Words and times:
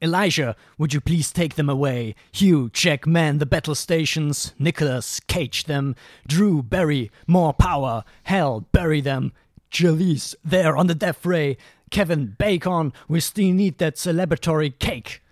Elijah, 0.00 0.54
would 0.76 0.94
you 0.94 1.00
please 1.00 1.32
take 1.32 1.56
them 1.56 1.68
away? 1.68 2.14
Hugh, 2.32 2.70
check, 2.70 3.06
man 3.06 3.38
the 3.38 3.46
battle 3.46 3.74
stations. 3.74 4.54
Nicholas, 4.58 5.20
cage 5.20 5.64
them. 5.64 5.96
Drew, 6.26 6.62
bury, 6.62 7.10
more 7.26 7.52
power. 7.52 8.04
Hell, 8.22 8.66
bury 8.72 9.00
them. 9.00 9.32
Jalise, 9.70 10.34
there 10.44 10.76
on 10.76 10.86
the 10.86 10.94
death 10.94 11.26
ray. 11.26 11.56
Kevin, 11.90 12.36
bacon, 12.38 12.92
we 13.08 13.20
still 13.20 13.52
need 13.52 13.78
that 13.78 13.96
celebratory 13.96 14.78
cake. 14.78 15.22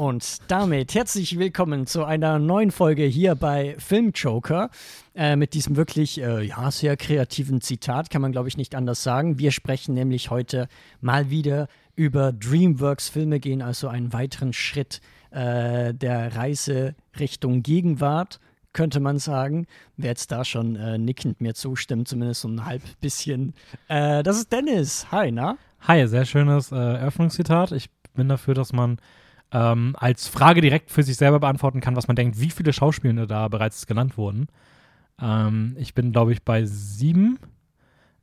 Und 0.00 0.50
damit 0.50 0.94
herzlich 0.94 1.38
willkommen 1.38 1.86
zu 1.86 2.04
einer 2.06 2.38
neuen 2.38 2.70
Folge 2.70 3.04
hier 3.04 3.34
bei 3.34 3.76
Filmjoker. 3.76 4.70
Äh, 5.14 5.36
mit 5.36 5.52
diesem 5.52 5.76
wirklich 5.76 6.18
äh, 6.22 6.40
ja, 6.40 6.70
sehr 6.70 6.96
kreativen 6.96 7.60
Zitat, 7.60 8.08
kann 8.08 8.22
man 8.22 8.32
glaube 8.32 8.48
ich 8.48 8.56
nicht 8.56 8.74
anders 8.74 9.02
sagen. 9.02 9.38
Wir 9.38 9.52
sprechen 9.52 9.92
nämlich 9.92 10.30
heute 10.30 10.68
mal 11.02 11.28
wieder 11.28 11.68
über 11.96 12.32
DreamWorks-Filme, 12.32 13.40
gehen 13.40 13.60
also 13.60 13.88
einen 13.88 14.14
weiteren 14.14 14.54
Schritt 14.54 15.02
äh, 15.32 15.92
der 15.92 16.34
Reise 16.34 16.94
Richtung 17.18 17.62
Gegenwart 17.62 18.40
könnte 18.72 19.00
man 19.00 19.18
sagen. 19.18 19.66
Wer 19.98 20.12
jetzt 20.12 20.32
da 20.32 20.46
schon 20.46 20.76
äh, 20.76 20.96
nickend 20.96 21.42
mir 21.42 21.52
zustimmt, 21.52 22.08
zumindest 22.08 22.40
so 22.40 22.48
ein 22.48 22.64
halb 22.64 22.80
bisschen. 23.02 23.52
Äh, 23.88 24.22
das 24.22 24.38
ist 24.38 24.50
Dennis. 24.50 25.08
Hi, 25.12 25.30
na? 25.30 25.58
Hi, 25.82 26.06
sehr 26.08 26.24
schönes 26.24 26.72
äh, 26.72 26.76
Eröffnungszitat. 26.76 27.72
Ich 27.72 27.90
bin 28.14 28.30
dafür, 28.30 28.54
dass 28.54 28.72
man 28.72 28.98
ähm, 29.52 29.96
als 29.98 30.28
Frage 30.28 30.60
direkt 30.60 30.90
für 30.90 31.02
sich 31.02 31.16
selber 31.16 31.40
beantworten 31.40 31.80
kann, 31.80 31.96
was 31.96 32.08
man 32.08 32.16
denkt, 32.16 32.40
wie 32.40 32.50
viele 32.50 32.72
Schauspielende 32.72 33.26
da 33.26 33.48
bereits 33.48 33.86
genannt 33.86 34.16
wurden. 34.16 34.48
Ähm, 35.20 35.74
ich 35.78 35.94
bin, 35.94 36.12
glaube 36.12 36.32
ich, 36.32 36.42
bei 36.42 36.64
sieben, 36.64 37.38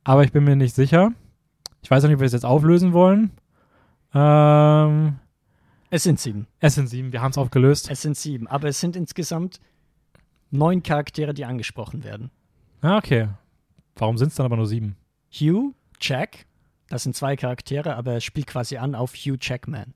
aber 0.04 0.24
ich 0.24 0.32
bin 0.32 0.44
mir 0.44 0.56
nicht 0.56 0.74
sicher. 0.74 1.12
Ich 1.82 1.90
weiß 1.90 2.04
auch 2.04 2.08
nicht, 2.08 2.16
ob 2.16 2.20
wir 2.20 2.26
es 2.26 2.32
jetzt 2.32 2.46
auflösen 2.46 2.92
wollen. 2.92 3.30
Ähm, 4.14 5.18
es 5.90 6.02
sind 6.02 6.18
sieben. 6.18 6.46
Es 6.60 6.74
sind 6.74 6.88
sieben, 6.88 7.12
wir 7.12 7.22
haben 7.22 7.30
es 7.30 7.38
aufgelöst. 7.38 7.90
Es 7.90 8.02
sind 8.02 8.16
sieben, 8.16 8.46
aber 8.46 8.68
es 8.68 8.80
sind 8.80 8.96
insgesamt 8.96 9.60
neun 10.50 10.82
Charaktere, 10.82 11.34
die 11.34 11.44
angesprochen 11.44 12.04
werden. 12.04 12.30
Ah, 12.80 12.96
okay. 12.96 13.28
Warum 13.96 14.16
sind 14.16 14.28
es 14.28 14.34
dann 14.36 14.46
aber 14.46 14.56
nur 14.56 14.66
sieben? 14.66 14.96
Hugh, 15.30 15.74
Jack, 16.00 16.46
das 16.88 17.02
sind 17.02 17.16
zwei 17.16 17.36
Charaktere, 17.36 17.96
aber 17.96 18.14
es 18.14 18.24
spielt 18.24 18.46
quasi 18.46 18.76
an 18.76 18.94
auf 18.94 19.14
Hugh 19.14 19.36
Jackman. 19.40 19.94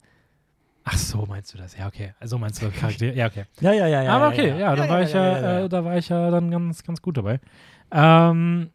Ach 0.84 0.97
so, 0.97 1.27
meinst 1.28 1.55
du 1.55 1.58
das? 1.58 1.77
Ja, 1.77 1.86
okay. 1.86 2.14
Also 2.19 2.38
meinst 2.38 2.61
du 2.61 2.70
Charaktere? 2.70 3.14
Ja, 3.14 3.27
okay. 3.27 3.44
Ja, 3.61 3.72
ja, 3.72 3.86
ja, 3.86 4.02
ja. 4.02 4.12
Aber 4.12 4.28
okay, 4.28 4.48
ja, 4.48 4.58
ja, 4.58 4.77
da 4.77 4.88
war 4.88 5.02
ich 5.02 5.12
ja, 5.12 5.61
äh, 5.61 5.69
da 5.69 5.84
war 5.84 5.97
ich 5.97 6.08
ja 6.08 6.30
dann 6.30 6.50
ganz, 6.50 6.83
ganz 6.83 7.00
gut 7.00 7.16
dabei. 7.16 7.41
Ähm, 7.92 8.70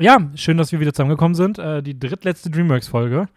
ja, 0.00 0.18
schön, 0.34 0.56
dass 0.56 0.70
wir 0.70 0.78
wieder 0.78 0.92
zusammengekommen 0.92 1.34
sind. 1.34 1.58
Äh, 1.58 1.82
die 1.82 1.98
drittletzte 1.98 2.50
DreamWorks-Folge. 2.50 3.28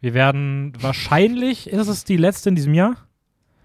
Wir 0.00 0.14
werden 0.14 0.72
wahrscheinlich, 0.80 1.70
ist 1.70 1.88
es 1.88 2.04
die 2.04 2.16
letzte 2.16 2.48
in 2.48 2.56
diesem 2.56 2.74
Jahr? 2.74 2.96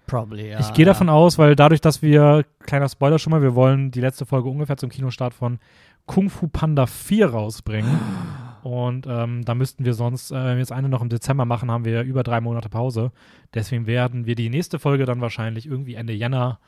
Probably, 0.06 0.50
ja. 0.50 0.60
Ich 0.60 0.72
gehe 0.74 0.84
davon 0.84 1.08
aus, 1.08 1.38
weil 1.38 1.56
dadurch, 1.56 1.80
dass 1.80 2.02
wir, 2.02 2.44
kleiner 2.60 2.88
Spoiler 2.88 3.18
schon 3.18 3.30
mal, 3.30 3.42
wir 3.42 3.54
wollen 3.54 3.90
die 3.90 4.00
letzte 4.00 4.26
Folge 4.26 4.48
ungefähr 4.48 4.76
zum 4.76 4.90
Kinostart 4.90 5.34
von 5.34 5.58
Kung 6.06 6.28
Fu 6.28 6.46
Panda 6.48 6.86
4 6.86 7.30
rausbringen. 7.30 7.98
Und 8.64 9.06
ähm, 9.06 9.44
da 9.44 9.54
müssten 9.54 9.84
wir 9.84 9.92
sonst, 9.92 10.30
äh, 10.30 10.36
wenn 10.36 10.54
wir 10.54 10.60
jetzt 10.60 10.72
eine 10.72 10.88
noch 10.88 11.02
im 11.02 11.10
Dezember 11.10 11.44
machen, 11.44 11.70
haben 11.70 11.84
wir 11.84 12.00
über 12.00 12.22
drei 12.22 12.40
Monate 12.40 12.70
Pause. 12.70 13.12
Deswegen 13.52 13.86
werden 13.86 14.24
wir 14.24 14.36
die 14.36 14.48
nächste 14.48 14.78
Folge 14.78 15.04
dann 15.04 15.20
wahrscheinlich 15.20 15.66
irgendwie 15.66 15.96
Ende 15.96 16.14
Jänner 16.14 16.58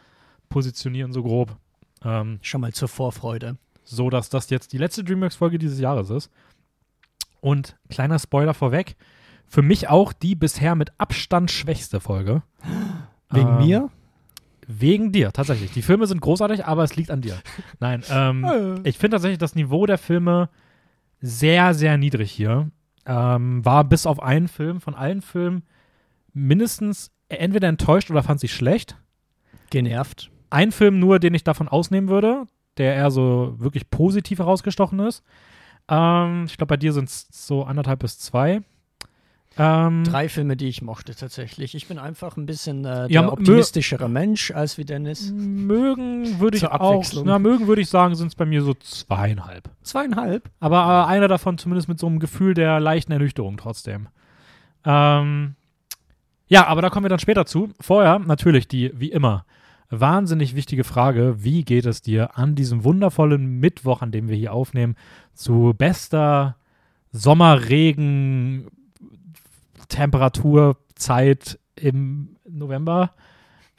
positionieren, 0.51 1.15
so 1.15 1.23
grob. 1.23 1.57
Ähm, 2.05 2.39
Schon 2.43 2.61
mal 2.61 2.75
zur 2.75 2.89
Vorfreude. 2.89 3.57
So, 3.83 4.11
dass 4.11 4.29
das 4.29 4.51
jetzt 4.51 4.75
die 4.75 4.79
letzte 4.79 5.05
DreamWorks-Folge 5.05 5.59
dieses 5.59 5.81
Jahres 5.81 6.11
ist. 6.11 6.31
Und 7.41 7.79
kleiner 7.89 8.19
Spoiler 8.19 8.53
vorweg, 8.53 8.97
für 9.47 9.63
mich 9.63 9.89
auch 9.89 10.13
die 10.13 10.35
bisher 10.35 10.75
mit 10.75 10.93
Abstand 10.99 11.51
schwächste 11.51 12.01
Folge. 12.01 12.43
Wegen 13.31 13.49
ähm, 13.49 13.57
mir? 13.57 13.91
Wegen 14.67 15.13
dir, 15.13 15.33
tatsächlich. 15.33 15.73
Die 15.73 15.81
Filme 15.81 16.07
sind 16.07 16.21
großartig, 16.21 16.67
aber 16.67 16.85
es 16.85 16.95
liegt 16.95 17.11
an 17.11 17.23
dir. 17.23 17.39
Nein, 17.81 18.03
ähm, 18.11 18.45
äh. 18.45 18.87
ich 18.87 18.99
finde 18.99 19.15
tatsächlich 19.15 19.39
das 19.39 19.55
Niveau 19.55 19.87
der 19.87 19.97
Filme 19.97 20.51
sehr, 21.21 21.75
sehr 21.75 21.97
niedrig 21.99 22.31
hier. 22.31 22.71
Ähm, 23.07 23.65
war 23.65 23.85
bis 23.85 24.07
auf 24.07 24.21
einen 24.21 24.49
Film 24.49 24.81
von 24.81 24.95
allen 24.95 25.23
Filmen 25.23 25.63
mindestens 26.33 27.11
entweder 27.29 27.69
enttäuscht 27.69 28.11
oder 28.11 28.23
fand 28.23 28.41
sie 28.41 28.49
schlecht. 28.49 28.97
Genervt. 29.71 30.31
Ein 30.51 30.73
Film 30.73 30.99
nur, 30.99 31.19
den 31.19 31.35
ich 31.35 31.45
davon 31.45 31.69
ausnehmen 31.69 32.09
würde, 32.09 32.45
der 32.77 32.95
eher 32.95 33.11
so 33.11 33.55
wirklich 33.59 33.91
positiv 33.91 34.39
herausgestochen 34.39 34.99
ist. 35.01 35.23
Ähm, 35.89 36.45
ich 36.47 36.57
glaube, 36.57 36.71
bei 36.71 36.77
dir 36.77 36.93
sind 36.93 37.09
es 37.09 37.29
so 37.31 37.65
anderthalb 37.65 38.01
bis 38.01 38.19
zwei. 38.19 38.63
Ähm, 39.59 40.05
Drei 40.05 40.29
Filme, 40.29 40.57
die 40.57 40.69
ich 40.69 40.83
mochte 40.83 41.15
tatsächlich. 41.15 41.75
Ich 41.75 41.89
bin 41.89 41.99
einfach 41.99 42.37
ein 42.37 42.45
bisschen 42.45 42.85
äh, 42.85 43.09
der 43.09 43.11
ja, 43.11 43.33
optimistischere 43.33 44.09
Mensch 44.09 44.51
als 44.51 44.77
wie 44.77 44.85
Dennis. 44.85 45.33
Mögen 45.33 46.39
würde 46.41 46.59
ich 46.59 46.67
auch, 46.67 47.05
na, 47.25 47.39
mögen 47.39 47.67
würde 47.67 47.81
ich 47.81 47.89
sagen, 47.89 48.15
sind 48.17 48.29
es 48.29 48.35
bei 48.35 48.45
mir 48.45 48.63
so 48.63 48.75
zweieinhalb. 48.75 49.71
Zweieinhalb? 49.83 50.51
Aber 50.61 51.07
äh, 51.09 51.11
einer 51.11 51.29
davon 51.29 51.57
zumindest 51.57 51.89
mit 51.89 51.99
so 51.99 52.07
einem 52.07 52.21
Gefühl 52.21 52.53
der 52.53 52.81
leichten 52.81 53.13
Ernüchterung 53.13 53.57
trotzdem. 53.57 54.09
Ähm, 54.85 55.55
ja, 56.49 56.67
aber 56.67 56.83
da 56.83 56.91
kommen 56.91 57.05
wir 57.05 57.11
dann 57.11 57.19
später 57.19 57.47
zu. 57.47 57.71
Vorher 57.81 58.19
natürlich 58.19 58.69
die, 58.69 58.93
wie 58.95 59.11
immer, 59.11 59.47
wahnsinnig 59.89 60.55
wichtige 60.55 60.85
Frage, 60.85 61.37
wie 61.39 61.65
geht 61.65 61.87
es 61.87 62.03
dir 62.03 62.37
an 62.37 62.55
diesem 62.57 62.85
wundervollen 62.85 63.59
Mittwoch, 63.59 64.03
an 64.03 64.13
dem 64.13 64.29
wir 64.29 64.37
hier 64.37 64.53
aufnehmen, 64.53 64.97
zu 65.33 65.75
bester 65.77 66.57
Sommerregen 67.13 68.69
Temperaturzeit 69.89 71.59
im 71.77 72.37
November. 72.49 73.13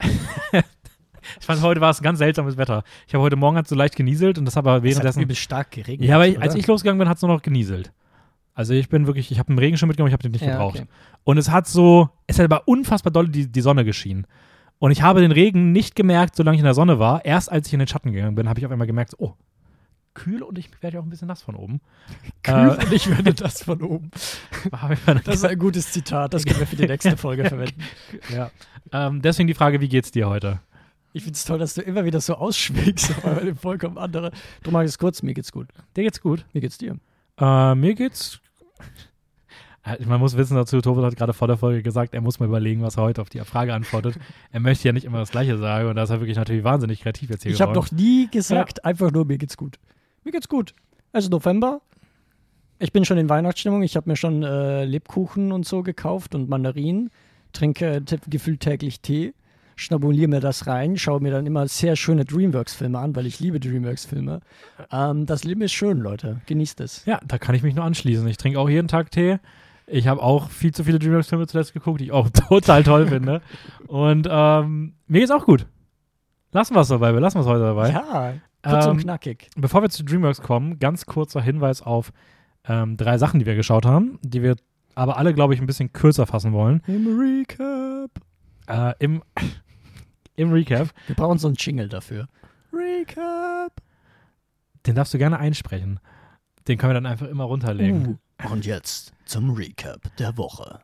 ich 0.00 1.46
fand, 1.46 1.62
heute 1.62 1.80
war 1.80 1.90
es 1.90 2.00
ein 2.00 2.04
ganz 2.04 2.18
seltsames 2.18 2.56
Wetter. 2.56 2.84
Ich 3.06 3.14
habe 3.14 3.22
heute 3.22 3.36
Morgen 3.36 3.56
hat 3.56 3.68
so 3.68 3.74
leicht 3.74 3.96
genieselt 3.96 4.38
und 4.38 4.44
das 4.44 4.56
aber 4.56 4.82
währenddessen. 4.82 5.22
Es 5.22 5.28
hat 5.28 5.36
stark 5.36 5.70
geregnet. 5.72 6.08
Ja, 6.08 6.16
aber 6.16 6.26
ich, 6.26 6.40
als 6.40 6.54
ich 6.54 6.66
losgegangen 6.66 6.98
bin, 6.98 7.08
hat 7.08 7.16
es 7.16 7.22
nur 7.22 7.32
noch 7.32 7.42
genieselt. 7.42 7.92
Also 8.54 8.74
ich 8.74 8.88
bin 8.88 9.06
wirklich, 9.06 9.30
ich 9.30 9.38
habe 9.38 9.50
einen 9.50 9.58
Regenschirm 9.58 9.88
mitgenommen, 9.88 10.08
ich 10.08 10.14
habe 10.14 10.22
den 10.22 10.32
nicht 10.32 10.44
ja, 10.44 10.52
gebraucht. 10.52 10.80
Okay. 10.80 10.88
Und 11.24 11.38
es 11.38 11.50
hat 11.50 11.68
so, 11.68 12.10
es 12.26 12.38
hat 12.38 12.44
aber 12.44 12.66
unfassbar 12.66 13.12
doll 13.12 13.28
die, 13.28 13.46
die 13.46 13.60
Sonne 13.60 13.84
geschienen. 13.84 14.26
Und 14.80 14.90
ich 14.90 15.02
habe 15.02 15.20
den 15.20 15.32
Regen 15.32 15.72
nicht 15.72 15.94
gemerkt, 15.94 16.36
solange 16.36 16.56
ich 16.56 16.60
in 16.60 16.64
der 16.64 16.74
Sonne 16.74 16.98
war. 16.98 17.24
Erst 17.24 17.50
als 17.50 17.66
ich 17.66 17.72
in 17.72 17.78
den 17.78 17.88
Schatten 17.88 18.12
gegangen 18.12 18.34
bin, 18.34 18.48
habe 18.48 18.58
ich 18.58 18.66
auf 18.66 18.72
einmal 18.72 18.86
gemerkt, 18.86 19.14
oh, 19.18 19.34
kühl 20.18 20.42
und 20.42 20.58
ich 20.58 20.70
werde 20.82 20.96
ja 20.96 21.00
auch 21.00 21.06
ein 21.06 21.10
bisschen 21.10 21.28
nass 21.28 21.42
von 21.42 21.54
oben. 21.54 21.80
Kühl 22.42 22.54
äh, 22.54 22.84
und 22.84 22.92
ich 22.92 23.08
werde 23.08 23.34
nass 23.42 23.62
von 23.62 23.80
oben. 23.82 24.10
das 25.24 25.36
ist 25.36 25.44
ein 25.44 25.58
gutes 25.58 25.92
Zitat, 25.92 26.34
das 26.34 26.44
können 26.46 26.60
wir 26.60 26.66
für 26.66 26.76
die 26.76 26.86
nächste 26.86 27.16
Folge 27.16 27.44
verwenden. 27.44 27.82
Ja. 28.34 28.50
Ähm, 28.92 29.22
deswegen 29.22 29.46
die 29.46 29.54
Frage, 29.54 29.80
wie 29.80 29.88
geht's 29.88 30.10
dir 30.10 30.28
heute? 30.28 30.60
Ich 31.12 31.22
finde 31.22 31.36
es 31.36 31.44
toll, 31.44 31.58
dass 31.58 31.74
du 31.74 31.82
immer 31.82 32.04
wieder 32.04 32.20
so 32.20 32.34
ausschwingst, 32.34 33.24
aber 33.24 33.54
vollkommen 33.54 33.96
andere. 33.96 34.32
Du 34.62 34.70
magst 34.70 34.90
es 34.90 34.98
kurz, 34.98 35.22
mir 35.22 35.34
geht's 35.34 35.52
gut. 35.52 35.68
Dir 35.96 36.02
geht's 36.02 36.20
gut. 36.20 36.44
Wie 36.52 36.60
geht's 36.60 36.78
dir? 36.78 36.98
Äh, 37.38 37.74
mir 37.74 37.94
geht's 37.94 38.40
äh, 39.84 40.04
man 40.04 40.20
muss 40.20 40.36
wissen 40.36 40.54
dazu, 40.54 40.80
Tobit 40.80 41.04
hat 41.04 41.16
gerade 41.16 41.32
vor 41.32 41.48
der 41.48 41.56
Folge 41.56 41.82
gesagt, 41.82 42.14
er 42.14 42.20
muss 42.20 42.40
mal 42.40 42.46
überlegen, 42.46 42.82
was 42.82 42.96
er 42.96 43.04
heute 43.04 43.22
auf 43.22 43.28
die 43.28 43.40
Frage 43.40 43.74
antwortet. 43.74 44.18
er 44.52 44.60
möchte 44.60 44.88
ja 44.88 44.92
nicht 44.92 45.04
immer 45.04 45.18
das 45.18 45.30
Gleiche 45.30 45.56
sagen 45.58 45.88
und 45.88 45.96
da 45.96 46.02
ist 46.02 46.10
er 46.10 46.20
wirklich 46.20 46.36
natürlich 46.36 46.64
wahnsinnig 46.64 47.00
kreativ 47.00 47.30
jetzt 47.30 47.42
hier 47.42 47.52
Ich 47.52 47.60
habe 47.60 47.72
noch 47.72 47.90
nie 47.90 48.28
gesagt, 48.30 48.78
ja. 48.78 48.84
einfach 48.84 49.10
nur, 49.10 49.24
mir 49.24 49.38
geht's 49.38 49.56
gut. 49.56 49.78
Mir 50.28 50.32
geht's 50.32 50.48
gut. 50.50 50.74
Es 51.12 51.24
ist 51.24 51.30
November. 51.30 51.80
Ich 52.78 52.92
bin 52.92 53.06
schon 53.06 53.16
in 53.16 53.30
Weihnachtsstimmung. 53.30 53.82
Ich 53.82 53.96
habe 53.96 54.10
mir 54.10 54.16
schon 54.16 54.42
äh, 54.42 54.84
Lebkuchen 54.84 55.52
und 55.52 55.66
so 55.66 55.82
gekauft 55.82 56.34
und 56.34 56.50
Mandarinen. 56.50 57.08
Trinke 57.54 58.02
gefühlt 58.28 58.60
täglich 58.60 59.00
Tee. 59.00 59.32
Schnabuliere 59.74 60.28
mir 60.28 60.40
das 60.40 60.66
rein. 60.66 60.98
Schaue 60.98 61.20
mir 61.20 61.30
dann 61.30 61.46
immer 61.46 61.66
sehr 61.66 61.96
schöne 61.96 62.26
Dreamworks-Filme 62.26 62.98
an, 62.98 63.16
weil 63.16 63.24
ich 63.24 63.40
liebe 63.40 63.58
Dreamworks-Filme. 63.58 64.40
Ähm, 64.92 65.24
das 65.24 65.44
Leben 65.44 65.62
ist 65.62 65.72
schön, 65.72 66.00
Leute. 66.00 66.42
Genießt 66.44 66.82
es. 66.82 67.06
Ja, 67.06 67.20
da 67.26 67.38
kann 67.38 67.54
ich 67.54 67.62
mich 67.62 67.74
nur 67.74 67.86
anschließen. 67.86 68.28
Ich 68.28 68.36
trinke 68.36 68.58
auch 68.58 68.68
jeden 68.68 68.88
Tag 68.88 69.10
Tee. 69.10 69.38
Ich 69.86 70.08
habe 70.08 70.22
auch 70.22 70.50
viel 70.50 70.74
zu 70.74 70.84
viele 70.84 70.98
Dreamworks-Filme 70.98 71.46
zuletzt 71.46 71.72
geguckt, 71.72 72.02
die 72.02 72.04
ich 72.04 72.12
auch 72.12 72.28
total 72.50 72.84
toll 72.84 73.06
finde. 73.06 73.40
Und 73.86 74.28
ähm, 74.30 74.92
mir 75.06 75.20
geht's 75.20 75.32
auch 75.32 75.46
gut. 75.46 75.64
Lassen 76.52 76.74
wir 76.74 76.82
es 76.82 76.88
dabei. 76.88 77.14
Wir 77.14 77.20
lassen 77.20 77.38
es 77.38 77.46
heute 77.46 77.60
dabei. 77.60 77.90
Ja, 77.92 78.34
Kurz 78.62 78.86
ähm, 78.86 78.92
und 78.92 78.98
knackig. 78.98 79.48
Bevor 79.56 79.82
wir 79.82 79.90
zu 79.90 80.04
DreamWorks 80.04 80.42
kommen, 80.42 80.78
ganz 80.78 81.06
kurzer 81.06 81.40
Hinweis 81.40 81.82
auf 81.82 82.12
ähm, 82.64 82.96
drei 82.96 83.18
Sachen, 83.18 83.40
die 83.40 83.46
wir 83.46 83.54
geschaut 83.54 83.86
haben, 83.86 84.18
die 84.22 84.42
wir 84.42 84.56
aber 84.94 85.16
alle, 85.16 85.32
glaube 85.32 85.54
ich, 85.54 85.60
ein 85.60 85.66
bisschen 85.66 85.92
kürzer 85.92 86.26
fassen 86.26 86.52
wollen. 86.52 86.82
Im 86.88 87.06
Recap. 87.18 88.10
Äh, 88.66 88.94
im, 88.98 89.22
Im 90.36 90.52
Recap. 90.52 90.88
Wir 91.06 91.14
brauchen 91.14 91.38
so 91.38 91.48
einen 91.48 91.56
Jingle 91.56 91.88
dafür. 91.88 92.28
Recap. 92.72 93.72
Den 94.86 94.94
darfst 94.94 95.14
du 95.14 95.18
gerne 95.18 95.38
einsprechen. 95.38 96.00
Den 96.66 96.78
können 96.78 96.90
wir 96.90 96.94
dann 96.94 97.06
einfach 97.06 97.28
immer 97.28 97.44
runterlegen. 97.44 98.18
Uh, 98.44 98.52
und 98.52 98.66
jetzt 98.66 99.12
zum 99.24 99.50
Recap 99.50 100.16
der 100.16 100.36
Woche. 100.36 100.80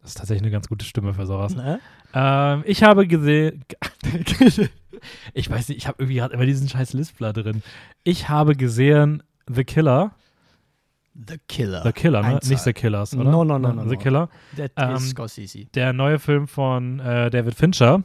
Das 0.00 0.10
ist 0.10 0.18
tatsächlich 0.18 0.42
eine 0.42 0.50
ganz 0.50 0.68
gute 0.68 0.84
Stimme 0.84 1.14
für 1.14 1.26
sowas. 1.26 1.54
Ne? 1.54 1.80
Ähm, 2.14 2.64
ich 2.66 2.82
habe 2.82 3.06
gesehen. 3.06 3.64
ich 5.34 5.50
weiß 5.50 5.68
nicht, 5.68 5.78
ich 5.78 5.86
habe 5.88 5.96
irgendwie 6.02 6.16
gerade 6.16 6.34
immer 6.34 6.46
diesen 6.46 6.68
scheiß 6.68 6.92
Lispler 6.94 7.32
drin. 7.32 7.62
Ich 8.04 8.28
habe 8.28 8.56
gesehen 8.56 9.22
The 9.48 9.64
Killer. 9.64 10.12
The 11.14 11.36
Killer. 11.46 11.82
The 11.82 11.92
Killer, 11.92 12.22
ne? 12.22 12.40
Nicht 12.42 12.62
The 12.62 12.72
Killers, 12.72 13.14
oder? 13.14 13.30
No, 13.30 13.44
no, 13.44 13.58
no, 13.58 13.72
no, 13.72 13.82
The 13.84 13.96
no. 13.96 14.00
Killer. 14.00 14.28
That 14.56 14.72
Ähm, 14.76 14.98
Scorsese. 14.98 15.66
Der 15.74 15.92
neue 15.92 16.18
Film 16.18 16.48
von 16.48 17.00
äh, 17.00 17.28
David 17.30 17.54
Fincher. 17.54 18.02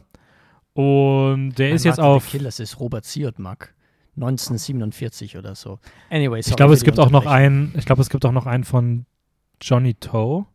Und 0.73 1.55
der 1.57 1.71
ist 1.71 1.85
Nein, 1.85 1.91
jetzt 1.91 1.99
auf. 1.99 2.25
The 2.25 2.37
Killers 2.37 2.59
ist 2.59 2.79
Robert 2.79 3.05
Siodmak. 3.05 3.73
1947 4.17 5.37
oder 5.37 5.55
so. 5.55 5.79
Anyway, 6.09 6.39
Ich 6.39 6.55
glaube, 6.55 6.73
es 6.73 6.83
gibt 6.83 6.99
auch 6.99 7.11
noch 7.11 7.25
einen, 7.27 7.73
ich 7.77 7.85
glaube, 7.85 8.01
es 8.01 8.09
gibt 8.09 8.25
auch 8.25 8.31
noch 8.31 8.47
einen 8.47 8.63
von 8.63 9.05
Johnny 9.61 9.93
Toe 9.93 10.45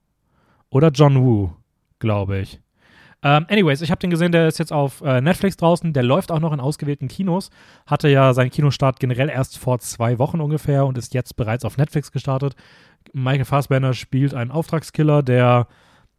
oder 0.69 0.89
John 0.89 1.23
Woo, 1.23 1.53
glaube 2.01 2.41
ich. 2.41 2.61
Ähm, 3.25 3.47
anyways, 3.49 3.81
ich 3.83 3.91
habe 3.91 4.01
den 4.01 4.11
gesehen, 4.11 4.33
der 4.33 4.49
ist 4.49 4.59
jetzt 4.59 4.73
auf 4.73 5.01
äh, 5.03 5.21
Netflix 5.21 5.57
draußen, 5.57 5.93
der 5.93 6.03
läuft 6.03 6.33
auch 6.33 6.41
noch 6.41 6.53
in 6.53 6.59
ausgewählten 6.61 7.07
Kinos, 7.09 7.51
hatte 7.87 8.09
ja 8.09 8.35
seinen 8.35 8.51
Kinostart 8.51 8.99
generell 8.99 9.29
erst 9.29 9.59
vor 9.59 9.79
zwei 9.79 10.19
Wochen 10.19 10.41
ungefähr 10.41 10.87
und 10.87 10.99
ist 10.99 11.15
jetzt 11.15 11.37
bereits 11.37 11.65
auf 11.65 11.77
Netflix 11.77 12.11
gestartet. 12.11 12.57
Michael 13.13 13.45
Fassbender 13.45 13.95
spielt 13.95 14.35
einen 14.35 14.51
Auftragskiller, 14.51 15.23
der, 15.23 15.69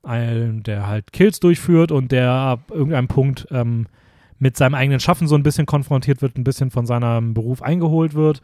ein, 0.04 0.64
der 0.64 0.88
halt 0.88 1.12
Kills 1.12 1.40
durchführt 1.40 1.92
und 1.92 2.12
der 2.12 2.30
ab 2.32 2.72
irgendeinem 2.72 3.08
Punkt 3.08 3.48
ähm, 3.52 3.88
mit 4.40 4.56
seinem 4.58 4.76
eigenen 4.76 5.00
Schaffen 5.00 5.28
so 5.28 5.36
ein 5.36 5.44
bisschen 5.44 5.66
konfrontiert 5.66 6.22
wird, 6.22 6.38
ein 6.38 6.44
bisschen 6.44 6.72
von 6.72 6.86
seinem 6.86 7.34
Beruf 7.34 7.62
eingeholt 7.62 8.14
wird. 8.14 8.42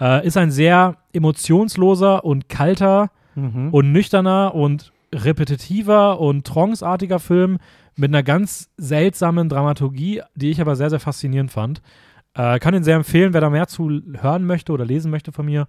Äh, 0.00 0.26
ist 0.26 0.36
ein 0.36 0.50
sehr 0.50 0.96
emotionsloser 1.12 2.24
und 2.24 2.48
kalter 2.48 3.10
Mhm. 3.34 3.68
und 3.70 3.92
nüchterner 3.92 4.52
und 4.54 4.92
repetitiver 5.14 6.20
und 6.20 6.44
tranceartiger 6.46 7.20
Film 7.20 7.58
mit 7.98 8.10
einer 8.10 8.22
ganz 8.22 8.70
seltsamen 8.76 9.48
Dramaturgie, 9.48 10.22
die 10.34 10.50
ich 10.50 10.60
aber 10.60 10.76
sehr, 10.76 10.90
sehr 10.90 11.00
faszinierend 11.00 11.50
fand. 11.50 11.82
Äh, 12.34 12.58
kann 12.60 12.74
ihn 12.74 12.84
sehr 12.84 12.96
empfehlen, 12.96 13.34
wer 13.34 13.40
da 13.40 13.50
mehr 13.50 13.66
zu 13.66 14.00
hören 14.20 14.46
möchte 14.46 14.72
oder 14.72 14.84
lesen 14.84 15.10
möchte 15.10 15.32
von 15.32 15.46
mir. 15.46 15.66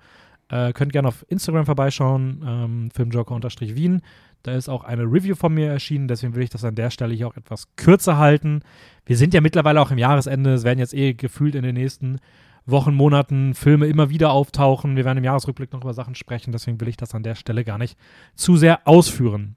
Äh, 0.50 0.74
könnt 0.74 0.94
gerne 0.94 1.08
auf 1.08 1.26
Instagram 1.28 1.66
vorbeischauen, 1.66 2.44
ähm, 2.46 2.92
Filmjoker-Wien. 2.92 4.02
Da 4.44 4.54
ist 4.54 4.70
auch 4.70 4.84
eine 4.84 5.04
Review 5.04 5.36
von 5.36 5.54
mir 5.54 5.70
erschienen, 5.70 6.08
deswegen 6.08 6.34
will 6.34 6.44
ich 6.44 6.50
das 6.50 6.64
an 6.64 6.76
der 6.76 6.92
Stelle 6.92 7.14
hier 7.14 7.28
auch 7.28 7.36
etwas 7.36 7.68
kürzer 7.76 8.18
halten. 8.18 8.62
Wir 9.06 9.18
sind 9.18 9.34
ja 9.34 9.42
mittlerweile 9.42 9.82
auch 9.82 9.92
im 9.92 9.98
Jahresende, 9.98 10.54
es 10.54 10.64
werden 10.64 10.80
jetzt 10.80 10.94
eh 10.94 11.14
gefühlt 11.14 11.56
in 11.56 11.64
den 11.64 11.76
nächsten 11.76 12.20
Wochen, 12.66 12.94
Monaten 12.94 13.54
Filme 13.54 13.88
immer 13.88 14.10
wieder 14.10 14.32
auftauchen. 14.32 14.96
Wir 14.96 15.06
werden 15.06 15.18
im 15.18 15.24
Jahresrückblick 15.24 15.74
noch 15.74 15.82
über 15.82 15.94
Sachen 15.94 16.16
sprechen, 16.16 16.52
deswegen 16.52 16.80
will 16.80 16.88
ich 16.88 16.98
das 16.98 17.16
an 17.16 17.24
der 17.24 17.36
Stelle 17.36 17.64
gar 17.64 17.78
nicht 17.78 17.98
zu 18.36 18.56
sehr 18.56 18.88
ausführen. 18.88 19.56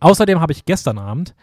Außerdem 0.00 0.40
habe 0.40 0.52
ich 0.52 0.64
gestern 0.64 0.98
Abend 0.98 1.34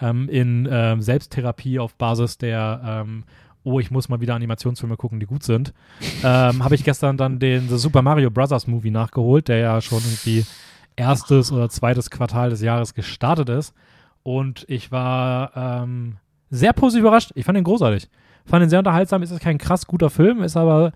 ähm, 0.00 0.28
in 0.28 0.68
ähm, 0.70 1.00
Selbsttherapie 1.02 1.78
auf 1.78 1.94
Basis 1.94 2.38
der 2.38 3.04
ähm, 3.06 3.24
Oh, 3.62 3.78
ich 3.78 3.90
muss 3.90 4.08
mal 4.08 4.22
wieder 4.22 4.34
Animationsfilme 4.34 4.96
gucken, 4.96 5.20
die 5.20 5.26
gut 5.26 5.42
sind, 5.42 5.74
ähm, 6.24 6.64
habe 6.64 6.74
ich 6.74 6.82
gestern 6.82 7.18
dann 7.18 7.38
den 7.38 7.68
The 7.68 7.76
Super 7.76 8.00
Mario 8.00 8.30
Bros. 8.30 8.66
Movie 8.66 8.90
nachgeholt, 8.90 9.48
der 9.48 9.58
ja 9.58 9.80
schon 9.82 9.98
irgendwie 9.98 10.46
erstes 10.96 11.52
oder 11.52 11.68
zweites 11.68 12.10
Quartal 12.10 12.48
des 12.48 12.62
Jahres 12.62 12.94
gestartet 12.94 13.50
ist. 13.50 13.74
Und 14.22 14.64
ich 14.68 14.90
war 14.92 15.52
ähm, 15.54 16.16
sehr 16.48 16.72
positiv 16.72 17.02
überrascht. 17.02 17.32
Ich 17.34 17.44
fand 17.44 17.58
ihn 17.58 17.64
großartig. 17.64 18.08
Fand 18.46 18.64
ihn 18.64 18.70
sehr 18.70 18.78
unterhaltsam. 18.78 19.22
Ist 19.22 19.30
es 19.30 19.40
kein 19.40 19.58
krass 19.58 19.86
guter 19.86 20.08
Film, 20.08 20.42
ist 20.42 20.56
aber, 20.56 20.92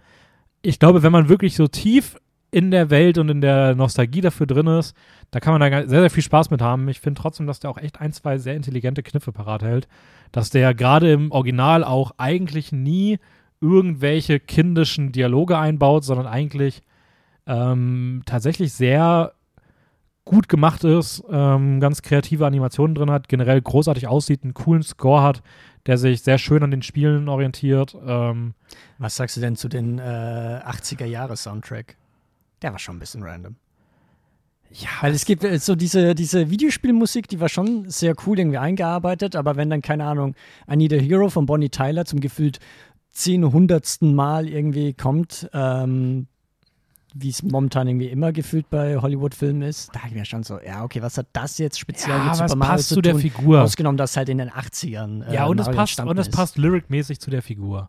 ich 0.62 0.78
glaube, 0.78 1.02
wenn 1.02 1.12
man 1.12 1.28
wirklich 1.28 1.56
so 1.56 1.68
tief 1.68 2.16
in 2.50 2.70
der 2.70 2.88
Welt 2.88 3.18
und 3.18 3.28
in 3.28 3.40
der 3.40 3.74
Nostalgie 3.74 4.20
dafür 4.20 4.46
drin 4.46 4.68
ist, 4.68 4.96
da 5.34 5.40
kann 5.40 5.58
man 5.58 5.72
da 5.72 5.88
sehr, 5.88 6.00
sehr 6.00 6.10
viel 6.10 6.22
Spaß 6.22 6.50
mit 6.50 6.62
haben. 6.62 6.88
Ich 6.88 7.00
finde 7.00 7.20
trotzdem, 7.20 7.48
dass 7.48 7.58
der 7.58 7.68
auch 7.68 7.78
echt 7.78 8.00
ein, 8.00 8.12
zwei 8.12 8.38
sehr 8.38 8.54
intelligente 8.54 9.02
Kniffe 9.02 9.32
parat 9.32 9.64
hält. 9.64 9.88
Dass 10.30 10.50
der 10.50 10.74
gerade 10.74 11.10
im 11.10 11.32
Original 11.32 11.82
auch 11.82 12.12
eigentlich 12.18 12.70
nie 12.70 13.18
irgendwelche 13.60 14.38
kindischen 14.38 15.10
Dialoge 15.10 15.58
einbaut, 15.58 16.04
sondern 16.04 16.28
eigentlich 16.28 16.82
ähm, 17.48 18.22
tatsächlich 18.26 18.74
sehr 18.74 19.32
gut 20.24 20.48
gemacht 20.48 20.84
ist, 20.84 21.24
ähm, 21.28 21.80
ganz 21.80 22.02
kreative 22.02 22.46
Animationen 22.46 22.94
drin 22.94 23.10
hat, 23.10 23.28
generell 23.28 23.60
großartig 23.60 24.06
aussieht, 24.06 24.44
einen 24.44 24.54
coolen 24.54 24.84
Score 24.84 25.22
hat, 25.22 25.42
der 25.86 25.98
sich 25.98 26.22
sehr 26.22 26.38
schön 26.38 26.62
an 26.62 26.70
den 26.70 26.82
Spielen 26.82 27.28
orientiert. 27.28 27.96
Ähm, 28.06 28.54
Was 28.98 29.16
sagst 29.16 29.36
du 29.36 29.40
denn 29.40 29.56
zu 29.56 29.68
den 29.68 29.98
äh, 29.98 30.02
80er-Jahre-Soundtrack? 30.64 31.96
Der 32.62 32.70
war 32.70 32.78
schon 32.78 32.96
ein 32.96 33.00
bisschen 33.00 33.24
random. 33.24 33.56
Ja, 34.76 34.88
Weil 35.00 35.12
es 35.14 35.24
gibt 35.24 35.44
äh, 35.44 35.58
so 35.58 35.76
diese, 35.76 36.14
diese 36.14 36.50
Videospielmusik, 36.50 37.28
die 37.28 37.40
war 37.40 37.48
schon 37.48 37.88
sehr 37.88 38.14
cool 38.26 38.38
irgendwie 38.38 38.58
eingearbeitet, 38.58 39.36
aber 39.36 39.56
wenn 39.56 39.70
dann, 39.70 39.82
keine 39.82 40.04
Ahnung, 40.04 40.34
I 40.70 40.76
Need 40.76 40.92
a 40.92 40.96
Hero 40.96 41.28
von 41.30 41.46
Bonnie 41.46 41.68
Tyler 41.70 42.04
zum 42.04 42.20
gefühlt 42.20 42.58
zehnhundertsten 43.10 44.14
Mal 44.14 44.48
irgendwie 44.48 44.92
kommt, 44.92 45.48
ähm, 45.52 46.26
wie 47.14 47.28
es 47.28 47.44
momentan 47.44 47.86
irgendwie 47.86 48.08
immer 48.08 48.32
gefühlt 48.32 48.68
bei 48.70 48.96
Hollywood-Filmen 48.96 49.62
ist, 49.62 49.94
da 49.94 50.00
ich 50.08 50.14
mir 50.14 50.24
schon 50.24 50.42
so, 50.42 50.58
ja, 50.60 50.82
okay, 50.82 51.00
was 51.00 51.16
hat 51.16 51.28
das 51.32 51.58
jetzt 51.58 51.78
speziell 51.78 52.16
ja, 52.16 52.24
mit 52.24 52.34
Super 52.34 52.46
es 52.46 52.56
Mario 52.56 52.72
passt 52.74 52.88
zu 52.88 52.94
zu 52.96 53.02
der 53.02 53.12
tun? 53.12 53.20
Figur. 53.20 53.62
Ausgenommen, 53.62 53.96
dass 53.96 54.16
halt 54.16 54.28
in 54.28 54.38
den 54.38 54.50
80ern. 54.50 55.24
Äh, 55.28 55.34
Ja, 55.34 55.44
und 55.44 55.60
es 55.60 55.66
Mario 55.66 55.76
passt, 55.76 55.90
entstanden 55.92 56.10
und 56.10 56.18
es 56.18 56.28
passt 56.28 56.58
lyricmäßig 56.58 57.20
zu 57.20 57.30
der 57.30 57.42
Figur. 57.42 57.88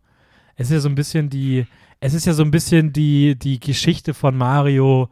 Es 0.55 0.67
ist 0.67 0.73
ja 0.73 0.79
so 0.79 0.89
ein 0.89 0.95
bisschen 0.95 1.31
die, 1.31 1.65
es 1.99 2.13
ist 2.13 2.25
ja 2.25 2.33
so 2.33 2.43
ein 2.43 2.51
bisschen 2.51 2.93
die, 2.93 3.35
die 3.35 3.59
Geschichte 3.59 4.13
von 4.13 4.37
Mario, 4.37 5.09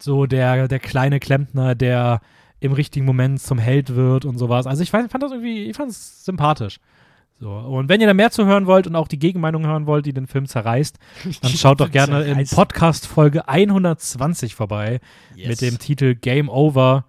so 0.00 0.26
der, 0.26 0.68
der 0.68 0.78
kleine 0.78 1.20
Klempner, 1.20 1.74
der 1.74 2.20
im 2.60 2.72
richtigen 2.72 3.04
Moment 3.04 3.40
zum 3.40 3.58
Held 3.58 3.94
wird 3.94 4.24
und 4.24 4.38
sowas. 4.38 4.66
Also 4.66 4.82
ich 4.82 4.90
fand, 4.90 5.10
fand 5.10 5.22
das 5.22 5.32
irgendwie, 5.32 5.64
ich 5.64 5.76
fand 5.76 5.90
es 5.90 6.24
sympathisch. 6.24 6.78
So, 7.40 7.50
und 7.50 7.88
wenn 7.88 8.00
ihr 8.00 8.06
da 8.06 8.14
mehr 8.14 8.30
zu 8.30 8.46
hören 8.46 8.66
wollt 8.66 8.86
und 8.86 8.94
auch 8.96 9.08
die 9.08 9.18
Gegenmeinung 9.18 9.66
hören 9.66 9.86
wollt, 9.86 10.06
die 10.06 10.12
den 10.12 10.26
Film 10.26 10.46
zerreißt, 10.46 10.98
dann 11.42 11.50
schaut 11.50 11.80
doch 11.80 11.90
gerne 11.90 12.22
in. 12.24 12.46
Podcast 12.46 13.06
Folge 13.06 13.48
120 13.48 14.54
vorbei 14.54 15.00
Yes. 15.34 15.48
mit 15.48 15.60
dem 15.60 15.78
Titel 15.78 16.14
Game 16.14 16.48
Over. 16.48 17.04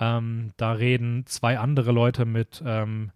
Ähm, 0.00 0.52
da 0.56 0.72
reden 0.72 1.24
zwei 1.26 1.58
andere 1.58 1.92
Leute 1.92 2.24
mit, 2.24 2.62
ähm, 2.66 3.10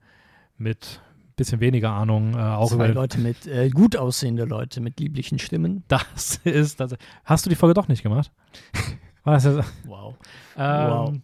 mit 0.57 1.01
bisschen 1.37 1.61
weniger 1.61 1.91
Ahnung 1.91 2.35
äh, 2.35 2.39
auch 2.39 2.69
Zwei 2.71 2.75
über 2.87 2.89
Leute 2.89 3.19
mit, 3.19 3.47
äh, 3.47 3.69
gut 3.71 3.97
aussehende 3.97 4.45
Leute 4.45 4.81
mit 4.81 5.01
lieblichen 5.01 5.39
Stimmen. 5.39 5.83
das 5.89 6.37
ist 6.45 6.81
das. 6.81 6.95
Hast 7.25 7.45
du 7.45 7.51
die 7.51 7.57
Folge 7.57 7.75
doch 7.75 7.89
nicht 7.89 8.03
gemacht? 8.03 8.31
War 9.25 9.35
das 9.35 9.45
jetzt, 9.45 9.73
Wow. 9.87 10.15
ähm, 10.57 11.23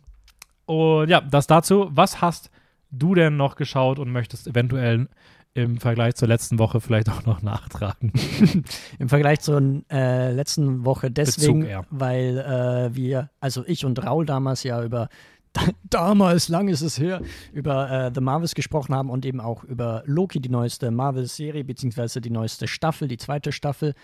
Und 0.67 1.09
ja, 1.09 1.21
das 1.21 1.47
dazu. 1.47 1.89
Was 1.91 2.21
hast 2.21 2.51
du 2.91 3.15
denn 3.15 3.37
noch 3.37 3.57
geschaut 3.57 3.99
und 3.99 4.11
möchtest 4.11 4.47
eventuell 4.47 5.09
im 5.55 5.79
Vergleich 5.79 6.15
zur 6.15 6.29
letzten 6.29 6.59
Woche 6.59 6.81
vielleicht 6.81 7.09
auch 7.11 7.25
noch 7.27 7.43
nachtragen? 7.43 8.13
Im 8.99 9.09
Vergleich 9.09 9.41
zur 9.41 9.61
äh, 9.91 10.31
letzten 10.33 10.85
Woche 10.85 11.11
deswegen, 11.11 11.61
Bezug 11.61 11.71
eher. 11.71 11.87
weil 11.91 12.39
äh, 12.39 12.95
wir, 12.95 13.31
also 13.41 13.65
ich 13.67 13.85
und 13.85 14.05
Raul 14.05 14.25
damals 14.27 14.63
ja 14.63 14.83
über 14.85 15.09
damals, 15.85 16.49
lang 16.49 16.69
ist 16.69 16.83
es 16.83 16.99
her, 17.01 17.23
über 17.53 17.91
äh, 17.91 18.11
The 18.15 18.21
Marvels 18.21 18.55
gesprochen 18.55 18.95
haben 18.95 19.11
und 19.11 19.25
eben 19.27 19.41
auch 19.41 19.65
über 19.65 20.03
Loki, 20.07 20.41
die 20.41 20.51
neueste 20.51 20.91
Marvel-Serie, 20.91 21.65
beziehungsweise 21.65 22.21
die 22.21 22.31
neueste 22.31 22.69
Staffel, 22.69 23.09
die 23.09 23.17
zweite 23.17 23.51
Staffel. 23.51 23.95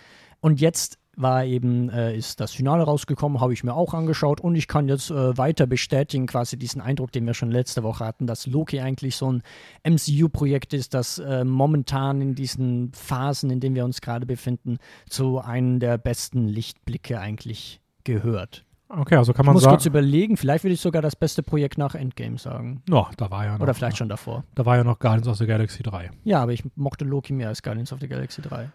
Und 0.41 0.61
jetzt 0.61 0.99
war 1.17 1.45
eben, 1.45 1.89
äh, 1.91 2.17
ist 2.17 2.41
das 2.41 2.53
Finale 2.53 2.83
rausgekommen, 2.85 3.41
habe 3.41 3.53
ich 3.53 3.65
mir 3.65 3.75
auch 3.75 3.95
angeschaut 3.95 4.41
und 4.41 4.55
ich 4.57 4.69
kann 4.69 4.89
jetzt 4.89 5.11
äh, 5.11 5.37
weiter 5.39 5.67
bestätigen, 5.67 6.27
quasi 6.27 6.57
diesen 6.59 6.81
Eindruck, 6.81 7.13
den 7.13 7.27
wir 7.27 7.35
schon 7.35 7.51
letzte 7.51 7.83
Woche 7.83 8.05
hatten, 8.05 8.27
dass 8.27 8.47
Loki 8.47 8.81
eigentlich 8.81 9.17
so 9.17 9.31
ein 9.33 9.43
MCU-Projekt 9.89 10.73
ist, 10.75 10.95
das 10.95 11.19
äh, 11.19 11.45
momentan 11.45 12.21
in 12.21 12.35
diesen 12.35 12.93
Phasen, 12.93 13.51
in 13.51 13.61
denen 13.61 13.75
wir 13.75 13.85
uns 13.85 14.01
gerade 14.01 14.27
befinden, 14.27 14.79
zu 15.09 15.39
einem 15.41 15.79
der 15.81 15.99
besten 15.99 16.47
Lichtblicke 16.49 17.21
eigentlich 17.21 17.81
gehört. 18.05 18.65
Okay, 18.89 19.17
also 19.17 19.33
kann 19.33 19.45
Ich 19.45 19.47
man 19.47 19.55
muss 19.55 19.65
kurz 19.65 19.85
sagen. 19.85 19.93
überlegen, 19.97 20.37
vielleicht 20.37 20.63
würde 20.63 20.75
ich 20.75 20.81
sogar 20.81 21.03
das 21.03 21.17
beste 21.17 21.43
Projekt 21.43 21.79
nach 21.79 21.95
Endgame 21.95 22.39
sagen. 22.39 22.83
No, 22.89 23.09
da 23.17 23.31
war 23.31 23.45
ja 23.45 23.55
noch, 23.55 23.61
Oder 23.61 23.75
vielleicht 23.75 23.97
schon 23.97 24.09
davor. 24.09 24.45
Da 24.55 24.67
war 24.67 24.77
ja 24.77 24.85
noch 24.85 24.99
Guardians 24.99 25.27
of 25.27 25.37
the 25.39 25.47
Galaxy 25.47 25.83
3. 25.83 26.11
Ja, 26.23 26.43
aber 26.43 26.53
ich 26.53 26.63
mochte 26.77 27.05
Loki 27.05 27.33
mehr 27.33 27.49
als 27.49 27.63
Guardians 27.63 27.93
of 27.93 28.01
the 28.01 28.09
Galaxy 28.09 28.43
3. 28.43 28.71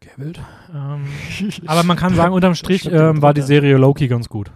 Okay, 0.00 0.12
wild. 0.16 0.40
Ähm, 0.72 1.06
aber 1.66 1.82
man 1.82 1.96
kann 1.96 2.14
sagen, 2.14 2.32
unterm 2.32 2.54
Strich 2.54 2.86
ähm, 2.86 3.20
war 3.20 3.34
die. 3.34 3.42
Serie 3.42 3.76
Loki 3.76 4.08
ganz 4.08 4.28
gut. 4.28 4.50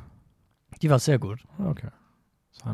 Die 0.81 0.91
war 0.91 0.99
sehr 0.99 1.19
gut. 1.19 1.41
Okay. 1.59 1.89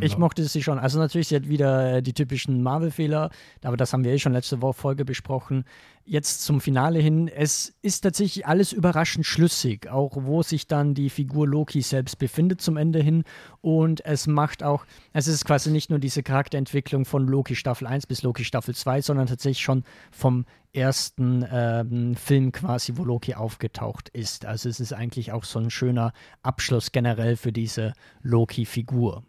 Ich 0.01 0.19
mochte 0.19 0.45
sie 0.45 0.63
schon. 0.63 0.79
Also 0.79 0.99
natürlich, 0.99 1.29
sie 1.29 1.37
hat 1.37 1.49
wieder 1.49 1.97
äh, 1.97 2.03
die 2.03 2.13
typischen 2.13 2.63
Marvel-Fehler, 2.63 3.31
aber 3.63 3.77
das 3.77 3.93
haben 3.93 4.05
wir 4.05 4.13
eh 4.13 4.19
schon 4.19 4.33
letzte 4.33 4.61
Woche 4.61 4.75
Folge 4.75 5.05
besprochen. 5.05 5.65
Jetzt 6.05 6.43
zum 6.43 6.61
Finale 6.61 7.01
hin. 7.01 7.29
Es 7.29 7.75
ist 7.83 8.01
tatsächlich 8.01 8.47
alles 8.47 8.73
überraschend 8.73 9.27
schlüssig, 9.27 9.91
auch 9.91 10.17
wo 10.17 10.43
sich 10.43 10.67
dann 10.67 10.95
die 10.95 11.11
Figur 11.11 11.47
Loki 11.47 11.83
selbst 11.83 12.19
befindet 12.19 12.63
zum 12.63 12.77
Ende 12.77 13.03
hin. 13.03 13.25
Und 13.61 14.05
es 14.07 14.27
macht 14.27 14.63
auch, 14.63 14.87
es 15.13 15.27
ist 15.27 15.45
quasi 15.45 15.71
nicht 15.71 15.91
nur 15.91 15.99
diese 15.99 16.23
Charakterentwicklung 16.23 17.05
von 17.05 17.27
Loki 17.27 17.55
Staffel 17.55 17.87
1 17.87 18.07
bis 18.07 18.23
Loki 18.23 18.45
Staffel 18.45 18.75
2, 18.75 19.03
sondern 19.03 19.27
tatsächlich 19.27 19.63
schon 19.63 19.85
vom 20.11 20.47
ersten 20.73 21.45
ähm, 21.51 22.15
Film 22.15 22.53
quasi, 22.53 22.93
wo 22.97 23.05
Loki 23.05 23.35
aufgetaucht 23.35 24.09
ist. 24.11 24.47
Also 24.47 24.69
es 24.69 24.81
ist 24.81 24.93
eigentlich 24.93 25.33
auch 25.33 25.45
so 25.45 25.59
ein 25.59 25.71
schöner 25.71 26.13
Abschluss 26.43 26.93
generell 26.93 27.37
für 27.37 27.53
diese 27.53 27.93
Loki-Figur. 28.23 29.25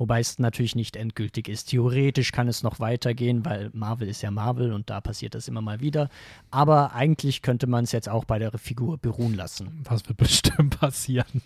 Wobei 0.00 0.20
es 0.20 0.38
natürlich 0.38 0.74
nicht 0.74 0.96
endgültig 0.96 1.46
ist. 1.46 1.66
Theoretisch 1.66 2.32
kann 2.32 2.48
es 2.48 2.62
noch 2.62 2.80
weitergehen, 2.80 3.44
weil 3.44 3.68
Marvel 3.74 4.08
ist 4.08 4.22
ja 4.22 4.30
Marvel 4.30 4.72
und 4.72 4.88
da 4.88 5.02
passiert 5.02 5.34
das 5.34 5.46
immer 5.46 5.60
mal 5.60 5.80
wieder. 5.80 6.08
Aber 6.50 6.94
eigentlich 6.94 7.42
könnte 7.42 7.66
man 7.66 7.84
es 7.84 7.92
jetzt 7.92 8.08
auch 8.08 8.24
bei 8.24 8.38
der 8.38 8.50
Figur 8.52 8.96
beruhen 8.96 9.34
lassen. 9.34 9.82
Was 9.84 10.08
wird 10.08 10.16
bestimmt 10.16 10.80
passieren? 10.80 11.42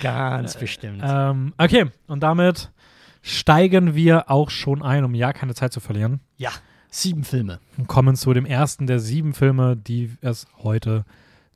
Ganz 0.00 0.56
bestimmt. 0.56 1.00
Ähm, 1.06 1.54
okay, 1.58 1.92
und 2.08 2.24
damit 2.24 2.72
steigen 3.22 3.94
wir 3.94 4.28
auch 4.28 4.50
schon 4.50 4.82
ein, 4.82 5.04
um 5.04 5.14
ja 5.14 5.32
keine 5.32 5.54
Zeit 5.54 5.72
zu 5.72 5.78
verlieren. 5.78 6.18
ja, 6.38 6.50
sieben 6.90 7.22
Filme. 7.22 7.60
Und 7.78 7.86
kommen 7.86 8.16
zu 8.16 8.32
dem 8.32 8.46
ersten 8.46 8.88
der 8.88 8.98
sieben 8.98 9.32
Filme, 9.32 9.76
die 9.76 10.10
es 10.22 10.48
heute 10.58 11.04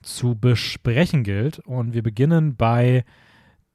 zu 0.00 0.36
besprechen 0.36 1.24
gilt. 1.24 1.58
Und 1.58 1.92
wir 1.92 2.04
beginnen 2.04 2.54
bei 2.54 3.04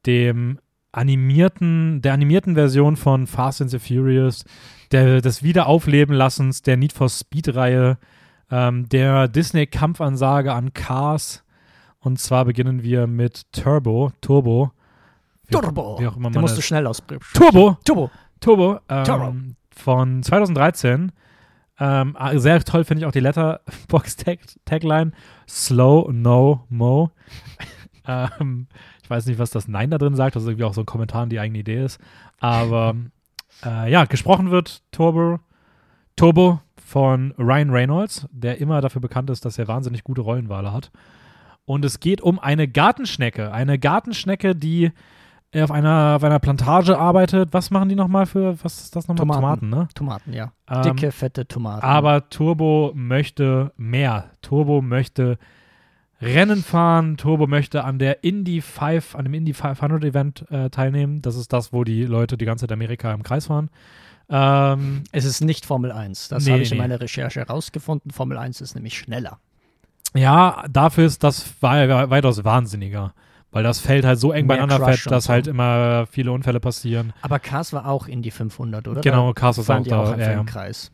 dem 0.05 0.57
animierten, 0.91 2.01
der 2.01 2.13
animierten 2.13 2.55
Version 2.55 2.95
von 2.95 3.27
Fast 3.27 3.61
and 3.61 3.71
the 3.71 3.79
Furious, 3.79 4.43
der, 4.91 5.21
des 5.21 5.43
Wiederauflebenlassens 5.43 6.61
der 6.61 6.77
Need 6.77 6.93
for 6.93 7.09
Speed-Reihe, 7.09 7.97
ähm, 8.49 8.89
der 8.89 9.27
Disney-Kampfansage 9.27 10.53
an 10.53 10.73
Cars. 10.73 11.43
Und 11.99 12.19
zwar 12.19 12.45
beginnen 12.45 12.83
wir 12.83 13.07
mit 13.07 13.51
Turbo, 13.53 14.11
Turbo. 14.21 14.71
Wie 15.47 15.53
Turbo. 15.53 15.99
Wie 15.99 16.07
auch 16.07 16.17
immer 16.17 16.29
man 16.29 16.41
musst 16.41 16.57
du 16.57 16.61
schnell 16.61 16.87
aussprechen. 16.87 17.23
Turbo, 17.33 17.77
Turbo. 17.85 18.09
Turbo, 18.39 18.79
ähm, 18.89 19.03
Turbo. 19.03 19.35
von 19.75 20.23
2013. 20.23 21.11
Ähm, 21.79 22.15
ah, 22.17 22.37
sehr 22.37 22.63
toll 22.63 22.83
finde 22.83 23.01
ich 23.01 23.05
auch 23.07 23.11
die 23.11 23.21
Letterbox-Tagline. 23.21 25.13
Slow, 25.47 26.11
no, 26.11 26.65
mo. 26.69 27.11
ähm, 28.07 28.67
weiß 29.11 29.27
nicht, 29.27 29.37
was 29.37 29.51
das 29.51 29.67
Nein 29.67 29.91
da 29.91 29.99
drin 29.99 30.15
sagt. 30.15 30.35
Das 30.35 30.43
ist 30.43 30.49
irgendwie 30.49 30.65
auch 30.65 30.73
so 30.73 30.81
ein 30.81 30.87
Kommentar, 30.87 31.27
die 31.27 31.39
eigene 31.39 31.59
Idee 31.59 31.83
ist. 31.83 31.99
Aber 32.39 32.95
äh, 33.63 33.91
ja, 33.91 34.05
gesprochen 34.05 34.49
wird 34.49 34.81
Turbo, 34.91 35.39
Turbo 36.15 36.59
von 36.83 37.33
Ryan 37.37 37.69
Reynolds, 37.69 38.27
der 38.31 38.59
immer 38.59 38.81
dafür 38.81 39.01
bekannt 39.01 39.29
ist, 39.29 39.45
dass 39.45 39.59
er 39.59 39.67
wahnsinnig 39.67 40.03
gute 40.03 40.21
Rollenwale 40.21 40.73
hat. 40.73 40.91
Und 41.65 41.85
es 41.85 41.99
geht 41.99 42.21
um 42.21 42.39
eine 42.39 42.67
Gartenschnecke. 42.67 43.51
Eine 43.51 43.77
Gartenschnecke, 43.77 44.55
die 44.55 44.91
auf 45.55 45.71
einer, 45.71 46.13
auf 46.15 46.23
einer 46.23 46.39
Plantage 46.39 46.97
arbeitet. 46.97 47.49
Was 47.51 47.71
machen 47.71 47.89
die 47.89 47.95
nochmal 47.95 48.25
für, 48.25 48.63
was 48.63 48.81
ist 48.81 48.95
das 48.95 49.07
nochmal? 49.07 49.35
Tomaten. 49.35 49.69
ne? 49.69 49.87
Tomaten, 49.93 50.33
ja. 50.33 50.53
Ähm, 50.69 50.81
Dicke, 50.83 51.11
fette 51.11 51.45
Tomaten. 51.47 51.85
aber 51.85 52.29
Turbo 52.29 52.91
möchte 52.95 53.73
mehr. 53.75 54.31
Turbo 54.41 54.81
möchte 54.81 55.37
Rennen 56.21 56.63
fahren. 56.63 57.17
Turbo 57.17 57.47
möchte 57.47 57.83
an 57.83 57.97
der 57.99 58.23
Indy 58.23 58.61
5, 58.61 59.15
an 59.15 59.25
dem 59.25 59.33
Indy 59.33 59.53
500 59.53 60.03
Event 60.03 60.45
äh, 60.51 60.69
teilnehmen. 60.69 61.21
Das 61.21 61.35
ist 61.35 61.51
das, 61.53 61.73
wo 61.73 61.83
die 61.83 62.03
Leute 62.05 62.37
die 62.37 62.45
ganze 62.45 62.63
Zeit 62.67 62.71
Amerika 62.71 63.11
im 63.13 63.23
Kreis 63.23 63.47
fahren. 63.47 63.69
Ähm, 64.29 65.03
es 65.11 65.25
ist 65.25 65.41
nicht 65.41 65.65
Formel 65.65 65.91
1. 65.91 66.29
Das 66.29 66.45
Nee, 66.45 66.51
habe 66.53 66.61
ich 66.63 66.71
in 66.71 66.77
nee. 66.77 66.83
meiner 66.83 67.01
Recherche 67.01 67.39
herausgefunden. 67.41 68.11
Formel 68.11 68.37
1 68.37 68.61
ist 68.61 68.75
nämlich 68.75 68.97
schneller. 68.97 69.39
ja, 70.13 70.63
dafür 70.69 71.05
ist 71.05 71.23
das 71.23 71.45
wei- 71.61 72.09
weitaus 72.09 72.43
wahnsinniger. 72.43 73.13
Weil 73.53 73.63
das 73.63 73.79
Feld 73.79 74.05
halt 74.05 74.17
so 74.17 74.31
eng 74.31 74.45
Mehr 74.47 74.55
beieinander 74.57 74.77
Crush 74.85 75.01
fährt, 75.03 75.11
dass 75.11 75.25
so. 75.25 75.33
halt 75.33 75.47
immer 75.47 76.05
viele 76.09 76.31
Unfälle 76.31 76.61
passieren. 76.61 77.11
Aber 77.21 77.37
Cars 77.39 77.73
war 77.73 77.85
auch 77.85 78.07
in 78.07 78.21
die 78.21 78.31
500, 78.31 78.87
oder? 78.87 79.01
Genau, 79.01 79.33
Cars 79.33 79.57
ist 79.57 79.69
auch 79.69 79.83
da, 79.85 79.99
auch 80.03 80.17
ja, 80.17 80.31
ja. 80.31 80.39
im 80.39 80.45
Kreis. 80.45 80.89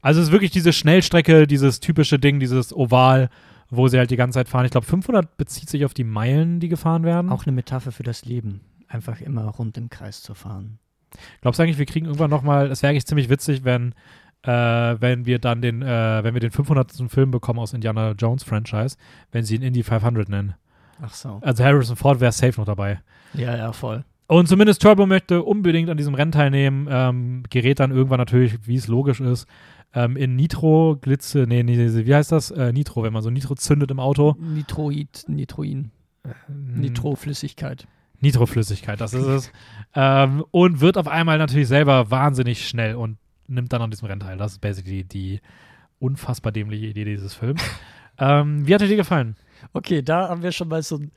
Also 0.00 0.20
es 0.20 0.28
ist 0.28 0.32
wirklich 0.32 0.52
diese 0.52 0.72
Schnellstrecke, 0.72 1.48
dieses 1.48 1.80
typische 1.80 2.20
Ding, 2.20 2.38
dieses 2.38 2.72
Oval, 2.72 3.30
wo 3.70 3.88
sie 3.88 3.98
halt 3.98 4.10
die 4.10 4.16
ganze 4.16 4.38
Zeit 4.38 4.48
fahren. 4.48 4.64
Ich 4.64 4.70
glaube, 4.70 4.86
500 4.86 5.36
bezieht 5.36 5.68
sich 5.70 5.84
auf 5.84 5.94
die 5.94 6.04
Meilen, 6.04 6.60
die 6.60 6.68
gefahren 6.68 7.04
werden. 7.04 7.30
Auch 7.30 7.46
eine 7.46 7.52
Metapher 7.52 7.92
für 7.92 8.02
das 8.02 8.24
Leben. 8.24 8.60
Einfach 8.88 9.20
immer 9.20 9.46
rund 9.46 9.76
im 9.76 9.90
Kreis 9.90 10.22
zu 10.22 10.34
fahren. 10.34 10.78
Glaubst 11.40 11.58
du 11.58 11.62
eigentlich, 11.62 11.78
wir 11.78 11.86
kriegen 11.86 12.06
irgendwann 12.06 12.30
nochmal, 12.30 12.70
es 12.70 12.82
wäre 12.82 12.90
eigentlich 12.90 13.06
ziemlich 13.06 13.28
witzig, 13.28 13.64
wenn, 13.64 13.94
äh, 14.42 14.50
wenn 14.50 15.26
wir 15.26 15.38
dann 15.38 15.62
den, 15.62 15.82
äh, 15.82 16.22
wenn 16.22 16.34
wir 16.34 16.40
den 16.40 16.50
500. 16.50 17.10
Film 17.10 17.30
bekommen 17.30 17.58
aus 17.58 17.72
Indiana 17.72 18.12
Jones 18.12 18.44
Franchise, 18.44 18.96
wenn 19.32 19.44
sie 19.44 19.56
ihn 19.56 19.62
Indy 19.62 19.82
500 19.82 20.28
nennen. 20.28 20.54
Ach 21.00 21.14
so. 21.14 21.40
Also 21.42 21.64
Harrison 21.64 21.96
Ford 21.96 22.20
wäre 22.20 22.32
safe 22.32 22.58
noch 22.60 22.66
dabei. 22.66 23.00
Ja, 23.34 23.56
ja, 23.56 23.72
voll. 23.72 24.04
Und 24.28 24.48
zumindest 24.48 24.82
Turbo 24.82 25.06
möchte 25.06 25.42
unbedingt 25.42 25.88
an 25.88 25.96
diesem 25.96 26.14
Rennen 26.14 26.32
teilnehmen, 26.32 26.88
ähm, 26.90 27.42
gerät 27.48 27.78
dann 27.78 27.92
irgendwann 27.92 28.18
natürlich, 28.18 28.66
wie 28.66 28.74
es 28.74 28.88
logisch 28.88 29.20
ist, 29.20 29.46
ähm, 29.96 30.16
in 30.16 30.36
Nitro, 30.36 30.96
Glitze, 31.00 31.46
nee, 31.48 31.62
nee, 31.64 31.76
wie 31.78 32.14
heißt 32.14 32.30
das? 32.30 32.50
Äh, 32.52 32.72
Nitro, 32.72 33.02
wenn 33.02 33.12
man 33.12 33.22
so 33.22 33.30
Nitro 33.30 33.54
zündet 33.56 33.90
im 33.90 33.98
Auto. 33.98 34.36
Nitroid, 34.38 35.24
Nitroin, 35.26 35.90
Hm. 36.46 36.80
Nitroflüssigkeit. 36.80 37.88
Nitroflüssigkeit, 38.20 39.00
das 39.00 39.14
ist 39.14 39.26
es. 39.26 39.52
ähm, 39.94 40.44
und 40.50 40.80
wird 40.80 40.98
auf 40.98 41.08
einmal 41.08 41.38
natürlich 41.38 41.68
selber 41.68 42.10
wahnsinnig 42.10 42.68
schnell 42.68 42.94
und 42.94 43.18
nimmt 43.46 43.72
dann 43.72 43.82
an 43.82 43.90
diesem 43.90 44.06
Rennen 44.06 44.20
teil. 44.20 44.36
Das 44.38 44.52
ist 44.52 44.60
basically 44.60 45.04
die 45.04 45.40
unfassbar 45.98 46.52
dämliche 46.52 46.86
Idee 46.86 47.04
dieses 47.04 47.34
Films. 47.34 47.62
ähm, 48.18 48.66
wie 48.66 48.74
hat 48.74 48.80
dir 48.80 48.96
gefallen? 48.96 49.36
Okay, 49.72 50.02
da 50.02 50.28
haben 50.28 50.42
wir 50.42 50.52
schon 50.52 50.68
mal 50.68 50.82
so 50.82 50.96
ein. 50.96 51.12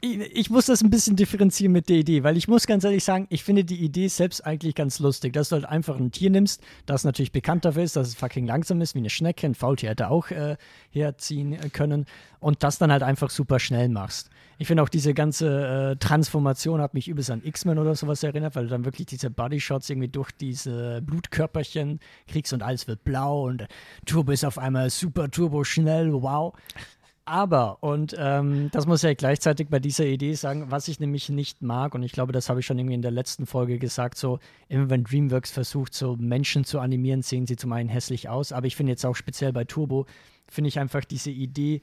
Ich, 0.00 0.48
muss 0.48 0.66
das 0.66 0.80
ein 0.80 0.90
bisschen 0.90 1.16
differenzieren 1.16 1.72
mit 1.72 1.88
der 1.88 1.96
Idee, 1.96 2.22
weil 2.22 2.36
ich 2.36 2.46
muss 2.46 2.68
ganz 2.68 2.84
ehrlich 2.84 3.02
sagen, 3.02 3.26
ich 3.30 3.42
finde 3.42 3.64
die 3.64 3.82
Idee 3.82 4.06
selbst 4.06 4.46
eigentlich 4.46 4.76
ganz 4.76 5.00
lustig, 5.00 5.32
dass 5.32 5.48
du 5.48 5.56
halt 5.56 5.64
einfach 5.64 5.98
ein 5.98 6.12
Tier 6.12 6.30
nimmst, 6.30 6.62
das 6.86 7.02
natürlich 7.02 7.32
bekannt 7.32 7.64
dafür 7.64 7.82
ist, 7.82 7.96
dass 7.96 8.06
es 8.06 8.14
fucking 8.14 8.46
langsam 8.46 8.80
ist, 8.80 8.94
wie 8.94 9.00
eine 9.00 9.10
Schnecke, 9.10 9.44
ein 9.44 9.56
Faultier 9.56 9.90
hätte 9.90 10.08
auch 10.08 10.30
äh, 10.30 10.56
herziehen 10.90 11.52
äh, 11.54 11.68
können 11.70 12.06
und 12.38 12.62
das 12.62 12.78
dann 12.78 12.92
halt 12.92 13.02
einfach 13.02 13.28
super 13.30 13.58
schnell 13.58 13.88
machst. 13.88 14.30
Ich 14.58 14.68
finde 14.68 14.84
auch 14.84 14.88
diese 14.88 15.14
ganze 15.14 15.92
äh, 15.92 15.96
Transformation 15.96 16.80
hat 16.80 16.94
mich 16.94 17.08
übelst 17.08 17.32
an 17.32 17.42
X-Men 17.44 17.78
oder 17.78 17.96
sowas 17.96 18.22
erinnert, 18.22 18.54
weil 18.54 18.64
du 18.64 18.70
dann 18.70 18.84
wirklich 18.84 19.06
diese 19.06 19.30
Bodyshots 19.30 19.90
irgendwie 19.90 20.08
durch 20.08 20.30
diese 20.30 21.02
Blutkörperchen 21.02 21.98
kriegst 22.28 22.52
und 22.52 22.62
alles 22.62 22.86
wird 22.86 23.02
blau 23.02 23.46
und 23.46 23.66
Turbo 24.06 24.30
ist 24.30 24.44
auf 24.44 24.58
einmal 24.58 24.90
super 24.90 25.28
turbo 25.28 25.64
schnell, 25.64 26.12
wow. 26.12 26.54
Aber, 27.28 27.82
und 27.82 28.16
ähm, 28.18 28.70
das 28.72 28.86
muss 28.86 29.02
ich 29.02 29.08
ja 29.08 29.12
gleichzeitig 29.12 29.68
bei 29.68 29.80
dieser 29.80 30.06
Idee 30.06 30.32
sagen, 30.32 30.70
was 30.70 30.88
ich 30.88 30.98
nämlich 30.98 31.28
nicht 31.28 31.60
mag, 31.60 31.94
und 31.94 32.02
ich 32.02 32.12
glaube, 32.12 32.32
das 32.32 32.48
habe 32.48 32.60
ich 32.60 32.66
schon 32.66 32.78
irgendwie 32.78 32.94
in 32.94 33.02
der 33.02 33.10
letzten 33.10 33.44
Folge 33.44 33.78
gesagt, 33.78 34.16
so 34.16 34.38
immer 34.70 34.88
wenn 34.88 35.04
DreamWorks 35.04 35.50
versucht, 35.50 35.92
so 35.92 36.16
Menschen 36.16 36.64
zu 36.64 36.80
animieren, 36.80 37.20
sehen 37.20 37.46
sie 37.46 37.56
zum 37.56 37.72
einen 37.72 37.90
hässlich 37.90 38.30
aus, 38.30 38.50
aber 38.50 38.66
ich 38.66 38.76
finde 38.76 38.92
jetzt 38.92 39.04
auch 39.04 39.14
speziell 39.14 39.52
bei 39.52 39.64
Turbo, 39.64 40.06
finde 40.50 40.68
ich 40.68 40.78
einfach 40.78 41.04
diese 41.04 41.30
Idee, 41.30 41.82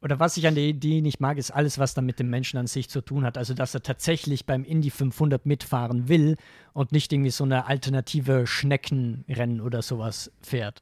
oder 0.00 0.18
was 0.18 0.38
ich 0.38 0.46
an 0.46 0.54
der 0.54 0.64
Idee 0.64 1.02
nicht 1.02 1.20
mag, 1.20 1.36
ist 1.36 1.50
alles, 1.50 1.78
was 1.78 1.92
dann 1.92 2.06
mit 2.06 2.18
dem 2.18 2.30
Menschen 2.30 2.56
an 2.56 2.66
sich 2.66 2.88
zu 2.88 3.02
tun 3.02 3.22
hat. 3.22 3.36
Also, 3.36 3.52
dass 3.52 3.74
er 3.74 3.82
tatsächlich 3.82 4.46
beim 4.46 4.64
Indy 4.64 4.88
500 4.88 5.44
mitfahren 5.44 6.08
will 6.08 6.36
und 6.72 6.90
nicht 6.92 7.12
irgendwie 7.12 7.30
so 7.30 7.44
eine 7.44 7.66
alternative 7.66 8.46
Schneckenrennen 8.46 9.60
oder 9.60 9.82
sowas 9.82 10.32
fährt. 10.40 10.80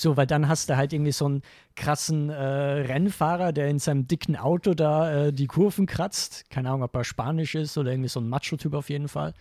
So, 0.00 0.16
weil 0.16 0.26
dann 0.26 0.48
hast 0.48 0.70
du 0.70 0.76
halt 0.76 0.92
irgendwie 0.92 1.12
so 1.12 1.26
einen 1.26 1.42
krassen 1.76 2.30
äh, 2.30 2.34
Rennfahrer, 2.34 3.52
der 3.52 3.68
in 3.68 3.78
seinem 3.78 4.06
dicken 4.06 4.36
Auto 4.36 4.74
da 4.74 5.26
äh, 5.26 5.32
die 5.32 5.46
Kurven 5.46 5.86
kratzt. 5.86 6.48
Keine 6.50 6.68
Ahnung, 6.68 6.82
ob 6.82 6.94
er 6.96 7.04
Spanisch 7.04 7.54
ist 7.54 7.76
oder 7.76 7.90
irgendwie 7.90 8.08
so 8.08 8.20
ein 8.20 8.28
Macho-Typ 8.28 8.74
auf 8.74 8.88
jeden 8.90 9.08
Fall. 9.08 9.34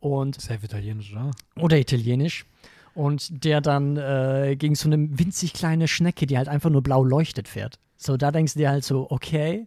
Und 0.00 0.40
Safe 0.40 0.64
italienisch, 0.64 1.12
oder? 1.12 1.30
oder 1.56 1.78
italienisch. 1.78 2.46
Und 2.94 3.44
der 3.44 3.60
dann 3.60 3.96
äh, 3.96 4.56
gegen 4.58 4.74
so 4.74 4.88
eine 4.88 5.18
winzig 5.18 5.52
kleine 5.52 5.86
Schnecke, 5.86 6.26
die 6.26 6.38
halt 6.38 6.48
einfach 6.48 6.70
nur 6.70 6.82
blau 6.82 7.04
leuchtet, 7.04 7.46
fährt. 7.46 7.78
So, 7.98 8.16
da 8.16 8.30
denkst 8.30 8.54
du 8.54 8.60
dir 8.60 8.70
halt 8.70 8.84
so, 8.84 9.10
okay, 9.10 9.66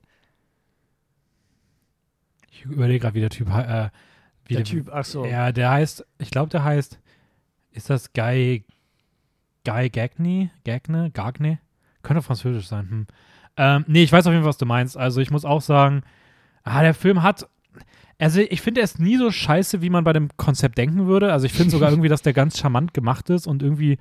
Ich 2.51 2.65
überlege 2.65 2.99
gerade, 2.99 3.15
wie 3.15 3.21
der 3.21 3.29
Typ, 3.29 3.47
äh, 3.49 3.89
wie 4.45 4.55
der 4.55 4.63
Typ, 4.65 4.89
ach 4.91 5.05
so. 5.05 5.25
Ja, 5.25 5.51
der 5.51 5.71
heißt, 5.71 6.05
ich 6.17 6.29
glaube, 6.29 6.49
der 6.49 6.63
heißt, 6.63 6.99
ist 7.71 7.89
das 7.89 8.11
Guy, 8.13 8.65
Guy 9.65 9.89
Gagne? 9.89 10.51
Gagne? 10.63 11.11
Gagne? 11.11 11.59
Könnte 12.01 12.21
französisch 12.21 12.67
sein. 12.67 12.89
Hm. 12.89 13.07
Ähm, 13.57 13.85
nee, 13.87 14.03
ich 14.03 14.11
weiß 14.11 14.25
auf 14.25 14.31
jeden 14.31 14.43
Fall, 14.43 14.49
was 14.49 14.57
du 14.57 14.65
meinst. 14.65 14.97
Also 14.97 15.21
ich 15.21 15.31
muss 15.31 15.45
auch 15.45 15.61
sagen, 15.61 16.03
ah, 16.63 16.81
der 16.81 16.93
Film 16.93 17.23
hat, 17.23 17.47
also 18.17 18.41
ich 18.41 18.61
finde, 18.61 18.81
er 18.81 18.85
ist 18.85 18.99
nie 18.99 19.17
so 19.17 19.31
scheiße, 19.31 19.81
wie 19.81 19.89
man 19.89 20.03
bei 20.03 20.13
dem 20.13 20.29
Konzept 20.37 20.77
denken 20.77 21.07
würde. 21.07 21.33
Also 21.33 21.45
ich 21.45 21.53
finde 21.53 21.71
sogar 21.71 21.89
irgendwie, 21.91 22.09
dass 22.09 22.21
der 22.21 22.33
ganz 22.33 22.57
charmant 22.57 22.93
gemacht 22.93 23.29
ist 23.29 23.47
und 23.47 23.63
irgendwie 23.63 23.97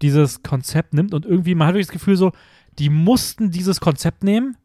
dieses 0.00 0.42
Konzept 0.42 0.94
nimmt 0.94 1.14
und 1.14 1.24
irgendwie, 1.24 1.54
man 1.54 1.68
hat 1.68 1.74
wirklich 1.74 1.86
das 1.86 1.92
Gefühl 1.92 2.16
so, 2.16 2.32
die 2.78 2.90
mussten 2.90 3.50
dieses 3.50 3.80
Konzept 3.80 4.24
nehmen 4.24 4.56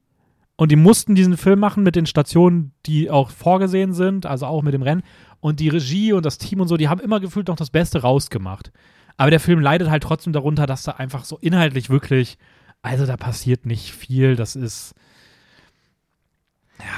und 0.55 0.71
die 0.71 0.75
mussten 0.75 1.13
diesen 1.13 1.37
Film 1.37 1.59
machen 1.59 1.83
mit 1.83 1.95
den 1.95 2.05
Stationen, 2.05 2.71
die 2.85 3.11
auch 3.11 3.29
vorgesehen 3.29 3.93
sind, 3.93 4.25
also 4.25 4.47
auch 4.47 4.63
mit 4.63 4.73
dem 4.73 4.81
Rennen. 4.81 5.03
Und 5.39 5.59
die 5.59 5.69
Regie 5.69 6.13
und 6.13 6.25
das 6.25 6.39
Team 6.39 6.61
und 6.61 6.67
so, 6.67 6.77
die 6.77 6.89
haben 6.89 6.99
immer 6.99 7.19
gefühlt 7.19 7.47
noch 7.47 7.55
das 7.55 7.69
Beste 7.69 8.01
rausgemacht. 8.01 8.71
Aber 9.17 9.31
der 9.31 9.39
Film 9.39 9.59
leidet 9.59 9.89
halt 9.89 10.03
trotzdem 10.03 10.31
darunter, 10.33 10.67
dass 10.67 10.83
da 10.83 10.91
einfach 10.93 11.25
so 11.25 11.37
inhaltlich 11.37 11.89
wirklich, 11.89 12.37
also 12.83 13.05
da 13.05 13.17
passiert 13.17 13.65
nicht 13.65 13.91
viel. 13.91 14.35
Das 14.35 14.55
ist. 14.55 14.93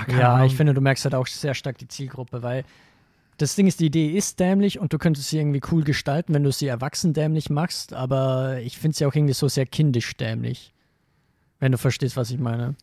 Ja, 0.08 0.18
Ja, 0.18 0.34
Ahnung. 0.36 0.48
ich 0.48 0.56
finde, 0.56 0.74
du 0.74 0.82
merkst 0.82 1.06
halt 1.06 1.16
auch 1.16 1.28
sehr 1.28 1.54
stark 1.54 1.78
die 1.78 1.88
Zielgruppe, 1.88 2.44
weil 2.44 2.66
das 3.38 3.56
Ding 3.56 3.68
ist, 3.68 3.80
die 3.80 3.86
Idee 3.86 4.10
ist 4.10 4.38
dämlich 4.42 4.80
und 4.80 4.92
du 4.92 4.98
könntest 4.98 5.30
sie 5.30 5.38
irgendwie 5.38 5.62
cool 5.72 5.86
gestalten, 5.86 6.34
wenn 6.34 6.44
du 6.44 6.52
sie 6.52 6.68
erwachsen 6.68 7.14
dämlich 7.14 7.50
machst, 7.50 7.94
aber 7.94 8.60
ich 8.60 8.78
finde 8.78 8.98
sie 8.98 9.06
auch 9.06 9.16
irgendwie 9.16 9.34
so 9.34 9.48
sehr 9.48 9.66
kindisch 9.66 10.14
dämlich. 10.18 10.74
Wenn 11.60 11.72
du 11.72 11.78
verstehst, 11.78 12.18
was 12.18 12.32
ich 12.32 12.40
meine. 12.40 12.76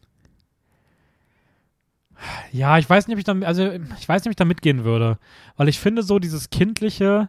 Ja, 2.52 2.78
ich 2.78 2.88
weiß 2.88 3.06
nicht, 3.06 3.14
ob 3.14 3.18
ich 3.18 3.24
da, 3.24 3.34
also 3.46 3.70
ich 3.70 4.08
weiß 4.08 4.22
nicht, 4.22 4.28
ob 4.28 4.30
ich 4.30 4.36
da 4.36 4.46
mitgehen 4.46 4.84
würde. 4.84 5.18
Weil 5.58 5.68
ich 5.68 5.78
finde 5.78 6.02
so 6.02 6.18
dieses 6.18 6.48
kindliche, 6.48 7.28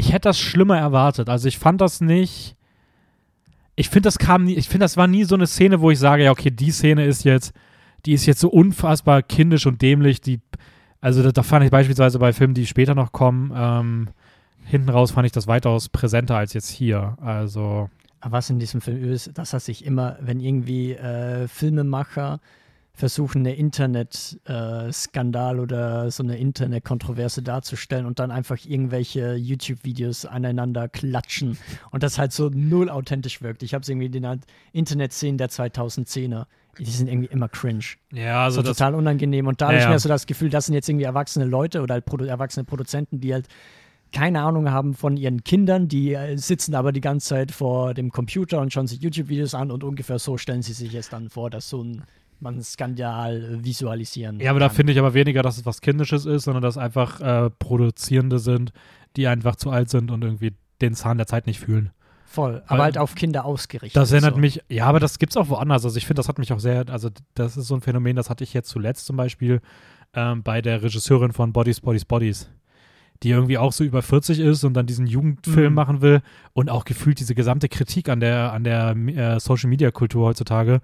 ich 0.00 0.12
hätte 0.12 0.30
das 0.30 0.38
schlimmer 0.38 0.78
erwartet. 0.78 1.28
Also 1.28 1.46
ich 1.46 1.58
fand 1.58 1.80
das 1.82 2.00
nicht. 2.00 2.56
Ich 3.76 3.90
finde, 3.90 4.06
das 4.06 4.18
kam 4.18 4.44
nie, 4.44 4.54
ich 4.54 4.68
finde, 4.68 4.84
das 4.84 4.96
war 4.96 5.06
nie 5.06 5.24
so 5.24 5.34
eine 5.34 5.46
Szene, 5.46 5.80
wo 5.80 5.90
ich 5.90 5.98
sage, 5.98 6.24
ja, 6.24 6.30
okay, 6.30 6.50
die 6.50 6.70
Szene 6.70 7.04
ist 7.04 7.24
jetzt, 7.24 7.52
die 8.06 8.14
ist 8.14 8.24
jetzt 8.24 8.40
so 8.40 8.48
unfassbar 8.48 9.22
kindisch 9.22 9.66
und 9.66 9.82
dämlich, 9.82 10.22
die, 10.22 10.40
also 11.02 11.22
da, 11.22 11.32
da 11.32 11.42
fand 11.42 11.66
ich 11.66 11.70
beispielsweise 11.70 12.18
bei 12.18 12.32
Filmen, 12.32 12.54
die 12.54 12.66
später 12.66 12.94
noch 12.94 13.12
kommen, 13.12 13.52
ähm, 13.54 14.08
hinten 14.64 14.88
raus 14.88 15.10
fand 15.10 15.26
ich 15.26 15.32
das 15.32 15.46
weitaus 15.46 15.90
präsenter 15.90 16.36
als 16.36 16.54
jetzt 16.54 16.70
hier. 16.70 17.18
Also. 17.20 17.90
Aber 18.20 18.32
was 18.32 18.48
in 18.48 18.58
diesem 18.58 18.80
Film 18.80 19.04
ist, 19.04 19.36
dass 19.36 19.52
er 19.52 19.60
sich 19.60 19.84
immer, 19.84 20.16
wenn 20.20 20.40
irgendwie 20.40 20.92
äh, 20.92 21.46
Filmemacher 21.46 22.40
versuchen, 23.00 23.40
eine 23.40 23.56
Internet-Skandal 23.56 25.56
äh, 25.56 25.60
oder 25.60 26.10
so 26.10 26.22
eine 26.22 26.38
Internet-Kontroverse 26.38 27.42
darzustellen 27.42 28.06
und 28.06 28.20
dann 28.20 28.30
einfach 28.30 28.58
irgendwelche 28.64 29.34
YouTube-Videos 29.34 30.26
aneinander 30.26 30.88
klatschen 30.88 31.58
und 31.90 32.04
das 32.04 32.18
halt 32.18 32.32
so 32.32 32.50
null 32.52 32.88
authentisch 32.88 33.42
wirkt. 33.42 33.64
Ich 33.64 33.74
habe 33.74 33.82
es 33.82 33.88
irgendwie 33.88 34.06
in 34.06 34.12
den 34.12 34.40
Internet-Szenen 34.72 35.38
der 35.38 35.50
2010er. 35.50 36.46
Die 36.78 36.84
sind 36.84 37.08
irgendwie 37.08 37.28
immer 37.30 37.48
cringe. 37.48 37.84
Ja, 38.12 38.44
also 38.44 38.60
so 38.60 38.68
das, 38.68 38.76
total 38.76 38.94
unangenehm. 38.94 39.48
Und 39.48 39.60
da 39.60 39.66
habe 39.66 39.76
Ja, 39.76 39.82
ich 39.82 39.88
mir 39.88 39.98
so 39.98 40.08
das 40.08 40.26
Gefühl, 40.26 40.50
das 40.50 40.66
sind 40.66 40.74
jetzt 40.74 40.88
irgendwie 40.88 41.04
erwachsene 41.04 41.44
Leute 41.44 41.82
oder 41.82 41.94
halt 41.94 42.04
Produ 42.04 42.24
erwachsene 42.24 42.64
Produzenten, 42.64 43.20
die 43.20 43.34
halt 43.34 43.48
keine 44.12 44.42
Ahnung 44.42 44.70
haben 44.70 44.94
von 44.94 45.16
ihren 45.16 45.44
Kindern, 45.44 45.88
die 45.88 46.14
äh, 46.14 46.36
sitzen 46.36 46.74
aber 46.74 46.92
die 46.92 47.00
ganze 47.00 47.28
Zeit 47.28 47.52
vor 47.52 47.94
dem 47.94 48.10
Computer 48.10 48.60
und 48.60 48.72
schauen 48.72 48.86
sich 48.86 49.00
YouTube-Videos 49.00 49.54
an 49.54 49.70
und 49.70 49.84
ungefähr 49.84 50.18
so 50.18 50.36
stellen 50.36 50.62
sie 50.62 50.72
sich 50.72 50.92
jetzt 50.92 51.12
dann 51.12 51.30
vor, 51.30 51.50
dass 51.50 51.68
so 51.68 51.82
ein 51.82 52.02
man 52.40 52.62
Skandal 52.62 53.58
visualisieren 53.64 54.40
Ja, 54.40 54.50
aber 54.50 54.60
da 54.60 54.68
kann. 54.68 54.76
finde 54.76 54.92
ich 54.92 54.98
aber 54.98 55.14
weniger, 55.14 55.42
dass 55.42 55.58
es 55.58 55.66
was 55.66 55.80
Kindisches 55.80 56.26
ist, 56.26 56.44
sondern 56.44 56.62
dass 56.62 56.76
einfach 56.78 57.20
äh, 57.20 57.50
Produzierende 57.50 58.38
sind, 58.38 58.72
die 59.16 59.26
einfach 59.26 59.56
zu 59.56 59.70
alt 59.70 59.90
sind 59.90 60.10
und 60.10 60.22
irgendwie 60.22 60.52
den 60.80 60.94
Zahn 60.94 61.18
der 61.18 61.26
Zeit 61.26 61.46
nicht 61.46 61.60
fühlen. 61.60 61.90
Voll, 62.24 62.62
aber 62.66 62.78
Weil- 62.78 62.84
halt 62.84 62.98
auf 62.98 63.14
Kinder 63.16 63.44
ausgerichtet. 63.44 64.00
Das 64.00 64.12
erinnert 64.12 64.34
so. 64.34 64.40
mich, 64.40 64.62
ja, 64.68 64.86
aber 64.86 65.00
das 65.00 65.18
gibt's 65.18 65.36
auch 65.36 65.48
woanders. 65.48 65.84
Also 65.84 65.96
ich 65.98 66.06
finde, 66.06 66.20
das 66.20 66.28
hat 66.28 66.38
mich 66.38 66.52
auch 66.52 66.60
sehr, 66.60 66.88
also 66.88 67.08
das 67.34 67.56
ist 67.56 67.66
so 67.66 67.74
ein 67.74 67.80
Phänomen, 67.80 68.14
das 68.16 68.30
hatte 68.30 68.44
ich 68.44 68.54
jetzt 68.54 68.68
zuletzt 68.70 69.06
zum 69.06 69.16
Beispiel 69.16 69.60
ähm, 70.14 70.42
bei 70.42 70.62
der 70.62 70.82
Regisseurin 70.82 71.32
von 71.32 71.52
Bodies, 71.52 71.80
Bodies, 71.80 72.04
Bodies, 72.04 72.48
die 73.24 73.30
irgendwie 73.30 73.58
auch 73.58 73.72
so 73.72 73.82
über 73.84 74.00
40 74.00 74.38
ist 74.38 74.62
und 74.64 74.74
dann 74.74 74.86
diesen 74.86 75.06
Jugendfilm 75.08 75.70
Mhm. 75.72 75.74
machen 75.74 76.00
will 76.02 76.22
und 76.52 76.70
auch 76.70 76.84
gefühlt 76.84 77.18
diese 77.20 77.34
gesamte 77.34 77.68
Kritik 77.68 78.08
an 78.08 78.20
der, 78.20 78.52
an 78.52 78.62
der 78.64 78.96
äh, 78.96 79.40
Social-Media-Kultur 79.40 80.26
heutzutage, 80.28 80.74
äh, 80.74 80.80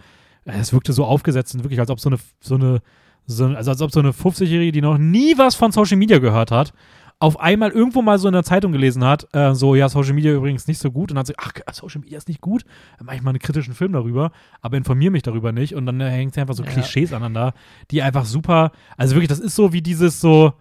es 0.47 0.73
wirkte 0.73 0.93
so 0.93 1.05
aufgesetzt 1.05 1.55
und 1.55 1.65
wirklich, 1.65 1.81
als 1.81 1.91
ob 1.91 2.01
so 2.01 2.09
eine, 2.09 2.19
so 2.41 2.55
eine, 2.55 2.81
so, 3.27 3.47
also 3.47 3.71
als 3.71 3.83
ob 3.83 3.91
so 3.91 4.01
eine 4.01 4.13
50-Jährige, 4.13 4.73
die 4.73 4.81
noch 4.81 4.99
nie 4.99 5.37
was 5.37 5.55
von 5.55 5.73
Social 5.73 5.97
Media 5.97 6.19
gehört 6.19 6.51
hat, 6.51 6.73
auf 7.19 7.41
einmal 7.41 7.71
irgendwo 7.71 8.03
mal 8.03 8.19
so 8.19 8.29
in 8.29 8.35
der 8.35 8.43
Zeitung 8.43 8.73
gelesen 8.73 9.03
hat, 9.03 9.27
äh, 9.35 9.55
so, 9.55 9.75
ja, 9.75 9.89
Social 9.89 10.13
Media 10.13 10.33
übrigens 10.33 10.67
nicht 10.67 10.79
so 10.79 10.91
gut. 10.91 11.11
Und 11.11 11.15
dann 11.15 11.21
hat 11.21 11.27
sie, 11.29 11.35
ach, 11.39 11.53
Social 11.73 12.03
Media 12.03 12.19
ist 12.19 12.29
nicht 12.29 12.43
gut. 12.43 12.65
Dann 12.99 13.07
mache 13.07 13.17
ich 13.17 13.23
mal 13.23 13.31
einen 13.31 13.39
kritischen 13.39 13.75
Film 13.75 13.93
darüber, 13.93 14.33
aber 14.61 14.77
informiere 14.77 15.11
mich 15.11 15.23
darüber 15.23 15.51
nicht. 15.51 15.75
Und 15.75 15.87
dann 15.87 15.99
äh, 16.01 16.11
hängt 16.11 16.35
sie 16.35 16.41
einfach 16.43 16.55
so 16.55 16.63
Ja. 16.63 16.71
Klischees 16.71 17.13
aneinander, 17.15 17.55
die 17.91 18.03
einfach 18.03 18.27
super, 18.27 18.71
also 18.99 19.15
wirklich, 19.15 19.29
das 19.29 19.41
ist 19.41 19.57
so 19.57 19.73
wie 19.73 19.81
dieses 19.81 20.21
so, 20.21 20.53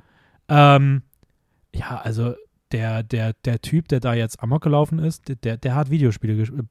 ähm, 0.48 1.02
ja, 1.74 2.00
also 2.02 2.36
der, 2.72 3.04
der, 3.04 3.34
der 3.46 3.62
Typ, 3.62 3.88
der 3.88 4.00
da 4.00 4.14
jetzt 4.14 4.42
Amok 4.42 4.64
gelaufen 4.64 5.00
ist, 5.00 5.24
der- 5.44 5.58
der, 5.58 5.76
hat 5.76 5.90
Videospiele 5.92 6.36
gespielt, 6.36 6.66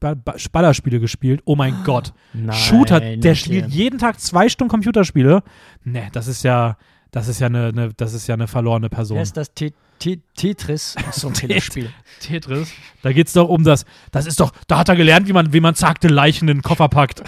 Ballerspiele 0.51 0.99
gespielt. 0.99 1.41
Oh 1.45 1.55
mein 1.55 1.83
Gott. 1.83 2.13
Nein, 2.33 2.55
Shooter, 2.55 2.99
der 2.99 3.35
spielt 3.35 3.69
jeden 3.69 3.99
Tag 3.99 4.19
zwei 4.19 4.49
Stunden 4.49 4.69
Computerspiele. 4.69 5.41
Ne, 5.83 6.09
das 6.11 6.27
ist 6.27 6.43
ja, 6.43 6.77
das 7.11 7.27
ist 7.29 7.39
ja 7.39 7.47
eine, 7.47 7.67
eine 7.67 7.93
das 7.95 8.13
ist 8.13 8.27
ja 8.27 8.33
eine 8.35 8.47
verlorene 8.47 8.89
Person. 8.89 9.15
Wer 9.15 9.23
ist 9.23 9.37
das? 9.37 9.53
Te 9.53 9.71
Te 9.97 10.19
Tetris? 10.35 10.95
So 11.13 11.29
ein 11.29 11.33
Telespiel. 11.33 11.89
Tetris. 12.19 12.73
Da 13.01 13.13
geht's 13.13 13.31
doch 13.31 13.47
um 13.47 13.63
das, 13.63 13.85
das 14.11 14.25
ist 14.25 14.41
doch, 14.41 14.51
da 14.67 14.79
hat 14.79 14.89
er 14.89 14.97
gelernt, 14.97 15.25
wie 15.29 15.33
man, 15.33 15.53
wie 15.53 15.61
man 15.61 15.73
zagte 15.75 16.09
Leichen 16.09 16.49
in 16.49 16.57
den 16.57 16.61
Koffer 16.61 16.89
packt. 16.89 17.23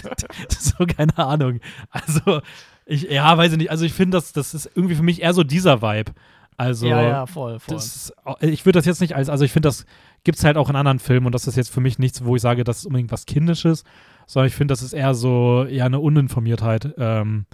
so, 0.58 0.84
keine 0.84 1.16
Ahnung. 1.16 1.60
Also, 1.90 2.42
ich, 2.84 3.04
ja, 3.04 3.36
weiß 3.38 3.52
ich 3.52 3.58
nicht. 3.58 3.70
Also, 3.70 3.86
ich 3.86 3.94
finde, 3.94 4.18
das, 4.18 4.32
das 4.34 4.52
ist 4.52 4.70
irgendwie 4.74 4.94
für 4.96 5.02
mich 5.02 5.22
eher 5.22 5.32
so 5.32 5.44
dieser 5.44 5.80
Vibe. 5.80 6.12
Also, 6.58 6.88
ja, 6.88 7.02
ja, 7.02 7.26
voll, 7.26 7.60
voll. 7.60 7.76
das, 7.76 8.12
ich 8.40 8.66
würde 8.66 8.80
das 8.80 8.84
jetzt 8.84 9.00
nicht 9.00 9.14
als, 9.14 9.28
also 9.28 9.44
ich 9.44 9.52
finde, 9.52 9.68
das 9.68 9.86
gibt's 10.24 10.42
halt 10.42 10.56
auch 10.56 10.68
in 10.68 10.74
anderen 10.74 10.98
Filmen 10.98 11.26
und 11.26 11.32
das 11.32 11.46
ist 11.46 11.54
jetzt 11.54 11.70
für 11.70 11.80
mich 11.80 12.00
nichts, 12.00 12.24
wo 12.24 12.34
ich 12.34 12.42
sage, 12.42 12.64
das 12.64 12.78
ist 12.78 12.86
unbedingt 12.86 13.12
was 13.12 13.26
Kindisches, 13.26 13.84
sondern 14.26 14.48
ich 14.48 14.56
finde, 14.56 14.72
das 14.72 14.82
ist 14.82 14.92
eher 14.92 15.14
so, 15.14 15.66
ja, 15.70 15.86
eine 15.86 16.00
Uninformiertheit 16.00 16.94
ähm, 16.98 17.46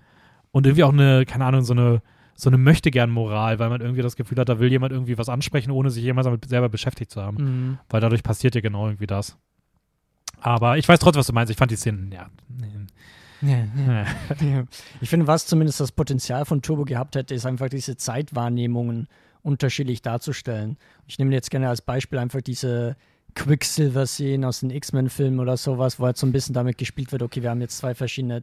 und 0.53 0.67
irgendwie 0.67 0.85
auch 0.85 0.93
eine, 0.93 1.27
keine 1.27 1.45
Ahnung, 1.45 1.65
so 1.65 1.75
eine, 1.75 2.01
so 2.35 2.49
eine 2.49 2.57
Möchtegern-Moral, 2.57 3.59
weil 3.59 3.69
man 3.69 3.83
irgendwie 3.83 4.01
das 4.01 4.17
Gefühl 4.17 4.39
hat, 4.39 4.49
da 4.49 4.59
will 4.59 4.71
jemand 4.71 4.91
irgendwie 4.93 5.19
was 5.19 5.29
ansprechen, 5.29 5.71
ohne 5.71 5.91
sich 5.91 6.03
jemals 6.03 6.25
damit 6.25 6.49
selber 6.49 6.71
beschäftigt 6.71 7.11
zu 7.11 7.21
haben. 7.21 7.37
Mhm. 7.37 7.79
Weil 7.91 8.01
dadurch 8.01 8.23
passiert 8.23 8.55
ja 8.55 8.63
genau 8.63 8.87
irgendwie 8.87 9.07
das. 9.07 9.37
Aber 10.41 10.79
ich 10.79 10.89
weiß 10.89 10.99
trotzdem, 10.99 11.21
was 11.21 11.27
du 11.27 11.33
meinst. 11.35 11.51
Ich 11.51 11.59
fand 11.59 11.71
die 11.71 11.77
Szenen, 11.77 12.11
ja. 12.11 12.27
nee. 12.49 12.67
Ja, 12.67 12.71
ja. 12.71 12.81
Ja. 12.81 12.87
Ich 15.01 15.11
finde, 15.11 15.27
was 15.27 15.47
zumindest 15.47 15.81
das 15.81 15.93
Potenzial 15.93 16.45
von 16.45 16.63
Turbo 16.63 16.85
gehabt 16.85 17.17
hätte, 17.17 17.35
ist 17.35 17.47
einfach 17.47 17.69
diese 17.69 17.97
Zeitwahrnehmungen 17.97 19.09
unterschiedlich 19.43 20.03
darzustellen. 20.03 20.79
Ich 21.07 21.19
nehme 21.19 21.33
jetzt 21.35 21.51
gerne 21.51 21.69
als 21.69 21.83
Beispiel 21.83 22.19
einfach 22.19 22.41
diese 22.41 22.97
Quicksilver-Szenen 23.35 24.45
aus 24.45 24.61
den 24.61 24.71
X-Men-Filmen 24.71 25.41
oder 25.41 25.57
sowas, 25.57 25.99
wo 25.99 26.07
halt 26.07 26.17
so 26.17 26.27
ein 26.27 26.33
bisschen 26.33 26.55
damit 26.55 26.79
gespielt 26.79 27.13
wird, 27.13 27.23
okay, 27.23 27.43
wir 27.43 27.51
haben 27.51 27.61
jetzt 27.61 27.79
zwei 27.79 27.95
verschiedene 27.95 28.43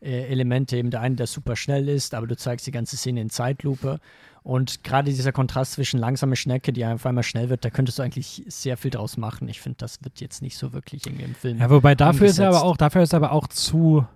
Zeitelemente, 0.00 0.76
eben 0.76 0.90
der 0.90 1.00
eine, 1.00 1.16
der 1.16 1.26
super 1.26 1.56
schnell 1.56 1.88
ist, 1.88 2.14
aber 2.14 2.26
du 2.26 2.36
zeigst 2.36 2.66
die 2.66 2.70
ganze 2.70 2.96
Szene 2.96 3.20
in 3.20 3.30
Zeitlupe. 3.30 4.00
Und 4.42 4.84
gerade 4.84 5.10
dieser 5.10 5.32
Kontrast 5.32 5.72
zwischen 5.72 5.98
langsame 5.98 6.36
Schnecke, 6.36 6.72
die 6.72 6.86
auf 6.86 7.04
einmal 7.04 7.24
schnell 7.24 7.48
wird, 7.48 7.64
da 7.64 7.70
könntest 7.70 7.98
du 7.98 8.02
eigentlich 8.04 8.44
sehr 8.46 8.76
viel 8.76 8.92
draus 8.92 9.16
machen. 9.16 9.48
Ich 9.48 9.60
finde, 9.60 9.78
das 9.78 10.04
wird 10.04 10.20
jetzt 10.20 10.40
nicht 10.40 10.56
so 10.56 10.72
wirklich 10.72 11.06
irgendwie 11.06 11.24
im 11.24 11.34
Film. 11.34 11.58
Ja, 11.58 11.68
wobei 11.68 11.96
dafür 11.96 12.28
ist 12.28 12.38
er 12.38 12.48
aber 12.48 12.58
umgesetzt. 12.58 12.70
auch, 12.70 12.76
dafür 12.76 13.02
ist 13.02 13.12
er 13.12 13.16
aber 13.16 13.32
auch 13.32 13.48
zu 13.48 14.06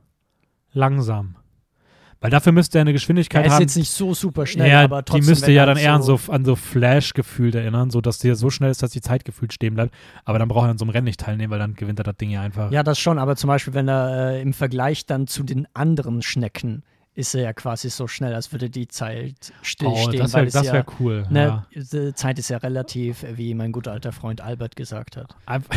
langsam. 0.73 1.35
Weil 2.21 2.31
dafür 2.31 2.53
müsste 2.53 2.79
er 2.79 2.83
eine 2.83 2.93
Geschwindigkeit 2.93 3.43
Er 3.43 3.47
ist 3.47 3.53
haben. 3.55 3.63
jetzt 3.63 3.77
nicht 3.77 3.91
so 3.91 4.13
super 4.13 4.47
schnell, 4.47 4.69
ja, 4.69 4.83
aber 4.83 5.03
trotzdem. 5.05 5.23
die 5.23 5.29
müsste 5.31 5.53
ja 5.53 5.65
dann 5.65 5.79
eher 5.79 5.95
an 5.95 6.03
so, 6.03 6.21
an 6.29 6.45
so 6.45 6.55
Flash-gefühlt 6.55 7.55
erinnern, 7.55 7.91
so 7.91 8.03
dass 8.03 8.19
der 8.19 8.37
so 8.37 8.51
schnell 8.51 8.71
ist, 8.71 8.83
dass 8.83 8.91
die 8.91 9.01
Zeit 9.01 9.25
gefühlt 9.25 9.55
stehen 9.55 9.75
bleibt. 9.75 9.95
Aber 10.27 10.39
dann 10.39 10.49
braucht 10.49 10.67
er 10.67 10.71
an 10.71 10.79
so 10.79 10.85
einem 10.85 10.91
Rennen 10.91 11.07
nicht 11.07 11.21
teilnehmen, 11.21 11.51
weil 11.51 11.59
dann 11.59 11.75
gewinnt 11.75 11.99
er 11.99 12.05
das 12.05 12.17
Ding 12.17 12.31
ja 12.31 12.43
einfach. 12.43 12.71
Ja, 12.73 12.83
das 12.83 12.99
schon, 12.99 13.19
aber 13.19 13.37
zum 13.37 13.49
Beispiel, 13.49 13.73
wenn 13.73 13.89
er 13.89 14.33
äh, 14.33 14.43
im 14.43 14.53
Vergleich 14.53 15.07
dann 15.07 15.27
zu 15.27 15.43
den 15.43 15.67
anderen 15.73 16.21
Schnecken 16.21 16.83
ist 17.15 17.35
er 17.35 17.43
ja 17.43 17.53
quasi 17.53 17.91
so 17.91 18.07
schnell, 18.07 18.35
als 18.35 18.53
würde 18.53 18.71
die 18.71 18.87
Zeit 18.87 19.53
oh, 19.53 19.55
stillstehen, 19.63 20.23
das 20.23 20.33
weil 20.33 20.43
wäre 20.45 20.53
das 20.53 20.67
ja, 20.67 20.73
wär 20.73 20.87
cool. 21.01 21.27
ne, 21.29 21.65
ja. 21.73 21.83
die 21.93 22.15
Zeit 22.15 22.39
ist 22.39 22.51
ja 22.51 22.59
relativ, 22.59 23.25
wie 23.35 23.55
mein 23.55 23.73
guter 23.73 23.93
alter 23.93 24.13
Freund 24.13 24.41
Albert 24.41 24.77
gesagt 24.77 25.17
hat. 25.17 25.35
Einfach, 25.47 25.77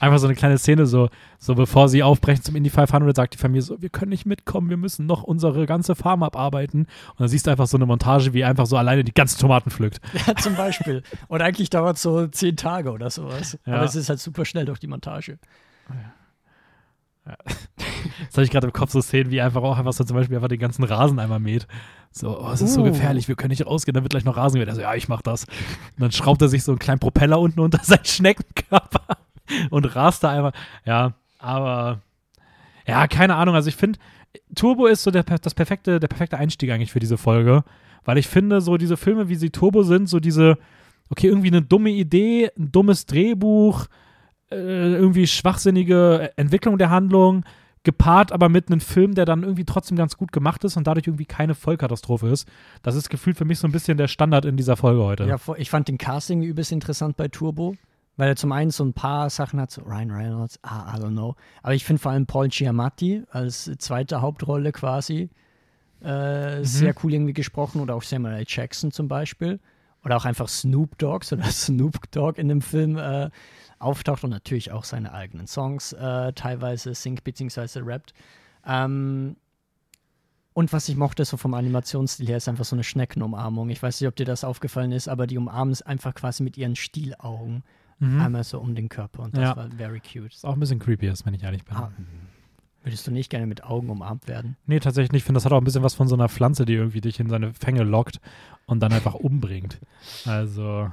einfach 0.00 0.18
so 0.18 0.26
eine 0.26 0.34
kleine 0.34 0.58
Szene, 0.58 0.86
so, 0.86 1.08
so 1.38 1.54
bevor 1.54 1.88
sie 1.88 2.02
aufbrechen 2.02 2.42
zum 2.42 2.56
Indie 2.56 2.70
500, 2.70 3.14
sagt 3.14 3.34
die 3.34 3.38
Familie 3.38 3.62
so, 3.62 3.80
wir 3.80 3.90
können 3.90 4.08
nicht 4.08 4.26
mitkommen, 4.26 4.70
wir 4.70 4.76
müssen 4.76 5.06
noch 5.06 5.22
unsere 5.22 5.66
ganze 5.66 5.94
Farm 5.94 6.22
abarbeiten. 6.22 6.80
Und 6.80 7.20
dann 7.20 7.28
siehst 7.28 7.46
du 7.46 7.50
einfach 7.50 7.66
so 7.66 7.76
eine 7.76 7.86
Montage, 7.86 8.32
wie 8.32 8.42
einfach 8.42 8.66
so 8.66 8.76
alleine 8.76 9.04
die 9.04 9.14
ganzen 9.14 9.38
Tomaten 9.40 9.70
pflückt. 9.70 10.00
Ja, 10.26 10.34
zum 10.36 10.54
Beispiel. 10.54 11.02
Und 11.28 11.40
eigentlich 11.40 11.70
dauert 11.70 11.96
es 11.96 12.02
so 12.02 12.26
zehn 12.26 12.56
Tage 12.56 12.92
oder 12.92 13.10
sowas. 13.10 13.58
Ja. 13.64 13.76
Aber 13.76 13.84
es 13.84 13.94
ist 13.94 14.08
halt 14.08 14.20
super 14.20 14.44
schnell 14.44 14.64
durch 14.64 14.78
die 14.78 14.86
Montage. 14.86 15.38
Das 17.24 18.34
habe 18.34 18.44
ich 18.44 18.50
gerade 18.50 18.66
im 18.66 18.72
Kopf 18.72 18.90
so 18.90 19.00
Szenen, 19.00 19.30
wie 19.30 19.40
einfach 19.40 19.62
auch 19.62 19.78
einfach 19.78 19.92
so 19.92 20.04
zum 20.04 20.16
Beispiel 20.16 20.36
einfach 20.36 20.48
den 20.48 20.58
ganzen 20.58 20.84
Rasen 20.84 21.18
einmal 21.18 21.40
mäht. 21.40 21.66
So, 22.12 22.40
oh, 22.40 22.50
es 22.50 22.60
ist 22.60 22.74
so 22.74 22.80
Uh. 22.80 22.84
gefährlich, 22.84 23.28
wir 23.28 23.36
können 23.36 23.50
nicht 23.50 23.66
rausgehen, 23.66 23.94
dann 23.94 24.02
wird 24.02 24.10
gleich 24.10 24.24
noch 24.24 24.36
Rasen 24.36 24.54
gemäht. 24.54 24.68
Also, 24.68 24.80
ja, 24.80 24.94
ich 24.94 25.08
mach 25.08 25.22
das. 25.22 25.44
Und 25.44 26.00
dann 26.00 26.12
schraubt 26.12 26.42
er 26.42 26.48
sich 26.48 26.64
so 26.64 26.72
einen 26.72 26.78
kleinen 26.78 26.98
Propeller 26.98 27.38
unten 27.38 27.60
unter 27.60 27.82
seinen 27.82 28.04
Schneckenkörper 28.04 29.18
und 29.70 29.94
rast 29.96 30.24
da 30.24 30.30
einmal. 30.30 30.52
Ja, 30.84 31.14
aber 31.38 32.00
ja, 32.86 33.06
keine 33.06 33.36
Ahnung. 33.36 33.54
Also 33.54 33.68
ich 33.68 33.76
finde, 33.76 33.98
Turbo 34.54 34.86
ist 34.86 35.02
so 35.02 35.10
der, 35.10 35.22
das 35.22 35.54
perfekte, 35.54 36.00
der 36.00 36.08
perfekte 36.08 36.38
Einstieg 36.38 36.70
eigentlich 36.70 36.92
für 36.92 37.00
diese 37.00 37.18
Folge. 37.18 37.64
Weil 38.04 38.18
ich 38.18 38.28
finde, 38.28 38.60
so 38.60 38.76
diese 38.76 38.96
Filme, 38.96 39.28
wie 39.28 39.34
sie 39.34 39.50
Turbo 39.50 39.82
sind, 39.82 40.08
so 40.08 40.20
diese, 40.20 40.58
okay, 41.10 41.28
irgendwie 41.28 41.48
eine 41.48 41.62
dumme 41.62 41.90
Idee, 41.90 42.50
ein 42.58 42.72
dummes 42.72 43.06
Drehbuch, 43.06 43.86
äh, 44.50 44.92
irgendwie 44.94 45.26
schwachsinnige 45.26 46.32
Entwicklung 46.36 46.78
der 46.78 46.90
Handlung, 46.90 47.44
gepaart 47.82 48.32
aber 48.32 48.48
mit 48.48 48.68
einem 48.68 48.80
Film, 48.80 49.14
der 49.14 49.24
dann 49.24 49.42
irgendwie 49.42 49.64
trotzdem 49.64 49.96
ganz 49.96 50.16
gut 50.16 50.32
gemacht 50.32 50.64
ist 50.64 50.76
und 50.76 50.86
dadurch 50.86 51.06
irgendwie 51.06 51.26
keine 51.26 51.54
Vollkatastrophe 51.54 52.28
ist. 52.28 52.48
Das 52.82 52.94
ist 52.94 53.10
gefühlt 53.10 53.36
für 53.36 53.44
mich 53.44 53.58
so 53.58 53.68
ein 53.68 53.72
bisschen 53.72 53.96
der 53.96 54.08
Standard 54.08 54.44
in 54.44 54.56
dieser 54.56 54.76
Folge 54.76 55.02
heute. 55.02 55.26
Ja, 55.26 55.38
ich 55.56 55.70
fand 55.70 55.88
den 55.88 55.98
Casting 55.98 56.42
übelst 56.42 56.72
interessant 56.72 57.16
bei 57.16 57.28
Turbo, 57.28 57.76
weil 58.20 58.28
er 58.28 58.36
zum 58.36 58.52
einen 58.52 58.70
so 58.70 58.84
ein 58.84 58.92
paar 58.92 59.30
Sachen 59.30 59.58
hat, 59.58 59.70
so 59.70 59.80
Ryan 59.80 60.10
Reynolds, 60.10 60.58
ah, 60.60 60.94
I 60.94 61.00
don't 61.00 61.12
know. 61.12 61.36
Aber 61.62 61.74
ich 61.74 61.86
finde 61.86 62.02
vor 62.02 62.12
allem 62.12 62.26
Paul 62.26 62.48
Giamatti 62.48 63.22
als 63.30 63.70
zweite 63.78 64.20
Hauptrolle 64.20 64.72
quasi 64.72 65.30
äh, 66.02 66.62
sehr 66.62 66.94
cool 67.02 67.14
irgendwie 67.14 67.32
gesprochen 67.32 67.80
oder 67.80 67.94
auch 67.94 68.02
Samuel 68.02 68.34
L. 68.34 68.44
Jackson 68.46 68.92
zum 68.92 69.08
Beispiel. 69.08 69.58
Oder 70.04 70.18
auch 70.18 70.26
einfach 70.26 70.48
Snoop 70.48 70.98
Dogg, 70.98 71.24
so 71.24 71.34
dass 71.36 71.64
Snoop 71.64 72.10
Dogg 72.10 72.38
in 72.38 72.48
dem 72.48 72.60
Film 72.60 72.98
äh, 72.98 73.30
auftaucht 73.78 74.22
und 74.22 74.28
natürlich 74.28 74.70
auch 74.70 74.84
seine 74.84 75.14
eigenen 75.14 75.46
Songs 75.46 75.94
äh, 75.94 76.34
teilweise 76.34 76.94
singt 76.94 77.24
bzw. 77.24 77.80
rappt. 77.82 78.12
Ähm, 78.66 79.36
Und 80.52 80.74
was 80.74 80.90
ich 80.90 80.96
mochte, 80.96 81.24
so 81.24 81.38
vom 81.38 81.54
Animationsstil 81.54 82.28
her, 82.28 82.36
ist 82.36 82.48
einfach 82.50 82.66
so 82.66 82.76
eine 82.76 82.84
Schneckenumarmung. 82.84 83.70
Ich 83.70 83.82
weiß 83.82 83.98
nicht, 83.98 84.08
ob 84.08 84.16
dir 84.16 84.26
das 84.26 84.44
aufgefallen 84.44 84.92
ist, 84.92 85.08
aber 85.08 85.26
die 85.26 85.38
umarmen 85.38 85.72
es 85.72 85.80
einfach 85.80 86.14
quasi 86.14 86.42
mit 86.42 86.58
ihren 86.58 86.76
Stielaugen 86.76 87.62
Mhm. 88.00 88.20
einmal 88.20 88.44
so 88.44 88.58
um 88.58 88.74
den 88.74 88.88
Körper 88.88 89.22
und 89.22 89.36
das 89.36 89.42
Ja. 89.42 89.56
war 89.56 89.68
very 89.70 90.00
cute. 90.00 90.32
Ist 90.34 90.44
auch 90.44 90.54
ein 90.54 90.60
bisschen 90.60 90.78
creepy, 90.78 91.06
ist, 91.08 91.24
wenn 91.26 91.34
ich 91.34 91.42
ehrlich 91.42 91.64
bin. 91.64 91.76
Ah, 91.76 91.92
würdest 92.82 93.06
du 93.06 93.10
nicht 93.10 93.28
gerne 93.30 93.46
mit 93.46 93.62
Augen 93.62 93.90
umarmt 93.90 94.26
werden? 94.26 94.56
Nee, 94.66 94.80
tatsächlich 94.80 95.12
nicht. 95.12 95.20
Ich 95.20 95.24
finde, 95.24 95.36
das 95.36 95.44
hat 95.44 95.52
auch 95.52 95.58
ein 95.60 95.64
bisschen 95.64 95.82
was 95.82 95.94
von 95.94 96.08
so 96.08 96.14
einer 96.14 96.28
Pflanze, 96.30 96.64
die 96.64 96.72
irgendwie 96.74 97.02
dich 97.02 97.20
in 97.20 97.28
seine 97.28 97.52
Fänge 97.52 97.82
lockt 97.84 98.18
und 98.66 98.80
dann 98.80 98.92
einfach 98.92 99.14
umbringt. 99.14 99.80
Also, 100.24 100.90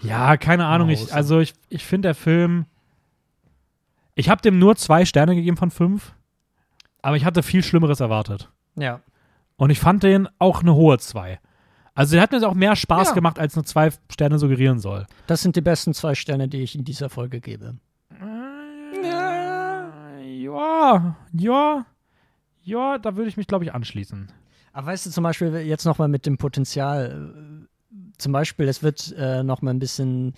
ja, 0.00 0.36
keine 0.36 0.66
Ahnung. 0.66 0.88
Ich, 0.90 1.12
also, 1.12 1.40
ich, 1.40 1.54
ich 1.68 1.84
finde, 1.84 2.08
der 2.08 2.14
Film. 2.14 2.66
Ich 4.14 4.28
habe 4.28 4.42
dem 4.42 4.58
nur 4.58 4.76
zwei 4.76 5.04
Sterne 5.04 5.34
gegeben 5.34 5.56
von 5.56 5.70
fünf, 5.70 6.14
aber 7.00 7.16
ich 7.16 7.24
hatte 7.24 7.42
viel 7.42 7.62
Schlimmeres 7.64 8.00
erwartet. 8.00 8.50
Ja. 8.76 9.00
Und 9.56 9.70
ich 9.70 9.80
fand 9.80 10.02
den 10.02 10.28
auch 10.38 10.60
eine 10.62 10.74
hohe 10.74 10.98
zwei. 10.98 11.40
Also, 11.94 12.14
der 12.14 12.22
hat 12.22 12.32
mir 12.32 12.46
auch 12.48 12.54
mehr 12.54 12.74
Spaß 12.74 13.08
Ja. 13.08 13.14
gemacht, 13.14 13.38
als 13.38 13.54
eine 13.54 13.64
zwei 13.64 13.90
Sterne 14.10 14.38
suggerieren 14.38 14.78
soll. 14.78 15.06
Das 15.26 15.42
sind 15.42 15.56
die 15.56 15.60
besten 15.60 15.92
zwei 15.92 16.14
Sterne, 16.14 16.48
die 16.48 16.62
ich 16.62 16.74
in 16.74 16.84
dieser 16.84 17.10
Folge 17.10 17.40
gebe. 17.40 17.76
Ja, 20.22 21.16
ja, 21.32 21.86
ja, 22.64 22.98
da 22.98 23.16
würde 23.16 23.28
ich 23.28 23.36
mich, 23.36 23.46
glaube 23.46 23.64
ich, 23.64 23.74
anschließen. 23.74 24.30
Aber 24.72 24.86
weißt 24.86 25.06
du 25.06 25.10
zum 25.10 25.24
Beispiel 25.24 25.54
jetzt 25.56 25.84
nochmal 25.84 26.08
mit 26.08 26.24
dem 26.26 26.38
Potenzial, 26.38 27.66
äh, 27.92 27.98
zum 28.18 28.32
Beispiel, 28.32 28.68
es 28.68 28.82
wird 28.82 29.14
äh, 29.18 29.42
nochmal 29.42 29.74
ein 29.74 29.78
bisschen 29.78 30.34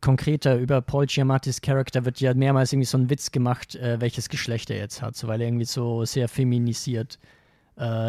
konkreter 0.00 0.56
über 0.56 0.80
Paul 0.80 1.06
Giamattis 1.06 1.60
Charakter 1.60 2.04
wird 2.06 2.18
ja 2.20 2.32
mehrmals 2.34 2.72
irgendwie 2.72 2.86
so 2.86 2.96
ein 2.98 3.10
Witz 3.10 3.30
gemacht, 3.30 3.76
äh, 3.76 4.00
welches 4.00 4.28
Geschlecht 4.28 4.70
er 4.70 4.78
jetzt 4.78 5.02
hat, 5.02 5.16
so 5.16 5.28
weil 5.28 5.40
er 5.40 5.48
irgendwie 5.48 5.66
so 5.66 6.04
sehr 6.06 6.28
feminisiert 6.28 7.18
äh, 7.22 7.26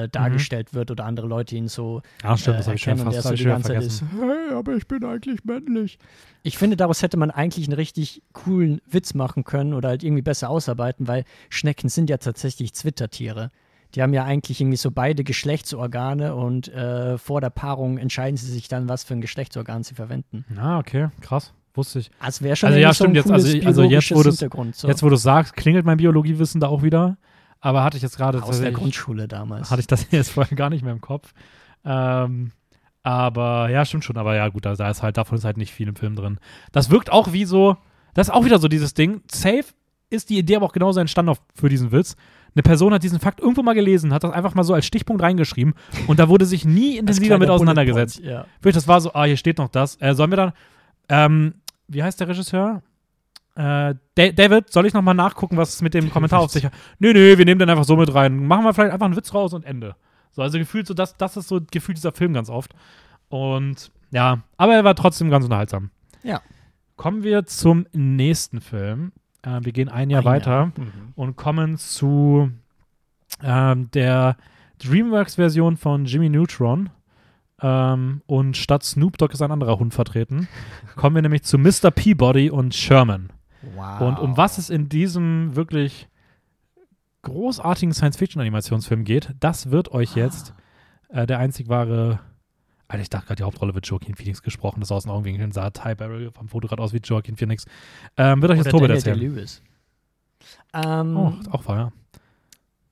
dargestellt 0.10 0.74
wird 0.74 0.92
oder 0.92 1.06
andere 1.06 1.28
Leute 1.28 1.56
ihn 1.56 1.68
so 1.68 2.02
Ja, 2.24 2.38
stimmt, 2.38 2.56
äh, 2.56 2.58
das 2.60 2.68
habe 2.68 2.76
ich 2.76 2.84
schon 2.84 2.92
erkennen 2.92 3.08
und 3.08 3.14
fast 3.14 3.26
er 3.26 3.30
so 3.30 3.34
ich 3.34 3.40
die 3.42 3.46
ganze 3.48 3.74
Zeit 3.74 3.84
ist, 3.84 4.04
hey, 4.20 4.54
aber 4.56 4.76
ich 4.76 4.88
bin 4.88 5.04
eigentlich 5.04 5.44
männlich. 5.46 5.98
Ich 6.44 6.58
finde, 6.58 6.76
daraus 6.78 7.02
hätte 7.02 7.18
man 7.18 7.32
eigentlich 7.32 7.68
einen 7.68 7.76
richtig 7.76 8.22
coolen 8.34 8.82
Witz 8.90 9.14
machen 9.14 9.44
können 9.44 9.74
oder 9.74 9.90
halt 9.90 10.04
irgendwie 10.04 10.22
besser 10.22 10.50
ausarbeiten, 10.50 11.08
weil 11.08 11.24
Schnecken 11.50 11.90
sind 11.90 12.10
ja 12.10 12.18
tatsächlich 12.18 12.74
Zwittertiere. 12.74 13.52
Die 13.96 14.02
haben 14.02 14.14
ja 14.14 14.24
eigentlich 14.24 14.60
irgendwie 14.60 14.78
so 14.78 14.90
beide 14.92 15.24
Geschlechtsorgane 15.24 16.36
und 16.36 16.68
äh, 16.74 17.18
vor 17.18 17.42
der 17.42 17.50
Paarung 17.52 17.98
entscheiden 17.98 18.38
sie 18.38 18.52
sich 18.52 18.68
dann, 18.68 18.90
was 18.90 19.04
für 19.04 19.14
ein 19.14 19.22
Geschlechtsorgan 19.22 19.84
sie 19.84 19.94
verwenden. 19.96 20.46
Ah, 20.58 20.80
okay, 20.80 21.10
krass. 21.22 21.54
Wusste 21.76 22.00
ich. 22.00 22.12
Also 22.20 22.44
wäre 22.44 22.56
schon 22.56 22.68
Also 22.68 22.80
ja, 22.80 22.94
so 22.94 23.06
ein 23.06 23.12
stimmt, 23.12 23.16
jetzt- 23.16 23.32
also- 23.32 23.66
also 23.66 23.84
jetzt, 23.84 24.12
wo 24.14 24.22
du's- 24.24 24.40
Hintergrund. 24.40 24.76
So. 24.76 24.88
Jetzt, 24.88 25.02
wo 25.02 25.10
du 25.10 25.16
es 25.16 25.24
sagst, 25.24 25.56
klingelt 25.56 25.86
mein 25.86 25.98
Biologiewissen 25.98 26.60
da 26.62 26.68
auch 26.68 26.84
wieder. 26.84 27.18
Aber 27.63 27.82
hatte 27.86 27.95
ich 27.95 28.04
jetzt 28.04 28.17
gerade 28.17 28.43
aus 28.43 28.60
der 28.60 28.73
Grundschule 28.73 29.30
damals. 29.30 29.71
hatte 29.71 29.80
ich 29.80 29.88
das 29.88 30.08
jetzt 30.12 30.32
vorher 30.32 30.56
gar 30.58 30.69
nicht 30.69 30.84
mehr 30.84 30.91
im 30.91 30.99
Kopf. 30.99 31.34
Ähm, 31.86 32.52
aber 33.04 33.69
ja, 33.69 33.86
stimmt 33.86 34.04
schon. 34.04 34.17
Aber 34.17 34.36
ja, 34.36 34.49
gut, 34.49 34.65
da, 34.65 34.76
da 34.76 34.89
ist 34.89 35.02
halt, 35.02 35.15
davon 35.15 35.38
ist 35.38 35.45
halt 35.45 35.56
nicht 35.56 35.73
viel 35.73 35.88
im 35.88 35.95
Film 35.95 36.17
drin. 36.17 36.39
Das 36.73 36.89
wirkt 36.89 37.10
auch 37.10 37.32
wie 37.32 37.45
so, 37.45 37.78
das 38.15 38.28
ist 38.28 38.34
auch 38.34 38.43
wieder 38.43 38.60
so 38.60 38.67
dieses 38.67 38.93
Ding. 38.93 39.21
Safe 39.32 39.63
ist 40.10 40.30
die 40.30 40.38
Idee 40.38 40.58
aber 40.58 40.65
auch 40.65 40.73
genauso 40.73 40.99
entstanden 40.99 41.36
für 41.56 41.69
diesen 41.69 41.93
Witz. 41.93 42.17
Eine 42.54 42.63
Person 42.63 42.93
hat 42.93 43.02
diesen 43.02 43.21
Fakt 43.21 43.39
irgendwo 43.39 43.63
mal 43.63 43.73
gelesen, 43.73 44.13
hat 44.13 44.26
das 44.26 44.32
einfach 44.32 44.56
mal 44.56 44.63
so 44.63 44.73
als 44.73 44.86
Stichpunkt 44.86 45.23
reingeschrieben 45.23 45.73
und 46.08 46.19
da 46.19 46.28
wurde 46.28 46.45
sich 46.45 46.65
nie 46.65 46.91
Als 46.91 46.99
intensiver 46.99 47.26
kleiner 47.28 47.39
mit 47.39 47.47
Bullet 47.47 47.56
auseinandergesetzt. 47.56 48.17
Point, 48.17 48.30
Ja. 48.30 48.45
Wirklich, 48.60 48.76
das 48.76 48.88
war 48.89 48.99
so, 48.99 49.13
ah, 49.13 49.23
hier 49.23 49.38
steht 49.38 49.58
noch 49.58 49.69
das. 49.69 49.99
Äh, 50.02 50.13
sollen 50.13 50.32
wir 50.32 50.36
dann, 50.36 50.52
ähm, 51.08 51.54
wie 51.88 52.04
heißt 52.04 52.19
der 52.19 52.28
Regisseur? 52.28 52.84
Äh, 53.56 53.96
Da- 54.16 54.32
David, 54.32 54.72
soll 54.72 54.86
ich 54.86 54.94
nochmal 54.94 55.13
nachgucken, 55.16 55.58
was 55.58 55.76
es 55.76 55.82
mit 55.82 55.94
dem 55.94 56.10
Kommentar 56.12 56.39
auf 56.39 56.52
sich 56.52 56.66
hat? 56.66 56.74
Nö, 57.00 57.13
nö, 57.13 57.38
wir 57.38 57.46
nehmen 57.46 57.60
den 57.60 57.70
einfach 57.70 57.84
so 57.84 57.96
mit 57.96 58.13
rein. 58.13 58.46
Machen 58.48 58.63
wir 58.66 58.74
vielleicht 58.74 58.92
einfach 58.94 59.06
einen 59.06 59.16
Witz 59.16 59.34
raus 59.34 59.54
und 59.54 59.63
Ende. 59.66 59.96
So, 60.32 60.42
also 60.42 60.58
gefühlt 60.58 60.88
so, 60.88 60.94
das, 60.94 61.16
das 61.18 61.38
ist 61.38 61.48
so 61.48 61.60
gefühlt 61.72 61.98
dieser 61.98 62.12
Film 62.12 62.34
ganz 62.34 62.50
oft. 62.50 62.74
Und 63.30 63.92
ja, 64.12 64.39
aber 64.58 64.74
er 64.76 64.84
war 64.84 64.96
trotzdem 64.96 65.30
ganz 65.30 65.44
unterhaltsam. 65.46 65.92
Ja. 66.24 66.42
Kommen 66.96 67.24
wir 67.24 67.46
zum 67.46 67.86
nächsten 67.94 68.62
Film. 68.62 69.12
Äh, 69.44 69.60
wir 69.62 69.72
gehen 69.72 69.89
ein 69.89 70.10
Jahr 70.10 70.22
Ein 70.22 70.26
weiter 70.26 70.52
Jahr. 70.52 70.66
Mhm. 70.68 70.92
und 71.16 71.36
kommen 71.36 71.78
zu 71.78 72.50
ähm, 73.44 73.89
der 73.92 74.38
DreamWorks-Version 74.84 75.78
von 75.78 76.06
Jimmy 76.06 76.30
Neutron. 76.30 76.89
Ähm, 77.62 78.22
und 78.26 78.58
statt 78.58 78.84
Snoop 78.84 79.18
Dogg 79.18 79.34
ist 79.34 79.42
ein 79.42 79.52
anderer 79.52 79.80
Hund 79.80 79.94
vertreten. 79.94 80.48
kommen 80.96 81.16
wir 81.16 81.22
nämlich 81.22 81.44
zu 81.44 81.58
Mr. 81.58 81.92
Peabody 81.92 82.50
und 82.50 82.74
Sherman. 82.76 83.30
Wow. 83.76 84.02
Und 84.02 84.19
um 84.19 84.38
was 84.38 84.58
es 84.58 84.69
in 84.69 84.89
diesem 84.89 85.56
wirklich 85.56 86.08
großartigen 87.23 87.93
Science-Fiction-Animationsfilm 87.93 89.04
geht, 89.06 89.34
das 89.39 89.71
wird 89.71 89.91
euch 89.91 90.15
jetzt 90.15 90.54
äh, 91.10 91.26
der 91.26 91.39
einzig 91.39 91.69
wahre. 91.69 92.19
Alter, 92.88 93.02
ich 93.02 93.10
dachte 93.10 93.28
gerade, 93.28 93.38
die 93.38 93.43
Hauptrolle 93.43 93.73
wird 93.73 93.88
Joaquin 93.88 94.15
Phoenix 94.15 94.43
gesprochen. 94.43 94.82
Das 94.82 94.91
aus 94.91 95.04
den 95.04 95.12
Augenwinkeln 95.12 95.52
sah 95.52 95.69
Ty 95.69 95.95
Barrel 95.95 96.32
vom 96.32 96.49
Foto 96.49 96.67
gerade 96.67 96.84
aus 96.84 96.93
wie 96.93 96.97
Joaquin 96.97 97.38
Phoenix. 97.38 97.65
Ähm, 98.17 98.41
wird 98.41 98.52
euch 98.52 98.58
jetzt 98.58 98.69
Tobit 98.69 98.91
erzählen. 98.91 99.19
Day-Lewis. 99.19 99.63
Ähm, 100.73 101.15
Oh, 101.17 101.34
auch 101.52 101.65
war 101.67 101.78
ja. 101.78 101.91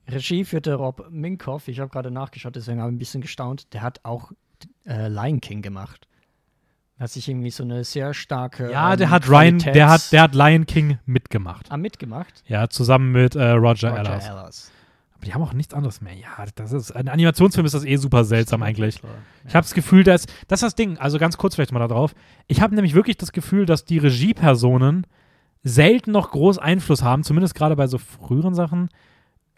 Regie 0.08 0.44
führte 0.44 0.74
Rob 0.74 1.08
Minkoff. 1.10 1.68
Ich 1.68 1.78
habe 1.78 1.90
gerade 1.90 2.10
nachgeschaut, 2.10 2.56
deswegen 2.56 2.80
habe 2.80 2.90
ich 2.90 2.96
ein 2.96 2.98
bisschen 2.98 3.20
gestaunt. 3.20 3.72
Der 3.74 3.82
hat 3.82 4.00
auch 4.02 4.32
äh, 4.86 5.08
Lion 5.08 5.40
King 5.40 5.62
gemacht. 5.62 6.08
Hat 7.02 7.10
sich 7.10 7.28
irgendwie 7.28 7.50
so 7.50 7.64
eine 7.64 7.82
sehr 7.82 8.14
starke. 8.14 8.70
Ja, 8.70 8.92
ähm, 8.92 8.98
der 8.98 9.10
hat 9.10 9.28
Ryan, 9.28 9.58
Qualitäts- 9.58 9.72
der 9.72 9.88
hat, 9.90 10.12
der 10.12 10.22
hat 10.22 10.34
Lion 10.36 10.66
King 10.66 10.98
mitgemacht. 11.04 11.66
Ah, 11.70 11.76
mitgemacht. 11.76 12.44
Ja, 12.46 12.68
zusammen 12.68 13.10
mit 13.10 13.34
äh, 13.34 13.50
Roger, 13.50 13.90
Roger 13.90 13.98
Allers. 13.98 14.28
Allers. 14.30 14.72
Aber 15.16 15.26
die 15.26 15.34
haben 15.34 15.42
auch 15.42 15.52
nichts 15.52 15.74
anderes 15.74 16.00
mehr. 16.00 16.14
Ja, 16.14 16.44
das 16.54 16.72
ist 16.72 16.92
ein 16.92 17.08
Animationsfilm 17.08 17.66
ist 17.66 17.74
das 17.74 17.84
eh 17.84 17.96
super 17.96 18.22
seltsam 18.24 18.62
eigentlich. 18.62 19.02
Ja. 19.02 19.08
Ich 19.48 19.54
habe 19.56 19.64
das 19.64 19.74
Gefühl, 19.74 20.04
dass 20.04 20.26
das 20.46 20.58
ist 20.60 20.62
das 20.62 20.74
Ding. 20.76 20.96
Also 20.98 21.18
ganz 21.18 21.36
kurz 21.36 21.56
vielleicht 21.56 21.72
mal 21.72 21.80
da 21.80 21.88
drauf. 21.88 22.14
Ich 22.46 22.60
habe 22.60 22.74
nämlich 22.74 22.94
wirklich 22.94 23.16
das 23.16 23.32
Gefühl, 23.32 23.66
dass 23.66 23.84
die 23.84 23.98
Regiepersonen 23.98 25.04
selten 25.64 26.12
noch 26.12 26.30
groß 26.30 26.58
Einfluss 26.58 27.02
haben, 27.02 27.24
zumindest 27.24 27.54
gerade 27.56 27.74
bei 27.74 27.88
so 27.88 27.98
früheren 27.98 28.54
Sachen, 28.54 28.88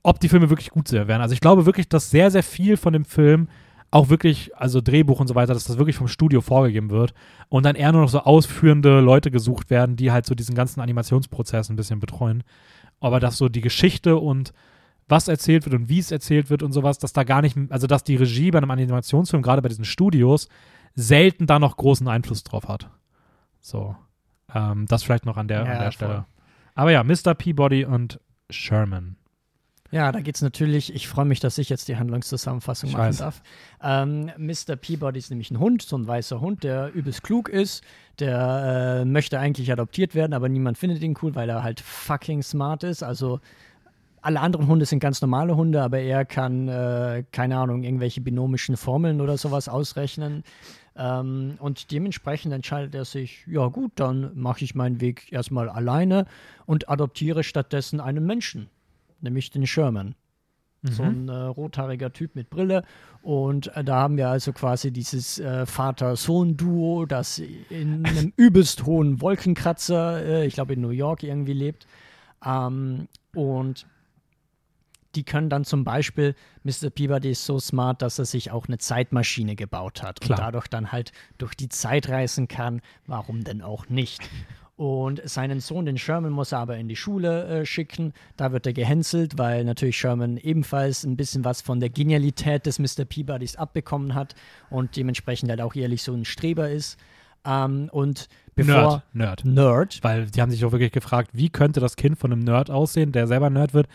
ob 0.02 0.18
die 0.20 0.28
Filme 0.30 0.48
wirklich 0.50 0.70
gut 0.70 0.90
werden. 0.92 1.20
Also 1.20 1.34
ich 1.34 1.40
glaube 1.40 1.66
wirklich, 1.66 1.90
dass 1.90 2.10
sehr 2.10 2.30
sehr 2.30 2.42
viel 2.42 2.78
von 2.78 2.94
dem 2.94 3.04
Film 3.04 3.48
auch 3.94 4.08
wirklich, 4.08 4.56
also 4.56 4.80
Drehbuch 4.80 5.20
und 5.20 5.28
so 5.28 5.36
weiter, 5.36 5.54
dass 5.54 5.64
das 5.64 5.78
wirklich 5.78 5.94
vom 5.94 6.08
Studio 6.08 6.40
vorgegeben 6.40 6.90
wird 6.90 7.14
und 7.48 7.64
dann 7.64 7.76
eher 7.76 7.92
nur 7.92 8.00
noch 8.02 8.08
so 8.08 8.18
ausführende 8.18 8.98
Leute 8.98 9.30
gesucht 9.30 9.70
werden, 9.70 9.94
die 9.94 10.10
halt 10.10 10.26
so 10.26 10.34
diesen 10.34 10.56
ganzen 10.56 10.80
Animationsprozess 10.80 11.70
ein 11.70 11.76
bisschen 11.76 12.00
betreuen. 12.00 12.42
Aber 12.98 13.20
dass 13.20 13.36
so 13.36 13.48
die 13.48 13.60
Geschichte 13.60 14.16
und 14.16 14.52
was 15.06 15.28
erzählt 15.28 15.64
wird 15.64 15.76
und 15.76 15.88
wie 15.88 16.00
es 16.00 16.10
erzählt 16.10 16.50
wird 16.50 16.64
und 16.64 16.72
sowas, 16.72 16.98
dass 16.98 17.12
da 17.12 17.22
gar 17.22 17.40
nicht, 17.40 17.56
also 17.68 17.86
dass 17.86 18.02
die 18.02 18.16
Regie 18.16 18.50
bei 18.50 18.58
einem 18.58 18.72
Animationsfilm, 18.72 19.44
gerade 19.44 19.62
bei 19.62 19.68
diesen 19.68 19.84
Studios, 19.84 20.48
selten 20.96 21.46
da 21.46 21.60
noch 21.60 21.76
großen 21.76 22.08
Einfluss 22.08 22.42
drauf 22.42 22.66
hat. 22.66 22.90
So. 23.60 23.94
Ähm, 24.52 24.86
das 24.88 25.04
vielleicht 25.04 25.24
noch 25.24 25.36
an 25.36 25.46
der, 25.46 25.66
Ja, 25.66 25.72
an 25.72 25.78
der. 25.78 25.92
Stelle. 25.92 26.26
Aber 26.74 26.90
ja, 26.90 27.04
Mr. 27.04 27.34
Peabody 27.34 27.84
und 27.84 28.18
Sherman. 28.50 29.14
Ja, 29.94 30.10
da 30.10 30.20
geht's 30.22 30.42
natürlich, 30.42 30.92
ich 30.92 31.06
freue 31.06 31.24
mich, 31.24 31.38
dass 31.38 31.56
ich 31.56 31.68
jetzt 31.68 31.86
die 31.86 31.96
Handlungszusammenfassung 31.96 32.90
Ich 32.90 32.96
machen 32.96 33.16
darf. 33.16 33.42
Ähm, 33.80 34.28
Mr. 34.38 34.74
Peabody 34.74 35.20
ist 35.20 35.30
nämlich 35.30 35.52
ein 35.52 35.60
Hund, 35.60 35.82
so 35.82 35.96
ein 35.96 36.04
weißer 36.04 36.40
Hund, 36.40 36.64
der 36.64 36.92
übelst 36.92 37.22
klug 37.22 37.48
ist. 37.48 37.84
Der 38.18 39.02
äh, 39.02 39.04
möchte 39.04 39.38
eigentlich 39.38 39.70
adoptiert 39.70 40.16
werden, 40.16 40.32
aber 40.32 40.48
niemand 40.48 40.78
findet 40.78 41.00
ihn 41.00 41.16
cool, 41.22 41.36
weil 41.36 41.48
er 41.48 41.62
halt 41.62 41.78
fucking 41.78 42.42
smart 42.42 42.82
ist. 42.82 43.04
Also 43.04 43.38
alle 44.20 44.40
anderen 44.40 44.66
Hunde 44.66 44.84
sind 44.84 44.98
ganz 44.98 45.20
normale 45.20 45.54
Hunde, 45.54 45.80
aber 45.80 46.00
er 46.00 46.24
kann, 46.24 46.66
äh, 46.66 47.22
keine 47.30 47.56
Ahnung, 47.56 47.84
irgendwelche 47.84 48.20
binomischen 48.20 48.76
Formeln 48.76 49.20
oder 49.20 49.38
sowas 49.38 49.68
ausrechnen. 49.68 50.42
Ähm, 50.96 51.54
und 51.60 51.92
dementsprechend 51.92 52.52
entscheidet 52.52 52.96
er 52.96 53.04
sich, 53.04 53.44
ja 53.46 53.68
gut, 53.68 53.92
dann 53.94 54.32
mache 54.34 54.64
ich 54.64 54.74
meinen 54.74 55.00
Weg 55.00 55.30
erstmal 55.32 55.68
alleine 55.68 56.26
und 56.66 56.88
adoptiere 56.88 57.44
stattdessen 57.44 58.00
einen 58.00 58.26
Menschen, 58.26 58.70
nämlich 59.24 59.50
den 59.50 59.66
Sherman. 59.66 60.14
So 60.86 61.02
Mhm. 61.02 61.08
ein 61.08 61.28
äh, 61.30 61.32
rothaariger 61.32 62.12
Typ 62.12 62.36
mit 62.36 62.50
Brille. 62.50 62.84
Und 63.22 63.74
äh, 63.74 63.82
da 63.82 63.96
haben 64.00 64.18
wir 64.18 64.28
also 64.28 64.52
quasi 64.52 64.90
dieses 64.90 65.38
äh, 65.38 65.64
Vater-Sohn-Duo, 65.64 67.06
das 67.06 67.38
in 67.38 68.04
einem 68.04 68.32
übelst 68.36 68.84
hohen 68.84 69.22
Wolkenkratzer, 69.22 70.22
äh, 70.22 70.46
ich 70.46 70.54
glaube 70.54 70.74
in 70.74 70.82
New 70.82 70.90
York 70.90 71.22
irgendwie 71.22 71.54
lebt. 71.54 71.86
Ähm, 72.44 73.08
und 73.34 73.86
die 75.14 75.22
können 75.24 75.48
dann 75.48 75.64
zum 75.64 75.84
Beispiel, 75.84 76.34
Mr. 76.64 76.90
Peabody 76.90 77.30
ist 77.30 77.46
so 77.46 77.58
smart, 77.58 78.02
dass 78.02 78.18
er 78.18 78.24
sich 78.24 78.50
auch 78.50 78.66
eine 78.66 78.78
Zeitmaschine 78.78 79.54
gebaut 79.56 80.02
hat 80.02 80.20
Klar. 80.20 80.38
und 80.38 80.44
dadurch 80.44 80.66
dann 80.68 80.92
halt 80.92 81.12
durch 81.38 81.54
die 81.54 81.68
Zeit 81.68 82.08
reisen 82.08 82.48
kann. 82.48 82.82
Warum 83.06 83.44
denn 83.44 83.62
auch 83.62 83.88
nicht? 83.88 84.28
Und 84.76 85.22
seinen 85.28 85.60
Sohn, 85.60 85.86
den 85.86 85.98
Sherman, 85.98 86.32
muss 86.32 86.50
er 86.50 86.58
aber 86.58 86.76
in 86.78 86.88
die 86.88 86.96
Schule 86.96 87.46
äh, 87.46 87.66
schicken. 87.66 88.12
Da 88.36 88.50
wird 88.50 88.66
er 88.66 88.72
gehänselt, 88.72 89.38
weil 89.38 89.64
natürlich 89.64 89.96
Sherman 89.96 90.36
ebenfalls 90.36 91.04
ein 91.04 91.16
bisschen 91.16 91.44
was 91.44 91.62
von 91.62 91.78
der 91.78 91.90
Genialität 91.90 92.66
des 92.66 92.80
Mr. 92.80 93.04
Peabodys 93.04 93.54
abbekommen 93.54 94.14
hat 94.14 94.34
und 94.70 94.96
dementsprechend 94.96 95.50
halt 95.50 95.60
auch 95.60 95.76
ehrlich 95.76 96.02
so 96.02 96.12
ein 96.12 96.24
Streber 96.24 96.70
ist. 96.70 96.98
Ähm, 97.44 97.88
und 97.92 98.28
bevor 98.56 99.04
Nerd, 99.12 99.44
Nerd. 99.44 99.44
Nerd, 99.44 99.98
Weil 100.02 100.26
die 100.26 100.40
haben 100.40 100.50
sich 100.50 100.64
auch 100.64 100.72
wirklich 100.72 100.92
gefragt, 100.92 101.30
wie 101.32 101.50
könnte 101.50 101.78
das 101.78 101.94
Kind 101.94 102.18
von 102.18 102.32
einem 102.32 102.42
Nerd 102.42 102.68
aussehen, 102.68 103.12
der 103.12 103.28
selber 103.28 103.50
Nerd 103.50 103.74
wird? 103.74 103.86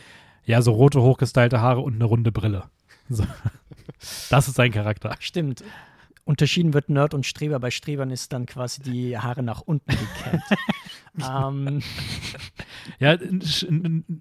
Ja, 0.45 0.61
so 0.61 0.71
rote, 0.71 1.01
hochgestylte 1.01 1.59
Haare 1.59 1.81
und 1.81 1.95
eine 1.95 2.05
runde 2.05 2.31
Brille. 2.31 2.63
So. 3.09 3.25
Das 4.29 4.47
ist 4.47 4.55
sein 4.55 4.71
Charakter. 4.71 5.13
Stimmt. 5.19 5.61
Unterschieden 6.29 6.75
wird 6.75 6.89
Nerd 6.89 7.15
und 7.15 7.25
Streber. 7.25 7.59
Bei 7.59 7.71
Strebern 7.71 8.11
ist 8.11 8.33
dann 8.33 8.45
quasi 8.45 8.83
die 8.83 9.17
Haare 9.17 9.41
nach 9.41 9.61
unten 9.61 9.89
gekämmt. 9.89 10.43
ähm, 11.27 11.81
Ja, 12.99 13.17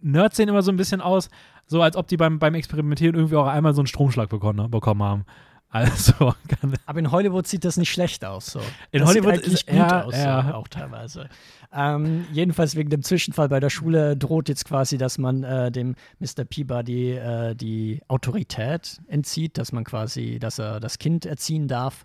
Nerds 0.00 0.38
sehen 0.38 0.48
immer 0.48 0.62
so 0.62 0.72
ein 0.72 0.78
bisschen 0.78 1.02
aus, 1.02 1.28
so 1.66 1.82
als 1.82 1.96
ob 1.96 2.08
die 2.08 2.16
beim, 2.16 2.38
beim 2.38 2.54
Experimentieren 2.54 3.14
irgendwie 3.14 3.36
auch 3.36 3.46
einmal 3.46 3.74
so 3.74 3.82
einen 3.82 3.88
Stromschlag 3.88 4.30
bekommen, 4.30 4.70
bekommen 4.70 5.02
haben. 5.02 5.24
Also, 5.70 6.34
kann, 6.48 6.74
aber 6.86 6.98
in 6.98 7.10
Hollywood 7.10 7.46
sieht 7.46 7.64
das 7.64 7.76
nicht 7.76 7.90
schlecht 7.90 8.24
aus. 8.24 8.46
So. 8.46 8.60
In 8.90 9.00
das 9.00 9.08
Hollywood 9.10 9.34
sieht 9.34 9.44
eigentlich 9.44 9.54
ist- 9.54 9.66
gut 9.66 9.76
ja, 9.76 10.04
aus, 10.04 10.14
ja. 10.14 10.42
So, 10.42 10.54
auch 10.54 10.68
teilweise. 10.68 11.28
Ähm, 11.74 12.24
jedenfalls 12.32 12.76
wegen 12.76 12.88
dem 12.88 13.02
Zwischenfall 13.02 13.50
bei 13.50 13.60
der 13.60 13.68
Schule 13.68 14.16
droht 14.16 14.48
jetzt 14.48 14.64
quasi, 14.64 14.96
dass 14.96 15.18
man 15.18 15.44
äh, 15.44 15.70
dem 15.70 15.96
Mr. 16.18 16.44
Peabody 16.44 17.12
äh, 17.12 17.54
die 17.54 18.00
Autorität 18.08 19.00
entzieht, 19.08 19.58
dass 19.58 19.72
man 19.72 19.84
quasi, 19.84 20.38
dass 20.38 20.58
er 20.58 20.80
das 20.80 20.98
Kind 20.98 21.26
erziehen 21.26 21.68
darf. 21.68 22.04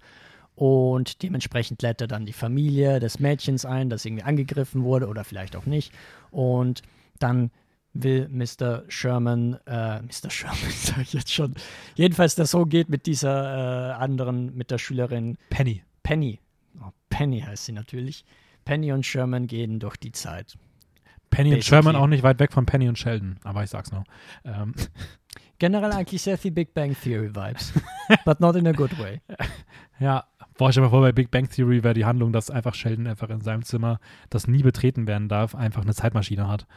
Und 0.56 1.24
dementsprechend 1.24 1.82
lädt 1.82 2.02
er 2.02 2.08
dann 2.08 2.26
die 2.26 2.34
Familie 2.34 3.00
des 3.00 3.20
Mädchens 3.20 3.66
ein, 3.66 3.90
das 3.90 4.06
irgendwie 4.06 4.24
angegriffen 4.24 4.84
wurde 4.84 5.08
oder 5.08 5.24
vielleicht 5.24 5.56
auch 5.56 5.66
nicht. 5.66 5.94
Und 6.30 6.82
dann 7.20 7.50
will 7.94 8.28
Mr. 8.30 8.84
Sherman, 8.88 9.60
äh, 9.66 10.02
Mr. 10.02 10.30
Sherman, 10.30 10.58
sag 10.72 11.02
ich 11.02 11.14
jetzt 11.14 11.34
schon, 11.34 11.54
jedenfalls 11.96 12.36
der 12.36 12.46
Sohn 12.46 12.70
geht 12.70 12.90
mit 12.90 13.06
dieser 13.06 13.92
äh, 13.92 13.94
anderen, 13.94 14.56
mit 14.56 14.72
der 14.72 14.78
Schülerin 14.78 15.38
Penny. 15.50 15.84
Penny. 16.02 16.40
Oh, 16.82 16.92
Penny 17.10 17.42
heißt 17.42 17.66
sie 17.66 17.72
natürlich. 17.72 18.26
Penny 18.66 18.92
und 18.92 19.06
Sherman 19.06 19.48
gehen 19.48 19.80
durch 19.80 19.98
die 19.98 20.12
Zeit. 20.12 20.58
Penny 21.30 21.50
und 21.50 21.58
Basically. 21.58 21.84
Sherman 21.84 21.96
auch 21.96 22.08
nicht 22.08 22.24
weit 22.24 22.40
weg 22.40 22.54
von 22.54 22.66
Penny 22.66 22.88
und 22.88 22.98
Sheldon, 22.98 23.38
aber 23.44 23.64
ich 23.64 23.70
sag's 23.70 23.92
noch. 23.92 24.04
Ähm, 24.44 24.74
Generell 25.60 25.92
eigentlich 25.92 26.22
sehr 26.22 26.38
viel 26.38 26.52
Big 26.52 26.74
Bang 26.74 26.96
Theory 27.02 27.34
Vibes. 27.34 27.74
but 28.26 28.40
not 28.40 28.56
in 28.56 28.68
a 28.68 28.72
good 28.72 28.98
way. 29.00 29.22
ja, 30.00 30.26
boah, 30.58 30.70
ich 30.70 30.74
stell 30.74 30.84
mir 30.84 30.90
vor, 30.90 31.02
bei 31.02 31.12
Big 31.12 31.32
Bang 31.32 31.50
Theory 31.50 31.84
wäre 31.84 31.94
die 31.94 32.06
Handlung, 32.06 32.34
dass 32.34 32.50
einfach 32.52 32.74
Sheldon 32.74 33.08
einfach 33.08 33.30
in 33.30 33.42
seinem 33.42 33.64
Zimmer, 33.64 34.00
das 34.30 34.48
nie 34.48 34.64
betreten 34.64 35.08
werden 35.08 35.30
darf, 35.30 35.56
einfach 35.56 35.84
eine 35.84 35.94
Zeitmaschine 35.94 36.48
hat. 36.48 36.68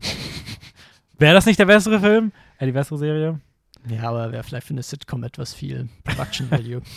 wäre 1.18 1.34
das 1.34 1.46
nicht 1.46 1.58
der 1.58 1.66
bessere 1.66 2.00
Film? 2.00 2.32
Äh, 2.58 2.66
die 2.66 2.72
bessere 2.72 2.98
Serie? 2.98 3.40
Ja, 3.88 4.04
aber 4.10 4.30
wäre 4.32 4.42
vielleicht 4.44 4.66
für 4.68 4.74
eine 4.74 4.82
Sitcom 4.82 5.24
etwas 5.24 5.54
viel 5.54 5.88
Production 6.04 6.50
Value. 6.50 6.82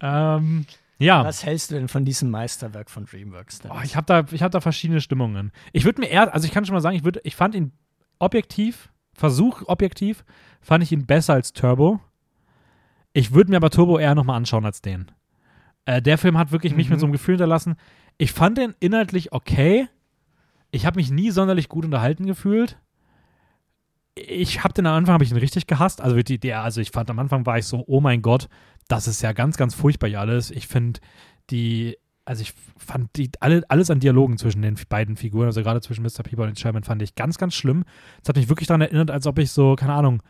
Ähm, 0.00 0.66
ja. 0.98 1.24
Was 1.24 1.46
hältst 1.46 1.70
du 1.70 1.76
denn 1.76 1.88
von 1.88 2.04
diesem 2.04 2.30
Meisterwerk 2.30 2.90
von 2.90 3.06
DreamWorks? 3.06 3.60
Oh, 3.70 3.78
ich 3.82 3.96
habe 3.96 4.04
da, 4.04 4.24
ich 4.30 4.42
hab 4.42 4.52
da 4.52 4.60
verschiedene 4.60 5.00
Stimmungen. 5.00 5.50
Ich 5.72 5.86
würde 5.86 6.02
mir 6.02 6.08
eher, 6.08 6.34
also 6.34 6.46
ich 6.46 6.52
kann 6.52 6.66
schon 6.66 6.74
mal 6.74 6.82
sagen, 6.82 6.94
ich, 6.94 7.04
würd, 7.04 7.20
ich 7.24 7.36
fand 7.36 7.54
ihn 7.54 7.72
objektiv, 8.18 8.90
Versuch 9.14 9.62
objektiv, 9.66 10.24
fand 10.60 10.84
ich 10.84 10.92
ihn 10.92 11.06
besser 11.06 11.32
als 11.32 11.54
Turbo. 11.54 12.00
Ich 13.14 13.32
würde 13.32 13.50
mir 13.50 13.56
aber 13.56 13.70
Turbo 13.70 13.98
eher 13.98 14.14
nochmal 14.14 14.36
anschauen 14.36 14.66
als 14.66 14.82
den. 14.82 15.10
Äh, 15.86 16.02
der 16.02 16.18
Film 16.18 16.36
hat 16.36 16.52
wirklich 16.52 16.76
mich 16.76 16.88
Mhm. 16.88 16.92
mit 16.92 17.00
so 17.00 17.06
einem 17.06 17.12
Gefühl 17.12 17.34
hinterlassen. 17.36 17.76
Ich 18.18 18.32
fand 18.32 18.58
den 18.58 18.74
inhaltlich 18.78 19.32
okay. 19.32 19.88
Ich 20.70 20.86
habe 20.86 20.98
mich 20.98 21.10
nie 21.10 21.30
sonderlich 21.30 21.68
gut 21.68 21.84
unterhalten 21.84 22.26
gefühlt. 22.26 22.78
Ich 24.14 24.64
habe 24.64 24.74
den 24.74 24.86
am 24.86 24.94
Anfang 24.94 25.14
habe 25.14 25.24
ich 25.24 25.30
ihn 25.30 25.36
richtig 25.36 25.66
gehasst. 25.66 26.00
Also 26.00 26.16
die, 26.16 26.38
der, 26.38 26.62
also 26.62 26.80
ich 26.80 26.90
fand 26.90 27.08
am 27.10 27.18
Anfang 27.18 27.46
war 27.46 27.58
ich 27.58 27.66
so, 27.66 27.84
oh 27.86 28.00
mein 28.00 28.20
Gott, 28.20 28.48
das 28.88 29.06
ist 29.06 29.22
ja 29.22 29.32
ganz, 29.32 29.56
ganz 29.56 29.74
furchtbar 29.74 30.08
hier 30.08 30.20
alles. 30.20 30.50
Ich 30.50 30.66
finde 30.66 31.00
die, 31.50 31.96
also 32.24 32.42
ich 32.42 32.52
fand 32.76 33.16
die, 33.16 33.30
alle, 33.40 33.62
alles 33.68 33.90
an 33.90 34.00
Dialogen 34.00 34.36
zwischen 34.36 34.62
den 34.62 34.76
beiden 34.88 35.16
Figuren, 35.16 35.46
also 35.46 35.62
gerade 35.62 35.80
zwischen 35.80 36.02
Mr. 36.02 36.22
Peabody 36.24 36.50
und 36.50 36.58
Sherman, 36.58 36.82
fand 36.82 37.00
ich 37.02 37.14
ganz, 37.14 37.38
ganz 37.38 37.54
schlimm. 37.54 37.84
Es 38.22 38.28
hat 38.28 38.36
mich 38.36 38.48
wirklich 38.48 38.66
daran 38.66 38.80
erinnert, 38.80 39.10
als 39.10 39.26
ob 39.26 39.38
ich 39.38 39.50
so, 39.52 39.76
keine 39.76 39.94
Ahnung, 39.94 40.22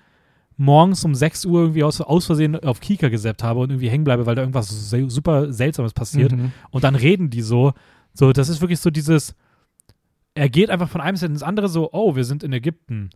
morgens 0.59 1.05
um 1.05 1.15
6 1.15 1.47
Uhr 1.47 1.61
irgendwie 1.61 1.85
aus, 1.85 2.01
aus 2.01 2.27
Versehen 2.27 2.57
auf 2.57 2.81
Kika 2.81 3.09
gesappt 3.09 3.43
habe 3.43 3.61
und 3.61 3.71
irgendwie 3.71 3.89
hängen 3.89 4.05
bleibe, 4.05 4.27
weil 4.27 4.35
da 4.35 4.43
irgendwas 4.43 4.69
super 4.69 5.53
Seltsames 5.53 5.93
passiert. 5.93 6.33
Mhm. 6.33 6.53
Und 6.71 6.85
dann 6.85 6.95
reden 6.95 7.31
die 7.31 7.43
so. 7.43 7.73
So, 8.13 8.33
das 8.33 8.49
ist 8.49 8.61
wirklich 8.61 8.81
so 8.81 8.91
dieses. 8.91 9.35
Er 10.39 10.49
geht 10.49 10.71
einfach 10.71 10.89
von 10.89 11.01
einem 11.01 11.17
Set 11.17 11.31
ins 11.31 11.43
andere 11.43 11.69
so, 11.69 11.91
oh, 11.93 12.15
wir 12.17 12.25
sind 12.25 12.43
in 12.43 12.53
Ägypten. 12.53 13.11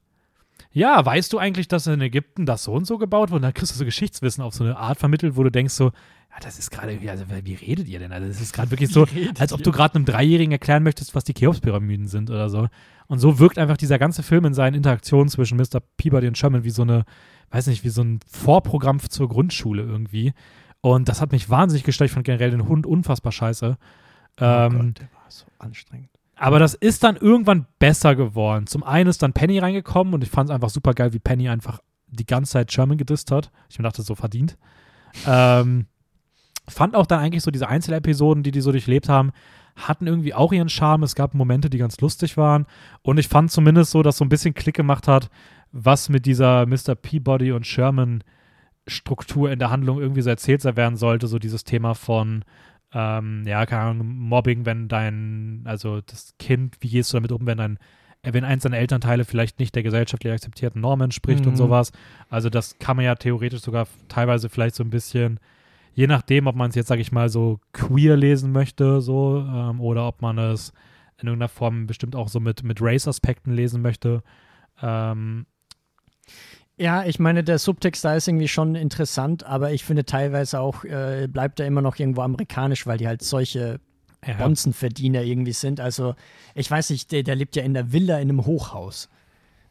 Ja, 0.72 1.04
weißt 1.04 1.32
du 1.32 1.38
eigentlich, 1.38 1.68
dass 1.68 1.86
in 1.86 2.00
Ägypten 2.00 2.46
das 2.46 2.64
so 2.64 2.72
und 2.72 2.86
so 2.86 2.98
gebaut 2.98 3.30
wurde? 3.30 3.36
Und 3.36 3.42
dann 3.42 3.54
kriegst 3.54 3.72
du 3.72 3.78
so 3.78 3.84
Geschichtswissen 3.84 4.42
auf 4.42 4.54
so 4.54 4.64
eine 4.64 4.76
Art 4.76 4.98
vermittelt, 4.98 5.36
wo 5.36 5.42
du 5.42 5.50
denkst 5.50 5.74
so, 5.74 5.86
ja, 5.86 6.40
das 6.40 6.58
ist 6.58 6.70
gerade 6.70 6.92
irgendwie, 6.92 7.10
also 7.10 7.26
wie 7.44 7.54
redet 7.54 7.88
ihr 7.88 7.98
denn? 7.98 8.10
Also 8.10 8.26
das 8.26 8.40
ist 8.40 8.54
gerade 8.54 8.70
wirklich 8.70 8.90
so, 8.90 9.06
als 9.38 9.52
ob 9.52 9.62
du 9.62 9.70
gerade 9.70 9.96
einem 9.96 10.06
Dreijährigen 10.06 10.52
erklären 10.52 10.82
möchtest, 10.82 11.14
was 11.14 11.24
die 11.24 11.34
Cheops-Pyramiden 11.34 12.06
sind 12.06 12.30
oder 12.30 12.48
so. 12.48 12.68
Und 13.06 13.18
so 13.18 13.38
wirkt 13.38 13.58
einfach 13.58 13.76
dieser 13.76 13.98
ganze 13.98 14.22
Film 14.22 14.46
in 14.46 14.54
seinen 14.54 14.74
Interaktionen 14.74 15.28
zwischen 15.28 15.58
Mr. 15.58 15.80
Peabody 15.98 16.26
und 16.26 16.38
Sherman 16.38 16.64
wie 16.64 16.70
so 16.70 16.82
eine, 16.82 17.04
weiß 17.50 17.66
nicht, 17.66 17.84
wie 17.84 17.90
so 17.90 18.02
ein 18.02 18.20
Vorprogramm 18.26 18.98
zur 19.00 19.28
Grundschule 19.28 19.82
irgendwie. 19.82 20.32
Und 20.80 21.08
das 21.08 21.20
hat 21.20 21.32
mich 21.32 21.50
wahnsinnig 21.50 21.84
gestört. 21.84 22.08
Ich 22.08 22.14
fand 22.14 22.24
generell 22.24 22.50
den 22.50 22.66
Hund 22.66 22.86
unfassbar 22.86 23.30
scheiße. 23.32 23.76
Oh 24.40 24.44
Ähm, 24.44 24.72
Gott, 24.72 24.98
der 25.00 25.08
war 25.12 25.26
so 25.28 25.44
anstrengend. 25.58 26.08
Aber 26.36 26.58
das 26.58 26.74
ist 26.74 27.04
dann 27.04 27.16
irgendwann 27.16 27.66
besser 27.78 28.16
geworden. 28.16 28.66
Zum 28.66 28.82
einen 28.82 29.08
ist 29.08 29.22
dann 29.22 29.32
Penny 29.32 29.58
reingekommen 29.58 30.14
und 30.14 30.24
ich 30.24 30.30
fand 30.30 30.50
es 30.50 30.54
einfach 30.54 30.70
super 30.70 30.94
geil, 30.94 31.12
wie 31.12 31.18
Penny 31.18 31.48
einfach 31.48 31.80
die 32.08 32.26
ganze 32.26 32.52
Zeit 32.52 32.72
Sherman 32.72 32.98
gedisst 32.98 33.30
hat. 33.30 33.50
Ich 33.68 33.78
mir 33.78 33.84
dachte, 33.84 34.02
so 34.02 34.14
verdient. 34.14 34.56
Ähm, 35.26 35.86
fand 36.68 36.94
auch 36.94 37.06
dann 37.06 37.20
eigentlich 37.20 37.42
so 37.42 37.50
diese 37.50 37.68
Einzelepisoden, 37.68 38.42
die 38.42 38.50
die 38.50 38.60
so 38.60 38.72
durchlebt 38.72 39.08
haben, 39.08 39.32
hatten 39.76 40.06
irgendwie 40.06 40.34
auch 40.34 40.52
ihren 40.52 40.68
Charme. 40.68 41.04
Es 41.04 41.14
gab 41.14 41.34
Momente, 41.34 41.70
die 41.70 41.78
ganz 41.78 42.00
lustig 42.00 42.36
waren. 42.36 42.66
Und 43.02 43.18
ich 43.18 43.28
fand 43.28 43.50
zumindest 43.50 43.90
so, 43.90 44.02
dass 44.02 44.18
so 44.18 44.24
ein 44.24 44.28
bisschen 44.28 44.54
Klick 44.54 44.74
gemacht 44.74 45.08
hat, 45.08 45.30
was 45.72 46.08
mit 46.08 46.26
dieser 46.26 46.66
Mr. 46.66 46.94
Peabody 46.94 47.52
und 47.52 47.66
Sherman 47.66 48.22
Struktur 48.86 49.50
in 49.50 49.58
der 49.58 49.70
Handlung 49.70 50.00
irgendwie 50.00 50.22
so 50.22 50.30
erzählt 50.30 50.64
werden 50.64 50.96
sollte. 50.96 51.26
So 51.26 51.38
dieses 51.38 51.64
Thema 51.64 51.94
von 51.94 52.44
ähm, 52.92 53.42
ja, 53.46 53.64
keine 53.66 53.82
Ahnung, 53.82 54.06
Mobbing, 54.18 54.66
wenn 54.66 54.88
dein, 54.88 55.62
also 55.64 56.00
das 56.02 56.34
Kind, 56.38 56.76
wie 56.80 56.88
gehst 56.90 57.12
du 57.12 57.16
damit 57.16 57.32
um, 57.32 57.46
wenn 57.46 57.58
dein, 57.58 57.78
äh, 58.22 58.32
wenn 58.32 58.44
eins 58.44 58.62
deiner 58.62 58.78
Elternteile 58.78 59.24
vielleicht 59.24 59.58
nicht 59.58 59.74
der 59.74 59.82
gesellschaftlich 59.82 60.32
akzeptierten 60.32 60.80
Normen 60.80 61.04
entspricht 61.04 61.46
und 61.46 61.54
Mhm. 61.54 61.56
sowas. 61.56 61.92
Also 62.28 62.50
das 62.50 62.78
kann 62.78 62.96
man 62.96 63.04
ja 63.04 63.14
theoretisch 63.14 63.60
sogar 63.62 63.86
teilweise 64.08 64.48
vielleicht 64.48 64.74
so 64.74 64.84
ein 64.84 64.90
bisschen, 64.90 65.40
je 65.94 66.06
nachdem, 66.06 66.46
ob 66.46 66.54
man 66.56 66.70
es 66.70 66.76
jetzt, 66.76 66.88
sage 66.88 67.00
ich 67.00 67.12
mal, 67.12 67.28
so 67.28 67.60
queer 67.72 68.16
lesen 68.16 68.52
möchte, 68.52 69.00
so, 69.00 69.38
ähm, 69.38 69.80
oder 69.80 70.06
ob 70.06 70.20
man 70.22 70.38
es 70.38 70.72
in 71.18 71.28
irgendeiner 71.28 71.48
Form 71.48 71.86
bestimmt 71.86 72.16
auch 72.16 72.28
so 72.28 72.40
mit, 72.40 72.62
mit 72.62 72.78
Race-Aspekten 72.82 73.52
lesen 73.52 73.80
möchte. 73.80 74.22
Ähm, 74.82 75.46
Ja, 76.78 77.04
ich 77.04 77.18
meine, 77.18 77.44
der 77.44 77.58
Subtext 77.58 78.04
da 78.04 78.16
ist 78.16 78.28
irgendwie 78.28 78.48
schon 78.48 78.74
interessant, 78.74 79.44
aber 79.44 79.72
ich 79.72 79.84
finde 79.84 80.04
teilweise 80.04 80.60
auch, 80.60 80.84
äh, 80.84 81.28
bleibt 81.28 81.60
er 81.60 81.66
immer 81.66 81.82
noch 81.82 81.98
irgendwo 81.98 82.22
amerikanisch, 82.22 82.86
weil 82.86 82.98
die 82.98 83.06
halt 83.06 83.22
solche 83.22 83.78
ja, 84.26 84.34
Bonzenverdiener 84.34 85.22
irgendwie 85.22 85.52
sind. 85.52 85.80
Also, 85.80 86.14
ich 86.54 86.70
weiß 86.70 86.90
nicht, 86.90 87.12
der, 87.12 87.24
der 87.24 87.34
lebt 87.34 87.56
ja 87.56 87.62
in 87.62 87.74
der 87.74 87.92
Villa 87.92 88.16
in 88.16 88.30
einem 88.30 88.46
Hochhaus. 88.46 89.08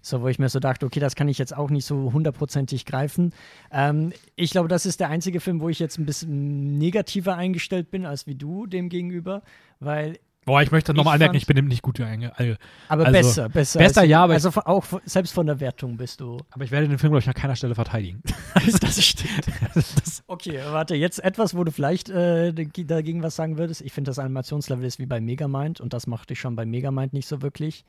So, 0.04 0.22
wo 0.22 0.28
ich 0.28 0.40
mir 0.40 0.50
so 0.50 0.60
dachte, 0.60 0.86
okay, 0.86 1.00
das 1.00 1.16
kann 1.16 1.28
ich 1.28 1.38
jetzt 1.38 1.56
auch 1.56 1.70
nicht 1.70 1.86
so 1.86 2.12
hundertprozentig 2.12 2.86
greifen. 2.86 3.34
Ähm, 3.72 4.14
ich 4.36 4.52
glaube, 4.52 4.68
das 4.68 4.88
ist 4.88 5.00
der 5.00 5.10
einzige 5.10 5.40
Film, 5.40 5.62
wo 5.62 5.70
ich 5.70 5.80
jetzt 5.80 6.00
ein 6.00 6.06
bisschen 6.06 6.78
negativer 6.80 7.36
eingestellt 7.36 7.92
bin 7.92 8.06
als 8.06 8.26
wie 8.26 8.36
du 8.36 8.66
dem 8.66 8.90
gegenüber, 8.90 9.44
weil 9.80 10.18
Boah, 10.44 10.64
ich 10.64 10.72
möchte 10.72 10.92
nochmal 10.96 11.14
anmerken, 11.14 11.36
ich 11.36 11.46
bin 11.46 11.64
nicht 11.68 11.84
gut 11.84 12.00
einge- 12.00 12.32
all- 12.36 12.58
aber 12.88 13.06
Also, 13.06 13.12
besser, 13.20 13.50
besser. 13.50 13.80
besser, 13.80 14.02
als, 14.02 14.10
ja, 14.10 14.24
aber 14.24 14.34
also 14.34 14.50
auch 14.50 14.84
selbst 15.06 15.34
von 15.34 15.46
der 15.46 15.60
Wertung 15.60 15.98
bist 15.98 16.20
du. 16.20 16.38
Aber 16.50 16.64
ich 16.64 16.72
werde 16.72 16.88
den 16.88 16.98
Film, 16.98 17.12
glaube 17.12 17.22
ich, 17.22 17.28
an 17.28 17.36
keiner 17.36 17.56
Stelle 17.56 17.76
verteidigen. 17.76 18.24
das 18.82 19.04
stimmt. 19.06 19.46
das, 19.76 20.24
Okay, 20.26 20.60
warte, 20.66 20.96
jetzt 20.96 21.24
etwas, 21.24 21.56
wo 21.56 21.64
du 21.64 21.72
vielleicht 21.72 22.10
äh, 22.10 22.54
dagegen 22.54 23.22
was 23.22 23.36
sagen 23.36 23.60
würdest. 23.60 23.82
Ich 23.82 23.94
finde, 23.94 24.10
das 24.10 24.18
Animationslevel 24.18 24.84
ist 24.84 24.98
wie 24.98 25.06
bei 25.06 25.22
Megamind 25.22 25.80
und 25.80 25.94
das 25.94 26.08
machte 26.08 26.34
ich 26.34 26.40
schon 26.40 26.56
bei 26.56 26.66
Megamind 26.66 27.14
nicht 27.14 27.28
so 27.28 27.44
wirklich. 27.44 27.86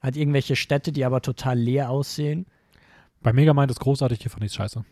Hat 0.00 0.14
irgendwelche 0.16 0.54
Städte, 0.54 0.92
die 0.92 1.04
aber 1.04 1.22
total 1.22 1.58
leer 1.58 1.90
aussehen. 1.90 2.46
bei 3.20 3.32
Megamind 3.32 3.70
ist 3.70 3.80
großartig, 3.80 4.20
hier 4.22 4.30
fand 4.30 4.44
ich 4.44 4.52
scheiße. 4.52 4.84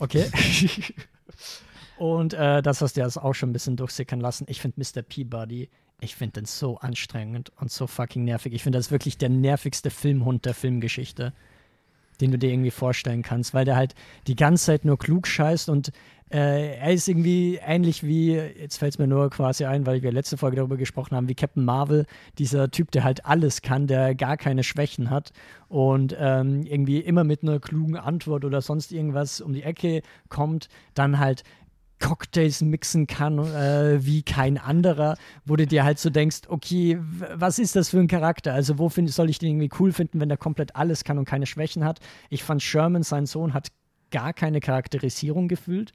Okay. 0.00 0.26
und 1.98 2.34
äh, 2.34 2.62
das 2.62 2.80
hast 2.82 2.96
du 2.96 3.00
jetzt 3.02 3.18
auch 3.18 3.34
schon 3.34 3.50
ein 3.50 3.52
bisschen 3.52 3.76
durchsickern 3.76 4.20
lassen. 4.20 4.46
Ich 4.48 4.60
finde 4.60 4.80
Mr. 4.80 5.02
Peabody, 5.02 5.68
ich 6.00 6.16
finde 6.16 6.40
den 6.40 6.44
so 6.44 6.78
anstrengend 6.78 7.52
und 7.60 7.70
so 7.70 7.86
fucking 7.86 8.24
nervig. 8.24 8.52
Ich 8.52 8.62
finde, 8.62 8.78
das 8.78 8.90
wirklich 8.90 9.18
der 9.18 9.28
nervigste 9.28 9.90
Filmhund 9.90 10.44
der 10.44 10.54
Filmgeschichte, 10.54 11.32
den 12.20 12.30
du 12.30 12.38
dir 12.38 12.50
irgendwie 12.50 12.70
vorstellen 12.70 13.22
kannst, 13.22 13.54
weil 13.54 13.64
der 13.64 13.76
halt 13.76 13.94
die 14.26 14.36
ganze 14.36 14.66
Zeit 14.66 14.84
nur 14.84 14.98
klug 14.98 15.26
scheißt 15.26 15.68
und 15.68 15.92
äh, 16.32 16.76
er 16.76 16.92
ist 16.92 17.08
irgendwie 17.08 17.56
ähnlich 17.56 18.04
wie, 18.04 18.34
jetzt 18.34 18.76
fällt 18.76 18.94
es 18.94 18.98
mir 18.98 19.08
nur 19.08 19.30
quasi 19.30 19.64
ein, 19.64 19.84
weil 19.84 20.00
wir 20.02 20.12
letzte 20.12 20.36
Folge 20.36 20.56
darüber 20.56 20.76
gesprochen 20.76 21.16
haben, 21.16 21.28
wie 21.28 21.34
Captain 21.34 21.64
Marvel, 21.64 22.06
dieser 22.38 22.70
Typ, 22.70 22.92
der 22.92 23.02
halt 23.02 23.26
alles 23.26 23.62
kann, 23.62 23.88
der 23.88 24.14
gar 24.14 24.36
keine 24.36 24.62
Schwächen 24.62 25.10
hat 25.10 25.32
und 25.68 26.16
ähm, 26.18 26.62
irgendwie 26.62 27.00
immer 27.00 27.24
mit 27.24 27.42
einer 27.42 27.58
klugen 27.58 27.96
Antwort 27.96 28.44
oder 28.44 28.60
sonst 28.60 28.92
irgendwas 28.92 29.40
um 29.40 29.52
die 29.52 29.64
Ecke 29.64 30.02
kommt, 30.28 30.68
dann 30.94 31.18
halt 31.18 31.42
Cocktails 32.00 32.62
mixen 32.62 33.06
kann 33.06 33.38
äh, 33.38 34.04
wie 34.04 34.22
kein 34.22 34.58
anderer, 34.58 35.16
wo 35.44 35.54
du 35.56 35.66
dir 35.66 35.84
halt 35.84 35.98
so 35.98 36.10
denkst, 36.10 36.40
okay, 36.48 36.98
was 37.34 37.58
ist 37.58 37.76
das 37.76 37.90
für 37.90 37.98
ein 38.00 38.08
Charakter? 38.08 38.52
Also 38.54 38.78
wo 38.78 38.88
find, 38.88 39.10
soll 39.10 39.30
ich 39.30 39.38
den 39.38 39.50
irgendwie 39.50 39.70
cool 39.78 39.92
finden, 39.92 40.18
wenn 40.20 40.28
der 40.28 40.38
komplett 40.38 40.74
alles 40.76 41.04
kann 41.04 41.18
und 41.18 41.26
keine 41.26 41.46
Schwächen 41.46 41.84
hat? 41.84 42.00
Ich 42.30 42.42
fand 42.42 42.62
Sherman, 42.62 43.02
sein 43.02 43.26
Sohn, 43.26 43.54
hat 43.54 43.68
gar 44.10 44.32
keine 44.32 44.60
Charakterisierung 44.60 45.46
gefühlt. 45.46 45.92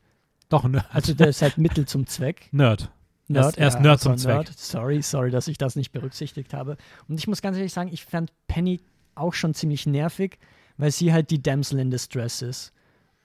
Doch, 0.49 0.63
Nerd. 0.67 0.85
Also 0.91 1.13
der 1.13 1.27
ist 1.29 1.41
halt 1.41 1.57
Mittel 1.57 1.85
zum 1.85 2.05
Zweck. 2.07 2.47
Nerd. 3.27 3.47
Er 3.47 3.49
ist- 3.49 3.57
er 3.57 3.67
ist 3.69 3.73
ja, 3.73 3.79
Nerd 3.81 3.91
also 3.93 4.09
zum 4.11 4.17
Zweck. 4.17 4.47
Sorry, 4.55 5.01
sorry, 5.01 5.31
dass 5.31 5.47
ich 5.47 5.57
das 5.57 5.75
nicht 5.75 5.91
berücksichtigt 5.91 6.53
habe. 6.53 6.77
Und 7.07 7.19
ich 7.19 7.27
muss 7.27 7.41
ganz 7.41 7.57
ehrlich 7.57 7.73
sagen, 7.73 7.89
ich 7.91 8.05
fand 8.05 8.31
Penny 8.47 8.79
auch 9.15 9.33
schon 9.33 9.53
ziemlich 9.55 9.87
nervig, 9.87 10.37
weil 10.77 10.91
sie 10.91 11.11
halt 11.11 11.31
die 11.31 11.41
Damsel 11.41 11.79
in 11.79 11.89
Distress 11.89 12.43
ist. 12.43 12.71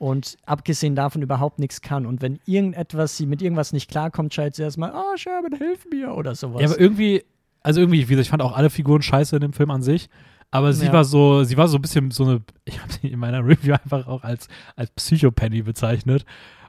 Und 0.00 0.38
abgesehen 0.46 0.94
davon 0.96 1.20
überhaupt 1.20 1.58
nichts 1.58 1.82
kann. 1.82 2.06
Und 2.06 2.22
wenn 2.22 2.40
irgendetwas, 2.46 3.18
sie 3.18 3.26
mit 3.26 3.42
irgendwas 3.42 3.74
nicht 3.74 3.90
klarkommt, 3.90 4.32
schreit 4.32 4.54
sie 4.54 4.62
erstmal, 4.62 4.92
oh 4.94 5.14
Sherman, 5.18 5.52
hilf 5.58 5.84
mir 5.92 6.14
oder 6.14 6.34
sowas. 6.34 6.62
Ja, 6.62 6.68
aber 6.68 6.80
irgendwie, 6.80 7.22
also 7.62 7.80
irgendwie, 7.80 7.98
wie 8.08 8.12
gesagt, 8.12 8.24
ich 8.24 8.30
fand 8.30 8.40
auch 8.40 8.56
alle 8.56 8.70
Figuren 8.70 9.02
scheiße 9.02 9.36
in 9.36 9.42
dem 9.42 9.52
Film 9.52 9.70
an 9.70 9.82
sich. 9.82 10.08
Aber 10.50 10.72
sie 10.72 10.86
Ja. 10.86 10.94
war 10.94 11.04
so, 11.04 11.44
sie 11.44 11.58
war 11.58 11.68
so 11.68 11.76
ein 11.76 11.82
bisschen 11.82 12.10
so 12.12 12.24
eine, 12.24 12.40
ich 12.64 12.80
habe 12.80 12.90
sie 12.90 13.08
in 13.08 13.18
meiner 13.18 13.46
Review 13.46 13.74
einfach 13.74 14.06
auch 14.08 14.24
als, 14.24 14.48
als 14.74 14.90
Psychopenny 14.92 15.60
bezeichnet. 15.60 16.24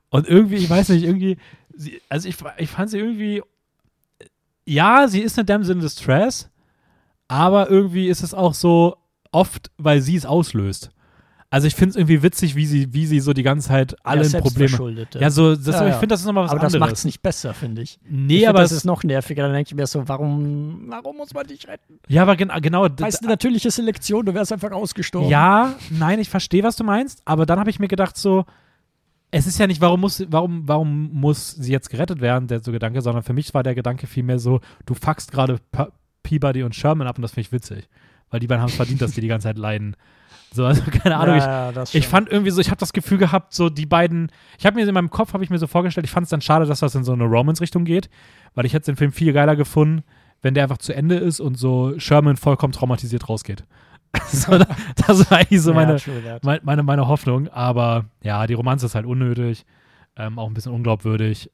Und 0.09 0.27
irgendwie, 0.27 0.55
ich 0.57 0.69
weiß 0.69 0.89
nicht, 0.89 1.05
irgendwie, 1.05 1.37
sie, 1.73 2.01
also 2.09 2.27
ich, 2.27 2.35
ich 2.57 2.69
fand 2.69 2.89
sie 2.89 2.99
irgendwie, 2.99 3.41
ja, 4.65 5.07
sie 5.07 5.21
ist 5.21 5.37
eine 5.39 5.45
Damsel 5.45 5.75
in 5.75 5.81
Distress, 5.81 6.49
aber 7.29 7.69
irgendwie 7.69 8.07
ist 8.09 8.23
es 8.23 8.33
auch 8.33 8.53
so 8.53 8.97
oft, 9.31 9.71
weil 9.77 10.01
sie 10.01 10.17
es 10.17 10.25
auslöst. 10.25 10.91
Also 11.53 11.67
ich 11.67 11.75
finde 11.75 11.89
es 11.89 11.95
irgendwie 11.97 12.23
witzig, 12.23 12.55
wie 12.55 12.65
sie, 12.65 12.93
wie 12.93 13.05
sie 13.05 13.19
so 13.19 13.33
die 13.33 13.43
ganze 13.43 13.67
Zeit 13.67 13.93
alle 14.05 14.25
ja, 14.25 14.39
Probleme. 14.39 15.05
Ja, 15.19 15.29
so, 15.29 15.53
das, 15.53 15.75
Ja, 15.75 15.89
ich 15.89 15.95
finde, 15.95 16.07
das 16.07 16.21
ist 16.21 16.25
nochmal 16.25 16.45
was 16.45 16.51
aber 16.51 16.61
das 16.61 16.73
anderes. 16.73 16.79
macht 16.79 16.97
es 16.97 17.03
nicht 17.03 17.21
besser, 17.21 17.53
finde 17.53 17.81
ich. 17.81 17.99
nee, 18.09 18.35
ich 18.35 18.39
find, 18.39 18.49
aber 18.49 18.61
das 18.61 18.71
es 18.71 18.77
ist 18.77 18.85
noch 18.85 19.03
nerviger. 19.03 19.43
Dann 19.43 19.53
denke 19.53 19.67
ich 19.67 19.75
mir 19.75 19.85
so, 19.85 20.07
warum, 20.07 20.85
warum 20.87 21.17
muss 21.17 21.33
man 21.33 21.45
dich 21.45 21.67
retten? 21.67 21.99
ja, 22.07 22.21
aber 22.21 22.37
genau, 22.37 22.55
genau. 22.61 22.87
Heißt 23.01 23.21
eine 23.21 23.31
natürliche 23.31 23.69
Selektion, 23.69 24.25
du 24.25 24.33
wärst 24.33 24.53
einfach 24.53 24.71
ausgestorben. 24.71 25.29
Ja, 25.29 25.75
nein, 25.89 26.19
ich 26.19 26.29
verstehe, 26.29 26.63
was 26.63 26.77
du 26.77 26.85
meinst, 26.85 27.21
aber 27.25 27.45
dann 27.45 27.59
habe 27.59 27.69
ich 27.69 27.79
mir 27.79 27.89
gedacht, 27.89 28.15
so, 28.15 28.45
es 29.29 29.45
ist 29.45 29.59
ja 29.59 29.67
nicht, 29.67 29.81
warum 29.81 29.99
muss, 29.99 30.23
warum, 30.29 30.65
warum 30.69 31.11
muss 31.11 31.51
sie 31.51 31.73
jetzt 31.73 31.89
gerettet 31.89 32.21
werden, 32.21 32.47
der 32.47 32.61
so 32.61 32.71
Gedanke, 32.71 33.01
sondern 33.01 33.23
für 33.23 33.33
mich 33.33 33.53
war 33.53 33.63
der 33.63 33.75
Gedanke 33.75 34.07
vielmehr 34.07 34.39
so, 34.39 34.61
du 34.85 34.93
fuckst 34.93 35.33
gerade 35.33 35.57
Peabody 36.23 36.63
und 36.63 36.75
Sherman 36.75 37.07
ab 37.07 37.17
und 37.17 37.23
das 37.23 37.31
finde 37.31 37.47
ich 37.47 37.51
witzig. 37.51 37.89
Weil 38.29 38.39
die 38.39 38.47
beiden 38.47 38.61
haben 38.61 38.69
es 38.69 38.75
verdient, 38.75 39.01
dass 39.01 39.11
die 39.11 39.19
die 39.19 39.27
ganze 39.27 39.49
Zeit 39.49 39.57
leiden. 39.57 39.97
So, 40.53 40.65
also 40.65 40.81
keine 40.83 41.17
Ahnung, 41.17 41.37
ich, 41.37 41.43
ja, 41.43 41.71
ich 41.71 41.91
schon. 41.91 42.01
fand 42.03 42.29
irgendwie 42.29 42.51
so, 42.51 42.59
ich 42.59 42.67
habe 42.67 42.77
das 42.77 42.91
Gefühl 42.91 43.17
gehabt, 43.17 43.53
so 43.53 43.69
die 43.69 43.85
beiden, 43.85 44.31
ich 44.59 44.65
habe 44.65 44.75
mir 44.75 44.87
in 44.87 44.93
meinem 44.93 45.09
Kopf, 45.09 45.33
habe 45.33 45.43
ich 45.43 45.49
mir 45.49 45.57
so 45.57 45.67
vorgestellt, 45.67 46.05
ich 46.05 46.11
fand 46.11 46.25
es 46.25 46.29
dann 46.29 46.41
schade, 46.41 46.65
dass 46.65 46.81
das 46.81 46.93
in 46.93 47.05
so 47.05 47.13
eine 47.13 47.23
Romance-Richtung 47.23 47.85
geht, 47.85 48.09
weil 48.53 48.65
ich 48.65 48.73
hätte 48.73 48.91
den 48.91 48.97
Film 48.97 49.13
viel 49.13 49.31
geiler 49.31 49.55
gefunden, 49.55 50.03
wenn 50.41 50.53
der 50.53 50.63
einfach 50.63 50.79
zu 50.79 50.93
Ende 50.93 51.15
ist 51.15 51.39
und 51.39 51.57
so 51.57 51.97
Sherman 51.97 52.35
vollkommen 52.35 52.73
traumatisiert 52.73 53.29
rausgeht. 53.29 53.63
so, 54.27 54.57
das 54.57 55.31
war 55.31 55.37
eigentlich 55.37 55.61
so 55.61 55.71
Ja, 55.71 55.75
meine, 55.75 55.95
that. 55.95 56.43
meine, 56.43 56.61
meine, 56.63 56.83
meine 56.83 57.07
Hoffnung, 57.07 57.47
aber 57.47 58.05
ja, 58.21 58.45
die 58.45 58.53
Romanze 58.53 58.87
ist 58.87 58.95
halt 58.95 59.05
unnötig, 59.05 59.65
ähm, 60.17 60.37
auch 60.37 60.47
ein 60.47 60.53
bisschen 60.53 60.73
unglaubwürdig. 60.73 61.49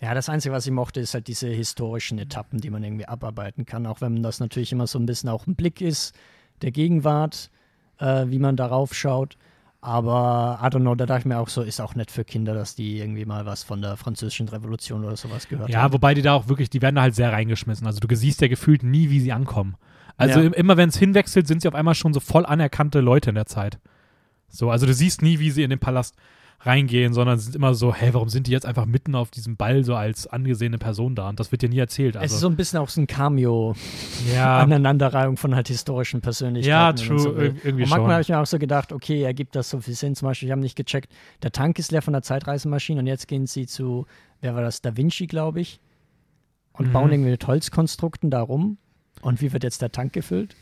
Ja, 0.00 0.14
das 0.14 0.28
Einzige, 0.28 0.54
was 0.54 0.64
ich 0.66 0.72
mochte, 0.72 1.00
ist 1.00 1.14
halt 1.14 1.26
diese 1.26 1.48
historischen 1.48 2.18
Etappen, 2.18 2.60
die 2.60 2.70
man 2.70 2.82
irgendwie 2.84 3.06
abarbeiten 3.06 3.66
kann. 3.66 3.86
Auch 3.86 4.00
wenn 4.00 4.22
das 4.22 4.40
natürlich 4.40 4.72
immer 4.72 4.86
so 4.86 4.98
ein 4.98 5.04
bisschen 5.04 5.28
auch 5.28 5.46
ein 5.46 5.56
Blick 5.56 5.80
ist 5.80 6.14
der 6.62 6.70
Gegenwart, 6.70 7.50
äh, 8.00 8.24
wie 8.28 8.38
man 8.40 8.56
darauf 8.56 8.92
schaut. 8.94 9.36
Aber, 9.82 10.58
I 10.62 10.66
don't 10.66 10.80
know, 10.80 10.94
da 10.94 11.06
dachte 11.06 11.20
ich 11.20 11.24
mir 11.26 11.38
auch 11.38 11.48
so, 11.48 11.62
ist 11.62 11.80
auch 11.80 11.94
nett 11.94 12.10
für 12.10 12.22
Kinder, 12.24 12.52
dass 12.52 12.74
die 12.74 12.98
irgendwie 12.98 13.24
mal 13.24 13.46
was 13.46 13.62
von 13.62 13.80
der 13.80 13.96
französischen 13.96 14.46
Revolution 14.48 15.04
oder 15.06 15.16
sowas 15.16 15.48
gehört 15.48 15.70
Ja, 15.70 15.82
haben. 15.82 15.94
wobei 15.94 16.12
die 16.12 16.20
da 16.20 16.34
auch 16.34 16.48
wirklich, 16.48 16.68
die 16.68 16.82
werden 16.82 16.96
da 16.96 17.02
halt 17.02 17.14
sehr 17.14 17.32
reingeschmissen. 17.32 17.86
Also 17.86 17.98
du 18.00 18.14
siehst 18.14 18.42
ja 18.42 18.48
gefühlt 18.48 18.82
nie, 18.82 19.08
wie 19.08 19.20
sie 19.20 19.32
ankommen. 19.32 19.76
Also 20.18 20.40
Ja. 20.40 20.46
im- 20.46 20.52
immer 20.52 20.76
wenn 20.76 20.90
es 20.90 20.98
hinwechselt, 20.98 21.46
sind 21.46 21.62
sie 21.62 21.68
auf 21.68 21.74
einmal 21.74 21.94
schon 21.94 22.12
so 22.12 22.20
voll 22.20 22.44
anerkannte 22.44 23.00
Leute 23.00 23.30
in 23.30 23.36
der 23.36 23.46
Zeit. 23.46 23.78
So, 24.50 24.70
also 24.70 24.84
du 24.84 24.92
siehst 24.92 25.22
nie, 25.22 25.38
wie 25.38 25.50
sie 25.50 25.62
in 25.62 25.70
den 25.70 25.78
Palast 25.78 26.14
reingehen, 26.62 27.14
sondern 27.14 27.38
ist 27.38 27.54
immer 27.56 27.72
so, 27.74 27.94
hey, 27.94 28.12
warum 28.12 28.28
sind 28.28 28.46
die 28.46 28.50
jetzt 28.50 28.66
einfach 28.66 28.84
mitten 28.84 29.14
auf 29.14 29.30
diesem 29.30 29.56
Ball 29.56 29.82
so 29.82 29.94
als 29.94 30.26
angesehene 30.26 30.76
Person 30.78 31.14
da? 31.14 31.30
Und 31.30 31.40
das 31.40 31.50
wird 31.52 31.62
dir 31.62 31.68
nie 31.70 31.78
erzählt. 31.78 32.16
es 32.16 32.22
ist 32.22 32.32
Also, 32.34 32.38
so 32.38 32.48
ein 32.48 32.56
bisschen 32.56 32.78
auch 32.80 32.88
so 32.90 33.00
ein 33.00 33.06
Cameo, 33.06 33.74
ja, 34.30 34.58
Aneinanderreihung 34.62 35.38
von 35.38 35.54
halt 35.54 35.68
historischen 35.68 36.20
Persönlichkeiten. 36.20 36.68
ja, 36.70 36.92
true, 36.92 37.18
so 37.18 37.34
irgendwie 37.34 37.84
Und 37.84 37.88
manchmal 37.88 38.12
habe 38.12 38.22
ich 38.22 38.28
mir 38.28 38.38
auch 38.38 38.46
so 38.46 38.58
gedacht, 38.58 38.92
okay, 38.92 39.22
ergibt 39.22 39.56
das 39.56 39.70
so 39.70 39.80
viel 39.80 39.94
Sinn. 39.94 40.14
Zum 40.14 40.28
Beispiel, 40.28 40.48
ich 40.48 40.52
habe 40.52 40.60
nicht 40.60 40.76
gecheckt, 40.76 41.10
der 41.42 41.50
Tank 41.52 41.78
ist 41.78 41.92
leer 41.92 42.02
von 42.02 42.12
der 42.12 42.22
Zeitreisemaschine 42.22 43.00
und 43.00 43.06
jetzt 43.06 43.26
gehen 43.26 43.46
sie 43.46 43.66
zu, 43.66 44.06
wer 44.42 44.54
war 44.54 44.62
das, 44.62 44.82
Da 44.82 44.96
Vinci, 44.98 45.26
glaube 45.26 45.60
ich, 45.62 45.80
und 46.72 46.88
Mhm. 46.88 46.92
bauen 46.92 47.10
irgendwie 47.12 47.30
mit 47.30 47.46
Holzkonstrukten 47.46 48.30
da 48.30 48.42
rum. 48.42 48.76
Und 49.22 49.40
wie 49.40 49.52
wird 49.52 49.64
jetzt 49.64 49.80
der 49.82 49.92
Tank 49.92 50.12
gefüllt? 50.12 50.56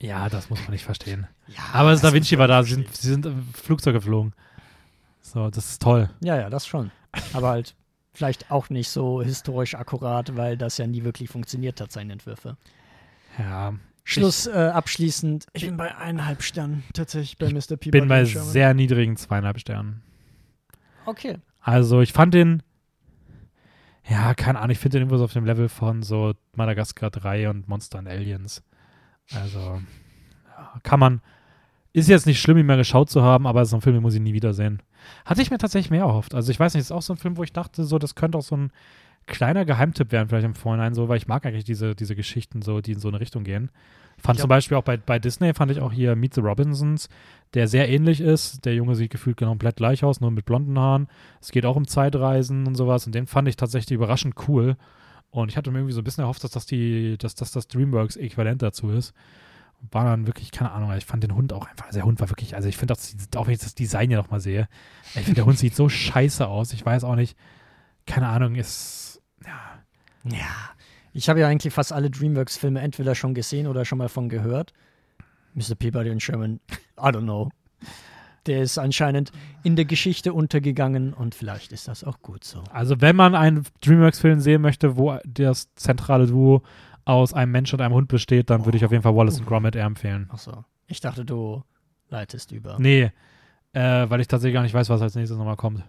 Ja, 0.00 0.28
das 0.28 0.50
muss 0.50 0.60
man 0.62 0.70
nicht 0.72 0.84
verstehen. 0.84 1.26
Ja, 1.48 1.62
Aber 1.72 1.90
das 1.92 2.00
Da 2.00 2.12
Vinci 2.12 2.38
war 2.38 2.48
da, 2.48 2.62
sie 2.62 2.74
sind, 2.74 2.94
sie 2.96 3.08
sind 3.10 3.26
im 3.26 3.46
Flugzeug 3.54 3.94
geflogen. 3.94 4.32
So, 5.34 5.50
das 5.50 5.68
ist 5.68 5.82
toll. 5.82 6.08
Ja, 6.22 6.36
ja, 6.36 6.48
das 6.48 6.66
schon. 6.66 6.92
Aber 7.32 7.48
halt 7.48 7.74
vielleicht 8.12 8.52
auch 8.52 8.70
nicht 8.70 8.88
so 8.88 9.20
historisch 9.20 9.74
akkurat, 9.74 10.36
weil 10.36 10.56
das 10.56 10.78
ja 10.78 10.86
nie 10.86 11.02
wirklich 11.02 11.28
funktioniert 11.28 11.80
hat, 11.80 11.90
seine 11.90 12.12
Entwürfe. 12.12 12.56
Ja. 13.38 13.74
Schluss 14.04 14.46
äh, 14.46 14.52
abschließend. 14.52 15.46
Ich 15.52 15.64
bin 15.66 15.76
bei 15.76 15.94
eineinhalb 15.96 16.42
Sternen 16.42 16.84
tatsächlich 16.92 17.36
bei 17.36 17.48
Mr. 17.48 17.76
Peabody. 17.76 17.90
Bin 17.90 18.08
bei 18.08 18.24
Sherman. 18.24 18.48
sehr 18.48 18.74
niedrigen 18.74 19.16
zweieinhalb 19.16 19.58
Sternen. 19.58 20.02
Okay. 21.06 21.38
Also 21.60 22.00
ich 22.00 22.12
fand 22.12 22.34
den, 22.34 22.62
ja, 24.06 24.34
keine 24.34 24.60
Ahnung, 24.60 24.70
ich 24.70 24.78
finde 24.78 24.98
den 24.98 25.02
irgendwo 25.02 25.16
so 25.16 25.24
auf 25.24 25.32
dem 25.32 25.46
Level 25.46 25.68
von 25.68 26.02
so 26.02 26.34
Madagaskar 26.54 27.10
3 27.10 27.48
und 27.48 27.66
Monster 27.66 27.98
and 27.98 28.08
Aliens. 28.08 28.62
Also, 29.34 29.80
kann 30.82 31.00
man, 31.00 31.22
ist 31.94 32.08
jetzt 32.08 32.26
nicht 32.26 32.40
schlimm, 32.40 32.58
ihn 32.58 32.66
mal 32.66 32.76
geschaut 32.76 33.08
zu 33.08 33.22
haben, 33.22 33.46
aber 33.46 33.64
so 33.64 33.76
ein 33.76 33.80
Film, 33.80 33.94
den 33.94 34.02
muss 34.02 34.14
ich 34.14 34.20
nie 34.20 34.34
wiedersehen. 34.34 34.82
Hatte 35.24 35.40
ich 35.40 35.50
mir 35.50 35.58
tatsächlich 35.58 35.90
mehr 35.90 36.02
erhofft. 36.02 36.34
Also 36.34 36.50
ich 36.50 36.58
weiß 36.58 36.74
nicht, 36.74 36.82
ist 36.82 36.92
auch 36.92 37.02
so 37.02 37.14
ein 37.14 37.18
Film, 37.18 37.36
wo 37.36 37.44
ich 37.44 37.52
dachte, 37.52 37.84
so, 37.84 37.98
das 37.98 38.16
könnte 38.16 38.36
auch 38.36 38.42
so 38.42 38.56
ein 38.56 38.72
kleiner 39.26 39.64
Geheimtipp 39.64 40.10
werden, 40.10 40.28
vielleicht 40.28 40.44
im 40.44 40.56
Vorhinein 40.56 40.92
so, 40.92 41.08
weil 41.08 41.16
ich 41.16 41.28
mag 41.28 41.46
eigentlich 41.46 41.64
diese, 41.64 41.94
diese 41.94 42.16
Geschichten 42.16 42.62
so, 42.62 42.80
die 42.80 42.92
in 42.92 42.98
so 42.98 43.08
eine 43.08 43.20
Richtung 43.20 43.44
gehen. 43.44 43.70
Fand 44.18 44.38
Ich 44.38 44.40
zum 44.40 44.48
Beispiel 44.48 44.76
auch 44.76 44.82
bei, 44.82 44.96
bei 44.96 45.18
Disney, 45.20 45.54
fand 45.54 45.70
ich 45.70 45.80
auch 45.80 45.92
hier 45.92 46.16
Meet 46.16 46.34
the 46.34 46.40
Robinsons, 46.40 47.08
der 47.54 47.68
sehr 47.68 47.88
ähnlich 47.88 48.20
ist. 48.20 48.64
Der 48.64 48.74
Junge 48.74 48.96
sieht 48.96 49.10
gefühlt 49.10 49.36
genau 49.36 49.52
komplett 49.52 49.76
gleich 49.76 50.02
aus, 50.02 50.20
nur 50.20 50.30
mit 50.30 50.44
blonden 50.44 50.78
Haaren. 50.78 51.06
Es 51.40 51.52
geht 51.52 51.64
auch 51.64 51.76
um 51.76 51.86
Zeitreisen 51.86 52.66
und 52.66 52.74
sowas. 52.74 53.06
Und 53.06 53.14
den 53.14 53.26
fand 53.26 53.48
ich 53.48 53.56
tatsächlich 53.56 53.94
überraschend 53.94 54.34
cool. 54.48 54.76
Und 55.30 55.50
ich 55.50 55.56
hatte 55.56 55.70
mir 55.70 55.78
irgendwie 55.78 55.94
so 55.94 56.00
ein 56.00 56.04
bisschen 56.04 56.22
erhofft, 56.22 56.44
dass 56.44 56.52
das 56.52 56.66
die, 56.66 57.16
dass, 57.18 57.34
dass 57.34 57.52
das 57.52 57.66
Dreamworks-Äquivalent 57.68 58.62
dazu 58.62 58.90
ist. 58.90 59.14
War 59.90 60.04
dann 60.04 60.26
wirklich, 60.26 60.50
keine 60.50 60.72
Ahnung, 60.72 60.92
ich 60.96 61.04
fand 61.04 61.22
den 61.22 61.34
Hund 61.34 61.52
auch 61.52 61.66
einfach, 61.66 61.86
also 61.86 61.98
der 61.98 62.06
Hund 62.06 62.20
war 62.20 62.30
wirklich, 62.30 62.56
also 62.56 62.68
ich 62.68 62.76
finde 62.76 62.94
das, 62.94 63.14
auch 63.36 63.46
wenn 63.46 63.54
ich 63.54 63.60
das 63.60 63.74
Design 63.74 64.10
ja 64.10 64.18
nochmal 64.18 64.40
sehe, 64.40 64.68
ich 65.14 65.22
finde 65.22 65.34
der 65.34 65.46
Hund 65.46 65.58
sieht 65.58 65.76
so 65.76 65.88
scheiße 65.88 66.46
aus. 66.46 66.72
Ich 66.72 66.84
weiß 66.84 67.04
auch 67.04 67.16
nicht, 67.16 67.36
keine 68.06 68.28
Ahnung, 68.28 68.54
ist, 68.54 69.22
ja, 69.44 69.78
Ja. 70.24 70.70
Ich 71.16 71.28
habe 71.28 71.38
ja 71.38 71.46
eigentlich 71.46 71.72
fast 71.72 71.92
alle 71.92 72.10
Dreamworks-Filme 72.10 72.80
entweder 72.80 73.14
schon 73.14 73.34
gesehen 73.34 73.68
oder 73.68 73.84
schon 73.84 73.98
mal 73.98 74.08
von 74.08 74.28
gehört. 74.28 74.72
Mr. 75.54 75.76
Peabody 75.78 76.10
und 76.10 76.20
Sherman, 76.20 76.58
I 76.98 77.02
don't 77.02 77.22
know. 77.22 77.50
Der 78.46 78.60
ist 78.62 78.78
anscheinend 78.78 79.30
in 79.62 79.76
der 79.76 79.84
Geschichte 79.84 80.32
untergegangen 80.34 81.14
und 81.14 81.36
vielleicht 81.36 81.72
ist 81.72 81.86
das 81.86 82.02
auch 82.02 82.20
gut 82.20 82.42
so. 82.42 82.64
Also, 82.70 83.00
wenn 83.00 83.14
man 83.16 83.36
einen 83.36 83.64
Dreamworks-Film 83.80 84.40
sehen 84.40 84.60
möchte, 84.60 84.96
wo 84.96 85.16
das 85.24 85.72
zentrale 85.76 86.26
Duo 86.26 86.62
aus 87.04 87.32
einem 87.34 87.52
Mensch 87.52 87.72
und 87.72 87.80
einem 87.80 87.94
Hund 87.94 88.08
besteht, 88.08 88.50
dann 88.50 88.64
würde 88.64 88.78
ich 88.78 88.84
auf 88.84 88.90
jeden 88.90 89.02
Fall 89.02 89.14
Wallace 89.14 89.40
und 89.40 89.46
Gromit 89.46 89.76
eher 89.76 89.84
empfehlen. 89.84 90.28
Achso. 90.30 90.64
Ich 90.86 91.00
dachte, 91.00 91.24
du 91.24 91.62
leitest 92.08 92.52
über. 92.52 92.76
Nee, 92.78 93.10
äh, 93.72 93.80
weil 94.08 94.20
ich 94.20 94.28
tatsächlich 94.28 94.54
gar 94.54 94.62
nicht 94.62 94.74
weiß, 94.74 94.88
was 94.88 95.02
als 95.02 95.14
nächstes 95.14 95.38
nochmal 95.38 95.56
kommt. 95.56 95.82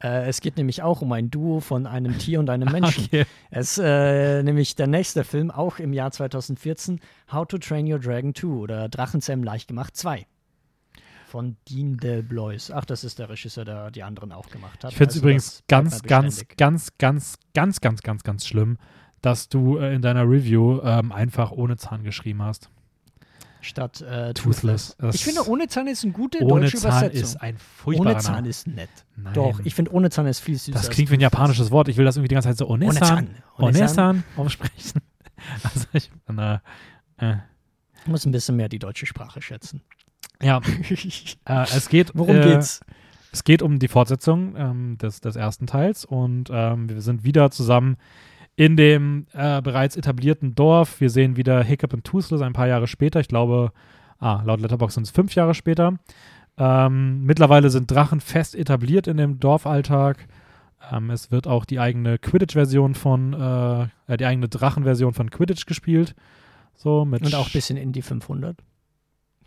Äh, 0.00 0.28
es 0.28 0.40
geht 0.40 0.56
nämlich 0.56 0.82
auch 0.82 1.02
um 1.02 1.12
ein 1.12 1.30
Duo 1.30 1.60
von 1.60 1.86
einem 1.86 2.18
Tier 2.18 2.38
und 2.38 2.50
einem 2.50 2.68
Menschen. 2.72 3.04
Okay. 3.06 3.26
Es 3.50 3.78
äh, 3.78 4.42
nämlich 4.42 4.76
der 4.76 4.86
nächste 4.86 5.24
Film, 5.24 5.50
auch 5.50 5.78
im 5.78 5.92
Jahr 5.92 6.10
2014, 6.10 7.00
How 7.32 7.46
to 7.46 7.58
Train 7.58 7.92
Your 7.92 7.98
Dragon 7.98 8.34
2 8.34 8.46
oder 8.46 8.88
Drachenzähmen 8.88 9.44
leicht 9.44 9.68
gemacht 9.68 9.96
2. 9.96 10.26
Von 11.26 11.56
Dean 11.68 11.98
Delblois. 11.98 12.70
Ach, 12.72 12.86
das 12.86 13.04
ist 13.04 13.18
der 13.18 13.28
Regisseur, 13.28 13.64
der 13.64 13.90
die 13.90 14.02
anderen 14.02 14.32
auch 14.32 14.48
gemacht 14.48 14.82
hat. 14.82 14.92
Ich 14.92 14.96
finde 14.96 15.10
es 15.10 15.16
Also 15.16 15.26
übrigens 15.26 15.62
ganz, 15.68 16.02
ganz, 16.02 16.46
ganz, 16.56 16.92
ganz, 16.96 17.36
ganz, 17.52 17.80
ganz, 17.80 18.02
ganz, 18.02 18.22
ganz 18.22 18.46
schlimm, 18.46 18.78
dass 19.22 19.48
du 19.48 19.78
äh, 19.78 19.94
in 19.94 20.02
deiner 20.02 20.22
Review 20.24 20.80
ähm, 20.82 21.12
einfach 21.12 21.50
ohne 21.50 21.76
Zahn 21.76 22.02
geschrieben 22.04 22.42
hast. 22.42 22.70
Statt 23.60 24.00
äh, 24.02 24.32
Toothless. 24.34 24.96
Das- 24.98 25.16
Ich 25.16 25.24
finde, 25.24 25.46
ohne 25.48 25.66
Zahn 25.66 25.88
ist 25.88 26.04
eine 26.04 26.12
gute 26.12 26.38
Ohne 26.44 26.62
deutsche 26.62 26.76
Zahn 26.78 26.90
Übersetzung. 27.06 27.22
ist 27.22 27.36
ein 27.42 27.56
furchtbarer 27.58 28.10
ohne 28.12 28.18
Zahn 28.20 28.34
Name. 28.36 28.48
ist 28.48 28.66
nett. 28.68 28.88
Nein. 29.16 29.34
Doch, 29.34 29.60
ich 29.64 29.74
finde, 29.74 29.92
ohne 29.92 30.10
Zahn 30.10 30.26
ist 30.26 30.38
viel 30.40 30.56
süßer. 30.56 30.78
Das 30.78 30.90
klingt 30.90 31.10
wie 31.10 31.14
ein 31.14 31.20
japanisches 31.20 31.70
Wort. 31.72 31.88
Ich 31.88 31.96
will 31.96 32.04
das 32.04 32.16
irgendwie 32.16 32.28
die 32.28 32.34
ganze 32.36 32.50
Zeit 32.50 32.56
so 32.58 32.68
Ohne 32.68 32.86
Onesan, 32.86 33.06
Zahn. 33.08 33.28
Ohne 33.58 33.72
Zahn. 33.72 33.80
Onesan 33.82 34.24
aufsprechen. 34.36 35.02
Also 35.62 35.86
ich, 35.92 36.10
na, 36.26 36.60
äh, 37.18 37.36
Ich 38.02 38.06
muss 38.08 38.26
ein 38.26 38.32
bisschen 38.32 38.56
mehr 38.56 38.68
die 38.68 38.80
deutsche 38.80 39.06
Sprache 39.06 39.40
schätzen. 39.40 39.82
ja, 40.42 40.60
äh, 41.44 41.62
es 41.74 41.88
geht 41.88 42.10
Worum 42.14 42.36
äh, 42.36 42.42
geht's? 42.42 42.80
Es 43.32 43.44
geht 43.44 43.62
um 43.62 43.78
die 43.78 43.88
Fortsetzung 43.88 44.56
ähm, 44.56 44.98
des, 44.98 45.20
des 45.20 45.36
ersten 45.36 45.66
Teils 45.66 46.04
und 46.04 46.48
ähm, 46.52 46.88
wir 46.88 47.00
sind 47.02 47.22
wieder 47.24 47.50
zusammen 47.52 47.96
in 48.58 48.76
dem 48.76 49.28
äh, 49.34 49.62
bereits 49.62 49.96
etablierten 49.96 50.56
Dorf. 50.56 51.00
Wir 51.00 51.10
sehen 51.10 51.36
wieder 51.36 51.62
Hiccup 51.62 51.94
und 51.94 52.02
Toothless 52.02 52.42
ein 52.42 52.54
paar 52.54 52.66
Jahre 52.66 52.88
später. 52.88 53.20
Ich 53.20 53.28
glaube, 53.28 53.70
ah, 54.18 54.42
laut 54.44 54.60
Letterboxd 54.60 54.96
sind 54.96 55.04
es 55.04 55.12
fünf 55.12 55.36
Jahre 55.36 55.54
später. 55.54 56.00
Ähm, 56.56 57.22
mittlerweile 57.22 57.70
sind 57.70 57.88
Drachen 57.88 58.18
fest 58.20 58.56
etabliert 58.56 59.06
in 59.06 59.16
dem 59.16 59.38
Dorfalltag. 59.38 60.26
Ähm, 60.90 61.10
es 61.10 61.30
wird 61.30 61.46
auch 61.46 61.66
die 61.66 61.78
eigene 61.78 62.18
Quidditch-Version 62.18 62.96
von, 62.96 63.32
äh, 63.32 64.12
äh, 64.12 64.16
die 64.16 64.26
eigene 64.26 64.48
Drachenversion 64.48 65.14
von 65.14 65.30
Quidditch 65.30 65.66
gespielt. 65.66 66.16
So 66.74 67.04
mit 67.04 67.24
Und 67.24 67.36
auch 67.36 67.46
ein 67.46 67.52
bisschen 67.52 67.76
Indie 67.76 68.02
500. 68.02 68.56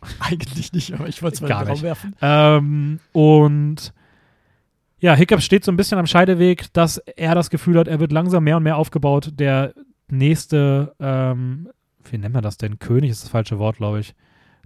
Eigentlich 0.22 0.72
nicht, 0.72 0.94
aber 0.94 1.10
ich 1.10 1.22
wollte 1.22 1.36
es 1.36 1.42
mal 1.42 1.66
nicht. 1.66 1.84
werfen. 1.84 2.16
Ähm, 2.22 3.02
und 3.12 3.92
ja, 5.02 5.16
Hiccup 5.16 5.42
steht 5.42 5.66
so 5.66 5.72
ein 5.72 5.78
bisschen 5.78 5.98
am 5.98 6.06
Scheideweg, 6.06 6.72
dass 6.74 6.98
er 6.98 7.36
das 7.36 7.50
Gefühl 7.50 7.78
hat, 7.78 7.88
er 7.88 8.00
wird 8.00 8.12
langsam 8.12 8.44
mehr 8.44 8.58
und 8.58 8.64
mehr 8.64 8.78
aufgebaut. 8.78 9.32
Der 9.34 9.74
nächste, 10.10 10.96
ähm, 11.00 11.70
wie 12.10 12.18
nennen 12.18 12.36
wir 12.36 12.42
das 12.42 12.58
denn? 12.58 12.80
König 12.80 13.10
ist 13.10 13.24
das 13.24 13.30
falsche 13.32 13.58
Wort, 13.58 13.78
glaube 13.78 14.00
ich. 14.00 14.14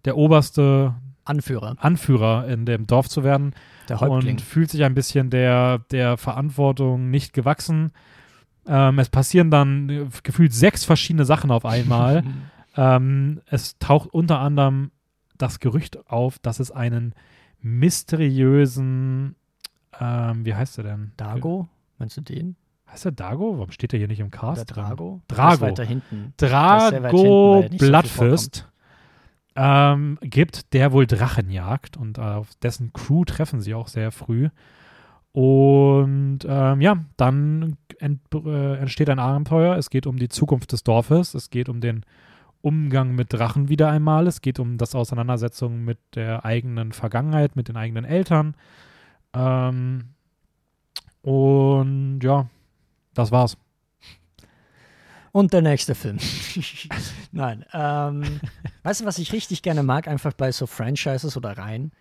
Der 0.04 0.18
oberste 0.18 0.94
Anführer, 1.24 1.76
Anführer 1.80 2.48
in 2.48 2.66
dem 2.66 2.86
Dorf 2.86 3.10
zu 3.10 3.24
werden 3.24 3.56
der 3.90 4.00
Häuptling. 4.02 4.36
und 4.36 4.42
fühlt 4.42 4.70
sich 4.70 4.84
ein 4.84 4.94
bisschen 4.94 5.30
der, 5.30 5.80
der 5.92 6.18
Verantwortung 6.18 7.10
nicht 7.10 7.34
gewachsen. 7.34 7.92
Ähm, 8.68 9.00
es 9.00 9.10
passieren 9.10 9.50
dann 9.52 9.90
äh, 9.90 10.06
gefühlt 10.22 10.54
sechs 10.54 10.84
verschiedene 10.86 11.26
Sachen 11.26 11.50
auf 11.52 11.66
einmal. 11.66 12.24
Ähm, 12.78 13.40
es 13.46 13.80
taucht 13.80 14.14
unter 14.14 14.40
anderem 14.40 14.92
das 15.38 15.62
Gerücht 15.62 16.10
auf, 16.10 16.40
dass 16.40 16.60
es 16.60 16.72
einen 16.72 17.14
mysteriösen, 17.62 19.38
ähm, 20.00 20.46
wie 20.46 20.54
heißt 20.54 20.78
er 20.78 20.84
denn? 20.84 21.12
Dago, 21.18 21.68
meinst 21.98 22.18
du 22.18 22.22
den? 22.22 22.56
Heißt 22.88 23.06
er 23.06 23.12
Dago? 23.12 23.58
Warum 23.58 23.72
steht 23.72 23.94
er 23.94 24.00
hier 24.00 24.08
nicht 24.08 24.20
im 24.20 24.32
Cast? 24.32 24.72
Oder 24.72 24.82
Drago? 24.84 25.22
Drago. 25.28 25.54
Ist 25.54 25.62
weiter 25.62 25.84
hinten. 25.84 26.34
Drago 26.38 27.66
nicht 27.70 27.80
so 27.80 28.66
ähm, 29.56 30.18
gibt, 30.22 30.74
der 30.74 30.92
wohl 30.92 31.08
Drachen 31.08 31.50
jagt 31.50 31.98
und 31.98 32.18
äh, 32.18 32.22
auf 32.22 32.50
dessen 32.62 32.92
Crew 32.94 33.24
treffen 33.24 33.62
sie 33.62 33.74
auch 33.74 33.88
sehr 33.88 34.12
früh. 34.12 34.50
Und 35.32 36.40
ähm, 36.48 36.82
ja, 36.82 37.04
dann 37.18 37.78
ent, 38.00 38.22
äh, 38.34 38.78
entsteht 38.78 39.10
ein 39.10 39.20
Abenteuer. 39.20 39.76
Es 39.76 39.90
geht 39.90 40.08
um 40.08 40.18
die 40.18 40.30
Zukunft 40.30 40.72
des 40.72 40.84
Dorfes. 40.84 41.34
Es 41.34 41.50
geht 41.50 41.68
um 41.68 41.82
den 41.82 42.06
Umgang 42.62 43.16
mit 43.16 43.34
Drachen 43.34 43.70
wieder 43.70 43.90
einmal. 43.90 44.28
Es 44.28 44.42
geht 44.42 44.60
um 44.60 44.78
das 44.78 44.96
Auseinandersetzung 44.96 45.84
mit 45.84 46.00
der 46.16 46.46
eigenen 46.46 46.94
Vergangenheit, 46.94 47.56
mit 47.56 47.68
den 47.68 47.78
eigenen 47.78 48.06
Eltern. 48.06 48.56
Ähm, 49.36 50.06
und 51.22 52.20
ja, 52.22 52.48
das 53.14 53.32
war's. 53.32 53.58
Und 55.32 55.52
der 55.52 55.62
nächste 55.62 55.96
Film. 55.96 56.18
Nein. 57.32 57.66
Ähm, 57.74 58.40
weißt 58.84 59.02
du, 59.02 59.06
was 59.06 59.18
ich 59.18 59.34
richtig 59.34 59.62
gerne 59.64 59.84
mag, 59.84 60.08
einfach 60.08 60.34
bei 60.34 60.52
so 60.52 60.66
Franchises 60.66 61.36
oder 61.36 61.58
Reihen? 61.58 61.92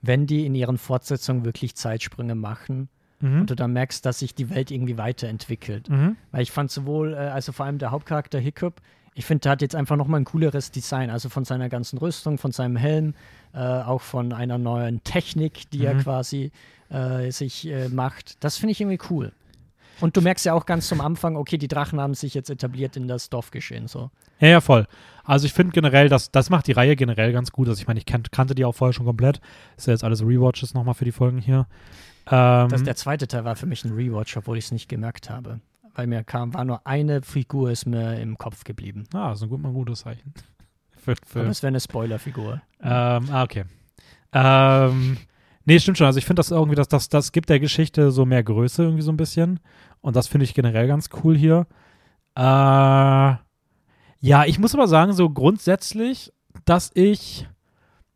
Wenn 0.00 0.26
die 0.28 0.46
in 0.46 0.54
ihren 0.54 0.78
Fortsetzungen 0.78 1.44
wirklich 1.44 1.74
Zeitsprünge 1.74 2.34
machen 2.36 2.88
Mhm. 3.20 3.40
und 3.40 3.50
du 3.50 3.56
dann 3.56 3.72
merkst, 3.72 4.06
dass 4.06 4.20
sich 4.20 4.34
die 4.36 4.48
Welt 4.48 4.70
irgendwie 4.70 4.96
weiterentwickelt. 4.96 5.88
Mhm. 5.88 6.16
Weil 6.30 6.42
ich 6.42 6.52
fand 6.52 6.70
sowohl, 6.70 7.14
äh, 7.14 7.16
also 7.16 7.50
vor 7.50 7.66
allem 7.66 7.78
der 7.78 7.90
Hauptcharakter 7.90 8.38
Hiccup, 8.38 8.80
ich 9.18 9.26
finde, 9.26 9.40
der 9.42 9.52
hat 9.52 9.62
jetzt 9.62 9.74
einfach 9.74 9.96
nochmal 9.96 10.20
ein 10.20 10.24
cooleres 10.24 10.70
Design, 10.70 11.10
also 11.10 11.28
von 11.28 11.44
seiner 11.44 11.68
ganzen 11.68 11.98
Rüstung, 11.98 12.38
von 12.38 12.52
seinem 12.52 12.76
Helm, 12.76 13.14
äh, 13.52 13.58
auch 13.58 14.00
von 14.00 14.32
einer 14.32 14.58
neuen 14.58 15.02
Technik, 15.02 15.68
die 15.72 15.84
er 15.84 15.94
Mhm. 15.94 15.98
quasi 16.02 16.52
äh, 16.90 17.30
sich 17.32 17.66
äh, 17.68 17.88
macht. 17.88 18.42
Das 18.44 18.56
finde 18.58 18.72
ich 18.72 18.80
irgendwie 18.80 19.00
cool. 19.10 19.32
Und 20.00 20.16
du 20.16 20.20
merkst 20.22 20.46
ja 20.46 20.54
auch 20.54 20.64
ganz 20.64 20.86
zum 20.86 21.00
Anfang, 21.00 21.36
okay, 21.36 21.58
die 21.58 21.66
Drachen 21.66 22.00
haben 22.00 22.14
sich 22.14 22.32
jetzt 22.32 22.48
etabliert 22.48 22.96
in 22.96 23.08
das 23.08 23.28
Dorfgeschehen. 23.28 23.88
So. 23.88 24.10
Ja, 24.38 24.48
ja, 24.48 24.60
voll. 24.60 24.86
Also 25.24 25.46
ich 25.46 25.52
finde 25.52 25.72
generell, 25.72 26.08
das, 26.08 26.30
das 26.30 26.48
macht 26.48 26.68
die 26.68 26.72
Reihe 26.72 26.94
generell 26.94 27.32
ganz 27.32 27.50
gut. 27.50 27.68
Also 27.68 27.80
ich 27.80 27.88
meine, 27.88 27.98
ich 27.98 28.06
kan 28.06 28.22
kannte 28.30 28.54
die 28.54 28.64
auch 28.64 28.74
vorher 28.76 28.92
schon 28.92 29.04
komplett. 29.06 29.40
Ist 29.76 29.88
ja 29.88 29.92
jetzt 29.92 30.04
alles 30.04 30.22
Rewatches 30.22 30.72
nochmal 30.74 30.94
für 30.94 31.04
die 31.04 31.12
Folgen 31.12 31.38
hier. 31.38 31.66
Ähm, 32.30 32.68
Das, 32.68 32.84
der 32.84 32.94
zweite 32.94 33.26
Teil 33.26 33.44
war 33.44 33.56
für 33.56 33.66
mich 33.66 33.84
ein 33.84 33.92
Rewatch, 33.92 34.36
obwohl 34.36 34.56
ich 34.56 34.66
es 34.66 34.70
nicht 34.72 34.88
gemerkt 34.88 35.28
habe. 35.28 35.58
Weil 35.98 36.06
mir 36.06 36.22
kam, 36.22 36.54
war 36.54 36.64
nur 36.64 36.86
eine 36.86 37.22
Figur, 37.22 37.72
ist 37.72 37.84
mir 37.84 38.20
im 38.20 38.38
Kopf 38.38 38.62
geblieben. 38.62 39.08
ah, 39.14 39.32
ist 39.32 39.42
ein, 39.42 39.48
gut, 39.48 39.60
mal 39.60 39.72
gutes 39.72 40.02
Zeichen. 40.02 40.32
für, 40.96 41.16
für, 41.26 41.40
Aber 41.40 41.48
es 41.48 41.60
wäre 41.60 41.70
eine 41.70 41.80
Spoilerfigur. 41.80 42.62
Ähm, 42.80 43.28
ah, 43.32 43.42
okay. 43.42 43.64
Ähm, 44.32 45.16
nee, 45.64 45.80
stimmt 45.80 45.98
schon. 45.98 46.06
Also 46.06 46.20
ich 46.20 46.24
finde 46.24 46.38
das 46.38 46.52
irgendwie, 46.52 46.76
das, 46.76 46.86
das, 46.86 47.08
das 47.08 47.32
gibt 47.32 47.48
der 47.48 47.58
Geschichte 47.58 48.12
so 48.12 48.24
mehr 48.26 48.44
Größe 48.44 48.84
irgendwie 48.84 49.02
so 49.02 49.10
ein 49.10 49.16
bisschen. 49.16 49.58
Und 50.00 50.14
das 50.14 50.28
finde 50.28 50.44
ich 50.44 50.54
generell 50.54 50.86
ganz 50.86 51.10
cool 51.24 51.36
hier. 51.36 51.66
Äh, 52.36 52.42
ja, 54.20 54.44
ich 54.46 54.60
muss 54.60 54.76
aber 54.76 54.86
sagen, 54.86 55.14
so 55.14 55.28
grundsätzlich, 55.30 56.32
dass 56.64 56.92
ich 56.94 57.48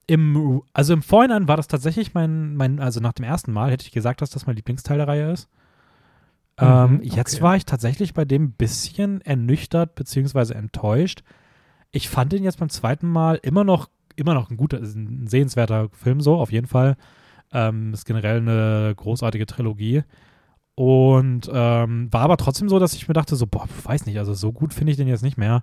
im, 0.07 0.63
also 0.73 0.93
im 0.93 1.03
Vorhinein 1.03 1.49
war 1.49 1.57
das 1.57 1.67
tatsächlich 1.67 2.15
mein, 2.15 2.55
mein, 2.55 2.79
also 2.79 3.01
nach 3.01 3.15
dem 3.15 3.25
ersten 3.25 3.53
Mal 3.53 3.73
hätte 3.73 3.87
ich 3.87 3.91
gesagt, 3.91 4.21
dass 4.21 4.31
das 4.31 4.47
mein 4.47 4.55
Lieblingsteil 4.55 4.99
der 4.99 5.09
Reihe 5.09 5.33
ist. 5.33 5.49
Ähm, 6.59 6.95
Mhm, 6.97 7.01
Jetzt 7.03 7.35
okay. 7.35 7.43
war 7.43 7.57
ich 7.57 7.65
tatsächlich 7.65 8.15
bei 8.15 8.25
dem 8.25 8.45
ein 8.45 8.53
bisschen 8.53 9.21
ernüchtert 9.23 9.95
beziehungsweise 9.95 10.55
enttäuscht. 10.55 11.23
Ich 11.91 12.09
fand 12.09 12.33
den 12.33 12.45
jetzt 12.45 12.59
beim 12.59 12.69
zweiten 12.69 13.09
Mal 13.09 13.39
immer 13.43 13.65
noch, 13.65 13.89
immer 14.17 14.35
noch 14.35 14.51
ein 14.51 14.57
guter, 14.57 14.79
ein 14.79 15.27
sehenswerter 15.27 15.89
Film 15.93 16.21
so, 16.21 16.37
auf 16.37 16.53
jeden 16.53 16.67
Fall. 16.67 16.97
Ähm, 17.53 17.93
ist 17.93 18.07
generell 18.07 18.39
eine 18.39 18.95
großartige 18.97 19.47
Trilogie. 19.47 20.03
Und 20.75 21.51
ähm, 21.53 22.09
war 22.11 22.23
aber 22.23 22.39
trotzdem 22.39 22.69
so, 22.71 22.79
dass 22.79 22.95
ich 22.95 23.07
mir 23.09 23.15
dachte, 23.15 23.37
so, 23.37 23.47
boah, 23.47 23.69
weiß 23.85 24.07
nicht, 24.07 24.19
also 24.19 24.33
so 24.33 24.53
gut 24.53 24.73
finde 24.73 24.91
ich 24.93 24.97
den 24.97 25.09
jetzt 25.09 25.23
nicht 25.23 25.37
mehr. 25.37 25.63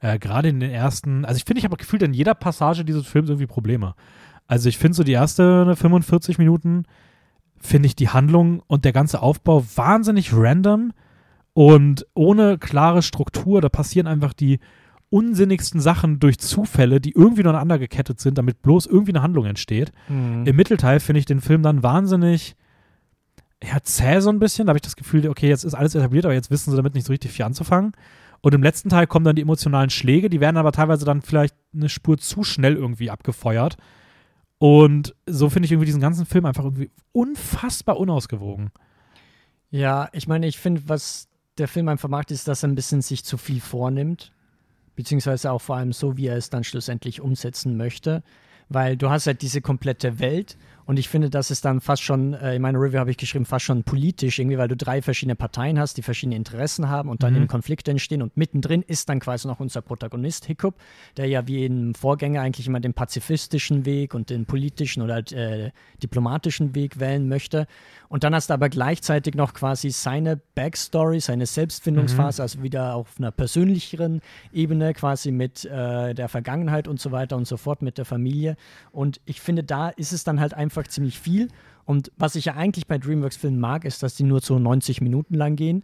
Äh, 0.00 0.18
Gerade 0.18 0.48
in 0.48 0.60
den 0.60 0.70
ersten, 0.70 1.24
also 1.24 1.36
ich 1.38 1.44
finde, 1.44 1.58
ich 1.60 1.64
habe 1.64 1.76
gefühlt 1.76 2.02
in 2.02 2.12
jeder 2.12 2.34
Passage 2.34 2.84
dieses 2.84 3.06
Films 3.06 3.30
irgendwie 3.30 3.46
Probleme. 3.46 3.94
Also 4.46 4.68
ich 4.68 4.76
finde 4.78 4.96
so 4.96 5.02
die 5.02 5.12
erste 5.12 5.74
45 5.76 6.36
Minuten 6.38 6.84
finde 7.60 7.86
ich 7.86 7.96
die 7.96 8.08
Handlung 8.08 8.62
und 8.66 8.84
der 8.84 8.92
ganze 8.92 9.22
Aufbau 9.22 9.64
wahnsinnig 9.76 10.32
random 10.32 10.92
und 11.52 12.06
ohne 12.14 12.58
klare 12.58 13.02
Struktur. 13.02 13.60
Da 13.60 13.68
passieren 13.68 14.06
einfach 14.06 14.32
die 14.32 14.60
unsinnigsten 15.10 15.80
Sachen 15.80 16.20
durch 16.20 16.38
Zufälle, 16.38 17.00
die 17.00 17.12
irgendwie 17.12 17.42
aneinander 17.42 17.78
gekettet 17.78 18.20
sind, 18.20 18.38
damit 18.38 18.62
bloß 18.62 18.86
irgendwie 18.86 19.12
eine 19.12 19.22
Handlung 19.22 19.44
entsteht. 19.44 19.92
Mhm. 20.08 20.46
Im 20.46 20.56
Mittelteil 20.56 21.00
finde 21.00 21.18
ich 21.18 21.26
den 21.26 21.40
Film 21.40 21.62
dann 21.62 21.82
wahnsinnig 21.82 22.56
ja, 23.62 23.78
zäh 23.82 24.20
so 24.20 24.30
ein 24.30 24.38
bisschen. 24.38 24.66
Da 24.66 24.70
habe 24.70 24.78
ich 24.78 24.82
das 24.82 24.96
Gefühl, 24.96 25.28
okay, 25.28 25.48
jetzt 25.48 25.64
ist 25.64 25.74
alles 25.74 25.94
etabliert, 25.94 26.24
aber 26.24 26.34
jetzt 26.34 26.50
wissen 26.50 26.70
sie 26.70 26.76
damit 26.76 26.94
nicht 26.94 27.06
so 27.06 27.12
richtig 27.12 27.32
viel 27.32 27.44
anzufangen. 27.44 27.92
Und 28.40 28.54
im 28.54 28.62
letzten 28.62 28.88
Teil 28.88 29.06
kommen 29.06 29.24
dann 29.24 29.36
die 29.36 29.42
emotionalen 29.42 29.90
Schläge, 29.90 30.30
die 30.30 30.40
werden 30.40 30.56
aber 30.56 30.72
teilweise 30.72 31.04
dann 31.04 31.20
vielleicht 31.20 31.54
eine 31.74 31.90
Spur 31.90 32.16
zu 32.16 32.42
schnell 32.42 32.74
irgendwie 32.74 33.10
abgefeuert. 33.10 33.76
Und 34.60 35.14
so 35.24 35.48
finde 35.48 35.64
ich 35.64 35.72
irgendwie 35.72 35.86
diesen 35.86 36.02
ganzen 36.02 36.26
Film 36.26 36.44
einfach 36.44 36.64
irgendwie 36.64 36.90
unfassbar 37.12 37.96
unausgewogen. 37.98 38.70
Ja, 39.70 40.10
ich 40.12 40.28
meine, 40.28 40.46
ich 40.46 40.58
finde, 40.58 40.82
was 40.86 41.28
der 41.56 41.66
Film 41.66 41.88
einfach 41.88 42.10
macht, 42.10 42.30
ist, 42.30 42.46
dass 42.46 42.62
er 42.62 42.68
ein 42.68 42.74
bisschen 42.74 43.00
sich 43.00 43.24
zu 43.24 43.38
viel 43.38 43.62
vornimmt. 43.62 44.32
Beziehungsweise 44.96 45.50
auch 45.50 45.62
vor 45.62 45.76
allem 45.76 45.94
so, 45.94 46.18
wie 46.18 46.26
er 46.26 46.36
es 46.36 46.50
dann 46.50 46.62
schlussendlich 46.62 47.22
umsetzen 47.22 47.78
möchte. 47.78 48.22
Weil 48.68 48.98
du 48.98 49.08
hast 49.08 49.26
halt 49.26 49.40
diese 49.40 49.62
komplette 49.62 50.18
Welt 50.18 50.58
und 50.86 50.98
ich 50.98 51.08
finde, 51.08 51.30
das 51.30 51.50
ist 51.50 51.64
dann 51.64 51.80
fast 51.80 52.02
schon, 52.02 52.34
äh, 52.34 52.56
in 52.56 52.62
meiner 52.62 52.80
Review 52.80 52.98
habe 52.98 53.10
ich 53.10 53.16
geschrieben, 53.16 53.44
fast 53.44 53.64
schon 53.64 53.84
politisch 53.84 54.38
irgendwie, 54.38 54.58
weil 54.58 54.68
du 54.68 54.76
drei 54.76 55.02
verschiedene 55.02 55.36
Parteien 55.36 55.78
hast, 55.78 55.96
die 55.96 56.02
verschiedene 56.02 56.36
Interessen 56.36 56.88
haben 56.88 57.08
und 57.08 57.22
dann 57.22 57.32
Mhm. 57.32 57.38
eben 57.38 57.48
Konflikte 57.48 57.90
entstehen 57.90 58.22
und 58.22 58.36
mittendrin 58.36 58.82
ist 58.82 59.08
dann 59.08 59.20
quasi 59.20 59.46
noch 59.46 59.60
unser 59.60 59.82
Protagonist 59.82 60.46
Hiccup, 60.46 60.74
der 61.16 61.26
ja 61.26 61.46
wie 61.46 61.64
im 61.64 61.94
Vorgänger 61.94 62.40
eigentlich 62.40 62.66
immer 62.66 62.80
den 62.80 62.94
pazifistischen 62.94 63.84
Weg 63.84 64.14
und 64.14 64.30
den 64.30 64.46
politischen 64.46 65.02
oder 65.02 65.14
halt, 65.14 65.32
äh, 65.32 65.70
diplomatischen 66.02 66.74
Weg 66.74 66.98
wählen 67.00 67.28
möchte. 67.28 67.66
Und 68.08 68.24
dann 68.24 68.34
hast 68.34 68.50
du 68.50 68.54
aber 68.54 68.68
gleichzeitig 68.68 69.34
noch 69.34 69.54
quasi 69.54 69.90
seine 69.90 70.40
Backstory, 70.54 71.20
seine 71.20 71.46
Selbstfindungsphase, 71.46 72.42
also 72.42 72.62
wieder 72.62 72.94
auf 72.94 73.14
einer 73.18 73.30
persönlicheren 73.30 74.20
Ebene, 74.52 74.94
quasi 74.94 75.30
mit 75.30 75.64
äh, 75.64 76.14
der 76.14 76.28
Vergangenheit 76.28 76.88
und 76.88 77.00
so 77.00 77.12
weiter 77.12 77.36
und 77.36 77.46
so 77.46 77.56
fort, 77.56 77.82
mit 77.82 77.98
der 77.98 78.04
Familie. 78.04 78.56
Und 78.90 79.20
ich 79.26 79.40
finde, 79.40 79.62
da 79.62 79.90
ist 79.90 80.12
es 80.12 80.24
dann 80.24 80.40
halt 80.40 80.54
einfach 80.54 80.69
ziemlich 80.88 81.18
viel. 81.18 81.48
Und 81.84 82.12
was 82.16 82.36
ich 82.36 82.44
ja 82.44 82.54
eigentlich 82.54 82.86
bei 82.86 82.98
DreamWorks-Filmen 82.98 83.58
mag, 83.58 83.84
ist, 83.84 84.02
dass 84.02 84.14
die 84.14 84.22
nur 84.22 84.40
so 84.40 84.58
90 84.58 85.00
Minuten 85.00 85.34
lang 85.34 85.56
gehen. 85.56 85.82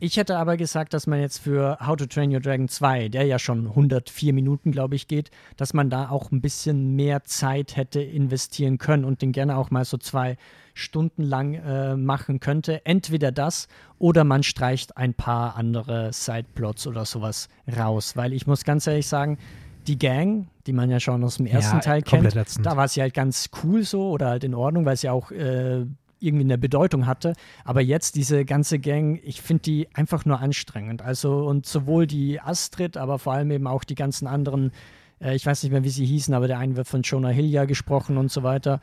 Ich 0.00 0.16
hätte 0.16 0.36
aber 0.36 0.56
gesagt, 0.56 0.92
dass 0.92 1.06
man 1.06 1.20
jetzt 1.20 1.38
für 1.38 1.78
How 1.80 1.96
to 1.96 2.06
Train 2.06 2.30
Your 2.34 2.40
Dragon 2.40 2.68
2, 2.68 3.08
der 3.08 3.24
ja 3.24 3.38
schon 3.38 3.68
104 3.68 4.32
Minuten, 4.34 4.72
glaube 4.72 4.96
ich, 4.96 5.06
geht, 5.06 5.30
dass 5.56 5.72
man 5.72 5.88
da 5.88 6.08
auch 6.10 6.32
ein 6.32 6.40
bisschen 6.40 6.96
mehr 6.96 7.22
Zeit 7.22 7.76
hätte 7.76 8.02
investieren 8.02 8.78
können 8.78 9.04
und 9.04 9.22
den 9.22 9.32
gerne 9.32 9.56
auch 9.56 9.70
mal 9.70 9.84
so 9.84 9.96
zwei 9.96 10.36
Stunden 10.74 11.22
lang 11.22 11.54
äh, 11.54 11.96
machen 11.96 12.40
könnte. 12.40 12.84
Entweder 12.84 13.30
das 13.30 13.68
oder 13.98 14.24
man 14.24 14.42
streicht 14.42 14.96
ein 14.96 15.14
paar 15.14 15.56
andere 15.56 16.12
Sideplots 16.12 16.86
oder 16.86 17.04
sowas 17.04 17.48
raus. 17.74 18.16
Weil 18.16 18.32
ich 18.32 18.46
muss 18.46 18.64
ganz 18.64 18.86
ehrlich 18.86 19.06
sagen, 19.06 19.38
die 19.86 19.98
Gang, 19.98 20.48
die 20.66 20.72
man 20.72 20.90
ja 20.90 21.00
schon 21.00 21.22
aus 21.24 21.36
dem 21.36 21.46
ersten 21.46 21.76
Ja, 21.76 21.80
Teil 21.80 22.02
kennt, 22.02 22.34
ätzend. 22.34 22.66
da 22.66 22.76
war 22.76 22.88
sie 22.88 23.00
halt 23.00 23.14
ganz 23.14 23.50
cool 23.62 23.82
so 23.82 24.10
oder 24.10 24.28
halt 24.28 24.44
in 24.44 24.54
Ordnung, 24.54 24.84
weil 24.84 24.96
sie 24.96 25.08
auch 25.08 25.30
äh, 25.30 25.84
irgendwie 26.20 26.44
eine 26.44 26.58
Bedeutung 26.58 27.06
hatte. 27.06 27.34
Aber 27.64 27.80
jetzt 27.80 28.16
diese 28.16 28.44
ganze 28.44 28.78
Gang, 28.78 29.20
ich 29.22 29.42
finde 29.42 29.62
die 29.62 29.88
einfach 29.94 30.24
nur 30.24 30.40
anstrengend. 30.40 31.02
Also 31.02 31.46
und 31.46 31.66
sowohl 31.66 32.06
die 32.06 32.40
Astrid, 32.40 32.96
aber 32.96 33.18
vor 33.18 33.34
allem 33.34 33.50
eben 33.50 33.66
auch 33.66 33.84
die 33.84 33.94
ganzen 33.94 34.26
anderen, 34.26 34.72
äh, 35.20 35.34
ich 35.34 35.44
weiß 35.44 35.62
nicht 35.62 35.72
mehr, 35.72 35.84
wie 35.84 35.90
sie 35.90 36.06
hießen, 36.06 36.32
aber 36.34 36.46
der 36.48 36.58
eine 36.58 36.76
wird 36.76 36.88
von 36.88 37.02
Jonah 37.02 37.28
Hill 37.28 37.46
ja 37.46 37.64
gesprochen 37.66 38.16
und 38.16 38.30
so 38.32 38.42
weiter. 38.42 38.80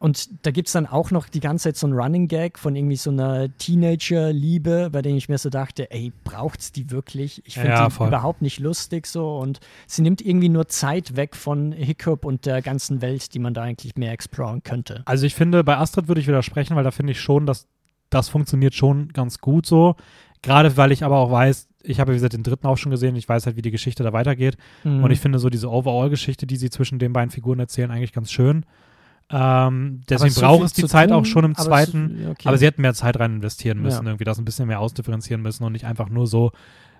Und 0.00 0.46
da 0.46 0.50
gibt 0.50 0.68
es 0.68 0.72
dann 0.72 0.86
auch 0.86 1.10
noch 1.10 1.28
die 1.28 1.40
ganze 1.40 1.64
Zeit 1.64 1.76
so 1.76 1.86
ein 1.86 1.92
Running 1.92 2.26
Gag 2.26 2.58
von 2.58 2.74
irgendwie 2.74 2.96
so 2.96 3.10
einer 3.10 3.54
Teenager-Liebe, 3.58 4.88
bei 4.90 5.02
der 5.02 5.12
ich 5.12 5.28
mir 5.28 5.36
so 5.36 5.50
dachte, 5.50 5.90
ey, 5.90 6.10
braucht's 6.24 6.72
die 6.72 6.90
wirklich? 6.90 7.42
Ich 7.44 7.54
finde 7.54 7.68
Ja, 7.68 7.84
die 7.86 7.92
voll. 7.92 8.08
überhaupt 8.08 8.40
nicht 8.40 8.58
lustig 8.60 9.06
so 9.06 9.38
und 9.38 9.60
sie 9.86 10.00
nimmt 10.00 10.22
irgendwie 10.22 10.48
nur 10.48 10.68
Zeit 10.68 11.16
weg 11.16 11.36
von 11.36 11.72
Hiccup 11.72 12.24
und 12.24 12.46
der 12.46 12.62
ganzen 12.62 13.02
Welt, 13.02 13.34
die 13.34 13.38
man 13.38 13.52
da 13.52 13.62
eigentlich 13.62 13.96
mehr 13.96 14.12
exploren 14.12 14.62
könnte. 14.62 15.02
Also 15.04 15.26
ich 15.26 15.34
finde, 15.34 15.62
bei 15.64 15.76
Astrid 15.76 16.08
würde 16.08 16.22
ich 16.22 16.26
widersprechen, 16.26 16.76
weil 16.76 16.84
da 16.84 16.90
finde 16.90 17.12
ich 17.12 17.20
schon, 17.20 17.44
dass 17.44 17.66
das 18.08 18.30
funktioniert 18.30 18.74
schon 18.74 19.08
ganz 19.12 19.38
gut 19.38 19.66
so. 19.66 19.96
Gerade 20.40 20.78
weil 20.78 20.92
ich 20.92 21.04
aber 21.04 21.18
auch 21.18 21.30
weiß, 21.30 21.68
ich 21.82 22.00
habe, 22.00 22.12
wie 22.12 22.16
gesagt, 22.16 22.32
den 22.32 22.42
dritten 22.42 22.66
auch 22.66 22.78
schon 22.78 22.90
gesehen, 22.90 23.16
ich 23.16 23.28
weiß 23.28 23.44
halt, 23.44 23.56
wie 23.56 23.62
die 23.62 23.70
Geschichte 23.70 24.02
da 24.02 24.14
weitergeht. 24.14 24.56
Mhm. 24.82 25.04
Und 25.04 25.10
ich 25.10 25.20
finde 25.20 25.38
so 25.38 25.50
diese 25.50 25.70
Overall-Geschichte, 25.70 26.46
die 26.46 26.56
sie 26.56 26.70
zwischen 26.70 26.98
den 26.98 27.12
beiden 27.12 27.30
Figuren 27.30 27.58
erzählen, 27.58 27.90
eigentlich 27.90 28.12
ganz 28.14 28.32
schön. 28.32 28.64
Ähm, 29.32 30.00
deswegen 30.08 30.32
so 30.32 30.40
braucht 30.40 30.64
es 30.64 30.72
die 30.72 30.86
Zeit 30.86 31.08
tun, 31.10 31.18
auch 31.18 31.24
schon 31.24 31.44
im 31.44 31.54
aber 31.54 31.64
zweiten. 31.64 32.26
okay. 32.30 32.48
Aber 32.48 32.58
sie 32.58 32.66
hätten 32.66 32.82
mehr 32.82 32.94
Zeit 32.94 33.18
rein 33.20 33.36
investieren 33.36 33.80
müssen, 33.80 34.04
Ja. 34.04 34.10
irgendwie 34.10 34.24
das 34.24 34.38
ein 34.38 34.44
bisschen 34.44 34.66
mehr 34.66 34.80
ausdifferenzieren 34.80 35.40
müssen 35.42 35.64
und 35.64 35.72
nicht 35.72 35.84
einfach 35.86 36.08
nur 36.08 36.26
so. 36.26 36.50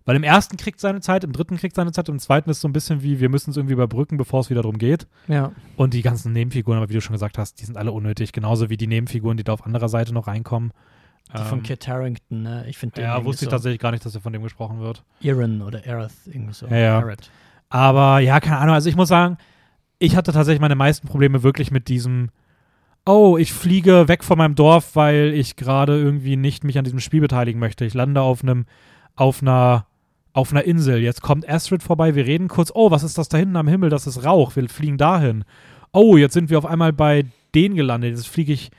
Weil 0.06 0.16
im 0.16 0.22
ersten 0.22 0.56
kriegt 0.56 0.80
seine 0.80 1.00
Zeit, 1.00 1.24
im 1.24 1.32
dritten 1.32 1.56
kriegt 1.56 1.76
seine 1.76 1.92
Zeit, 1.92 2.08
im 2.08 2.18
zweiten 2.18 2.48
ist 2.48 2.60
so 2.60 2.68
ein 2.68 2.72
bisschen 2.72 3.02
wie, 3.02 3.20
wir 3.20 3.28
müssen 3.28 3.50
es 3.50 3.56
irgendwie 3.56 3.74
überbrücken, 3.74 4.16
bevor 4.16 4.40
es 4.40 4.48
wieder 4.50 4.62
darum 4.62 4.78
geht. 4.78 5.06
ja. 5.28 5.52
Und 5.76 5.92
die 5.92 6.02
ganzen 6.02 6.32
Nebenfiguren, 6.32 6.78
aber 6.78 6.88
wie 6.88 6.94
du 6.94 7.00
schon 7.00 7.12
gesagt 7.12 7.36
hast, 7.36 7.60
die 7.60 7.64
sind 7.66 7.76
alle 7.76 7.92
unnötig. 7.92 8.32
Genauso 8.32 8.70
wie 8.70 8.76
die 8.76 8.86
Nebenfiguren, 8.86 9.36
die 9.36 9.44
da 9.44 9.52
auf 9.52 9.66
anderer 9.66 9.88
Seite 9.88 10.14
noch 10.14 10.26
reinkommen. 10.26 10.72
Die 11.36 11.42
von 11.44 11.58
Ähm, 11.58 11.62
Kit 11.64 11.86
Harington, 11.86 12.42
ne? 12.42 12.64
Ich 12.68 12.78
finde 12.78 13.02
Ja, 13.02 13.24
wusste 13.24 13.44
ich 13.44 13.50
so 13.50 13.54
tatsächlich 13.54 13.80
gar 13.80 13.90
nicht, 13.92 14.04
dass 14.04 14.14
er 14.14 14.20
von 14.20 14.32
dem 14.32 14.42
gesprochen 14.42 14.80
wird. 14.80 15.04
Iran 15.20 15.62
oder 15.62 15.80
Aerith, 15.86 16.12
irgendwie 16.26 16.54
so. 16.54 16.66
Ja, 16.66 16.76
ja. 16.76 17.14
Aber 17.68 18.18
ja, 18.20 18.40
keine 18.40 18.58
Ahnung. 18.58 18.74
Also 18.74 18.88
ich 18.88 18.96
muss 18.96 19.08
sagen, 19.10 19.36
ich 20.01 20.16
hatte 20.16 20.32
tatsächlich 20.32 20.61
meine 20.61 20.74
meisten 20.74 21.07
Probleme 21.07 21.42
wirklich 21.42 21.70
mit 21.70 21.86
diesem, 21.88 22.30
oh, 23.05 23.36
ich 23.38 23.53
fliege 23.53 24.09
weg 24.09 24.24
von 24.24 24.38
meinem 24.38 24.55
Dorf, 24.55 24.96
weil 24.96 25.32
ich 25.34 25.57
gerade 25.57 25.96
irgendwie 25.96 26.36
nicht 26.36 26.64
mich 26.64 26.78
an 26.78 26.84
diesem 26.84 27.01
Spiel 27.01 27.20
beteiligen 27.20 27.61
möchte. 27.61 27.84
Ich 27.84 27.94
lande 27.94 28.22
auf 28.22 28.42
einem, 28.42 28.64
auf 29.14 29.42
einer, 29.42 29.86
auf 30.32 30.53
einer 30.53 30.64
Insel. 30.64 31.01
Jetzt 31.01 31.20
kommt 31.20 31.48
Astrid 31.48 31.82
vorbei, 31.82 32.14
wir 32.14 32.26
reden 32.26 32.48
kurz, 32.48 32.72
oh, 32.74 32.90
was 32.90 33.03
ist 33.03 33.18
das 33.18 33.28
da 33.28 33.36
hinten 33.36 33.57
am 33.57 33.68
Himmel? 33.68 33.90
Das 33.90 34.07
ist 34.07 34.24
Rauch, 34.24 34.57
wir 34.57 34.66
fliegen 34.70 34.96
dahin. 34.96 35.44
Oh, 35.92 36.16
jetzt 36.16 36.32
sind 36.32 36.48
wir 36.48 36.57
auf 36.57 36.66
einmal 36.66 36.94
bei 36.94 37.26
denen 37.55 37.76
gelandet. 37.76 38.16
Jetzt 38.16 38.28
fliege 38.28 38.55
ich, 38.55 38.70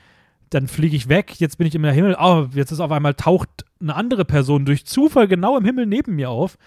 dann 0.50 0.66
fliege 0.66 0.96
ich 0.96 1.08
weg, 1.08 1.38
jetzt 1.38 1.56
bin 1.56 1.68
ich 1.68 1.74
im 1.76 1.84
Himmel. 1.84 2.16
Oh, 2.20 2.48
jetzt 2.52 2.72
ist 2.72 2.80
auf 2.80 2.90
einmal 2.90 3.14
taucht 3.14 3.64
eine 3.80 3.94
andere 3.94 4.24
Person 4.24 4.64
durch 4.64 4.86
Zufall 4.86 5.28
genau 5.28 5.56
im 5.56 5.64
Himmel 5.64 5.86
neben 5.86 6.16
mir 6.16 6.30
auf. 6.30 6.58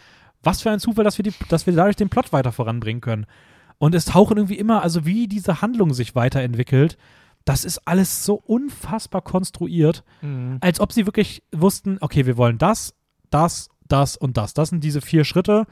Was 0.44 0.62
für 0.62 0.72
ein 0.72 0.80
Zufall, 0.80 1.04
dass 1.04 1.18
wir, 1.18 1.24
die, 1.24 1.34
dass 1.50 1.66
wir 1.66 1.74
dadurch 1.74 1.98
den 1.98 2.10
Plot 2.10 2.32
weiter 2.32 2.54
voranbringen 2.54 3.02
können. 3.02 3.26
Und 3.78 3.94
es 3.96 4.06
tauchen 4.06 4.38
irgendwie 4.38 4.58
immer, 4.58 4.82
also 4.82 5.06
wie 5.06 5.28
diese 5.28 5.62
Handlung 5.62 5.94
sich 5.94 6.16
weiterentwickelt, 6.16 6.98
das 7.44 7.66
ist 7.66 7.88
alles 7.88 8.24
so 8.26 8.36
unfassbar 8.36 9.22
konstruiert, 9.22 10.04
Mhm. 10.22 10.58
als 10.62 10.80
ob 10.80 10.92
sie 10.92 11.06
wirklich 11.06 11.44
wussten, 11.52 11.98
okay, 12.02 12.26
wir 12.26 12.38
wollen 12.38 12.58
das, 12.58 12.94
das, 13.30 13.70
das 13.88 14.18
und 14.18 14.38
das. 14.38 14.54
Das 14.54 14.70
sind 14.70 14.84
diese 14.84 15.02
vier 15.02 15.24
Schritte. 15.26 15.66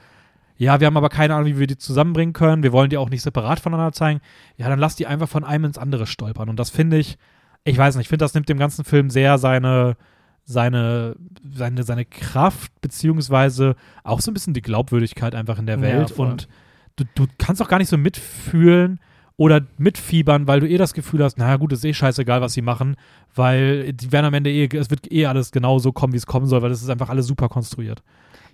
Ja, 0.58 0.80
wir 0.80 0.86
haben 0.88 0.98
aber 0.98 1.10
keine 1.10 1.34
Ahnung, 1.34 1.48
wie 1.48 1.58
wir 1.60 1.66
die 1.66 1.78
zusammenbringen 1.78 2.34
können. 2.34 2.62
Wir 2.62 2.72
wollen 2.74 2.92
die 2.92 2.98
auch 2.98 3.10
nicht 3.10 3.24
separat 3.24 3.60
voneinander 3.60 3.92
zeigen. 3.92 4.22
Ja, 4.58 4.70
dann 4.70 4.78
lass 4.78 4.96
die 4.96 5.08
einfach 5.08 5.28
von 5.28 5.44
einem 5.44 5.66
ins 5.66 5.80
andere 5.80 6.06
stolpern. 6.06 6.48
Und 6.50 6.60
das 6.60 6.70
finde 6.70 6.98
ich, 7.00 7.18
ich 7.64 7.76
weiß 7.78 7.96
nicht, 7.96 8.04
ich 8.06 8.10
finde, 8.10 8.24
das 8.24 8.36
nimmt 8.36 8.50
dem 8.50 8.60
ganzen 8.60 8.84
Film 8.86 9.10
sehr 9.10 9.40
seine, 9.40 9.98
seine, 10.44 11.16
seine, 11.52 11.84
seine 11.84 12.06
Kraft, 12.06 12.72
beziehungsweise 12.82 13.76
auch 14.04 14.22
so 14.22 14.30
ein 14.30 14.34
bisschen 14.36 14.54
die 14.54 14.62
Glaubwürdigkeit 14.62 15.34
einfach 15.34 15.58
in 15.58 15.66
der 15.66 15.78
Ja, 15.78 15.82
Welt. 15.82 16.12
voll. 16.12 16.30
und 16.32 16.48
du, 16.96 17.06
du 17.16 17.28
kannst 17.38 17.62
auch 17.62 17.68
gar 17.68 17.80
nicht 17.80 17.90
so 17.90 17.98
mitfühlen 17.98 19.00
oder 19.36 19.62
mitfiebern, 19.78 20.48
weil 20.48 20.60
du 20.60 20.70
eh 20.70 20.78
das 20.78 20.94
Gefühl 20.94 21.24
hast, 21.24 21.38
naja 21.38 21.58
gut, 21.58 21.74
ist 21.74 21.84
eh 21.84 21.94
scheißegal, 21.94 22.42
was 22.42 22.54
sie 22.54 22.62
machen, 22.62 22.96
weil 23.34 23.94
die 23.94 24.12
werden 24.12 24.26
am 24.26 24.34
Ende 24.34 24.52
eh, 24.52 24.70
es 24.78 24.90
wird 24.90 25.12
eh 25.12 25.26
alles 25.26 25.52
genau 25.52 25.80
so 25.80 25.92
kommen, 25.92 26.14
wie 26.14 26.18
es 26.18 26.28
kommen 26.28 26.46
soll, 26.46 26.62
weil 26.62 26.70
das 26.70 26.82
ist 26.82 26.90
einfach 26.90 27.10
alles 27.10 27.28
super 27.28 27.50
konstruiert. 27.50 28.04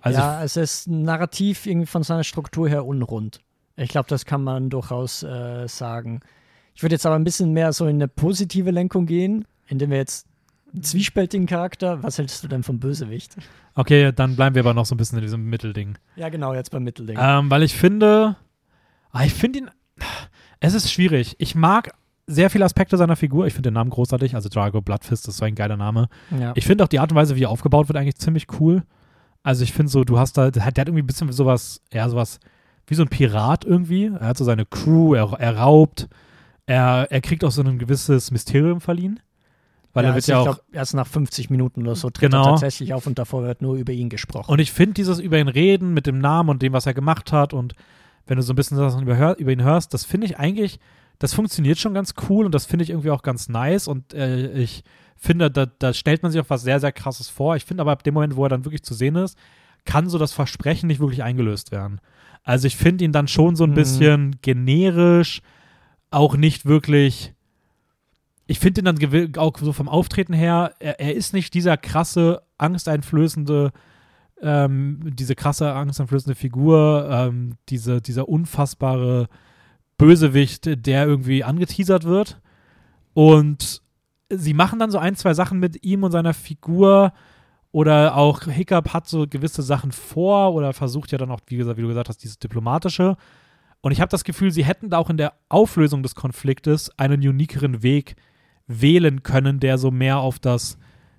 Also 0.00 0.18
ja, 0.18 0.42
es 0.42 0.56
ist 0.56 0.88
narrativ 0.88 1.66
irgendwie 1.66 1.86
von 1.86 2.02
seiner 2.02 2.24
Struktur 2.24 2.68
her 2.68 2.86
unrund. 2.86 3.40
Ich 3.76 3.90
glaube, 3.90 4.08
das 4.08 4.24
kann 4.24 4.42
man 4.42 4.70
durchaus 4.70 5.22
äh, 5.22 5.68
sagen. 5.68 6.20
Ich 6.74 6.82
würde 6.82 6.94
jetzt 6.94 7.04
aber 7.04 7.16
ein 7.16 7.24
bisschen 7.24 7.52
mehr 7.52 7.72
so 7.72 7.86
in 7.86 7.96
eine 7.96 8.08
positive 8.08 8.70
Lenkung 8.70 9.04
gehen, 9.04 9.44
indem 9.68 9.90
wir 9.90 9.98
jetzt 9.98 10.26
zwiespältigen 10.80 11.46
Charakter. 11.46 12.02
Was 12.02 12.18
hältst 12.18 12.42
du 12.44 12.48
denn 12.48 12.62
vom 12.62 12.78
Bösewicht? 12.78 13.36
okay, 13.74 14.12
dann 14.12 14.36
bleiben 14.36 14.54
wir 14.54 14.62
aber 14.62 14.74
noch 14.74 14.86
so 14.86 14.94
ein 14.94 14.98
bisschen 14.98 15.18
in 15.18 15.22
diesem 15.22 15.44
Mittelding. 15.48 15.96
Ja, 16.16 16.28
genau, 16.28 16.54
jetzt 16.54 16.70
beim 16.70 16.84
Mittelding. 16.84 17.16
Ähm, 17.20 17.50
weil 17.50 17.62
ich 17.62 17.74
finde, 17.74 18.36
ah, 19.10 19.24
ich 19.24 19.34
finde 19.34 19.60
ihn, 19.60 19.70
es 20.60 20.74
ist 20.74 20.90
schwierig. 20.92 21.36
Ich 21.38 21.54
mag 21.54 21.92
sehr 22.26 22.50
viele 22.50 22.64
Aspekte 22.64 22.96
seiner 22.96 23.16
Figur. 23.16 23.46
Ich 23.46 23.54
finde 23.54 23.70
den 23.70 23.74
Namen 23.74 23.90
großartig. 23.90 24.34
Also 24.34 24.48
Drago 24.48 24.80
Bloodfist 24.80 25.26
ist 25.26 25.38
so 25.38 25.44
ein 25.44 25.54
geiler 25.54 25.76
Name. 25.76 26.08
ja. 26.38 26.52
Ich 26.54 26.66
finde 26.66 26.84
auch 26.84 26.88
die 26.88 27.00
Art 27.00 27.10
und 27.10 27.16
Weise, 27.16 27.36
wie 27.36 27.44
er 27.44 27.50
aufgebaut 27.50 27.88
wird, 27.88 27.96
eigentlich 27.96 28.16
ziemlich 28.16 28.46
cool. 28.60 28.82
Also 29.42 29.64
ich 29.64 29.72
finde 29.72 29.90
so, 29.90 30.04
du 30.04 30.18
hast 30.18 30.36
da, 30.36 30.50
der 30.50 30.64
hat, 30.64 30.76
der 30.76 30.82
hat 30.82 30.88
irgendwie 30.88 31.02
ein 31.02 31.06
bisschen 31.06 31.32
sowas, 31.32 31.80
ja, 31.92 32.08
sowas 32.08 32.38
wie 32.86 32.94
so 32.94 33.02
ein 33.02 33.08
Pirat 33.08 33.64
irgendwie. 33.64 34.06
Er 34.06 34.28
hat 34.28 34.36
so 34.36 34.44
seine 34.44 34.66
Crew, 34.66 35.14
er, 35.14 35.32
er 35.38 35.56
raubt, 35.56 36.08
er, 36.66 37.08
er 37.10 37.20
kriegt 37.20 37.44
auch 37.44 37.50
so 37.50 37.62
ein 37.62 37.78
gewisses 37.78 38.30
Mysterium 38.30 38.80
verliehen. 38.80 39.20
Weil 39.92 40.04
er 40.04 40.14
wird 40.14 40.24
also 40.24 40.32
ja 40.32 40.38
auch. 40.38 40.44
glaube, 40.44 40.60
erst 40.72 40.94
nach 40.94 41.06
50 41.06 41.50
Minuten 41.50 41.82
oder 41.82 41.96
so 41.96 42.10
tritt 42.10 42.30
Genau. 42.30 42.44
er 42.44 42.50
tatsächlich 42.50 42.94
auf 42.94 43.06
und 43.06 43.18
davor 43.18 43.42
wird 43.42 43.60
nur 43.62 43.74
über 43.76 43.92
ihn 43.92 44.08
gesprochen. 44.08 44.50
Und 44.50 44.60
ich 44.60 44.70
finde 44.72 44.94
dieses 44.94 45.18
über 45.18 45.38
ihn 45.38 45.48
reden 45.48 45.92
mit 45.94 46.06
dem 46.06 46.18
Namen 46.18 46.48
und 46.48 46.62
dem, 46.62 46.72
was 46.72 46.86
er 46.86 46.94
gemacht 46.94 47.32
hat 47.32 47.52
und 47.52 47.74
wenn 48.26 48.36
du 48.36 48.42
so 48.42 48.52
ein 48.52 48.56
bisschen 48.56 48.78
über, 49.02 49.16
hör- 49.16 49.36
über 49.38 49.50
ihn 49.50 49.62
hörst, 49.64 49.92
das 49.92 50.04
finde 50.04 50.26
ich 50.28 50.38
eigentlich, 50.38 50.78
das 51.18 51.34
funktioniert 51.34 51.78
schon 51.78 51.92
ganz 51.94 52.14
cool 52.28 52.46
und 52.46 52.54
das 52.54 52.66
finde 52.66 52.84
ich 52.84 52.90
irgendwie 52.90 53.10
auch 53.10 53.22
ganz 53.22 53.48
nice 53.48 53.88
und 53.88 54.14
äh, 54.14 54.52
ich 54.52 54.84
finde, 55.16 55.50
da, 55.50 55.66
da 55.66 55.92
stellt 55.92 56.22
man 56.22 56.30
sich 56.30 56.40
auch 56.40 56.48
was 56.50 56.62
sehr, 56.62 56.78
sehr 56.80 56.92
krasses 56.92 57.28
vor. 57.28 57.56
Ich 57.56 57.64
finde 57.64 57.80
aber 57.82 57.90
ab 57.92 58.04
dem 58.04 58.14
Moment, 58.14 58.36
wo 58.36 58.44
er 58.44 58.48
dann 58.48 58.64
wirklich 58.64 58.82
zu 58.84 58.94
sehen 58.94 59.16
ist, 59.16 59.36
kann 59.84 60.08
so 60.08 60.18
das 60.18 60.32
Versprechen 60.32 60.86
nicht 60.86 61.00
wirklich 61.00 61.22
eingelöst 61.24 61.72
werden. 61.72 62.00
Also 62.44 62.66
ich 62.68 62.76
finde 62.76 63.04
ihn 63.04 63.12
dann 63.12 63.28
schon 63.28 63.56
so 63.56 63.64
ein 63.64 63.70
Mhm. 63.70 63.74
bisschen 63.74 64.36
generisch, 64.40 65.42
auch 66.10 66.36
nicht 66.36 66.64
wirklich. 66.66 67.34
Ich 68.50 68.58
finde 68.58 68.80
ihn 68.80 68.84
dann 68.84 69.36
auch 69.36 69.56
so 69.58 69.72
vom 69.72 69.88
Auftreten 69.88 70.32
her, 70.32 70.74
er, 70.80 70.98
er 70.98 71.14
ist 71.14 71.32
nicht 71.32 71.54
dieser 71.54 71.76
krasse, 71.76 72.42
angsteinflößende, 72.58 73.70
ähm, 74.42 74.98
diese 75.14 75.36
krasse, 75.36 75.72
angsteinflößende 75.72 76.34
Figur, 76.34 77.08
ähm, 77.12 77.54
diese, 77.68 78.02
dieser 78.02 78.28
unfassbare 78.28 79.28
Bösewicht, 79.98 80.84
der 80.84 81.06
irgendwie 81.06 81.44
angeteasert 81.44 82.02
wird. 82.02 82.40
Und 83.14 83.82
sie 84.28 84.52
machen 84.52 84.80
dann 84.80 84.90
so 84.90 84.98
ein, 84.98 85.14
zwei 85.14 85.32
Sachen 85.32 85.60
mit 85.60 85.84
ihm 85.84 86.02
und 86.02 86.10
seiner 86.10 86.34
Figur. 86.34 87.12
Oder 87.70 88.16
auch 88.16 88.42
Hiccup 88.46 88.92
hat 88.92 89.06
so 89.06 89.28
gewisse 89.28 89.62
Sachen 89.62 89.92
vor 89.92 90.54
oder 90.54 90.72
versucht 90.72 91.12
ja 91.12 91.18
dann 91.18 91.30
auch, 91.30 91.38
wie, 91.46 91.56
gesagt, 91.56 91.78
wie 91.78 91.82
du 91.82 91.88
gesagt 91.88 92.08
hast, 92.08 92.24
dieses 92.24 92.40
Diplomatische. 92.40 93.16
Und 93.80 93.92
ich 93.92 94.00
habe 94.00 94.10
das 94.10 94.24
Gefühl, 94.24 94.50
sie 94.50 94.64
hätten 94.64 94.90
da 94.90 94.98
auch 94.98 95.08
in 95.08 95.18
der 95.18 95.34
Auflösung 95.48 96.02
des 96.02 96.16
Konfliktes 96.16 96.90
einen 96.98 97.20
unikeren 97.20 97.84
Weg 97.84 98.16
wählen 98.70 99.22
können, 99.22 99.58
der 99.60 99.78
so 99.78 99.90
mehr 99.90 100.18
auf 100.18 100.38
das 100.38 100.78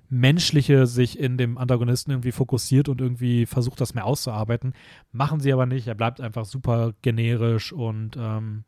Menschliche 0.10 0.88
sich 0.88 1.18
in 1.20 1.38
dem 1.38 1.58
Antagonisten 1.58 2.12
irgendwie 2.12 2.32
fokussiert 2.32 2.89
und 2.89 2.99
irgendwie 2.99 3.45
versucht, 3.45 3.80
das 3.80 3.93
mehr 3.93 4.06
auszuarbeiten. 4.06 4.74
Machen 5.12 5.39
sie 5.39 5.54
aber 5.54 5.66
nicht. 5.66 5.88
Er 5.88 5.95
bleibt 5.95 6.20
einfach 6.20 6.45
super 6.45 6.91
generisch 7.02 7.72
und 7.72 8.18
ähm, 8.18 8.64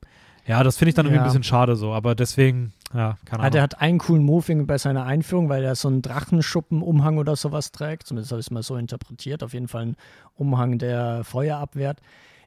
ja, 0.45 0.63
das 0.63 0.77
finde 0.77 0.89
ich 0.89 0.95
dann 0.95 1.05
irgendwie 1.05 1.17
Ja. 1.17 1.23
ein 1.23 1.27
bisschen 1.27 1.43
schade 1.43 1.75
so. 1.75 1.91
Aber 1.93 2.15
deswegen, 2.15 2.73
ja, 2.93 3.17
keine 3.25 3.39
Ja, 3.39 3.39
Ahnung. 3.39 3.51
der 3.51 3.61
hat 3.61 3.81
einen 3.81 3.97
coolen 3.97 4.23
irgendwie 4.23 4.65
bei 4.65 4.77
seiner 4.77 5.05
Einführung, 5.05 5.49
weil 5.49 5.63
er 5.63 5.75
so 5.75 5.87
einen 5.89 6.01
Drachenschuppenumhang 6.01 7.17
oder 7.17 7.35
sowas 7.35 7.71
trägt. 7.71 8.07
Zumindest 8.07 8.31
habe 8.31 8.39
ich 8.39 8.47
es 8.47 8.51
mal 8.51 8.63
so 8.63 8.75
interpretiert. 8.77 9.43
Auf 9.43 9.53
jeden 9.53 9.67
Fall 9.67 9.87
ein 9.87 9.95
Umhang, 10.35 10.77
der 10.79 11.23
Feuer 11.23 11.57
abwehrt. 11.57 11.99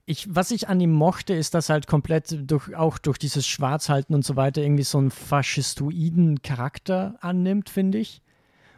Ich, 0.09 0.33
was 0.33 0.53
ich 0.53 0.69
an 0.69 0.81
ihm 0.81 0.93
mochte, 0.93 1.35
ist, 1.35 1.55
dass 1.55 1.69
halt 1.69 1.89
komplett 1.89 2.49
durch, 2.49 2.77
auch 2.77 2.97
durch 2.99 3.19
dieses 3.19 3.45
Schwarzhalten 3.45 4.15
und 4.15 4.25
so 4.25 4.37
weiter 4.37 4.63
irgendwie 4.63 4.85
so 4.85 4.99
einen 4.99 5.11
faschistoiden 5.11 6.43
Charakter 6.43 7.17
annimmt, 7.21 7.69
finde 7.69 7.99
ich. 7.99 8.23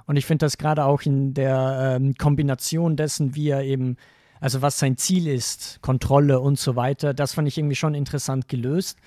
Und 0.07 0.16
ich 0.16 0.24
finde 0.24 0.47
das 0.47 0.57
gerade 0.57 0.87
auch 0.87 1.03
in 1.03 1.35
der 1.35 1.97
ähm, 1.97 2.14
Kombination 2.14 2.97
dessen, 2.97 3.35
wie 3.35 3.51
er 3.51 3.62
eben, 3.62 3.99
also 4.41 4.62
was 4.62 4.79
sein 4.79 4.97
Ziel 4.97 5.26
ist, 5.26 5.81
Kontrolle 5.83 6.41
und 6.41 6.59
so 6.59 6.76
weiter, 6.76 7.12
das 7.12 7.35
fand 7.35 7.47
ich 7.47 7.59
irgendwie 7.59 7.76
schon 7.76 7.95
interessant 7.95 8.49
gelöst. 8.49 8.99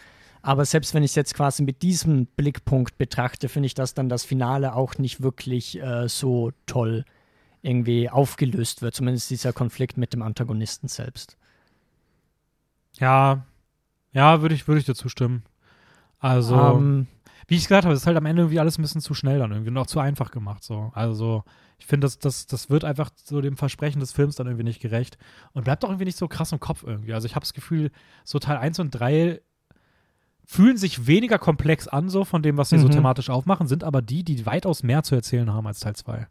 Aber 0.44 0.64
selbst 0.66 0.94
wenn 0.94 1.02
ich 1.02 1.12
es 1.12 1.16
jetzt 1.16 1.34
quasi 1.34 1.64
mit 1.64 1.82
diesem 1.82 2.28
Blickpunkt 2.28 3.00
betrachte, 3.00 3.50
finde 3.50 3.66
ich, 3.66 3.74
dass 3.74 3.96
dann 3.96 4.10
das 4.10 4.26
Finale 4.26 4.76
auch 4.76 5.00
nicht 5.00 5.24
wirklich 5.24 5.82
äh, 5.82 6.08
so 6.08 6.52
toll 6.68 7.04
irgendwie 7.64 8.12
aufgelöst 8.12 8.84
wird. 8.84 8.94
Zumindest 8.94 9.32
dieser 9.32 9.54
Konflikt 9.54 9.98
mit 9.98 10.14
dem 10.14 10.22
Antagonisten 10.22 10.88
selbst. 10.88 11.36
Ja, 13.00 13.44
ja, 14.14 14.42
würde 14.42 14.56
ich, 14.56 14.68
würde 14.68 14.80
ich 14.80 14.86
dir 14.86 14.96
zustimmen. 14.96 15.44
Also, 16.20 16.56
Ähm, 16.56 17.08
wie 17.48 17.56
ich 17.56 17.64
gesagt 17.64 17.86
habe, 17.86 17.94
es 17.94 18.02
ist 18.02 18.08
halt 18.08 18.18
am 18.18 18.26
Ende 18.26 18.44
irgendwie 18.44 18.60
alles 18.60 18.78
ein 18.78 18.82
bisschen 18.82 19.02
zu 19.02 19.14
schnell 19.14 19.40
dann 19.40 19.52
irgendwie 19.52 19.70
und 19.72 19.78
auch 19.78 19.88
zu 19.88 20.00
einfach 20.00 20.32
gemacht 20.32 20.64
so. 20.64 20.92
Also, 20.94 21.44
ich 21.80 21.86
finde, 21.88 22.06
das, 22.06 22.20
das, 22.20 22.46
das 22.46 22.70
wird 22.70 22.84
einfach 22.86 23.10
so 23.16 23.42
dem 23.42 23.58
Versprechen 23.58 24.00
des 24.00 24.12
Films 24.12 24.36
dann 24.36 24.48
irgendwie 24.48 24.64
nicht 24.66 24.82
gerecht 24.82 25.18
und 25.54 25.64
bleibt 25.64 25.84
auch 25.84 25.90
irgendwie 25.90 26.06
nicht 26.06 26.18
so 26.18 26.28
krass 26.28 26.52
im 26.52 26.60
Kopf 26.60 26.84
irgendwie. 26.84 27.14
Also, 27.14 27.26
ich 27.26 27.36
habe 27.36 27.44
das 27.44 27.54
Gefühl, 27.54 27.92
so 28.24 28.38
Teil 28.40 28.58
1 28.58 28.80
und 28.80 28.92
3 28.92 29.42
fühlen 30.46 30.78
sich 30.78 31.08
weniger 31.08 31.40
komplex 31.40 31.88
an, 31.88 32.10
so 32.10 32.26
von 32.26 32.44
dem, 32.44 32.58
was 32.58 32.70
sie 32.70 32.78
so 32.78 32.88
Mhm. 32.88 32.92
thematisch 32.92 33.30
aufmachen, 33.30 33.68
sind 33.68 33.84
aber 33.84 34.02
die, 34.02 34.24
die 34.24 34.46
weitaus 34.46 34.84
mehr 34.84 35.02
zu 35.04 35.16
erzählen 35.16 35.52
haben 35.54 35.66
als 35.66 35.80
Teil 35.80 35.96
2. 35.96 36.28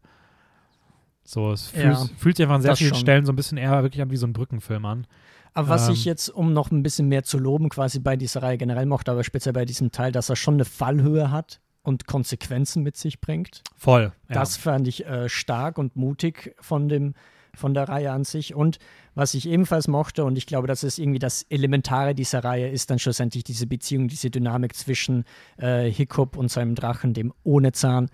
So, 1.25 1.53
es 1.53 1.69
fühlt, 1.69 1.85
Ja, 1.85 2.07
fühlt 2.19 2.37
sich 2.37 2.45
einfach 2.45 2.57
an 2.57 2.63
sehr 2.63 2.77
vielen 2.77 2.91
schon. 2.91 3.01
Stellen 3.01 3.25
so 3.25 3.33
ein 3.33 3.37
bisschen 3.37 3.57
eher 3.59 3.83
wirklich 3.83 4.03
an 4.03 4.11
wie 4.11 4.17
so 4.17 4.27
ein 4.27 4.33
Brückenfilm 4.33 4.85
an. 4.85 5.07
Aber 5.55 5.69
was 5.69 5.89
Ähm. 5.89 5.95
ich 5.95 6.05
jetzt, 6.05 6.29
um 6.29 6.53
noch 6.53 6.71
ein 6.71 6.83
bisschen 6.83 7.09
mehr 7.09 7.25
zu 7.25 7.39
loben, 7.39 7.69
quasi 7.69 7.99
bei 7.99 8.17
dieser 8.17 8.43
Reihe 8.43 8.59
generell 8.59 8.87
mochte, 8.87 9.11
aber 9.11 9.25
speziell 9.25 9.53
bei 9.53 9.65
diesem 9.65 9.91
Teil, 9.91 10.13
dass 10.13 10.29
er 10.29 10.37
schon 10.37 10.55
eine 10.55 10.65
Fallhöhe 10.65 11.31
hat 11.31 11.61
und 11.83 12.07
Konsequenzen 12.07 12.83
mit 12.83 12.97
sich 12.97 13.21
bringt. 13.21 13.63
Voll. 13.77 14.13
Ja. 14.29 14.35
Das 14.35 14.57
fand 14.57 14.87
ich 14.87 15.07
äh, 15.07 15.29
stark 15.29 15.79
und 15.79 15.97
mutig 15.97 16.55
von 16.61 16.89
dem 16.89 17.15
von 17.55 17.75
der 17.75 17.89
Reihe 17.89 18.13
an 18.13 18.25
sich. 18.25 18.55
Und 18.55 18.79
was 19.15 19.35
ich 19.35 19.49
ebenfalls 19.49 19.89
mochte, 19.89 20.25
und 20.25 20.39
ich 20.39 20.47
glaube, 20.47 20.67
das 20.67 20.85
ist 20.85 20.99
irgendwie 20.99 21.19
das 21.19 21.43
Elementare 21.49 22.15
dieser 22.15 22.45
Reihe, 22.45 22.69
ist 22.69 22.91
dann 22.91 22.99
schlussendlich 22.99 23.45
diese 23.45 23.67
Beziehung, 23.67 24.09
diese 24.09 24.31
Dynamik 24.31 24.75
zwischen 24.75 25.25
äh, 25.59 25.91
Hiccup 25.91 26.37
und 26.37 26.51
seinem 26.51 26.75
Drachen, 26.75 27.13
dem 27.13 27.33
ohne 27.43 27.73
Zahn. 27.73 28.09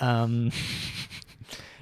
Ähm, 0.00 0.50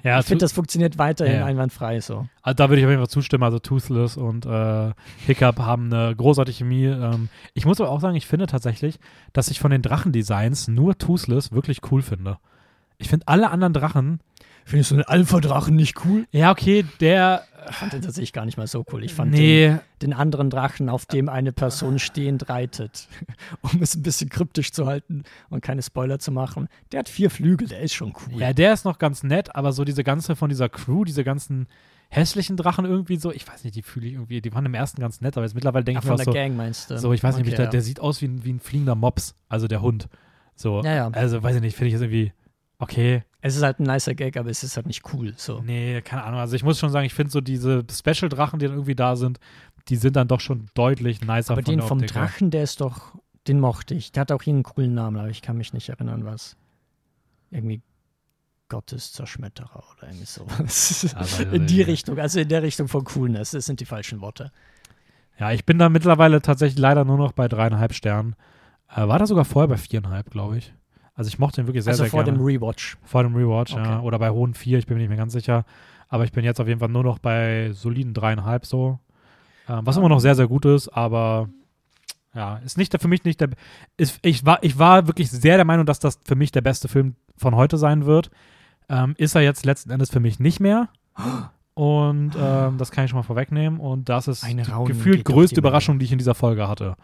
ja, 0.03 0.19
ich 0.19 0.25
finde, 0.25 0.43
das 0.43 0.51
funktioniert 0.51 0.97
weiterhin 0.97 1.37
ja. 1.37 1.45
einwandfrei 1.45 1.99
so. 2.01 2.27
also 2.41 2.55
da 2.55 2.69
würde 2.69 2.79
ich 2.79 2.85
auf 2.85 2.89
jeden 2.89 3.01
Fall 3.01 3.09
zustimmen. 3.09 3.43
Also 3.43 3.59
Toothless 3.59 4.17
und 4.17 4.45
äh, 4.45 4.91
Hiccup 5.25 5.59
haben 5.59 5.93
eine 5.93 6.15
großartige 6.15 6.57
Chemie. 6.57 6.85
Ähm, 6.85 7.29
ich 7.53 7.65
muss 7.65 7.79
aber 7.79 7.89
auch 7.89 8.01
sagen, 8.01 8.15
ich 8.15 8.27
finde 8.27 8.47
tatsächlich, 8.47 8.99
dass 9.33 9.49
ich 9.49 9.59
von 9.59 9.71
den 9.71 9.81
Drachendesigns 9.81 10.67
nur 10.67 10.97
Toothless 10.97 11.51
wirklich 11.51 11.79
cool 11.91 12.01
finde. 12.01 12.37
Ich 12.97 13.09
finde 13.09 13.27
alle 13.27 13.49
anderen 13.49 13.73
Drachen. 13.73 14.19
Findest 14.71 14.91
du 14.91 14.95
den 14.95 15.03
Alpha-Drachen 15.03 15.75
nicht 15.75 16.05
cool? 16.05 16.25
Ja, 16.31 16.49
okay, 16.51 16.85
der. 17.01 17.43
Ich 17.69 17.75
fand 17.75 17.91
den 17.91 18.01
tatsächlich 18.01 18.31
gar 18.31 18.45
nicht 18.45 18.57
mal 18.57 18.67
so 18.67 18.85
cool. 18.91 19.03
Ich 19.03 19.13
fand 19.13 19.33
den, 19.33 19.39
Nee, 19.73 19.77
den 20.01 20.13
anderen 20.13 20.49
Drachen, 20.49 20.87
auf 20.87 21.05
dem 21.05 21.27
eine 21.27 21.51
Person 21.51 21.99
stehend 21.99 22.47
reitet, 22.47 23.09
um 23.61 23.81
es 23.81 23.95
ein 23.95 24.01
bisschen 24.01 24.29
kryptisch 24.29 24.71
zu 24.71 24.87
halten 24.87 25.23
und 25.49 25.61
keine 25.61 25.81
Spoiler 25.83 26.19
zu 26.19 26.31
machen. 26.31 26.69
Der 26.93 26.99
hat 26.99 27.09
vier 27.09 27.29
Flügel, 27.29 27.67
der 27.67 27.81
ist 27.81 27.93
schon 27.93 28.13
cool. 28.13 28.39
Ja, 28.39 28.53
der 28.53 28.71
ist 28.71 28.85
noch 28.85 28.97
ganz 28.97 29.23
nett, 29.23 29.53
aber 29.55 29.73
so 29.73 29.83
diese 29.83 30.05
ganze 30.05 30.37
von 30.37 30.49
dieser 30.49 30.69
Crew, 30.69 31.03
diese 31.03 31.23
ganzen 31.25 31.67
hässlichen 32.09 32.55
Drachen 32.57 32.85
irgendwie 32.85 33.17
so, 33.17 33.31
ich 33.31 33.45
weiß 33.47 33.63
nicht, 33.65 33.75
die 33.75 33.81
fühle 33.83 34.07
ich 34.07 34.13
irgendwie, 34.13 34.39
die 34.41 34.53
waren 34.53 34.65
im 34.65 34.73
ersten 34.73 35.01
ganz 35.01 35.19
nett, 35.21 35.35
aber 35.37 35.45
jetzt 35.45 35.53
mittlerweile 35.53 35.83
denke 35.83 35.99
ich 35.99 36.05
mir 36.05 36.11
von 36.11 36.13
auch 36.13 36.23
der 36.23 36.25
so, 36.25 36.31
Gang 36.33 36.55
meinst 36.57 36.89
du? 36.89 36.97
so, 36.97 37.11
ich 37.13 37.21
weiß 37.21 37.35
nicht, 37.35 37.43
ob 37.43 37.47
ich 37.47 37.53
Okay, 37.55 37.65
da, 37.65 37.69
der 37.69 37.81
sieht 37.81 37.99
aus 37.99 38.21
wie 38.21 38.25
ein, 38.27 38.43
wie 38.45 38.53
ein 38.53 38.59
fliegender 38.61 38.95
Mops, 38.95 39.35
also 39.49 39.67
der 39.67 39.81
Hund. 39.81 40.07
So, 40.55 40.81
Ja, 40.83 40.93
ja. 40.95 41.09
also 41.09 41.43
weiß 41.43 41.57
ich 41.57 41.61
nicht, 41.61 41.75
finde 41.75 41.87
ich 41.87 41.93
jetzt 41.93 42.01
irgendwie, 42.01 42.33
okay, 42.81 43.23
Es 43.41 43.55
ist 43.55 43.63
halt 43.63 43.79
ein 43.79 43.83
nicer 43.83 44.13
Gag, 44.13 44.37
aber 44.37 44.49
es 44.49 44.63
ist 44.63 44.75
halt 44.75 44.87
nicht 44.87 45.13
cool. 45.13 45.33
So. 45.37 45.61
nee, 45.61 46.01
keine 46.01 46.23
Ahnung, 46.23 46.39
also 46.39 46.55
ich 46.55 46.63
muss 46.63 46.79
schon 46.79 46.89
sagen, 46.89 47.05
ich 47.05 47.13
finde 47.13 47.31
so 47.31 47.41
diese 47.41 47.83
Special-Drachen, 47.89 48.59
die 48.59 48.65
dann 48.65 48.75
irgendwie 48.75 48.95
da 48.95 49.15
sind, 49.15 49.39
die 49.87 49.95
sind 49.95 50.15
dann 50.15 50.27
doch 50.27 50.39
schon 50.39 50.67
deutlich 50.73 51.21
nicer 51.21 51.53
Aber 51.53 51.63
von 51.63 51.71
den 51.71 51.79
der 51.79 51.87
vom 51.87 51.99
Optik 51.99 52.15
her. 52.15 52.23
Drachen, 52.23 52.51
der 52.51 52.63
ist 52.63 52.81
doch, 52.81 53.15
den 53.47 53.59
mochte 53.59 53.93
ich. 53.93 54.11
Der 54.11 54.21
hat 54.21 54.31
auch 54.31 54.41
hier 54.41 54.53
einen 54.53 54.63
coolen 54.63 54.93
Namen, 54.93 55.17
aber 55.17 55.29
ich 55.29 55.41
kann 55.41 55.57
mich 55.57 55.73
nicht 55.73 55.89
erinnern, 55.89 56.25
was. 56.25 56.55
Irgendwie 57.49 57.81
Gottes 58.69 59.11
Zerschmetterer 59.11 59.83
oder 59.91 60.07
irgendwie 60.07 60.25
sowas. 60.25 61.13
Also, 61.15 61.43
in 61.43 61.67
die 61.67 61.77
ja. 61.77 61.85
Richtung, 61.85 62.19
also 62.19 62.39
in 62.39 62.47
der 62.47 62.63
Richtung 62.63 62.87
von 62.87 63.03
Coolness. 63.03 63.51
Das 63.51 63.65
sind 63.65 63.79
die 63.79 63.85
falschen 63.85 64.21
Worte. 64.21 64.51
Ja, 65.39 65.51
ich 65.51 65.65
bin 65.65 65.79
da 65.79 65.89
mittlerweile 65.89 66.41
tatsächlich 66.41 66.79
leider 66.79 67.03
nur 67.03 67.17
noch 67.17 67.33
bei 67.33 67.47
dreieinhalb 67.47 67.93
Sternen. 67.93 68.35
Äh, 68.87 69.07
war 69.07 69.19
da 69.19 69.25
sogar 69.25 69.45
vorher 69.45 69.67
bei 69.67 69.77
viereinhalb, 69.77 70.29
glaube 70.29 70.59
ich. 70.59 70.73
Also 71.21 71.29
ich 71.29 71.37
mochte 71.39 71.61
ihn 71.61 71.67
wirklich 71.67 71.83
sehr, 71.83 71.91
also 71.91 72.03
sehr 72.03 72.09
vor 72.09 72.23
gerne. 72.23 72.39
dem 72.39 72.43
Rewatch. 72.43 72.97
Vor 73.03 73.21
dem 73.21 73.35
Rewatch, 73.35 73.73
ja. 73.75 73.97
Okay. 73.97 74.05
Oder 74.05 74.17
bei 74.17 74.31
hohen 74.31 74.55
vier, 74.55 74.79
ich 74.79 74.87
bin 74.87 74.95
mir 74.97 75.01
nicht 75.03 75.09
mehr 75.09 75.17
ganz 75.19 75.33
sicher. 75.33 75.65
Aber 76.09 76.23
ich 76.23 76.31
bin 76.31 76.43
jetzt 76.43 76.59
auf 76.59 76.67
jeden 76.67 76.79
Fall 76.79 76.89
nur 76.89 77.03
noch 77.03 77.19
bei 77.19 77.69
soliden 77.73 78.13
dreieinhalb 78.15 78.65
so. 78.65 78.97
Ähm, 79.69 79.81
was 79.85 79.95
Ah. 79.97 79.99
immer 79.99 80.09
noch 80.09 80.19
sehr, 80.19 80.33
sehr 80.33 80.47
gut 80.47 80.65
ist, 80.65 80.89
aber 80.89 81.47
ja, 82.33 82.57
ist 82.65 82.77
nicht 82.77 82.91
der, 82.93 82.99
für 82.99 83.07
mich 83.07 83.23
nicht 83.23 83.39
der. 83.39 83.49
Ist, 83.97 84.17
ich, 84.23 84.45
war, 84.45 84.63
ich 84.63 84.79
war 84.79 85.05
wirklich 85.07 85.29
sehr 85.29 85.57
der 85.57 85.65
Meinung, 85.65 85.85
dass 85.85 85.99
das 85.99 86.19
für 86.25 86.35
mich 86.35 86.51
der 86.51 86.61
beste 86.61 86.87
Film 86.87 87.15
von 87.37 87.55
heute 87.55 87.77
sein 87.77 88.05
wird. 88.07 88.31
Ähm, 88.89 89.13
ist 89.17 89.35
er 89.35 89.41
jetzt 89.41 89.63
letzten 89.65 89.91
Endes 89.91 90.09
für 90.09 90.19
mich 90.19 90.39
nicht 90.39 90.59
mehr. 90.59 90.89
Und 91.75 92.31
ähm, 92.37 92.77
das 92.77 92.91
kann 92.91 93.05
ich 93.05 93.11
schon 93.11 93.19
mal 93.19 93.23
vorwegnehmen. 93.23 93.79
Und 93.79 94.09
das 94.09 94.27
ist 94.27 94.43
Eine 94.43 94.63
die 94.63 94.71
gefühlt 94.85 95.23
größte 95.23 95.55
die. 95.55 95.59
Überraschung, 95.59 95.99
die 95.99 96.05
ich 96.05 96.11
in 96.11 96.17
dieser 96.17 96.35
Folge 96.35 96.67
hatte. 96.67 96.95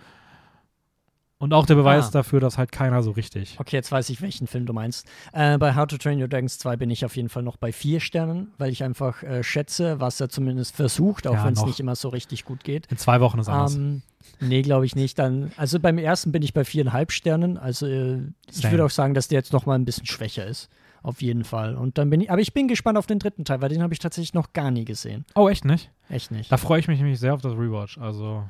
Und 1.39 1.53
auch 1.53 1.67
der 1.67 1.75
Beweis 1.75 2.07
Ah. 2.07 2.11
dafür, 2.11 2.39
dass 2.39 2.57
halt 2.57 2.71
keiner 2.71 3.03
so 3.03 3.11
richtig. 3.11 3.57
Okay, 3.59 3.75
jetzt 3.75 3.91
weiß 3.91 4.09
ich, 4.09 4.21
welchen 4.23 4.47
Film 4.47 4.65
du 4.65 4.73
meinst. 4.73 5.05
Äh, 5.33 5.57
bei 5.59 5.75
How 5.75 5.85
to 5.85 5.97
Train 5.97 6.19
Your 6.19 6.27
Dragons 6.27 6.57
2 6.57 6.77
bin 6.77 6.89
ich 6.89 7.05
auf 7.05 7.15
jeden 7.15 7.29
Fall 7.29 7.43
noch 7.43 7.57
bei 7.57 7.71
vier 7.71 7.99
Sternen, 7.99 8.53
weil 8.57 8.71
ich 8.71 8.83
einfach 8.83 9.21
äh, 9.21 9.43
schätze, 9.43 9.99
was 9.99 10.19
er 10.19 10.29
zumindest 10.29 10.75
versucht, 10.75 11.27
auch 11.27 11.33
Ja, 11.35 11.45
wenn 11.45 11.53
es 11.53 11.63
nicht 11.63 11.79
immer 11.79 11.95
so 11.95 12.09
richtig 12.09 12.43
gut 12.43 12.63
geht. 12.63 12.87
In 12.87 12.97
zwei 12.97 13.21
Wochen 13.21 13.37
ist 13.37 13.49
anders. 13.49 13.75
Ähm, 13.75 14.01
nee, 14.39 14.63
glaube 14.63 14.87
ich 14.87 14.95
nicht. 14.95 15.19
Dann, 15.19 15.51
also 15.57 15.79
beim 15.79 15.99
ersten 15.99 16.31
bin 16.31 16.41
ich 16.41 16.53
bei 16.55 16.63
viereinhalb 16.65 17.11
Sternen. 17.11 17.57
Also 17.59 17.85
äh, 17.85 18.19
ich 18.49 18.63
würde 18.71 18.83
auch 18.85 18.89
sagen, 18.89 19.13
dass 19.13 19.27
der 19.27 19.37
jetzt 19.37 19.53
noch 19.53 19.67
mal 19.67 19.75
ein 19.75 19.85
bisschen 19.85 20.07
schwächer 20.07 20.45
ist. 20.47 20.69
Auf 21.03 21.21
jeden 21.21 21.43
Fall. 21.43 21.75
Und 21.75 21.99
dann 21.99 22.09
bin 22.09 22.21
ich, 22.21 22.31
aber 22.31 22.41
ich 22.41 22.53
bin 22.53 22.67
gespannt 22.67 22.97
auf 22.97 23.05
den 23.05 23.19
dritten 23.19 23.45
Teil, 23.45 23.61
weil 23.61 23.69
den 23.69 23.83
habe 23.83 23.93
ich 23.93 23.99
tatsächlich 23.99 24.33
noch 24.33 24.53
gar 24.53 24.71
nie 24.71 24.85
gesehen. 24.85 25.23
oh, 25.35 25.47
echt 25.47 25.63
nicht? 25.65 25.91
Echt 26.09 26.31
nicht. 26.31 26.51
Da 26.51 26.57
freue 26.57 26.79
ich 26.79 26.87
mich 26.87 26.97
nämlich 26.99 27.19
sehr 27.19 27.35
auf 27.35 27.41
das 27.41 27.53
Rewatch. 27.53 27.99
Also 27.99 28.43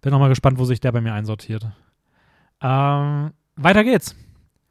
bin 0.00 0.12
noch 0.12 0.20
mal 0.20 0.28
gespannt, 0.28 0.58
wo 0.60 0.64
sich 0.64 0.78
der 0.78 0.92
bei 0.92 1.00
mir 1.00 1.12
einsortiert. 1.12 1.66
Ähm, 2.64 3.32
weiter 3.56 3.84
geht's. 3.84 4.16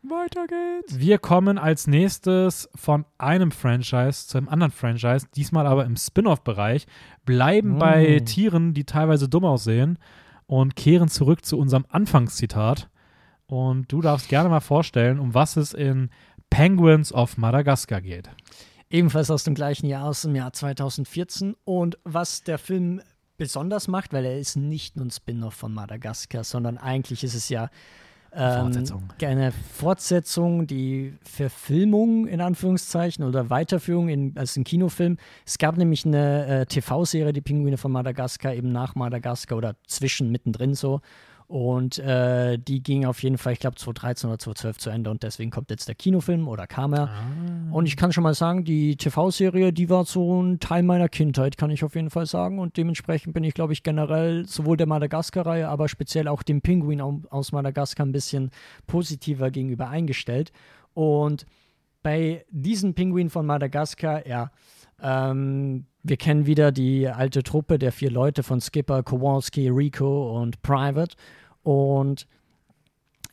Weiter 0.02 0.48
geht's. 0.48 1.00
Wir 1.00 1.20
kommen 1.20 1.58
als 1.60 1.86
nächstes 1.88 2.68
von 2.76 3.06
einem 3.20 3.52
Franchise 3.52 4.28
zu 4.28 4.38
einem 4.38 4.50
anderen 4.50 4.72
Franchise, 4.72 5.28
diesmal 5.36 5.68
aber 5.68 5.86
im 5.86 5.96
Spin-off-Bereich, 5.96 6.88
bleiben 7.24 7.76
Mm. 7.76 7.80
bei 7.80 8.20
Tieren, 8.26 8.74
die 8.74 8.84
teilweise 8.84 9.30
dumm 9.30 9.46
aussehen 9.46 10.00
und 10.48 10.76
kehren 10.76 11.08
zurück 11.08 11.46
zu 11.46 11.58
unserem 11.58 11.86
Anfangszitat. 11.88 12.90
Und 13.46 13.92
du 13.92 14.02
darfst 14.02 14.28
gerne 14.28 14.50
mal 14.50 14.60
vorstellen, 14.60 15.20
um 15.20 15.34
was 15.36 15.56
es 15.56 15.74
in 15.74 16.10
Penguins 16.50 17.14
of 17.14 17.38
Madagascar 17.38 18.02
geht. 18.02 18.30
Ebenfalls 18.90 19.32
aus 19.32 19.44
dem 19.44 19.54
gleichen 19.56 19.86
Jahr, 19.88 20.06
aus 20.06 20.24
dem 20.24 20.36
Jahr 20.36 20.52
2014. 20.52 21.56
Und 21.64 21.98
was 22.04 22.44
der 22.44 22.58
Film 22.58 23.02
besonders 23.38 23.88
macht, 23.88 24.14
weil 24.14 24.26
er 24.26 24.40
ist 24.40 24.56
nicht 24.56 24.96
nur 24.96 25.06
ein 25.06 25.12
Spin-off 25.12 25.54
von 25.54 25.74
Madagaskar, 25.74 26.44
sondern 26.44 26.78
eigentlich 26.78 27.24
ist 27.24 27.34
es 27.34 27.50
ja 27.50 27.70
ähm, 28.36 28.62
Fortsetzung. 28.62 29.04
eine 29.22 29.52
Fortsetzung, 29.52 30.68
die 30.68 31.14
Verfilmung 31.24 32.28
in 32.28 32.42
Anführungszeichen 32.42 33.24
oder 33.24 33.50
Weiterführung 33.50 34.10
in, 34.10 34.38
als 34.38 34.58
ein 34.58 34.64
Kinofilm. 34.64 35.18
Es 35.46 35.58
gab 35.58 35.78
nämlich 35.78 36.06
eine 36.06 36.62
äh, 36.62 36.66
TV-Serie, 36.66 37.34
die 37.34 37.42
Pinguine 37.42 37.78
von 37.78 37.92
Madagaskar, 37.92 38.54
eben 38.54 38.72
nach 38.72 38.96
Madagaskar 38.96 39.58
oder 39.58 39.76
zwischen, 39.88 40.32
mittendrin 40.32 40.74
so. 40.74 41.02
Und 41.48 42.00
äh, 42.00 42.58
die 42.58 42.82
ging 42.82 43.06
auf 43.06 43.22
jeden 43.22 43.38
Fall, 43.38 43.54
ich 43.54 43.60
glaube, 43.60 43.76
2013 43.76 44.30
oder 44.30 44.40
2012 44.40 44.78
zu 44.78 44.90
Ende 44.90 45.12
und 45.12 45.24
deswegen 45.24 45.52
kommt 45.52 45.70
jetzt 45.70 45.88
der 45.88 45.96
Kinofilm 45.96 46.48
oder 46.48 46.66
kam 46.68 46.94
er. 46.94 47.10
Und 47.72 47.86
ich 47.86 47.96
kann 47.98 48.12
schon 48.12 48.24
mal 48.24 48.34
sagen, 48.34 48.64
die 48.64 48.96
TV-Serie, 48.96 49.72
die 49.74 49.90
war 49.90 50.06
so 50.06 50.42
ein 50.42 50.60
Teil 50.60 50.84
meiner 50.84 51.10
Kindheit, 51.10 51.58
kann 51.58 51.70
ich 51.70 51.84
auf 51.84 51.96
jeden 51.96 52.10
Fall 52.10 52.26
sagen. 52.26 52.60
Und 52.60 52.78
dementsprechend 52.78 53.34
bin 53.34 53.44
ich, 53.44 53.54
glaube 53.54 53.74
ich, 53.74 53.84
generell 53.84 54.48
sowohl 54.48 54.78
der 54.78 54.88
Madagaskar-Reihe, 54.88 55.68
aber 55.68 55.88
speziell 55.90 56.28
auch 56.28 56.44
dem 56.44 56.62
Pinguin 56.62 57.02
au- 57.02 57.22
aus 57.30 57.52
Madagaskar 57.52 58.06
ein 58.06 58.12
bisschen 58.12 58.50
positiver 58.88 59.52
gegenüber 59.52 59.90
eingestellt. 59.90 60.52
Und 60.94 61.46
bei 62.02 62.46
diesem 62.50 62.94
Pinguin 62.96 63.30
von 63.30 63.46
Madagaskar, 63.46 64.28
ja, 64.28 64.52
ähm, 65.04 65.86
wir 66.02 66.18
kennen 66.18 66.46
wieder 66.46 66.72
die 66.72 67.08
alte 67.08 67.44
Truppe 67.44 67.78
der 67.78 67.92
vier 67.92 68.10
Leute 68.10 68.42
von 68.44 68.60
Skipper, 68.62 69.04
Kowalski, 69.04 69.70
Rico 69.70 70.42
und 70.42 70.62
Private. 70.62 71.16
Und 71.62 72.28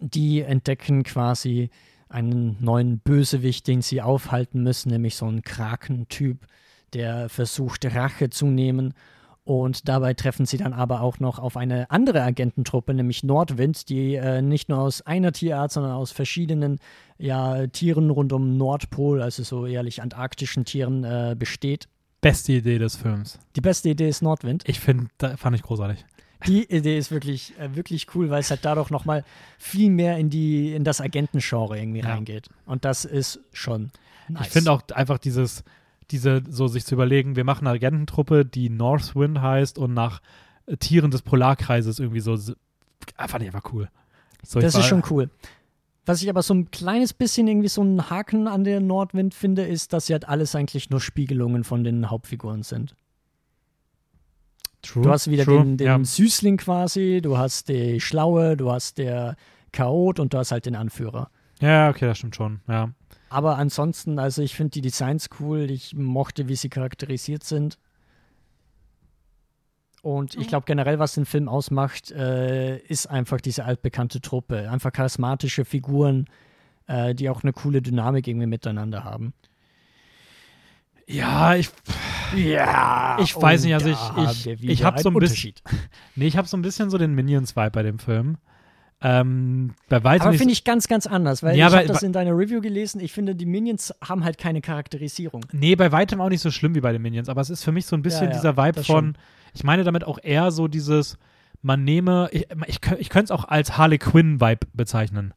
die 0.00 0.42
entdecken 0.42 1.02
quasi 1.02 1.70
einen 2.08 2.56
neuen 2.60 2.98
Bösewicht, 2.98 3.66
den 3.66 3.82
sie 3.82 4.02
aufhalten 4.02 4.62
müssen, 4.62 4.90
nämlich 4.90 5.14
so 5.14 5.26
einen 5.26 5.42
Kraken-Typ, 5.42 6.46
der 6.92 7.28
versucht, 7.28 7.86
Rache 7.86 8.30
zu 8.30 8.46
nehmen. 8.46 8.94
Und 9.50 9.88
dabei 9.88 10.14
treffen 10.14 10.46
sie 10.46 10.58
dann 10.58 10.72
aber 10.72 11.00
auch 11.00 11.18
noch 11.18 11.40
auf 11.40 11.56
eine 11.56 11.90
andere 11.90 12.22
Agententruppe, 12.22 12.94
nämlich 12.94 13.24
Nordwind, 13.24 13.88
die 13.88 14.14
äh, 14.14 14.42
nicht 14.42 14.68
nur 14.68 14.78
aus 14.78 15.02
einer 15.02 15.32
Tierart, 15.32 15.72
sondern 15.72 15.90
aus 15.90 16.12
verschiedenen 16.12 16.78
ja, 17.18 17.66
Tieren 17.66 18.10
rund 18.10 18.32
um 18.32 18.56
Nordpol, 18.56 19.20
also 19.20 19.42
so 19.42 19.66
ehrlich 19.66 20.02
antarktischen 20.02 20.64
Tieren, 20.64 21.02
äh, 21.02 21.34
besteht. 21.36 21.88
Beste 22.20 22.52
Idee 22.52 22.78
des 22.78 22.94
Films. 22.94 23.40
Die 23.56 23.60
beste 23.60 23.88
Idee 23.88 24.08
ist 24.08 24.22
Nordwind. 24.22 24.62
Ich 24.68 24.78
finde, 24.78 25.08
da 25.18 25.36
fand 25.36 25.56
ich 25.56 25.62
großartig. 25.62 26.04
Die 26.46 26.72
Idee 26.72 26.96
ist 26.96 27.10
wirklich, 27.10 27.52
äh, 27.58 27.74
wirklich 27.74 28.06
cool, 28.14 28.30
weil 28.30 28.42
es 28.42 28.50
halt 28.50 28.64
dadurch 28.64 28.90
nochmal 28.90 29.24
viel 29.58 29.90
mehr 29.90 30.16
in, 30.16 30.30
die, 30.30 30.72
in 30.74 30.84
das 30.84 31.00
Agentengenre 31.00 31.76
irgendwie 31.76 32.02
Ja. 32.02 32.14
reingeht. 32.14 32.48
Und 32.66 32.84
das 32.84 33.04
ist 33.04 33.40
schon 33.52 33.90
nice. 34.28 34.46
Ich 34.46 34.52
finde 34.52 34.70
auch 34.70 34.82
einfach 34.94 35.18
dieses, 35.18 35.64
diese, 36.10 36.42
so 36.48 36.66
sich 36.66 36.84
zu 36.84 36.94
überlegen, 36.94 37.36
wir 37.36 37.44
machen 37.44 37.66
eine 37.66 37.76
Agententruppe, 37.76 38.44
die 38.44 38.68
Northwind 38.68 39.40
heißt 39.40 39.78
und 39.78 39.94
nach 39.94 40.20
äh, 40.66 40.76
Tieren 40.76 41.10
des 41.10 41.22
Polarkreises 41.22 41.98
irgendwie 41.98 42.20
so, 42.20 42.38
ah, 43.16 43.28
fand 43.28 43.42
ich 43.42 43.48
einfach 43.48 43.72
cool. 43.72 43.88
So, 44.42 44.60
Das 44.60 44.74
ist 44.74 44.86
schon 44.86 45.02
cool. 45.10 45.30
Was 46.06 46.22
ich 46.22 46.30
aber 46.30 46.42
so 46.42 46.54
ein 46.54 46.70
kleines 46.70 47.12
bisschen 47.12 47.46
irgendwie 47.46 47.68
so 47.68 47.82
einen 47.82 48.10
Haken 48.10 48.48
an 48.48 48.64
der 48.64 48.80
Nordwind 48.80 49.34
finde, 49.34 49.66
ist, 49.66 49.92
dass 49.92 50.06
sie 50.06 50.14
halt 50.14 50.28
alles 50.28 50.54
eigentlich 50.54 50.90
nur 50.90 51.00
Spiegelungen 51.00 51.62
von 51.62 51.84
den 51.84 52.10
Hauptfiguren 52.10 52.62
sind. 52.62 52.96
True. 54.82 55.04
Du 55.04 55.10
hast 55.10 55.30
wieder 55.30 55.44
True, 55.44 55.62
den, 55.62 55.76
den 55.76 55.86
ja. 55.86 56.02
Süßling 56.02 56.56
quasi, 56.56 57.20
du 57.22 57.36
hast 57.36 57.68
die 57.68 58.00
Schlaue, 58.00 58.56
du 58.56 58.72
hast 58.72 58.98
der 58.98 59.36
Chaot 59.72 60.18
und 60.18 60.32
du 60.32 60.38
hast 60.38 60.52
halt 60.52 60.64
den 60.66 60.74
Anführer. 60.74 61.30
Ja, 61.60 61.90
okay, 61.90 62.06
das 62.06 62.18
stimmt 62.18 62.34
schon. 62.34 62.60
Ja. 62.66 62.90
Aber 63.30 63.56
ansonsten, 63.56 64.18
also 64.18 64.42
ich 64.42 64.54
finde 64.56 64.70
die 64.72 64.80
Designs 64.82 65.30
cool, 65.38 65.70
ich 65.70 65.94
mochte, 65.94 66.48
wie 66.48 66.56
sie 66.56 66.68
charakterisiert 66.68 67.44
sind. 67.44 67.78
Und 70.02 70.34
ich 70.34 70.48
glaube 70.48 70.64
generell, 70.66 70.98
was 70.98 71.14
den 71.14 71.26
Film 71.26 71.48
ausmacht, 71.48 72.10
äh, 72.10 72.78
ist 72.78 73.06
einfach 73.06 73.40
diese 73.40 73.64
altbekannte 73.66 74.20
Truppe. 74.20 74.70
Einfach 74.70 74.92
charismatische 74.92 75.64
Figuren, 75.64 76.24
äh, 76.86 77.14
die 77.14 77.28
auch 77.28 77.42
eine 77.42 77.52
coole 77.52 77.82
Dynamik 77.82 78.26
irgendwie 78.26 78.46
miteinander 78.46 79.04
haben. 79.04 79.32
Ja, 81.06 81.54
ich, 81.56 81.70
Ja, 82.36 83.18
Ich 83.20 83.34
weiß 83.34 83.64
nicht, 83.64 83.74
also 83.74 83.88
ich- 83.90 83.96
ich- 84.30 84.46
ich 84.46 84.60
wieder 84.62 84.84
hab 84.86 85.00
so 85.00 85.10
ein 85.10 85.14
bisschen- 85.14 85.54
nee, 86.14 86.26
ich 86.28 86.36
habe 86.36 86.46
so 86.46 86.56
ein 86.56 86.62
bisschen 86.62 86.88
so 86.88 86.96
den 86.96 87.12
Minions-Vibe 87.14 87.70
bei 87.72 87.82
dem 87.82 87.98
Film. 87.98 88.38
Ähm, 89.02 89.72
bei 89.88 90.04
weitem 90.04 90.28
Aber 90.28 90.36
finde 90.36 90.52
ich 90.52 90.62
ganz, 90.64 90.86
ganz 90.86 91.06
anders, 91.06 91.42
weil 91.42 91.56
Ja, 91.56 91.68
ich 91.68 91.74
habe 91.74 91.86
das 91.86 92.02
in 92.02 92.12
deiner 92.12 92.36
Review 92.36 92.60
gelesen. 92.60 93.00
Ich 93.00 93.12
finde, 93.12 93.34
die 93.34 93.46
Minions 93.46 93.94
haben 94.06 94.24
halt 94.24 94.36
keine 94.36 94.60
Charakterisierung. 94.60 95.46
Nee, 95.52 95.74
bei 95.74 95.90
weitem 95.90 96.20
auch 96.20 96.28
nicht 96.28 96.42
so 96.42 96.50
schlimm 96.50 96.74
wie 96.74 96.80
bei 96.82 96.92
den 96.92 97.00
Minions, 97.00 97.28
aber 97.30 97.40
es 97.40 97.48
ist 97.48 97.64
für 97.64 97.72
mich 97.72 97.86
so 97.86 97.96
ein 97.96 98.02
bisschen 98.02 98.24
Ja, 98.24 98.30
ja, 98.32 98.36
dieser 98.36 98.56
Vibe 98.58 98.84
von, 98.84 98.84
schon. 98.84 99.14
ich 99.54 99.64
meine 99.64 99.84
damit 99.84 100.04
auch 100.04 100.18
eher 100.22 100.50
so 100.50 100.68
dieses, 100.68 101.16
man 101.62 101.82
nehme, 101.82 102.28
ich, 102.32 102.46
ich, 102.66 102.80
ich 102.98 103.08
könnte 103.08 103.24
es 103.24 103.30
auch 103.30 103.46
als 103.46 103.78
Harley 103.78 103.96
Quinn-Vibe 103.98 104.66
bezeichnen. 104.74 105.32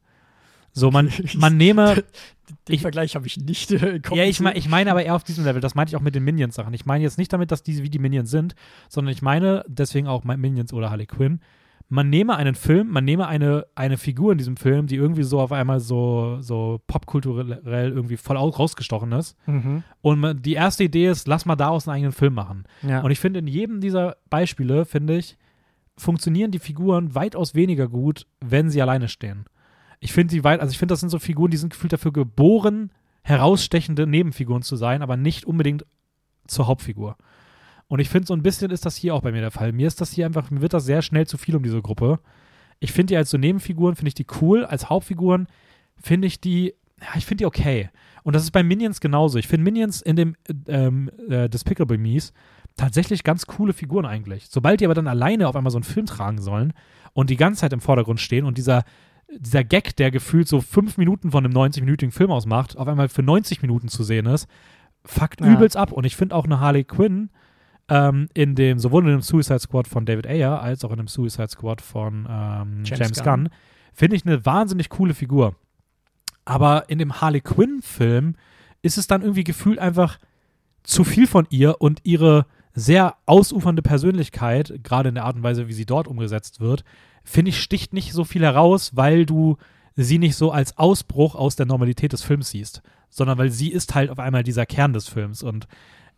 So, 0.73 0.91
man, 0.91 1.09
man 1.35 1.55
nehme, 1.55 2.03
Den 2.67 2.75
Ich- 2.75 2.81
Vergleich 2.81 3.15
habe 3.15 3.27
ich 3.27 3.37
nicht 3.37 3.71
äh, 3.71 4.01
ja, 4.11 4.23
ich, 4.25 4.41
mein, 4.41 4.57
ich 4.57 4.67
meine 4.67 4.91
aber 4.91 5.05
eher 5.05 5.15
auf 5.15 5.23
diesem 5.23 5.45
Level, 5.45 5.61
das 5.61 5.73
meinte 5.75 5.91
ich 5.91 5.95
auch 5.95 6.01
mit 6.01 6.15
den 6.15 6.23
Minions-Sachen. 6.25 6.73
Ich 6.73 6.85
meine 6.85 7.01
jetzt 7.03 7.17
nicht 7.17 7.31
damit, 7.31 7.49
dass 7.51 7.63
diese 7.63 7.81
wie 7.83 7.89
die 7.89 7.99
Minions 7.99 8.29
sind, 8.29 8.55
sondern 8.89 9.13
ich 9.13 9.21
meine 9.21 9.63
deswegen 9.69 10.07
auch 10.07 10.25
Minions 10.25 10.73
oder 10.73 10.89
Harley 10.89 11.05
Quinn. 11.05 11.39
Man 11.93 12.09
nehme 12.09 12.35
einen 12.35 12.55
Film, 12.55 12.89
man 12.89 13.05
nehme 13.05 13.27
eine, 13.27 13.67
eine 13.75 13.97
Figur 13.97 14.31
in 14.31 14.39
diesem 14.39 14.57
Film, 14.57 14.87
die 14.87 14.95
irgendwie 14.95 15.21
so 15.21 15.39
auf 15.39 15.51
einmal 15.51 15.79
so, 15.79 16.37
so 16.41 16.81
popkulturell 16.87 17.91
irgendwie 17.91 18.17
voll 18.17 18.35
au- 18.35 18.49
rausgestochen 18.49 19.11
ist. 19.11 19.37
Mhm. 19.45 19.83
Und 20.01 20.19
man, 20.19 20.41
die 20.41 20.53
erste 20.53 20.83
Idee 20.85 21.07
ist, 21.07 21.27
lass 21.27 21.45
mal 21.45 21.55
daraus 21.55 21.87
einen 21.87 21.95
eigenen 21.97 22.11
Film 22.11 22.33
machen. 22.33 22.63
Ja. 22.81 23.01
Und 23.01 23.11
ich 23.11 23.19
finde, 23.19 23.39
in 23.39 23.47
jedem 23.47 23.79
dieser 23.79 24.17
Beispiele, 24.31 24.85
finde 24.85 25.17
ich, 25.17 25.37
funktionieren 25.95 26.49
die 26.49 26.57
Figuren 26.57 27.13
weitaus 27.13 27.53
weniger 27.53 27.87
gut, 27.87 28.25
wenn 28.43 28.71
sie 28.71 28.81
alleine 28.81 29.07
stehen. 29.07 29.45
Ich 29.99 30.13
finde 30.13 30.33
die 30.33 30.43
weit, 30.43 30.61
also 30.61 30.71
ich 30.71 30.79
finde, 30.79 30.93
das 30.93 30.99
sind 30.99 31.09
so 31.09 31.19
Figuren, 31.19 31.51
die 31.51 31.57
sind 31.57 31.73
gefühlt 31.73 31.93
dafür 31.93 32.11
geboren, 32.11 32.91
herausstechende 33.21 34.07
Nebenfiguren 34.07 34.63
zu 34.63 34.75
sein, 34.75 35.01
aber 35.03 35.15
nicht 35.15 35.45
unbedingt 35.45 35.85
zur 36.47 36.65
Hauptfigur. 36.67 37.17
Und 37.87 37.99
ich 37.99 38.09
finde, 38.09 38.27
so 38.27 38.33
ein 38.33 38.43
bisschen 38.43 38.71
ist 38.71 38.85
das 38.85 38.95
hier 38.95 39.13
auch 39.13 39.21
bei 39.21 39.31
mir 39.31 39.41
der 39.41 39.51
Fall. 39.51 39.71
Mir 39.71 39.87
ist 39.87 40.01
das 40.01 40.11
hier 40.11 40.25
einfach, 40.25 40.49
mir 40.51 40.61
wird 40.61 40.73
das 40.73 40.85
sehr 40.85 41.01
schnell 41.01 41.27
zu 41.27 41.37
viel 41.37 41.55
um 41.55 41.63
diese 41.63 41.81
Gruppe. 41.81 42.19
Ich 42.79 42.91
finde 42.91 43.11
die 43.13 43.17
als 43.17 43.29
so 43.29 43.37
Nebenfiguren, 43.37 43.95
finde 43.95 44.07
ich 44.09 44.15
die 44.15 44.25
cool. 44.41 44.65
Als 44.65 44.89
Hauptfiguren 44.89 45.47
finde 46.01 46.27
ich 46.27 46.41
die, 46.41 46.73
ja, 47.01 47.07
ich 47.15 47.25
finde 47.25 47.43
die 47.43 47.45
okay. 47.45 47.89
Und 48.23 48.35
das 48.35 48.43
ist 48.43 48.51
bei 48.51 48.63
Minions 48.63 48.99
genauso. 48.99 49.37
Ich 49.37 49.47
finde 49.47 49.63
Minions 49.65 50.01
in 50.01 50.15
dem 50.15 50.35
ähm, 50.67 51.11
äh, 51.29 51.49
Despicable 51.49 51.97
Me's 51.97 52.33
tatsächlich 52.75 53.23
ganz 53.23 53.45
coole 53.45 53.73
Figuren 53.73 54.05
eigentlich. 54.05 54.47
Sobald 54.49 54.79
die 54.79 54.85
aber 54.85 54.95
dann 54.95 55.07
alleine 55.07 55.47
auf 55.47 55.55
einmal 55.55 55.71
so 55.71 55.77
einen 55.77 55.83
Film 55.83 56.05
tragen 56.07 56.41
sollen 56.41 56.73
und 57.13 57.29
die 57.29 57.37
ganze 57.37 57.61
Zeit 57.61 57.73
im 57.73 57.81
Vordergrund 57.81 58.19
stehen 58.19 58.45
und 58.45 58.57
dieser, 58.57 58.83
dieser 59.37 59.63
Gag, 59.63 59.95
der 59.97 60.09
gefühlt 60.09 60.47
so 60.47 60.59
fünf 60.61 60.97
Minuten 60.97 61.31
von 61.31 61.45
einem 61.45 61.53
90-minütigen 61.55 62.11
Film 62.11 62.31
ausmacht, 62.31 62.77
auf 62.77 62.87
einmal 62.87 63.09
für 63.09 63.21
90 63.21 63.61
Minuten 63.61 63.89
zu 63.89 64.03
sehen 64.03 64.25
ist, 64.25 64.47
fuckt 65.05 65.41
Ja. 65.41 65.53
übelst 65.53 65.77
ab. 65.77 65.91
Und 65.91 66.05
ich 66.05 66.15
finde 66.15 66.33
auch 66.35 66.45
eine 66.45 66.59
Harley 66.59 66.83
Quinn 66.83 67.29
ähm, 67.89 68.29
in 68.33 68.55
dem, 68.55 68.79
sowohl 68.79 69.03
in 69.03 69.11
dem 69.11 69.21
Suicide 69.21 69.59
Squad 69.59 69.87
von 69.87 70.05
David 70.05 70.27
Ayer 70.27 70.61
als 70.61 70.83
auch 70.85 70.91
in 70.91 70.97
dem 70.97 71.07
Suicide 71.07 71.49
Squad 71.49 71.81
von 71.81 72.27
ähm, 72.29 72.83
James 72.83 72.99
James, 72.99 73.23
Gunn. 73.23 73.43
Gunn, 73.43 73.49
finde 73.93 74.15
ich 74.15 74.25
eine 74.25 74.45
wahnsinnig 74.45 74.89
coole 74.89 75.13
Figur. 75.13 75.55
Aber 76.45 76.89
in 76.89 76.97
dem 76.97 77.21
Harley 77.21 77.41
Quinn-Film 77.41 78.35
ist 78.81 78.97
es 78.97 79.07
dann 79.07 79.21
irgendwie 79.21 79.43
gefühlt 79.43 79.79
einfach 79.79 80.17
zu 80.83 81.03
viel 81.03 81.27
von 81.27 81.47
ihr 81.49 81.79
und 81.79 82.01
ihre 82.03 82.45
sehr 82.73 83.15
ausufernde 83.25 83.81
Persönlichkeit, 83.81 84.73
gerade 84.83 85.09
in 85.09 85.15
der 85.15 85.25
Art 85.25 85.35
und 85.35 85.43
Weise, 85.43 85.67
wie 85.67 85.73
sie 85.73 85.85
dort 85.85 86.07
umgesetzt 86.07 86.59
wird, 86.59 86.83
finde 87.23 87.49
ich, 87.49 87.61
sticht 87.61 87.93
nicht 87.93 88.13
so 88.13 88.23
viel 88.23 88.41
heraus, 88.41 88.95
weil 88.95 89.25
du 89.25 89.57
sie 89.95 90.17
nicht 90.17 90.35
so 90.35 90.51
als 90.51 90.77
Ausbruch 90.77 91.35
aus 91.35 91.55
der 91.55 91.65
Normalität 91.65 92.13
des 92.13 92.23
Films 92.23 92.49
siehst, 92.49 92.81
sondern 93.09 93.37
weil 93.37 93.51
sie 93.51 93.71
ist 93.71 93.95
halt 93.95 94.09
auf 94.09 94.19
einmal 94.19 94.43
dieser 94.43 94.65
Kern 94.65 94.91
des 94.91 95.07
Films. 95.07 95.43
Und 95.43 95.67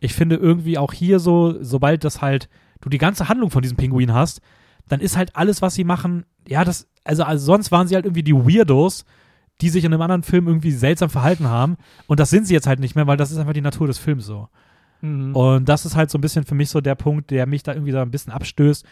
ich 0.00 0.14
finde 0.14 0.36
irgendwie 0.36 0.78
auch 0.78 0.92
hier 0.92 1.18
so, 1.18 1.62
sobald 1.62 2.04
das 2.04 2.20
halt, 2.20 2.48
du 2.80 2.88
die 2.88 2.98
ganze 2.98 3.28
Handlung 3.28 3.50
von 3.50 3.62
diesem 3.62 3.76
Pinguin 3.76 4.12
hast, 4.12 4.40
dann 4.88 5.00
ist 5.00 5.16
halt 5.16 5.34
alles, 5.34 5.62
was 5.62 5.74
sie 5.74 5.84
machen, 5.84 6.24
ja, 6.46 6.64
das, 6.64 6.88
also, 7.04 7.24
also 7.24 7.44
sonst 7.44 7.72
waren 7.72 7.88
sie 7.88 7.94
halt 7.94 8.04
irgendwie 8.04 8.22
die 8.22 8.34
Weirdos, 8.34 9.04
die 9.60 9.70
sich 9.70 9.84
in 9.84 9.92
einem 9.92 10.02
anderen 10.02 10.22
Film 10.22 10.46
irgendwie 10.46 10.70
seltsam 10.70 11.08
verhalten 11.08 11.48
haben. 11.48 11.76
Und 12.06 12.20
das 12.20 12.30
sind 12.30 12.46
sie 12.46 12.54
jetzt 12.54 12.66
halt 12.66 12.80
nicht 12.80 12.94
mehr, 12.94 13.06
weil 13.06 13.16
das 13.16 13.30
ist 13.30 13.38
einfach 13.38 13.54
die 13.54 13.62
Natur 13.62 13.86
des 13.86 13.98
Films 13.98 14.26
so. 14.26 14.48
Mhm. 15.00 15.34
Und 15.34 15.68
das 15.68 15.86
ist 15.86 15.96
halt 15.96 16.10
so 16.10 16.18
ein 16.18 16.20
bisschen 16.20 16.44
für 16.44 16.54
mich 16.54 16.68
so 16.68 16.80
der 16.80 16.94
Punkt, 16.94 17.30
der 17.30 17.46
mich 17.46 17.62
da 17.62 17.72
irgendwie 17.72 17.92
so 17.92 17.98
ein 17.98 18.10
bisschen 18.10 18.32
abstößt, 18.32 18.84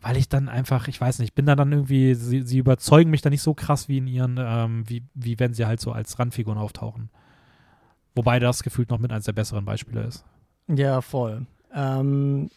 weil 0.00 0.16
ich 0.16 0.28
dann 0.28 0.48
einfach, 0.48 0.88
ich 0.88 1.00
weiß 1.00 1.18
nicht, 1.18 1.34
bin 1.34 1.46
da 1.46 1.56
dann 1.56 1.72
irgendwie, 1.72 2.14
sie, 2.14 2.42
sie 2.42 2.58
überzeugen 2.58 3.10
mich 3.10 3.22
da 3.22 3.30
nicht 3.30 3.42
so 3.42 3.54
krass 3.54 3.88
wie 3.88 3.98
in 3.98 4.06
ihren, 4.06 4.38
ähm, 4.38 4.84
wie, 4.88 5.02
wie 5.14 5.38
wenn 5.40 5.54
sie 5.54 5.66
halt 5.66 5.80
so 5.80 5.92
als 5.92 6.18
Randfiguren 6.18 6.58
auftauchen. 6.58 7.10
Wobei 8.14 8.38
das 8.38 8.62
gefühlt 8.62 8.90
noch 8.90 8.98
mit 8.98 9.10
eines 9.10 9.24
der 9.24 9.32
besseren 9.32 9.64
Beispiele 9.64 10.02
ist. 10.02 10.24
Ja, 10.68 11.00
voll. 11.00 11.46
Ähm, 11.74 12.50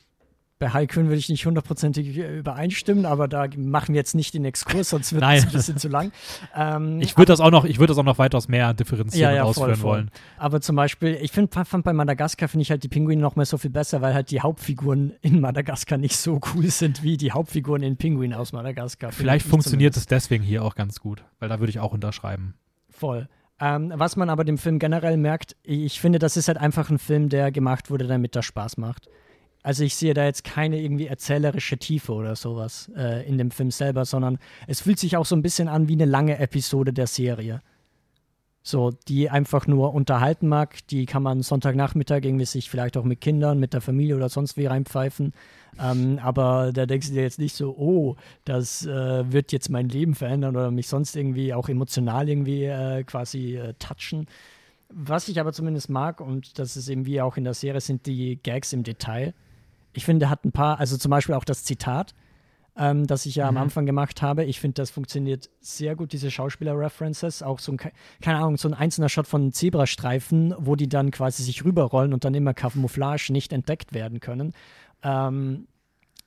bei 0.59 0.85
Quinn 0.87 1.05
würde 1.05 1.17
ich 1.19 1.29
nicht 1.29 1.45
hundertprozentig 1.45 2.17
übereinstimmen, 2.17 3.05
aber 3.05 3.29
da 3.29 3.45
machen 3.55 3.93
wir 3.93 3.99
jetzt 3.99 4.13
nicht 4.13 4.33
den 4.33 4.43
Exkurs, 4.43 4.89
sonst 4.89 5.13
wird 5.13 5.23
es 5.31 5.45
ein 5.45 5.51
bisschen 5.53 5.77
zu 5.77 5.87
lang. 5.87 6.11
Ähm, 6.53 6.99
Ich 6.99 7.17
würde 7.17 7.31
das 7.31 7.39
auch 7.39 7.49
noch, 7.49 7.63
ich 7.63 7.79
würde 7.79 7.91
das 7.91 7.97
auch 7.97 8.03
noch 8.03 8.17
weitaus 8.17 8.49
mehr 8.49 8.73
differenzieren 8.73 9.31
Ja, 9.31 9.35
ja, 9.37 9.43
und 9.45 9.53
voll, 9.53 9.71
ausführen 9.71 9.79
voll. 9.79 9.91
wollen. 9.91 10.11
Aber 10.37 10.59
zum 10.59 10.75
Beispiel, 10.75 11.17
ich 11.21 11.31
find, 11.31 11.53
fand 11.53 11.85
bei 11.85 11.93
Madagaskar 11.93 12.49
finde 12.49 12.63
ich 12.63 12.71
halt 12.71 12.83
die 12.83 12.89
Pinguine 12.89 13.21
noch 13.21 13.37
mal 13.37 13.45
so 13.45 13.57
viel 13.57 13.71
besser, 13.71 14.01
weil 14.01 14.13
halt 14.13 14.31
die 14.31 14.41
Hauptfiguren 14.41 15.13
in 15.21 15.39
Madagaskar 15.39 15.97
nicht 15.97 16.17
so 16.17 16.41
cool 16.53 16.69
sind 16.69 17.03
wie 17.03 17.15
die 17.15 17.31
Hauptfiguren 17.31 17.81
in 17.81 17.95
Pinguin 17.95 18.33
aus 18.33 18.51
Madagaskar. 18.51 19.13
Vielleicht 19.13 19.45
ich 19.45 19.49
funktioniert 19.49 19.95
es 19.95 20.07
deswegen 20.07 20.43
hier 20.43 20.65
auch 20.65 20.75
ganz 20.75 20.99
gut, 20.99 21.23
weil 21.39 21.47
da 21.47 21.59
würde 21.61 21.69
ich 21.69 21.79
auch 21.79 21.93
unterschreiben. 21.93 22.55
Voll. 22.89 23.29
Ähm, 23.61 23.91
was 23.95 24.15
man 24.15 24.29
aber 24.29 24.45
dem 24.45 24.57
Film 24.57 24.79
generell 24.79 25.17
merkt, 25.17 25.55
ich 25.63 25.99
finde, 25.99 26.19
das 26.19 26.37
ist 26.37 26.47
halt 26.47 26.57
einfach 26.57 26.89
ein 26.89 26.99
Film, 26.99 27.29
der 27.29 27.51
gemacht 27.51 27.89
wurde, 27.89 28.07
damit 28.07 28.35
er 28.35 28.43
Spaß 28.43 28.77
macht. 28.77 29.09
Also 29.61 29.83
ich 29.83 29.95
sehe 29.95 30.13
da 30.13 30.23
jetzt 30.23 30.45
keine 30.45 30.79
irgendwie 30.79 31.07
erzählerische 31.07 31.77
Tiefe 31.77 32.13
oder 32.13 32.35
sowas 32.35 32.89
äh, 32.95 33.27
in 33.27 33.37
dem 33.37 33.51
Film 33.51 33.71
selber, 33.71 34.05
sondern 34.05 34.39
es 34.67 34.81
fühlt 34.81 34.99
sich 34.99 35.17
auch 35.17 35.25
so 35.25 35.35
ein 35.35 35.41
bisschen 35.41 35.67
an 35.67 35.89
wie 35.89 35.93
eine 35.93 36.05
lange 36.05 36.39
Episode 36.39 36.93
der 36.93 37.07
Serie. 37.07 37.61
So, 38.61 38.91
die 39.07 39.29
einfach 39.29 39.67
nur 39.67 39.93
unterhalten 39.93 40.47
mag, 40.47 40.85
die 40.87 41.05
kann 41.05 41.23
man 41.23 41.41
Sonntagnachmittag 41.41 42.23
irgendwie 42.23 42.45
sich 42.45 42.69
vielleicht 42.69 42.97
auch 42.97 43.05
mit 43.05 43.21
Kindern, 43.21 43.57
mit 43.57 43.73
der 43.73 43.81
Familie 43.81 44.15
oder 44.15 44.27
sonst 44.27 44.57
wie 44.57 44.65
reinpfeifen. 44.65 45.33
Ähm, 45.81 46.19
aber 46.21 46.71
da 46.73 46.85
denkst 46.85 47.07
du 47.07 47.13
dir 47.13 47.23
jetzt 47.23 47.39
nicht 47.39 47.55
so, 47.55 47.75
oh, 47.77 48.15
das 48.43 48.85
äh, 48.85 49.31
wird 49.31 49.53
jetzt 49.53 49.69
mein 49.69 49.87
Leben 49.87 50.13
verändern 50.13 50.55
oder 50.55 50.71
mich 50.71 50.87
sonst 50.87 51.15
irgendwie 51.15 51.53
auch 51.53 51.69
emotional 51.69 52.27
irgendwie 52.27 52.65
äh, 52.65 53.03
quasi 53.03 53.55
äh, 53.55 53.73
touchen. 53.79 54.27
Was 54.89 55.29
ich 55.29 55.39
aber 55.39 55.53
zumindest 55.53 55.89
mag, 55.89 56.19
und 56.19 56.59
das 56.59 56.75
ist 56.75 56.89
eben 56.89 57.05
wie 57.05 57.21
auch 57.21 57.37
in 57.37 57.45
der 57.45 57.53
Serie, 57.53 57.79
sind 57.79 58.07
die 58.07 58.37
Gags 58.41 58.73
im 58.73 58.83
Detail. 58.83 59.33
Ich 59.93 60.03
finde, 60.03 60.29
hat 60.29 60.43
ein 60.45 60.51
paar, 60.51 60.79
also 60.79 60.97
zum 60.97 61.11
Beispiel 61.11 61.35
auch 61.35 61.45
das 61.45 61.63
Zitat, 61.63 62.13
ähm, 62.79 63.05
das 63.05 63.25
ich 63.27 63.35
ja 63.35 63.47
am 63.47 63.55
Mhm. 63.55 63.61
Anfang 63.61 63.85
gemacht 63.85 64.21
habe. 64.23 64.45
Ich 64.45 64.59
finde, 64.59 64.75
das 64.75 64.89
funktioniert 64.89 65.49
sehr 65.59 65.95
gut, 65.95 66.13
diese 66.13 66.31
Schauspieler-References. 66.31 67.43
Auch 67.43 67.59
so 67.59 67.73
ein, 67.73 67.77
ke- 67.77 67.91
keine 68.21 68.37
Ahnung, 68.39 68.57
so 68.57 68.67
ein 68.69 68.73
einzelner 68.73 69.09
Shot 69.09 69.27
von 69.27 69.51
Zebrastreifen, 69.51 70.55
wo 70.57 70.75
die 70.75 70.87
dann 70.89 71.11
quasi 71.11 71.43
sich 71.43 71.65
rüberrollen 71.65 72.13
und 72.13 72.23
dann 72.25 72.33
immer 72.33 72.53
Camouflage 72.53 73.31
nicht 73.33 73.53
entdeckt 73.53 73.93
werden 73.93 74.19
können. 74.21 74.53
Ähm, 75.03 75.67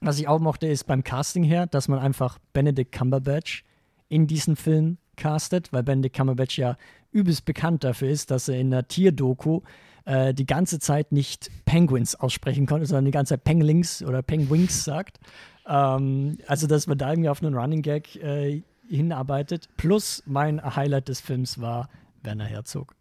was 0.01 0.19
ich 0.19 0.29
auch 0.29 0.41
mochte, 0.41 0.67
ist 0.67 0.85
beim 0.85 1.03
Casting 1.05 1.45
her, 1.45 1.67
dass 1.67 1.89
man 1.89 1.99
einfach 1.99 2.39
Benedict 2.53 2.93
Cumberbatch 2.93 3.65
in 4.09 4.27
diesen 4.27 4.57
Film 4.57 4.99
castet, 5.17 5.73
weil 5.73 5.83
Benedict 5.83 6.17
Cumberbatch 6.17 6.59
ja 6.59 6.77
übelst 7.13 7.45
bekannt 7.45 7.85
dafür 7.85 8.09
ist, 8.11 8.31
dass 8.31 8.49
er 8.49 8.59
in 8.59 8.71
der 8.71 8.89
Tierdoku 8.89 9.61
äh, 10.05 10.35
die 10.35 10.47
ganze 10.47 10.81
Zeit 10.81 11.13
nicht 11.13 11.51
Penguins 11.65 12.15
aussprechen 12.15 12.67
konnte, 12.67 12.87
sondern 12.87 13.05
die 13.05 13.11
ganze 13.13 13.35
Zeit 13.35 13.45
Penglings 13.45 14.03
oder 14.03 14.23
Penguins 14.23 14.85
sagt. 14.85 15.21
Ähm, 15.67 16.39
also, 16.47 16.67
dass 16.67 16.87
man 16.87 16.99
da 16.99 17.11
irgendwie 17.11 17.29
auf 17.29 17.43
einen 17.43 17.55
Running 17.55 17.83
Gag 17.83 18.17
äh, 18.17 18.63
hinarbeitet. 18.89 19.69
Plus 19.77 20.23
mein 20.27 20.63
Highlight 20.77 21.09
des 21.09 21.21
Films 21.21 21.61
war 21.61 21.89
Werner 22.23 22.45
Herzog. 22.45 22.95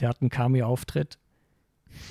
Der 0.00 0.08
hat 0.08 0.20
einen 0.20 0.30
Cameo-Auftritt 0.30 1.18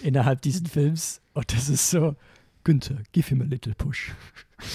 innerhalb 0.03 0.41
dieses 0.41 0.69
Films 0.69 1.21
und 1.33 1.51
das 1.53 1.69
ist 1.69 1.89
so, 1.89 2.15
Günther, 2.63 2.97
give 3.11 3.29
him 3.29 3.41
a 3.41 3.45
little 3.45 3.73
push. 3.73 4.11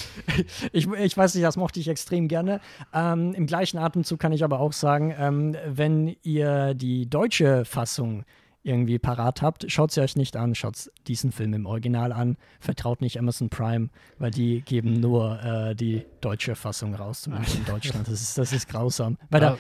ich, 0.73 0.89
ich 0.89 1.17
weiß 1.17 1.35
nicht, 1.35 1.45
das 1.45 1.57
mochte 1.57 1.79
ich 1.79 1.89
extrem 1.89 2.27
gerne. 2.29 2.61
Ähm, 2.93 3.33
Im 3.35 3.47
gleichen 3.47 3.79
Atemzug 3.79 4.19
kann 4.19 4.33
ich 4.33 4.43
aber 4.43 4.59
auch 4.59 4.73
sagen, 4.73 5.15
ähm, 5.17 5.57
wenn 5.67 6.17
ihr 6.23 6.75
die 6.75 7.09
deutsche 7.09 7.65
Fassung 7.65 8.25
irgendwie 8.67 8.99
parat 8.99 9.43
habt, 9.43 9.71
schaut 9.71 9.93
sie 9.93 10.01
euch 10.01 10.17
nicht 10.17 10.37
an, 10.37 10.55
schaut 10.55 10.91
diesen 11.07 11.33
Film 11.33 11.55
im 11.55 11.67
Original 11.67 12.13
an, 12.13 12.37
vertraut 12.61 13.01
nicht 13.01 13.19
Amazon 13.19 13.49
Prime, 13.49 13.89
weil 14.19 14.31
die 14.31 14.63
geben 14.63 15.01
nur 15.01 15.43
äh, 15.43 15.75
die 15.75 16.05
deutsche 16.21 16.57
Fassung 16.57 16.95
raus, 16.95 17.23
zumindest 17.23 17.57
in 17.57 17.65
Deutschland. 17.65 18.09
Das 18.09 18.21
ist, 18.21 18.37
das 18.37 18.53
ist 18.53 18.69
grausam. 18.69 19.19
Weil 19.31 19.41
da, 19.41 19.59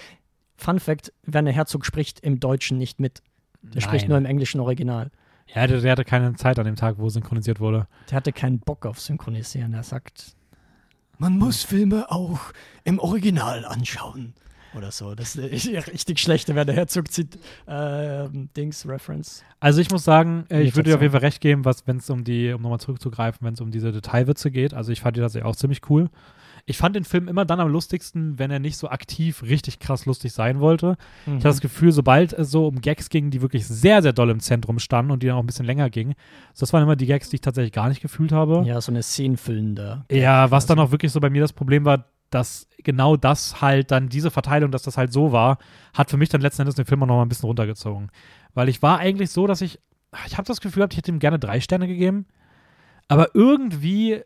Fun 0.56 0.80
Fact, 0.80 1.12
Werner 1.22 1.52
Herzog 1.52 1.86
spricht 1.86 2.20
im 2.20 2.40
Deutschen 2.40 2.78
nicht 2.78 2.98
mit. 2.98 3.22
Der 3.62 3.80
spricht 3.80 4.04
Nein. 4.04 4.08
nur 4.08 4.18
im 4.18 4.26
englischen 4.26 4.60
Original. 4.60 5.10
Ja, 5.54 5.66
der, 5.66 5.80
der 5.80 5.92
hatte 5.92 6.04
keine 6.04 6.34
Zeit 6.34 6.58
an 6.58 6.64
dem 6.64 6.76
Tag, 6.76 6.98
wo 6.98 7.08
synchronisiert 7.08 7.60
wurde. 7.60 7.86
Der 8.10 8.16
hatte 8.16 8.32
keinen 8.32 8.58
Bock 8.58 8.84
auf 8.86 9.00
Synchronisieren. 9.00 9.74
Er 9.74 9.82
sagt, 9.82 10.36
man 11.18 11.38
muss 11.38 11.62
Filme 11.62 12.10
auch 12.10 12.40
im 12.84 12.98
Original 12.98 13.64
anschauen. 13.64 14.34
Oder 14.76 14.90
so. 14.90 15.14
Das 15.14 15.36
ist 15.36 15.64
ja 15.64 15.80
richtig 15.80 16.18
schlechte 16.18 16.54
Werner 16.54 16.74
Herzog 16.74 17.10
zieht 17.10 17.38
äh, 17.66 18.28
Dings, 18.56 18.86
Reference. 18.86 19.42
Also 19.58 19.80
ich 19.80 19.90
muss 19.90 20.04
sagen, 20.04 20.44
äh, 20.50 20.62
ich 20.62 20.76
würde 20.76 20.90
dir 20.90 20.96
auf 20.96 21.02
jeden 21.02 21.12
Fall 21.12 21.22
recht 21.22 21.40
geben, 21.40 21.64
was, 21.64 21.86
wenn 21.86 21.96
es 21.96 22.10
um 22.10 22.24
die, 22.24 22.52
um 22.52 22.60
nochmal 22.60 22.80
zurückzugreifen, 22.80 23.46
wenn 23.46 23.54
es 23.54 23.60
um 23.60 23.70
diese 23.70 23.90
Detailwitze 23.90 24.50
geht. 24.50 24.74
Also 24.74 24.92
ich 24.92 25.00
fand 25.00 25.16
die 25.16 25.20
tatsächlich 25.20 25.46
auch 25.46 25.56
ziemlich 25.56 25.80
cool. 25.88 26.10
Ich 26.68 26.78
fand 26.78 26.96
den 26.96 27.04
Film 27.04 27.28
immer 27.28 27.44
dann 27.44 27.60
am 27.60 27.68
lustigsten, 27.68 28.40
wenn 28.40 28.50
er 28.50 28.58
nicht 28.58 28.76
so 28.76 28.88
aktiv 28.88 29.44
richtig 29.44 29.78
krass 29.78 30.04
lustig 30.04 30.32
sein 30.32 30.58
wollte. 30.58 30.96
Ich 31.24 31.32
hatte 31.34 31.42
das 31.44 31.60
Gefühl, 31.60 31.92
sobald 31.92 32.32
es 32.32 32.50
so 32.50 32.66
um 32.66 32.80
Gags 32.80 33.08
ging, 33.08 33.30
die 33.30 33.40
wirklich 33.40 33.68
sehr, 33.68 34.02
sehr 34.02 34.12
doll 34.12 34.30
im 34.30 34.40
Zentrum 34.40 34.80
standen 34.80 35.12
und 35.12 35.22
die 35.22 35.28
dann 35.28 35.36
auch 35.36 35.42
ein 35.42 35.46
bisschen 35.46 35.64
länger 35.64 35.90
gingen, 35.90 36.14
das 36.58 36.72
waren 36.72 36.82
immer 36.82 36.96
die 36.96 37.06
Gags, 37.06 37.28
die 37.30 37.36
ich 37.36 37.40
tatsächlich 37.40 37.72
gar 37.72 37.88
nicht 37.88 38.02
gefühlt 38.02 38.32
habe. 38.32 38.64
Ja, 38.66 38.80
so 38.80 38.90
eine 38.90 39.04
szenenfüllende. 39.04 40.04
Ja, 40.10 40.50
was 40.50 40.66
dann 40.66 40.80
auch 40.80 40.90
wirklich 40.90 41.12
so 41.12 41.20
bei 41.20 41.30
mir 41.30 41.40
das 41.40 41.52
Problem 41.52 41.84
war, 41.84 42.06
dass 42.36 42.68
genau 42.84 43.16
das 43.16 43.62
halt 43.62 43.90
dann 43.90 44.08
diese 44.10 44.30
Verteilung, 44.30 44.70
dass 44.70 44.82
das 44.82 44.98
halt 44.98 45.12
so 45.12 45.32
war, 45.32 45.58
hat 45.94 46.10
für 46.10 46.18
mich 46.18 46.28
dann 46.28 46.42
letzten 46.42 46.62
Endes 46.62 46.74
den 46.74 46.84
Film 46.84 47.02
auch 47.02 47.06
noch 47.06 47.16
mal 47.16 47.22
ein 47.22 47.28
bisschen 47.28 47.46
runtergezogen. 47.46 48.10
Weil 48.54 48.68
ich 48.68 48.82
war 48.82 48.98
eigentlich 48.98 49.30
so, 49.30 49.46
dass 49.46 49.62
ich, 49.62 49.80
ich 50.26 50.36
habe 50.36 50.46
das 50.46 50.60
Gefühl 50.60 50.80
gehabt, 50.80 50.92
ich 50.92 50.98
hätte 50.98 51.10
ihm 51.10 51.18
gerne 51.18 51.38
drei 51.38 51.60
Sterne 51.60 51.88
gegeben, 51.88 52.26
aber 53.08 53.34
irgendwie, 53.34 54.22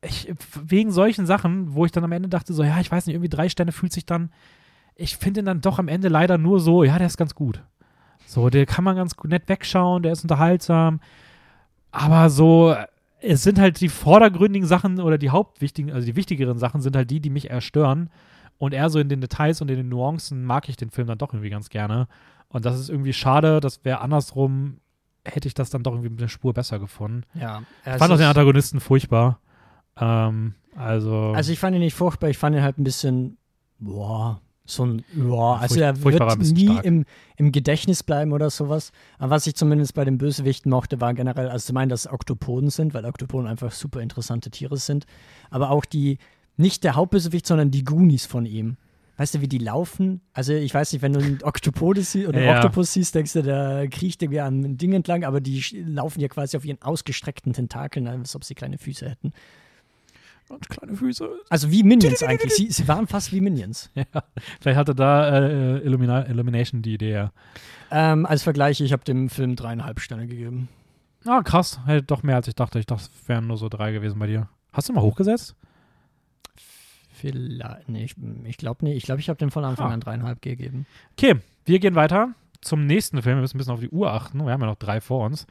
ich, 0.00 0.32
wegen 0.62 0.92
solchen 0.92 1.26
Sachen, 1.26 1.74
wo 1.74 1.84
ich 1.84 1.92
dann 1.92 2.04
am 2.04 2.12
Ende 2.12 2.28
dachte, 2.28 2.52
so, 2.54 2.62
ja, 2.62 2.78
ich 2.80 2.90
weiß 2.90 3.06
nicht, 3.06 3.14
irgendwie 3.14 3.28
drei 3.28 3.48
Sterne 3.48 3.72
fühlt 3.72 3.92
sich 3.92 4.06
dann, 4.06 4.30
ich 4.94 5.16
finde 5.16 5.40
ihn 5.40 5.46
dann 5.46 5.60
doch 5.60 5.78
am 5.78 5.88
Ende 5.88 6.08
leider 6.08 6.38
nur 6.38 6.60
so, 6.60 6.84
ja, 6.84 6.98
der 6.98 7.08
ist 7.08 7.16
ganz 7.16 7.34
gut. 7.34 7.62
So, 8.26 8.48
der 8.48 8.64
kann 8.64 8.84
man 8.84 8.94
ganz 8.94 9.16
nett 9.24 9.48
wegschauen, 9.48 10.04
der 10.04 10.12
ist 10.12 10.22
unterhaltsam, 10.22 11.00
aber 11.90 12.30
so, 12.30 12.76
es 13.22 13.42
sind 13.42 13.58
halt 13.58 13.80
die 13.80 13.88
vordergründigen 13.88 14.66
Sachen 14.66 15.00
oder 15.00 15.18
die 15.18 15.30
hauptwichtigen, 15.30 15.92
also 15.92 16.06
die 16.06 16.16
wichtigeren 16.16 16.58
Sachen 16.58 16.80
sind 16.80 16.96
halt 16.96 17.10
die, 17.10 17.20
die 17.20 17.30
mich 17.30 17.50
eher 17.50 17.60
stören. 17.60 18.10
Und 18.58 18.74
eher 18.74 18.90
so 18.90 18.98
in 18.98 19.08
den 19.08 19.22
Details 19.22 19.62
und 19.62 19.70
in 19.70 19.78
den 19.78 19.88
Nuancen 19.88 20.44
mag 20.44 20.68
ich 20.68 20.76
den 20.76 20.90
Film 20.90 21.06
dann 21.06 21.16
doch 21.16 21.32
irgendwie 21.32 21.48
ganz 21.48 21.70
gerne. 21.70 22.08
Und 22.48 22.66
das 22.66 22.78
ist 22.78 22.90
irgendwie 22.90 23.14
schade, 23.14 23.58
das 23.60 23.86
wäre 23.86 24.02
andersrum, 24.02 24.80
hätte 25.24 25.48
ich 25.48 25.54
das 25.54 25.70
dann 25.70 25.82
doch 25.82 25.92
irgendwie 25.92 26.10
mit 26.10 26.20
der 26.20 26.28
Spur 26.28 26.52
besser 26.52 26.78
gefunden. 26.78 27.22
Ja. 27.32 27.62
Ich 27.86 27.92
fand 27.92 28.12
auch 28.12 28.18
den 28.18 28.26
Antagonisten 28.26 28.80
furchtbar. 28.80 29.40
Ähm, 29.96 30.54
also, 30.76 31.32
Also 31.34 31.52
ich 31.52 31.58
fand 31.58 31.74
ihn 31.74 31.80
nicht 31.80 31.94
furchtbar, 31.94 32.28
ich 32.28 32.36
fand 32.36 32.54
ihn 32.54 32.62
halt 32.62 32.78
ein 32.78 32.84
bisschen, 32.84 33.38
boah, 33.78 34.42
so 34.70 34.86
ein, 34.86 35.04
boah, 35.14 35.58
also 35.58 35.80
er 35.80 36.02
wird 36.02 36.38
nie 36.52 36.78
im, 36.82 37.04
im 37.36 37.52
Gedächtnis 37.52 38.02
bleiben 38.02 38.32
oder 38.32 38.50
sowas. 38.50 38.92
Aber 39.18 39.30
was 39.30 39.46
ich 39.46 39.54
zumindest 39.54 39.94
bei 39.94 40.04
den 40.04 40.18
Bösewichten 40.18 40.70
mochte, 40.70 41.00
war 41.00 41.14
generell, 41.14 41.48
also 41.48 41.66
zum 41.66 41.76
einen, 41.76 41.90
dass 41.90 42.06
es 42.06 42.12
Oktopoden 42.12 42.70
sind, 42.70 42.94
weil 42.94 43.04
Oktopoden 43.04 43.46
einfach 43.46 43.72
super 43.72 44.00
interessante 44.00 44.50
Tiere 44.50 44.76
sind, 44.76 45.06
aber 45.50 45.70
auch 45.70 45.84
die, 45.84 46.18
nicht 46.56 46.84
der 46.84 46.94
Hauptbösewicht, 46.94 47.46
sondern 47.46 47.70
die 47.70 47.84
Goonies 47.84 48.26
von 48.26 48.46
ihm. 48.46 48.76
Weißt 49.20 49.34
du, 49.34 49.42
wie 49.42 49.48
die 49.48 49.58
laufen? 49.58 50.22
Also 50.32 50.54
ich 50.54 50.72
weiß 50.72 50.94
nicht, 50.94 51.02
wenn 51.02 51.12
du 51.12 51.20
einen 51.20 51.42
Oktopode 51.42 52.00
siehst 52.00 52.26
oder 52.26 52.38
einen 52.38 52.46
Ja. 52.46 52.56
Oktopus 52.56 52.94
siehst, 52.94 53.14
denkst 53.14 53.34
du, 53.34 53.42
der 53.42 53.86
kriecht 53.88 54.22
irgendwie 54.22 54.40
an 54.40 54.64
einem 54.64 54.78
Ding 54.78 54.94
entlang, 54.94 55.24
aber 55.24 55.42
die 55.42 55.62
laufen 55.84 56.20
ja 56.20 56.28
quasi 56.28 56.56
auf 56.56 56.64
ihren 56.64 56.80
ausgestreckten 56.80 57.52
Tentakeln, 57.52 58.06
als 58.06 58.34
ob 58.34 58.44
sie 58.44 58.54
kleine 58.54 58.78
Füße 58.78 59.10
hätten. 59.10 59.34
Und 60.50 60.68
kleine 60.68 60.94
Füße. 60.96 61.28
Also 61.48 61.70
wie 61.70 61.82
Minions 61.82 62.22
eigentlich. 62.22 62.54
Sie, 62.54 62.70
sie 62.70 62.86
waren 62.88 63.06
fast 63.06 63.32
wie 63.32 63.40
Minions. 63.40 63.90
Ja, 63.94 64.04
vielleicht 64.60 64.78
hatte 64.78 64.94
da 64.94 65.38
äh, 65.38 65.78
Illumina 65.78 66.26
Illumination 66.26 66.82
die 66.82 66.94
Idee. 66.94 67.28
Ähm, 67.90 68.26
als 68.26 68.42
Vergleich, 68.42 68.80
ich 68.80 68.92
habe 68.92 69.04
dem 69.04 69.28
Film 69.30 69.56
dreieinhalb 69.56 70.00
Sterne 70.00 70.26
gegeben. 70.26 70.68
Ah, 71.24 71.42
krass. 71.42 71.80
Hätte 71.86 72.04
doch 72.06 72.22
mehr 72.22 72.36
als 72.36 72.48
ich 72.48 72.54
dachte. 72.54 72.78
Ich 72.78 72.86
dachte, 72.86 73.04
es 73.04 73.28
wären 73.28 73.46
nur 73.46 73.56
so 73.56 73.68
drei 73.68 73.92
gewesen 73.92 74.18
bei 74.18 74.26
dir. 74.26 74.48
Hast 74.72 74.88
du 74.88 74.92
mal 74.92 75.02
hochgesetzt? 75.02 75.54
Vielleicht, 77.12 77.88
nee, 77.88 78.04
ich, 78.04 78.14
ich 78.44 78.56
glaube 78.56 78.84
nicht. 78.84 78.96
Ich 78.96 79.02
glaube, 79.04 79.20
ich 79.20 79.28
habe 79.28 79.38
dem 79.38 79.50
von 79.50 79.64
Anfang 79.64 79.90
Ah. 79.90 79.94
an 79.94 80.00
dreieinhalb 80.00 80.40
gegeben. 80.40 80.86
Okay, 81.12 81.36
wir 81.66 81.78
gehen 81.78 81.94
weiter 81.94 82.30
zum 82.62 82.86
nächsten 82.86 83.20
Film. 83.22 83.36
Wir 83.36 83.42
müssen 83.42 83.56
ein 83.56 83.58
bisschen 83.58 83.74
auf 83.74 83.80
die 83.80 83.90
Uhr 83.90 84.10
achten. 84.12 84.38
Wir 84.44 84.52
haben 84.52 84.60
ja 84.60 84.66
noch 84.68 84.76
drei 84.76 85.00
vor 85.00 85.26
uns. 85.26 85.46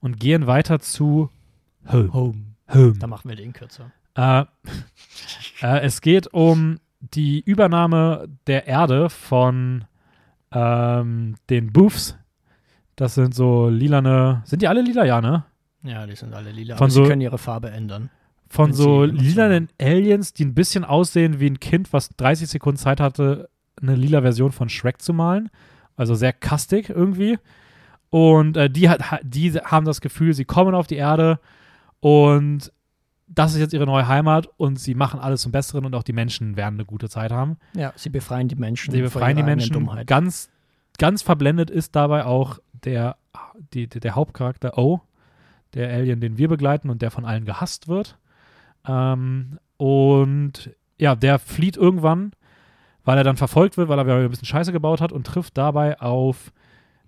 Und 0.00 0.18
gehen 0.18 0.46
weiter 0.46 0.80
zu 0.80 1.30
Home. 1.90 2.12
Home. 2.12 2.44
Home. 2.72 2.94
Da 2.98 3.06
machen 3.06 3.28
wir 3.28 3.36
den 3.36 3.52
kürzer. 3.52 3.92
Äh, 4.16 4.44
äh, 5.62 5.80
es 5.80 6.00
geht 6.00 6.28
um 6.32 6.78
die 7.00 7.40
Übernahme 7.40 8.28
der 8.46 8.66
Erde 8.66 9.10
von 9.10 9.84
ähm, 10.52 11.34
den 11.50 11.72
Boofs. 11.72 12.16
Das 12.96 13.14
sind 13.14 13.34
so 13.34 13.68
lilane. 13.68 14.42
Sind 14.44 14.62
die 14.62 14.68
alle 14.68 14.82
lila? 14.82 15.04
Ja, 15.04 15.20
ne? 15.20 15.44
Ja, 15.82 16.06
die 16.06 16.14
sind 16.16 16.32
alle 16.32 16.50
lila. 16.52 16.76
Von 16.76 16.84
aber 16.86 16.90
so- 16.92 17.02
sie 17.04 17.08
können 17.10 17.20
ihre 17.22 17.38
Farbe 17.38 17.70
ändern. 17.70 18.10
Von 18.48 18.72
so 18.72 19.02
lilanen 19.04 19.68
Aliens, 19.80 20.32
die 20.32 20.44
ein 20.44 20.54
bisschen 20.54 20.84
aussehen 20.84 21.40
wie 21.40 21.46
ein 21.50 21.58
Kind, 21.58 21.92
was 21.92 22.10
30 22.10 22.48
Sekunden 22.48 22.78
Zeit 22.78 23.00
hatte, 23.00 23.48
eine 23.82 23.96
lila 23.96 24.22
Version 24.22 24.52
von 24.52 24.68
Shrek 24.68 25.02
zu 25.02 25.12
malen. 25.12 25.50
Also 25.96 26.14
sehr 26.14 26.32
kastig 26.32 26.88
irgendwie. 26.88 27.38
Und 28.10 28.56
äh, 28.56 28.70
die, 28.70 28.88
hat, 28.88 29.10
ha- 29.10 29.20
die 29.24 29.52
haben 29.54 29.84
das 29.86 30.00
Gefühl, 30.00 30.34
sie 30.34 30.44
kommen 30.44 30.74
auf 30.76 30.86
die 30.86 30.94
Erde 30.96 31.40
und 31.98 32.70
das 33.34 33.54
ist 33.54 33.60
jetzt 33.60 33.74
ihre 33.74 33.86
neue 33.86 34.06
Heimat 34.06 34.48
und 34.56 34.78
sie 34.78 34.94
machen 34.94 35.20
alles 35.20 35.42
zum 35.42 35.52
Besseren 35.52 35.84
und 35.84 35.94
auch 35.94 36.02
die 36.02 36.12
Menschen 36.12 36.56
werden 36.56 36.74
eine 36.74 36.84
gute 36.84 37.08
Zeit 37.08 37.32
haben. 37.32 37.56
Ja, 37.74 37.92
sie 37.96 38.10
befreien 38.10 38.48
die 38.48 38.56
Menschen. 38.56 38.92
Sie 38.92 39.00
befreien 39.00 39.36
die 39.36 39.42
Menschen. 39.42 39.72
Dummheit. 39.72 40.06
Ganz, 40.06 40.50
ganz 40.98 41.22
verblendet 41.22 41.70
ist 41.70 41.96
dabei 41.96 42.24
auch 42.24 42.58
der, 42.84 43.16
die, 43.72 43.88
der, 43.88 44.14
Hauptcharakter 44.14 44.78
O, 44.78 45.00
der 45.74 45.90
Alien, 45.92 46.20
den 46.20 46.38
wir 46.38 46.48
begleiten 46.48 46.90
und 46.90 47.02
der 47.02 47.10
von 47.10 47.24
allen 47.24 47.44
gehasst 47.44 47.88
wird. 47.88 48.18
Ähm, 48.86 49.58
und 49.76 50.70
ja, 50.98 51.14
der 51.16 51.38
flieht 51.38 51.76
irgendwann, 51.76 52.32
weil 53.04 53.18
er 53.18 53.24
dann 53.24 53.36
verfolgt 53.36 53.76
wird, 53.76 53.88
weil 53.88 53.98
er 53.98 54.06
ein 54.06 54.30
bisschen 54.30 54.46
Scheiße 54.46 54.72
gebaut 54.72 55.00
hat 55.00 55.12
und 55.12 55.26
trifft 55.26 55.58
dabei 55.58 56.00
auf 56.00 56.52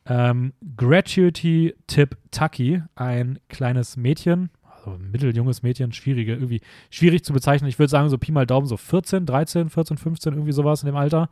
ähm, 0.07 0.53
Gratuity 0.77 1.75
Tip 1.87 2.17
Tucky, 2.31 2.83
ein 2.95 3.39
kleines 3.49 3.97
Mädchen, 3.97 4.51
ein 4.93 5.11
mitteljunges 5.11 5.63
Mädchen, 5.63 5.93
schwierige, 5.93 6.35
irgendwie 6.35 6.61
schwierig 6.91 7.25
zu 7.25 7.33
bezeichnen. 7.33 7.69
Ich 7.69 7.79
würde 7.79 7.91
sagen, 7.91 8.09
so 8.09 8.19
Pi 8.19 8.33
mal 8.33 8.47
Daumen, 8.47 8.67
so 8.67 8.77
14, 8.77 9.27
13, 9.27 9.71
14, 9.71 9.97
15, 9.97 10.33
irgendwie 10.33 10.53
sowas 10.53 10.83
in 10.83 10.87
dem 10.87 10.97
Alter, 10.97 11.29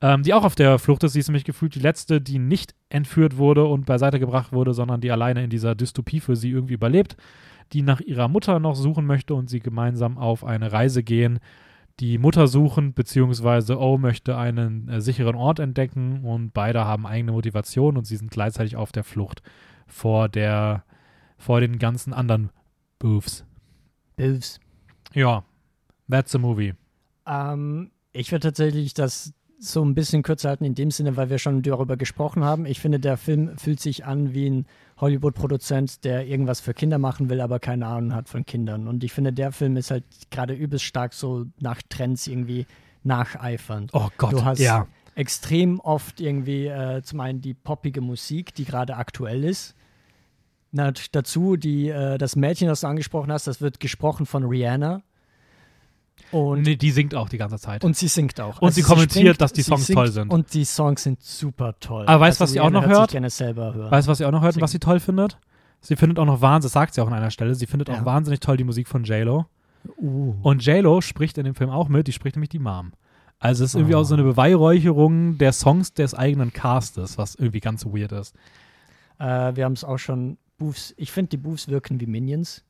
ähm, 0.00 0.22
die 0.22 0.34
auch 0.34 0.44
auf 0.44 0.54
der 0.54 0.78
Flucht 0.78 1.04
ist. 1.04 1.12
Sie 1.12 1.20
ist 1.20 1.28
nämlich 1.28 1.44
gefühlt 1.44 1.74
die 1.74 1.80
letzte, 1.80 2.20
die 2.20 2.38
nicht 2.38 2.74
entführt 2.88 3.36
wurde 3.36 3.64
und 3.64 3.86
beiseite 3.86 4.18
gebracht 4.18 4.52
wurde, 4.52 4.74
sondern 4.74 5.00
die 5.00 5.10
alleine 5.10 5.44
in 5.44 5.50
dieser 5.50 5.74
Dystopie 5.74 6.20
für 6.20 6.36
sie 6.36 6.50
irgendwie 6.50 6.74
überlebt, 6.74 7.16
die 7.72 7.82
nach 7.82 8.00
ihrer 8.00 8.28
Mutter 8.28 8.60
noch 8.60 8.74
suchen 8.74 9.06
möchte 9.06 9.34
und 9.34 9.50
sie 9.50 9.60
gemeinsam 9.60 10.18
auf 10.18 10.44
eine 10.44 10.72
Reise 10.72 11.02
gehen, 11.02 11.40
die 12.00 12.18
Mutter 12.18 12.46
suchen, 12.46 12.94
beziehungsweise 12.94 13.78
O 13.80 13.98
möchte 13.98 14.36
einen 14.36 14.88
äh, 14.88 15.00
sicheren 15.00 15.34
Ort 15.34 15.58
entdecken 15.58 16.24
und 16.24 16.54
beide 16.54 16.84
haben 16.84 17.06
eigene 17.06 17.32
Motivation 17.32 17.96
und 17.96 18.06
sie 18.06 18.16
sind 18.16 18.30
gleichzeitig 18.30 18.76
auf 18.76 18.92
der 18.92 19.04
Flucht 19.04 19.42
vor 19.86 20.28
der, 20.28 20.84
vor 21.38 21.60
den 21.60 21.78
ganzen 21.78 22.12
anderen 22.12 22.50
Boofs. 22.98 23.44
Bills. 24.16 24.60
Ja, 25.14 25.44
that's 26.10 26.32
the 26.32 26.38
movie. 26.38 26.74
Ähm, 27.26 27.90
ich 28.12 28.32
würde 28.32 28.48
tatsächlich 28.48 28.94
das 28.94 29.32
so 29.60 29.84
ein 29.84 29.94
bisschen 29.94 30.22
kürzer 30.22 30.50
halten 30.50 30.64
in 30.64 30.74
dem 30.74 30.90
Sinne, 30.90 31.16
weil 31.16 31.30
wir 31.30 31.38
schon 31.38 31.62
darüber 31.62 31.96
gesprochen 31.96 32.44
haben. 32.44 32.64
Ich 32.64 32.80
finde, 32.80 33.00
der 33.00 33.16
Film 33.16 33.58
fühlt 33.58 33.80
sich 33.80 34.04
an 34.04 34.32
wie 34.32 34.48
ein 34.48 34.66
Hollywood-Produzent, 34.98 36.04
der 36.04 36.26
irgendwas 36.26 36.60
für 36.60 36.74
Kinder 36.74 36.98
machen 36.98 37.28
will, 37.28 37.40
aber 37.40 37.58
keine 37.58 37.86
Ahnung 37.86 38.14
hat 38.14 38.28
von 38.28 38.46
Kindern. 38.46 38.86
Und 38.86 39.02
ich 39.02 39.12
finde, 39.12 39.32
der 39.32 39.52
Film 39.52 39.76
ist 39.76 39.90
halt 39.90 40.04
gerade 40.30 40.54
übelst 40.54 40.84
stark 40.84 41.12
so 41.12 41.46
nach 41.60 41.82
Trends 41.88 42.26
irgendwie 42.28 42.66
nacheifernd. 43.02 43.90
Oh 43.94 44.08
Gott, 44.16 44.32
Du 44.32 44.44
hast 44.44 44.60
ja. 44.60 44.86
extrem 45.14 45.80
oft 45.80 46.20
irgendwie 46.20 46.66
äh, 46.66 47.02
zum 47.02 47.20
einen 47.20 47.40
die 47.40 47.54
poppige 47.54 48.00
Musik, 48.00 48.54
die 48.54 48.64
gerade 48.64 48.96
aktuell 48.96 49.44
ist. 49.44 49.74
Na, 50.70 50.92
dazu 51.12 51.56
die, 51.56 51.88
äh, 51.88 52.18
das 52.18 52.36
Mädchen, 52.36 52.68
das 52.68 52.80
du 52.82 52.86
angesprochen 52.88 53.32
hast, 53.32 53.46
das 53.46 53.60
wird 53.60 53.80
gesprochen 53.80 54.26
von 54.26 54.44
Rihanna. 54.44 55.02
Und, 56.30 56.62
Nee, 56.62 56.76
die 56.76 56.90
singt 56.90 57.14
auch 57.14 57.28
die 57.28 57.38
ganze 57.38 57.58
Zeit. 57.58 57.84
und 57.84 57.96
sie 57.96 58.08
singt 58.08 58.38
auch. 58.40 58.54
Also 58.56 58.66
Und 58.66 58.72
sie 58.72 58.82
kommentiert, 58.82 59.22
springt, 59.36 59.40
dass 59.40 59.52
die 59.52 59.62
Songs 59.62 59.86
singt 59.86 59.96
toll 59.96 60.08
sind. 60.08 60.30
Und 60.30 60.52
die 60.52 60.64
Songs 60.64 61.02
sind 61.02 61.22
super 61.22 61.74
toll. 61.80 62.04
Aber 62.06 62.20
weißt 62.20 62.38
du, 62.40 62.44
was 62.44 62.50
sie 62.52 62.60
auch 62.60 62.70
noch 62.70 62.84
hört? 62.86 63.10
gerne 63.12 63.30
selber 63.30 63.72
hören. 63.72 63.90
Weißt 63.90 64.06
du, 64.06 64.10
was 64.10 64.18
sie 64.18 64.26
auch 64.26 64.30
noch 64.32 64.42
hört 64.42 64.56
und 64.56 64.62
was 64.62 64.72
sie 64.72 64.78
toll 64.78 65.00
findet? 65.00 65.38
Sie 65.80 65.96
findet 65.96 66.18
auch 66.18 66.24
noch 66.26 66.40
wahnsinnig, 66.42 66.64
das 66.64 66.72
sagt 66.72 66.94
sie 66.94 67.00
auch 67.00 67.06
an 67.06 67.14
einer 67.14 67.30
Stelle, 67.30 67.54
sie 67.54 67.66
findet 67.66 67.88
auch 67.88 67.94
Ja. 67.94 68.04
wahnsinnig 68.04 68.40
toll 68.40 68.56
die 68.56 68.64
Musik 68.64 68.88
von 68.88 69.04
J-Lo. 69.04 69.46
uh. 69.96 70.34
Und 70.42 70.66
J-Lo 70.66 71.00
spricht 71.00 71.38
in 71.38 71.44
dem 71.44 71.54
Film 71.54 71.70
auch 71.70 71.88
mit, 71.88 72.08
die 72.08 72.12
spricht 72.12 72.34
nämlich 72.36 72.50
die 72.50 72.58
Mom. 72.58 72.92
Also 73.38 73.62
es 73.64 73.70
ist 73.70 73.74
irgendwie 73.76 73.94
Oh. 73.94 74.00
auch 74.00 74.04
so 74.04 74.14
eine 74.14 74.24
Beweihräucherung 74.24 75.38
der 75.38 75.52
Songs 75.52 75.94
des 75.94 76.14
eigenen 76.14 76.52
Castes, 76.52 77.16
was 77.16 77.36
irgendwie 77.36 77.60
ganz 77.60 77.86
weird 77.86 78.10
ist. 78.12 78.34
Äh, 79.20 79.54
wir 79.56 79.64
haben 79.64 79.74
es 79.74 79.84
auch 79.84 79.98
schon. 79.98 80.36
Boofs, 80.58 80.92
ich 80.96 81.10
finde, 81.12 81.30
die 81.30 81.36
Boofs 81.38 81.68
wirken 81.68 82.00
wie 82.00 82.06
Minions. 82.06 82.64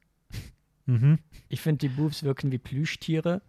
Mhm. 0.87 1.19
Ich 1.49 1.61
finde, 1.61 1.79
die 1.79 1.89
Boofs 1.89 2.23
wirken 2.23 2.53
wie 2.53 2.59
Plüschtiere. 2.59 3.43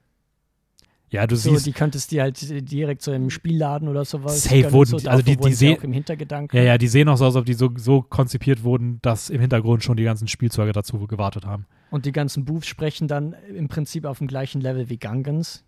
Ja, 1.12 1.26
du 1.26 1.36
So, 1.36 1.52
siehst. 1.52 1.66
die 1.66 1.72
könntest 1.72 2.12
du 2.12 2.20
halt 2.22 2.38
direkt 2.72 3.02
so 3.02 3.12
im 3.12 3.30
Spielladen 3.32 3.88
oder 3.88 4.06
sowas. 4.06 4.44
Safe 4.44 4.72
wurden 4.72 4.90
so, 4.92 4.98
die- 4.98 5.08
also 5.10 5.24
die- 5.24 5.38
die 5.38 5.50
sie 5.50 5.56
seh- 5.56 5.78
auch 5.78 5.84
im 5.84 5.92
Hintergedanken. 5.92 6.56
Ja, 6.56 6.64
ja, 6.64 6.78
die 6.78 6.88
sehen 6.88 7.10
auch 7.10 7.18
so 7.18 7.26
aus, 7.26 7.36
als 7.36 7.40
ob 7.42 7.46
die 7.46 7.56
so, 7.56 7.72
so 7.78 8.02
konzipiert 8.04 8.64
wurden, 8.64 9.00
dass 9.02 9.30
im 9.32 9.42
Hintergrund 9.42 9.84
schon 9.84 9.98
die 9.98 10.04
ganzen 10.04 10.28
Spielzeuge 10.28 10.72
dazu 10.72 11.00
gewartet 11.08 11.46
haben. 11.46 11.66
Und 11.90 12.06
die 12.06 12.12
ganzen 12.12 12.46
Boofs 12.46 12.68
sprechen 12.68 13.08
dann 13.08 13.34
im 13.56 13.68
Prinzip 13.70 14.06
auf 14.06 14.20
dem 14.20 14.28
gleichen 14.28 14.62
Level 14.62 14.90
wie 14.90 14.98
Gangans. 14.98 15.64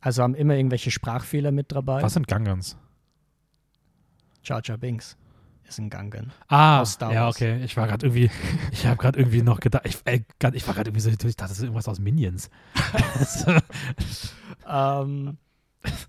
Also 0.00 0.22
haben 0.22 0.34
immer 0.34 0.54
irgendwelche 0.56 0.90
Sprachfehler 0.90 1.52
mit 1.52 1.70
dabei. 1.72 2.02
Was 2.02 2.14
sind 2.14 2.26
Gangans? 2.26 2.78
Jar 4.44 4.62
Jar 4.64 4.78
Binks 4.78 5.16
ist 5.68 5.78
ein 5.78 5.90
Gangan. 5.90 6.32
Ah, 6.48 6.84
ja, 7.12 7.28
okay. 7.28 7.62
Ich 7.64 7.76
war 7.76 7.86
gerade 7.86 8.06
irgendwie, 8.06 8.30
ich 8.72 8.86
habe 8.86 8.96
gerade 8.96 9.18
irgendwie 9.18 9.42
noch 9.42 9.60
gedacht, 9.60 9.82
ich, 9.86 9.98
äh, 10.04 10.22
grad- 10.40 10.54
ich 10.54 10.66
war 10.66 10.74
gerade 10.74 10.90
irgendwie 10.90 11.00
so, 11.02 11.10
ich 11.10 11.16
dachte, 11.18 11.34
das 11.36 11.52
ist 11.52 11.62
irgendwas 11.62 11.88
aus 11.88 11.98
Minions. 11.98 12.50
Ähm, 14.70 15.38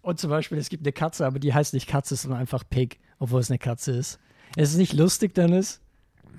und 0.01 0.19
zum 0.19 0.29
Beispiel, 0.29 0.57
es 0.57 0.69
gibt 0.69 0.83
eine 0.85 0.91
Katze, 0.91 1.25
aber 1.25 1.39
die 1.39 1.53
heißt 1.53 1.73
nicht 1.73 1.87
Katze, 1.87 2.15
sondern 2.15 2.39
einfach 2.41 2.63
Pig, 2.69 2.99
obwohl 3.19 3.39
es 3.39 3.49
eine 3.49 3.57
Katze 3.59 3.91
ist. 3.93 4.19
Es 4.57 4.71
ist 4.71 4.77
nicht 4.77 4.93
lustig, 4.93 5.33
Dennis. 5.35 5.79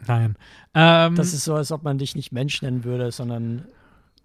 Nein. 0.07 0.37
Ähm, 0.75 1.15
Das 1.15 1.33
ist 1.33 1.45
so, 1.45 1.55
als 1.55 1.73
ob 1.73 1.83
man 1.83 1.99
dich 1.99 2.15
nicht 2.17 2.33
Mensch 2.33 2.61
nennen 2.63 2.85
würde, 2.85 3.11
sondern 3.13 3.67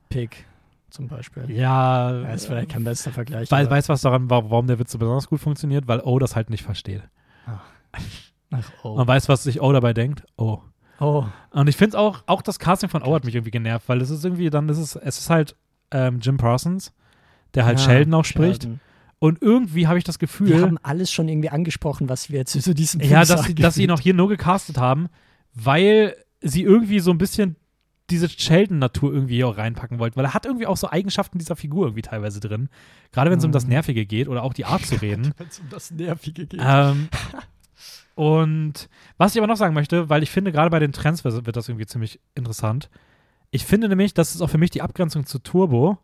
Pig 0.09 0.45
zum 0.89 1.07
Beispiel. 1.07 1.49
ja, 1.51 2.11
Ja, 2.21 2.33
ist 2.33 2.47
vielleicht 2.47 2.69
kein 2.69 2.83
bester 2.83 3.11
Vergleich. 3.11 3.49
Weißt 3.51 3.89
du, 3.89 3.93
was 3.93 4.01
daran, 4.01 4.29
wa- 4.29 4.43
warum 4.49 4.67
der 4.67 4.79
Witz 4.79 4.91
so 4.91 4.97
besonders 4.97 5.27
gut 5.27 5.39
funktioniert? 5.39 5.87
Weil 5.87 5.99
O 6.01 6.19
das 6.19 6.35
halt 6.35 6.49
nicht 6.49 6.63
versteht. 6.63 7.03
Ach, 7.45 7.61
oh. 8.83 8.95
Man 8.95 9.07
weiß, 9.07 9.29
was 9.29 9.43
sich 9.43 9.61
O 9.61 9.71
dabei 9.71 9.93
denkt. 9.93 10.23
Oh. 10.37 10.59
oh. 10.99 11.25
Und 11.51 11.67
ich 11.67 11.75
finde 11.77 11.97
auch, 11.99 12.23
auch 12.27 12.41
das 12.41 12.59
Casting 12.59 12.89
von 12.89 13.03
O 13.03 13.13
hat 13.15 13.23
mich 13.25 13.35
irgendwie 13.35 13.51
genervt, 13.51 13.87
weil 13.89 14.01
es 14.01 14.09
ist 14.09 14.23
irgendwie 14.23 14.49
dann, 14.49 14.67
es 14.69 14.77
ist, 14.77 14.95
es 14.95 15.19
ist 15.19 15.29
halt 15.29 15.55
ähm, 15.91 16.19
Jim 16.21 16.37
Parsons, 16.37 16.93
der 17.53 17.65
halt 17.65 17.79
Ja, 17.79 17.85
Sheldon 17.85 18.13
auch 18.13 18.25
spricht. 18.25 18.63
Sheldon. 18.63 18.79
Und 19.19 19.41
irgendwie 19.41 19.87
habe 19.87 19.97
ich 19.97 20.03
das 20.03 20.15
Wir 20.15 20.27
Gefühl, 20.27 20.61
haben 20.61 20.77
alles 20.83 21.11
schon 21.11 21.27
irgendwie 21.29 21.49
angesprochen, 21.49 22.09
was 22.09 22.29
wir 22.29 22.39
jetzt 22.39 22.51
zu 22.61 22.73
diesem 22.75 22.99
Film 22.99 23.11
ja, 23.11 23.19
dass, 23.19 23.29
sagen. 23.29 23.43
sie, 23.47 23.55
dass 23.55 23.75
sie 23.75 23.83
ihn 23.83 23.91
auch 23.91 23.99
hier 23.99 24.13
nur 24.13 24.27
gecastet 24.27 24.77
haben, 24.77 25.07
weil 25.53 26.15
sie 26.41 26.63
irgendwie 26.63 26.99
so 26.99 27.11
ein 27.11 27.17
bisschen 27.17 27.55
diese 28.11 28.29
Sheldon-Natur 28.29 29.11
irgendwie 29.11 29.43
auch 29.43 29.57
reinpacken 29.57 29.97
wollten, 29.97 30.15
weil 30.17 30.25
er 30.25 30.35
hat 30.35 30.45
irgendwie 30.45 30.67
auch 30.67 30.77
so 30.77 30.89
Eigenschaften 30.91 31.39
dieser 31.39 31.55
Figur 31.55 31.87
irgendwie 31.87 32.03
teilweise 32.03 32.39
drin. 32.39 32.69
Gerade 33.11 33.31
wenn 33.31 33.39
es 33.39 33.45
um 33.45 33.51
das 33.51 33.63
Mhm. 33.63 33.69
Nervige 33.71 34.05
geht 34.05 34.27
oder 34.27 34.43
auch 34.43 34.53
die 34.53 34.65
Art 34.65 34.85
zu 34.85 34.95
reden. 35.01 35.33
Wenn 35.37 35.47
es 35.47 35.59
um 35.59 35.69
das 35.69 35.89
Nervige 35.89 36.45
geht. 36.45 36.61
ähm, 36.63 37.07
und 38.16 38.89
was 39.18 39.36
ich 39.36 39.39
aber 39.39 39.47
noch 39.47 39.57
sagen 39.57 39.74
möchte, 39.74 40.09
weil 40.09 40.24
ich 40.24 40.32
finde, 40.32 40.51
gerade 40.51 40.70
bei 40.70 40.80
den 40.80 40.93
Trends 40.93 41.24
wird 41.24 41.55
das 41.55 41.70
irgendwie 41.70 41.86
ziemlich 41.86 42.20
interessant. 42.34 42.89
Ich 43.51 43.66
finde 43.66 43.89
nämlich, 43.89 44.13
das 44.13 44.34
ist 44.34 44.41
auch 44.41 44.49
für 44.49 44.57
mich 44.57 44.72
die 44.72 44.82
Abgrenzung 44.82 45.26
zu 45.26 45.39
Turbo, 45.39 45.97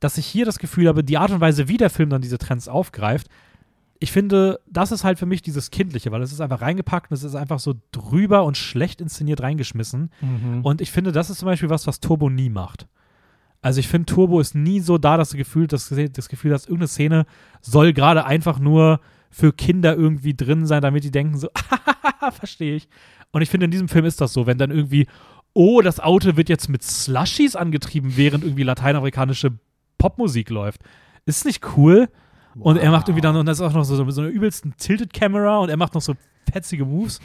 dass 0.00 0.18
ich 0.18 0.26
hier 0.26 0.44
das 0.44 0.58
Gefühl 0.58 0.88
habe, 0.88 1.04
die 1.04 1.18
Art 1.18 1.30
und 1.30 1.40
Weise, 1.40 1.68
wie 1.68 1.76
der 1.76 1.90
Film 1.90 2.10
dann 2.10 2.22
diese 2.22 2.38
Trends 2.38 2.68
aufgreift, 2.68 3.28
ich 4.02 4.10
finde, 4.10 4.58
das 4.68 4.90
ist 4.90 5.04
halt 5.04 5.20
für 5.20 5.26
mich 5.26 5.42
dieses 5.42 5.70
Kindliche, 5.70 6.10
weil 6.10 6.22
es 6.22 6.32
ist 6.32 6.40
einfach 6.40 6.60
reingepackt 6.60 7.12
und 7.12 7.14
es 7.14 7.22
ist 7.22 7.36
einfach 7.36 7.60
so 7.60 7.74
drüber 7.92 8.42
und 8.42 8.56
schlecht 8.56 9.00
inszeniert 9.00 9.40
reingeschmissen. 9.40 10.10
Mhm. 10.20 10.64
Und 10.64 10.80
ich 10.80 10.90
finde, 10.90 11.12
das 11.12 11.30
ist 11.30 11.38
zum 11.38 11.46
Beispiel 11.46 11.70
was, 11.70 11.86
was 11.86 12.00
Turbo 12.00 12.28
nie 12.28 12.50
macht. 12.50 12.88
Also 13.60 13.78
ich 13.78 13.86
finde, 13.86 14.06
Turbo 14.06 14.40
ist 14.40 14.56
nie 14.56 14.80
so 14.80 14.98
da, 14.98 15.16
dass 15.16 15.30
du 15.30 15.36
Gefühl, 15.36 15.68
das, 15.68 15.94
das 16.12 16.28
Gefühl 16.28 16.52
hast, 16.52 16.64
irgendeine 16.66 16.88
Szene 16.88 17.26
soll 17.60 17.92
gerade 17.92 18.26
einfach 18.26 18.58
nur 18.58 18.98
für 19.32 19.52
Kinder 19.52 19.96
irgendwie 19.96 20.34
drin 20.34 20.66
sein, 20.66 20.82
damit 20.82 21.02
die 21.02 21.10
denken 21.10 21.38
so, 21.38 21.48
verstehe 22.32 22.76
ich. 22.76 22.88
Und 23.32 23.42
ich 23.42 23.50
finde, 23.50 23.64
in 23.64 23.70
diesem 23.70 23.88
Film 23.88 24.04
ist 24.04 24.20
das 24.20 24.32
so, 24.32 24.46
wenn 24.46 24.58
dann 24.58 24.70
irgendwie, 24.70 25.06
oh, 25.54 25.80
das 25.80 25.98
Auto 25.98 26.36
wird 26.36 26.48
jetzt 26.48 26.68
mit 26.68 26.82
Slushies 26.82 27.56
angetrieben, 27.56 28.16
während 28.16 28.44
irgendwie 28.44 28.62
lateinamerikanische 28.62 29.58
Popmusik 29.98 30.50
läuft. 30.50 30.82
Ist 31.24 31.46
nicht 31.46 31.76
cool. 31.76 32.08
Und 32.58 32.76
er 32.76 32.90
macht 32.90 33.08
irgendwie 33.08 33.22
dann, 33.22 33.34
und 33.36 33.46
das 33.46 33.58
ist 33.58 33.64
auch 33.64 33.72
noch 33.72 33.84
so, 33.84 34.10
so, 34.10 34.20
eine 34.20 34.30
übelsten 34.30 34.74
Tilted 34.76 35.14
Camera 35.14 35.58
und 35.58 35.70
er 35.70 35.78
macht 35.78 35.94
noch 35.94 36.02
so 36.02 36.14
fetzige 36.52 36.84
Moves. 36.84 37.18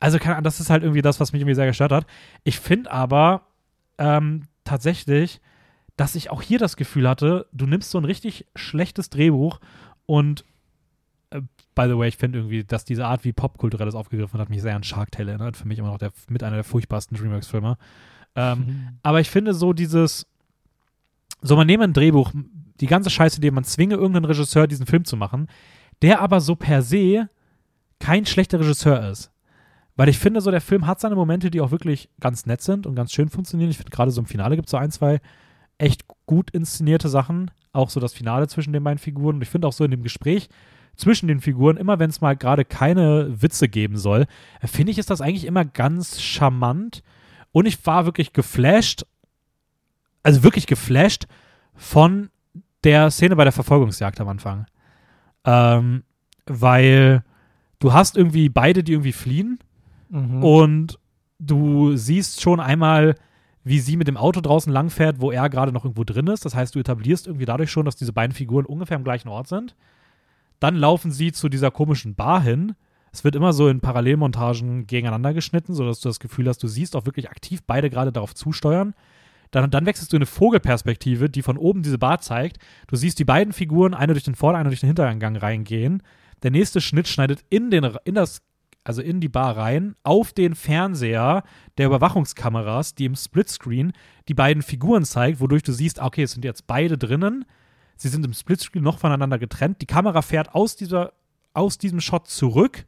Also, 0.00 0.18
keine 0.18 0.34
Ahnung, 0.34 0.44
das 0.44 0.58
ist 0.58 0.70
halt 0.70 0.82
irgendwie 0.82 1.02
das, 1.02 1.20
was 1.20 1.32
mich 1.32 1.40
irgendwie 1.40 1.54
sehr 1.54 1.66
gestört 1.66 1.92
hat. 1.92 2.06
Ich 2.42 2.58
finde 2.58 2.90
aber 2.90 3.46
ähm, 3.98 4.48
tatsächlich, 4.64 5.40
dass 5.96 6.16
ich 6.16 6.30
auch 6.30 6.42
hier 6.42 6.58
das 6.58 6.76
Gefühl 6.76 7.08
hatte, 7.08 7.46
du 7.52 7.66
nimmst 7.66 7.92
so 7.92 7.98
ein 7.98 8.04
richtig 8.04 8.46
schlechtes 8.56 9.08
Drehbuch 9.08 9.60
und 10.06 10.44
by 11.76 11.84
the 11.86 11.96
way, 11.96 12.08
ich 12.08 12.16
finde 12.16 12.38
irgendwie, 12.40 12.64
dass 12.64 12.84
diese 12.84 13.06
Art, 13.06 13.22
wie 13.24 13.32
Popkulturelles 13.32 13.94
aufgegriffen 13.94 14.40
hat 14.40 14.50
mich 14.50 14.62
sehr 14.62 14.74
an 14.74 14.82
Shark 14.82 15.12
Tale 15.12 15.30
erinnert. 15.30 15.56
Für 15.56 15.68
mich 15.68 15.78
immer 15.78 15.90
noch 15.90 15.98
der, 15.98 16.10
mit 16.28 16.42
einer 16.42 16.56
der 16.56 16.64
furchtbarsten 16.64 17.16
Dreamworks-Filme. 17.16 17.76
Ähm, 18.34 18.58
Mhm. 18.58 18.88
aber 19.04 19.20
ich 19.20 19.30
finde 19.30 19.54
so 19.54 19.72
dieses, 19.72 20.26
so 21.40 21.54
man 21.54 21.66
nehme 21.66 21.84
ein 21.84 21.92
Drehbuch, 21.92 22.32
die 22.80 22.86
ganze 22.86 23.10
Scheiße, 23.10 23.40
die 23.40 23.50
man 23.50 23.64
zwinge 23.64 23.94
irgendeinen 23.94 24.24
Regisseur, 24.26 24.66
diesen 24.66 24.86
Film 24.86 25.04
zu 25.04 25.16
machen, 25.16 25.46
der 26.02 26.20
aber 26.20 26.40
so 26.40 26.56
per 26.56 26.82
se 26.82 27.28
kein 28.00 28.26
schlechter 28.26 28.58
Regisseur 28.60 29.08
ist. 29.08 29.30
Weil 29.96 30.10
ich 30.10 30.18
finde, 30.18 30.42
so 30.42 30.50
der 30.50 30.60
Film 30.60 30.86
hat 30.86 31.00
seine 31.00 31.14
Momente, 31.14 31.50
die 31.50 31.62
auch 31.62 31.70
wirklich 31.70 32.10
ganz 32.20 32.44
nett 32.44 32.60
sind 32.60 32.86
und 32.86 32.94
ganz 32.94 33.12
schön 33.12 33.30
funktionieren. 33.30 33.70
Ich 33.70 33.78
finde 33.78 33.90
gerade 33.90 34.10
so 34.10 34.20
im 34.20 34.26
Finale 34.26 34.56
gibt 34.56 34.66
es 34.68 34.72
so 34.72 34.76
ein, 34.76 34.90
zwei 34.90 35.20
echt 35.78 36.04
gut 36.26 36.50
inszenierte 36.50 37.08
Sachen. 37.08 37.50
Auch 37.72 37.88
so 37.88 37.98
das 38.00 38.12
Finale 38.12 38.46
zwischen 38.48 38.74
den 38.74 38.84
beiden 38.84 38.98
Figuren. 38.98 39.36
Und 39.36 39.42
ich 39.42 39.48
finde 39.48 39.66
auch 39.68 39.72
so 39.72 39.84
in 39.84 39.90
dem 39.90 40.02
Gespräch 40.02 40.50
zwischen 40.96 41.28
den 41.28 41.40
Figuren, 41.40 41.76
immer 41.76 41.98
wenn 41.98 42.10
es 42.10 42.20
mal 42.20 42.36
gerade 42.36 42.64
keine 42.64 43.40
Witze 43.42 43.68
geben 43.68 43.96
soll, 43.96 44.26
äh, 44.60 44.66
finde 44.66 44.92
ich, 44.92 44.98
ist 44.98 45.10
das 45.10 45.20
eigentlich 45.20 45.44
immer 45.44 45.64
ganz 45.64 46.20
charmant. 46.20 47.02
Und 47.52 47.66
ich 47.66 47.84
war 47.86 48.04
wirklich 48.04 48.32
geflasht, 48.32 49.04
also 50.22 50.42
wirklich 50.42 50.66
geflasht 50.66 51.26
von 51.74 52.30
der 52.84 53.10
Szene 53.10 53.36
bei 53.36 53.44
der 53.44 53.52
Verfolgungsjagd 53.52 54.20
am 54.20 54.28
Anfang. 54.28 54.66
Ähm, 55.44 56.02
weil 56.46 57.22
du 57.78 57.92
hast 57.92 58.16
irgendwie 58.16 58.48
beide, 58.48 58.82
die 58.82 58.92
irgendwie 58.92 59.12
fliehen 59.12 59.58
Mhm. 60.08 60.44
und 60.44 60.98
du 61.38 61.96
siehst 61.96 62.40
schon 62.40 62.60
einmal, 62.60 63.16
wie 63.64 63.80
sie 63.80 63.96
mit 63.96 64.06
dem 64.06 64.16
Auto 64.16 64.40
draußen 64.40 64.72
langfährt, 64.72 65.20
wo 65.20 65.32
er 65.32 65.48
gerade 65.50 65.72
noch 65.72 65.84
irgendwo 65.84 66.04
drin 66.04 66.28
ist. 66.28 66.44
Das 66.44 66.54
heißt, 66.54 66.74
du 66.74 66.78
etablierst 66.78 67.26
irgendwie 67.26 67.44
dadurch 67.44 67.70
schon, 67.70 67.84
dass 67.84 67.96
diese 67.96 68.12
beiden 68.12 68.32
Figuren 68.32 68.64
ungefähr 68.64 68.96
am 68.96 69.02
gleichen 69.04 69.28
Ort 69.28 69.48
sind. 69.48 69.74
Dann 70.60 70.76
laufen 70.76 71.10
sie 71.10 71.32
zu 71.32 71.48
dieser 71.48 71.70
komischen 71.70 72.14
Bar 72.14 72.42
hin. 72.42 72.74
Es 73.12 73.24
wird 73.24 73.34
immer 73.34 73.52
so 73.52 73.68
in 73.68 73.80
Parallelmontagen 73.80 74.86
gegeneinander 74.86 75.32
geschnitten, 75.34 75.74
sodass 75.74 76.00
du 76.00 76.08
das 76.08 76.20
Gefühl 76.20 76.48
hast, 76.48 76.62
du 76.62 76.68
siehst 76.68 76.96
auch 76.96 77.06
wirklich 77.06 77.30
aktiv 77.30 77.62
beide 77.66 77.90
gerade 77.90 78.12
darauf 78.12 78.34
zusteuern. 78.34 78.94
Dann, 79.50 79.70
dann 79.70 79.86
wechselst 79.86 80.12
du 80.12 80.16
in 80.16 80.22
eine 80.22 80.26
Vogelperspektive, 80.26 81.30
die 81.30 81.42
von 81.42 81.56
oben 81.56 81.82
diese 81.82 81.98
Bar 81.98 82.20
zeigt. 82.20 82.58
Du 82.88 82.96
siehst 82.96 83.18
die 83.18 83.24
beiden 83.24 83.52
Figuren, 83.52 83.94
eine 83.94 84.12
durch 84.12 84.24
den 84.24 84.34
Vorder-, 84.34 84.58
eine 84.58 84.68
durch 84.68 84.80
den 84.80 84.88
Hintereingang 84.88 85.36
reingehen. 85.36 86.02
Der 86.42 86.50
nächste 86.50 86.80
Schnitt 86.80 87.08
schneidet 87.08 87.44
in, 87.48 87.70
den, 87.70 87.88
in 88.04 88.14
das, 88.14 88.42
also 88.84 89.02
in 89.02 89.20
die 89.20 89.28
Bar 89.28 89.56
rein, 89.56 89.96
auf 90.02 90.32
den 90.32 90.54
Fernseher 90.54 91.42
der 91.78 91.86
Überwachungskameras, 91.86 92.94
die 92.94 93.06
im 93.06 93.16
Splitscreen 93.16 93.92
die 94.28 94.34
beiden 94.34 94.62
Figuren 94.62 95.04
zeigt, 95.04 95.40
wodurch 95.40 95.62
du 95.62 95.72
siehst, 95.72 96.00
okay, 96.00 96.24
es 96.24 96.32
sind 96.32 96.44
jetzt 96.44 96.66
beide 96.66 96.98
drinnen. 96.98 97.44
Sie 97.96 98.08
sind 98.08 98.24
im 98.24 98.32
Splitscreen 98.32 98.84
noch 98.84 98.98
voneinander 98.98 99.38
getrennt. 99.38 99.80
Die 99.80 99.86
Kamera 99.86 100.22
fährt 100.22 100.54
aus, 100.54 100.76
dieser, 100.76 101.12
aus 101.54 101.78
diesem 101.78 102.00
Shot 102.00 102.28
zurück, 102.28 102.86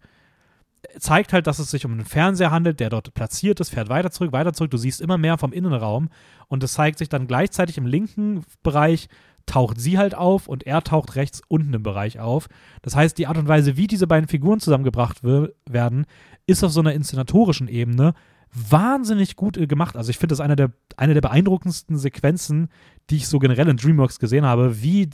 zeigt 0.98 1.32
halt, 1.32 1.46
dass 1.46 1.58
es 1.58 1.70
sich 1.70 1.84
um 1.84 1.92
einen 1.92 2.04
Fernseher 2.04 2.50
handelt, 2.50 2.80
der 2.80 2.90
dort 2.90 3.14
platziert 3.14 3.60
ist, 3.60 3.70
fährt 3.70 3.88
weiter 3.88 4.10
zurück, 4.10 4.32
weiter 4.32 4.52
zurück. 4.52 4.70
Du 4.70 4.76
siehst 4.76 5.00
immer 5.00 5.18
mehr 5.18 5.38
vom 5.38 5.52
Innenraum 5.52 6.08
und 6.48 6.62
es 6.62 6.74
zeigt 6.74 6.98
sich 6.98 7.08
dann 7.08 7.26
gleichzeitig 7.26 7.78
im 7.78 7.86
linken 7.86 8.44
Bereich 8.62 9.08
taucht 9.46 9.80
sie 9.80 9.98
halt 9.98 10.14
auf 10.14 10.46
und 10.46 10.66
er 10.66 10.82
taucht 10.84 11.16
rechts 11.16 11.40
unten 11.48 11.72
im 11.72 11.82
Bereich 11.82 12.20
auf. 12.20 12.48
Das 12.82 12.94
heißt, 12.94 13.16
die 13.18 13.26
Art 13.26 13.38
und 13.38 13.48
Weise, 13.48 13.76
wie 13.76 13.86
diese 13.86 14.06
beiden 14.06 14.28
Figuren 14.28 14.60
zusammengebracht 14.60 15.22
werden, 15.24 16.06
ist 16.46 16.62
auf 16.62 16.70
so 16.70 16.80
einer 16.80 16.92
inszenatorischen 16.92 17.66
Ebene 17.66 18.14
wahnsinnig 18.52 19.36
gut 19.36 19.56
äh, 19.56 19.66
gemacht. 19.66 19.96
Also 19.96 20.10
ich 20.10 20.18
finde 20.18 20.32
das 20.32 20.40
eine 20.40 20.56
der, 20.56 20.70
eine 20.96 21.14
der 21.14 21.20
beeindruckendsten 21.20 21.96
Sequenzen, 21.98 22.68
die 23.10 23.16
ich 23.16 23.28
so 23.28 23.38
generell 23.38 23.68
in 23.68 23.76
DreamWorks 23.76 24.18
gesehen 24.18 24.44
habe, 24.44 24.82
wie 24.82 25.10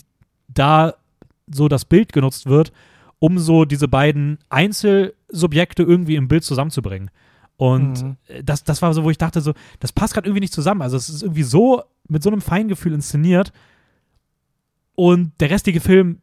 da 0.49 0.95
so 1.53 1.69
das 1.69 1.85
Bild 1.85 2.13
genutzt 2.13 2.47
wird, 2.47 2.73
um 3.19 3.39
so 3.39 3.65
diese 3.65 3.89
beiden 3.89 4.39
Einzelsubjekte 4.51 5.83
irgendwie 5.83 6.17
im 6.17 6.29
Bild 6.29 6.45
zusammenzubringen. 6.45 7.11
Und 7.57 8.03
Mhm. 8.03 8.17
äh, 8.29 8.43
das, 8.43 8.65
das 8.65 8.83
war 8.83 8.93
so, 8.95 9.05
wo 9.05 9.11
ich 9.11 9.19
dachte, 9.19 9.41
so, 9.41 9.53
das 9.81 9.93
passt 9.93 10.15
gerade 10.15 10.27
irgendwie 10.29 10.41
nicht 10.41 10.53
zusammen. 10.53 10.83
Also 10.83 10.97
es 10.97 11.09
ist 11.09 11.23
irgendwie 11.23 11.43
so 11.45 11.83
mit 12.09 12.23
so 12.23 12.31
einem 12.31 12.41
Feingefühl 12.41 12.93
inszeniert 12.93 13.53
und 14.95 15.33
der 15.41 15.51
restige 15.51 15.81
Film, 15.81 16.19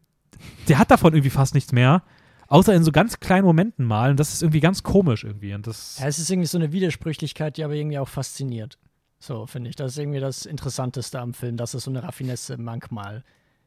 der 0.67 0.77
hat 0.79 0.91
davon 0.91 1.13
irgendwie 1.13 1.29
fast 1.29 1.53
nichts 1.55 1.71
mehr, 1.71 2.03
außer 2.51 2.73
in 2.73 2.83
so 2.83 2.91
ganz 2.91 3.19
kleinen 3.19 3.45
Momenten 3.45 3.85
mal. 3.85 4.11
Und 4.11 4.19
das 4.19 4.33
ist 4.33 4.43
irgendwie 4.43 4.59
ganz 4.59 4.83
komisch 4.83 5.23
irgendwie. 5.23 5.53
Und 5.53 5.65
das, 5.67 5.97
Ja, 5.99 6.07
es 6.07 6.19
ist 6.19 6.29
irgendwie 6.29 6.47
so 6.47 6.57
eine 6.57 6.71
Widersprüchlichkeit, 6.71 7.57
die 7.57 7.63
aber 7.63 7.73
irgendwie 7.73 7.97
auch 7.97 8.07
fasziniert. 8.09 8.77
So, 9.19 9.45
finde 9.47 9.69
ich. 9.69 9.75
Das 9.75 9.93
ist 9.93 9.97
irgendwie 9.97 10.19
das 10.19 10.45
Interessanteste 10.45 11.19
am 11.19 11.33
Film, 11.33 11.55
dass 11.57 11.73
es 11.73 11.83
so 11.85 11.91
eine 11.91 12.03
Raffinesse 12.03 12.57
manchmal 12.57 13.23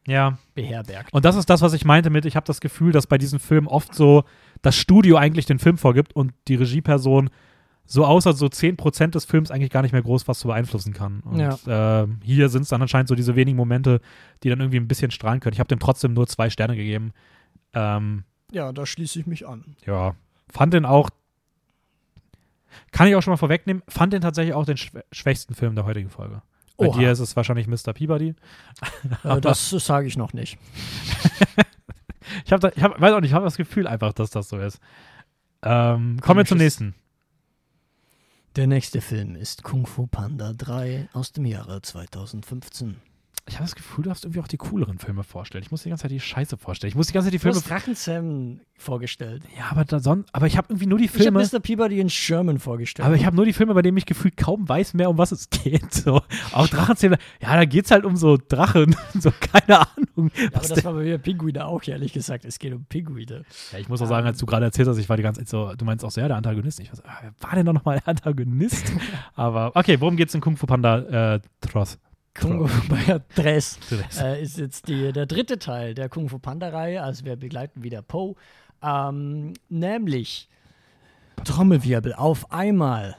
Ja. 0.06 0.36
beherbergt. 0.54 1.12
Und 1.14 1.24
das 1.24 1.36
ist 1.36 1.48
das, 1.48 1.62
was 1.62 1.72
ich 1.72 1.84
meinte 1.84 2.10
mit, 2.10 2.26
ich 2.26 2.36
habe 2.36 2.46
das 2.46 2.60
Gefühl, 2.60 2.92
dass 2.92 3.06
bei 3.06 3.16
diesen 3.18 3.38
Filmen 3.38 3.68
oft 3.68 3.94
so 3.94 4.24
das 4.62 4.76
Studio 4.76 5.16
eigentlich 5.16 5.46
den 5.46 5.58
Film 5.58 5.78
vorgibt 5.78 6.14
und 6.14 6.32
die 6.48 6.56
Regieperson 6.56 7.30
so 7.86 8.04
außer 8.04 8.32
so 8.32 8.46
10% 8.46 9.08
des 9.14 9.24
Films 9.26 9.50
eigentlich 9.50 9.70
gar 9.70 9.82
nicht 9.82 9.92
mehr 9.92 10.02
groß 10.02 10.26
was 10.28 10.38
zu 10.40 10.48
beeinflussen 10.48 10.92
kann. 10.94 11.20
Und 11.20 11.38
äh, 11.40 12.06
hier 12.22 12.48
sind 12.48 12.62
es 12.62 12.68
dann 12.68 12.80
anscheinend 12.82 13.08
so 13.08 13.14
diese 13.14 13.36
wenigen 13.36 13.56
Momente, 13.56 14.00
die 14.42 14.48
dann 14.50 14.60
irgendwie 14.60 14.78
ein 14.78 14.88
bisschen 14.88 15.10
strahlen 15.10 15.40
können. 15.40 15.52
Ich 15.54 15.60
habe 15.60 15.68
dem 15.68 15.80
trotzdem 15.80 16.12
nur 16.14 16.26
zwei 16.26 16.48
Sterne 16.50 16.76
gegeben. 16.76 17.12
Ähm, 17.74 18.24
Ja, 18.54 18.72
da 18.72 18.86
schließe 18.86 19.18
ich 19.18 19.26
mich 19.26 19.46
an. 19.46 19.76
ja, 19.84 20.14
fand 20.48 20.72
den 20.74 20.84
auch, 20.84 21.10
kann 22.92 23.08
ich 23.08 23.16
auch 23.16 23.22
schon 23.22 23.32
mal 23.32 23.36
vorwegnehmen, 23.36 23.82
fand 23.88 24.12
den 24.12 24.22
tatsächlich 24.22 24.54
auch 24.54 24.64
den 24.64 24.76
schwä 24.76 25.02
schwächsten 25.12 25.54
Film 25.54 25.74
der 25.74 25.84
heutigen 25.84 26.08
Folge. 26.08 26.42
Bei 26.76 26.86
Oha. 26.86 26.98
dir 26.98 27.12
ist 27.12 27.20
es 27.20 27.36
wahrscheinlich 27.36 27.66
Mr. 27.66 27.92
Peabody. 27.92 28.34
Äh, 29.22 29.40
das 29.40 29.70
sage 29.70 30.06
ich 30.06 30.16
noch 30.16 30.32
nicht. 30.32 30.58
Ich 32.44 32.52
habe, 32.52 32.72
ich 32.74 32.82
hab, 32.82 33.00
weiß 33.00 33.12
auch 33.12 33.20
nicht, 33.20 33.30
ich 33.30 33.34
habe 33.34 33.44
das 33.44 33.56
Gefühl 33.56 33.86
einfach, 33.86 34.12
dass 34.12 34.30
das 34.30 34.48
so 34.48 34.58
ist. 34.58 34.80
Ähm, 35.62 36.18
kommen 36.20 36.38
wir 36.38 36.46
zum 36.46 36.58
nächsten. 36.58 36.94
Der 38.56 38.66
nächste 38.66 39.00
Film 39.00 39.36
ist 39.36 39.62
Kung 39.62 39.86
Fu 39.86 40.06
Panda 40.06 40.52
3 40.52 41.08
aus 41.12 41.32
dem 41.32 41.44
Jahre 41.44 41.82
2015. 41.82 42.96
Ich 43.46 43.56
habe 43.56 43.64
das 43.64 43.74
Gefühl, 43.74 44.04
du 44.04 44.08
darfst 44.08 44.24
irgendwie 44.24 44.40
auch 44.40 44.48
die 44.48 44.56
cooleren 44.56 44.98
Filme 44.98 45.22
vorstellen. 45.22 45.62
Ich 45.62 45.70
muss 45.70 45.82
die 45.82 45.90
ganze 45.90 46.02
Zeit 46.02 46.10
die 46.10 46.18
Scheiße 46.20 46.56
vorstellen. 46.56 46.88
Ich 46.88 46.94
muss 46.94 47.08
die 47.08 47.12
ganze 47.12 47.26
Zeit 47.26 47.34
die 47.34 47.38
Du 47.38 47.42
Filme. 47.42 47.56
hast 47.56 47.68
Drachenzähmen 47.68 48.62
vorgestellt. 48.78 49.42
Ja, 49.58 49.66
aber, 49.70 49.84
da 49.84 50.00
son 50.00 50.24
aber 50.32 50.46
ich 50.46 50.56
habe 50.56 50.68
irgendwie 50.70 50.86
nur 50.86 50.96
die 50.98 51.04
Ich 51.04 51.10
habe 51.12 51.24
Filme. 51.24 51.44
Mr. 51.52 51.60
Peabody 51.60 52.00
in 52.00 52.08
Sherman 52.08 52.58
vorgestellt. 52.58 53.04
Aber 53.04 53.16
ich 53.16 53.26
habe 53.26 53.36
nur 53.36 53.44
die 53.44 53.52
Filme, 53.52 53.74
bei 53.74 53.82
denen 53.82 53.98
ich 53.98 54.06
gefühlt 54.06 54.38
kaum 54.38 54.66
weiß 54.66 54.94
mehr, 54.94 55.10
um 55.10 55.18
was 55.18 55.30
es 55.30 55.50
geht. 55.50 55.92
So. 55.92 56.22
Auch 56.52 56.68
Drachenzähne. 56.68 57.18
Ja, 57.42 57.54
da 57.54 57.66
geht's 57.66 57.90
halt 57.90 58.06
um 58.06 58.16
so 58.16 58.38
Drachen. 58.38 58.96
so, 59.20 59.30
keine 59.30 59.80
Ahnung. 59.80 60.30
ja, 60.36 60.48
aber 60.54 60.66
das 60.66 60.82
war 60.82 60.94
bei 60.94 61.02
mir 61.02 61.18
Pinguine 61.18 61.66
auch, 61.66 61.86
ehrlich 61.86 62.14
gesagt. 62.14 62.46
Es 62.46 62.58
geht 62.58 62.72
um 62.72 62.86
Pinguine. 62.86 63.44
ja, 63.72 63.78
ich 63.78 63.90
muss 63.90 64.00
auch 64.00 64.06
sagen, 64.06 64.26
als 64.26 64.38
du 64.38 64.46
gerade 64.46 64.64
erzählt 64.64 64.88
hast, 64.88 64.96
ich 64.96 65.10
war 65.10 65.18
die 65.18 65.22
ganze 65.22 65.42
Zeit 65.42 65.48
so, 65.50 65.74
du 65.74 65.84
meinst 65.84 66.02
auch 66.02 66.10
sehr 66.10 66.28
der 66.28 66.38
Antagonist. 66.38 66.80
Ich 66.80 66.88
war 66.88 66.96
so, 66.96 67.02
ah, 67.06 67.18
wer 67.20 67.34
war 67.40 67.54
denn 67.56 67.66
doch 67.66 67.74
nochmal 67.74 67.98
der 67.98 68.08
Antagonist? 68.08 68.90
aber 69.34 69.72
okay, 69.74 70.00
worum 70.00 70.16
geht's 70.16 70.34
in 70.34 70.40
Kung 70.40 70.56
Fu 70.56 70.64
Panda 70.66 71.34
äh, 71.34 71.40
Tross? 71.60 71.98
Kung 72.34 72.68
Fu 72.68 72.88
Panda 72.88 73.20
3 73.36 73.42
Tross. 73.54 73.78
äh, 74.20 74.42
ist 74.42 74.58
jetzt 74.58 74.88
die, 74.88 75.12
der 75.12 75.26
dritte 75.26 75.58
Teil 75.58 75.94
der 75.94 76.08
Kung 76.08 76.28
Fu 76.28 76.38
Panda-Reihe. 76.38 77.02
Also 77.02 77.24
wir 77.24 77.36
begleiten 77.36 77.82
wieder 77.82 78.02
Po. 78.02 78.36
Ähm, 78.82 79.54
nämlich 79.68 80.48
Trommelwirbel 81.44 82.12
auf 82.14 82.50
einmal. 82.52 83.16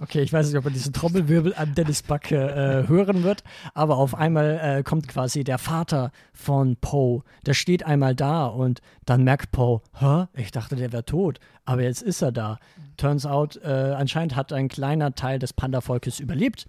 Okay, 0.00 0.22
ich 0.22 0.32
weiß 0.32 0.46
nicht, 0.48 0.56
ob 0.56 0.64
man 0.64 0.72
diesen 0.72 0.94
Trommelwirbel 0.94 1.54
an 1.54 1.74
Dennis 1.74 2.02
Backe 2.02 2.36
äh, 2.36 2.88
hören 2.88 3.22
wird, 3.22 3.44
aber 3.74 3.98
auf 3.98 4.14
einmal 4.14 4.58
äh, 4.62 4.82
kommt 4.82 5.08
quasi 5.08 5.44
der 5.44 5.58
Vater 5.58 6.10
von 6.32 6.76
Poe. 6.76 7.22
Der 7.44 7.52
steht 7.52 7.84
einmal 7.84 8.14
da 8.14 8.46
und 8.46 8.80
dann 9.04 9.24
merkt 9.24 9.52
Poe, 9.52 9.82
hä, 9.98 10.24
ich 10.34 10.50
dachte, 10.52 10.76
der 10.76 10.90
wäre 10.92 11.04
tot, 11.04 11.38
aber 11.66 11.82
jetzt 11.82 12.00
ist 12.00 12.22
er 12.22 12.32
da. 12.32 12.58
Turns 12.96 13.26
out, 13.26 13.60
äh, 13.62 13.68
anscheinend 13.68 14.36
hat 14.36 14.54
ein 14.54 14.68
kleiner 14.68 15.14
Teil 15.14 15.38
des 15.38 15.52
Panda-Volkes 15.52 16.18
überlebt. 16.18 16.66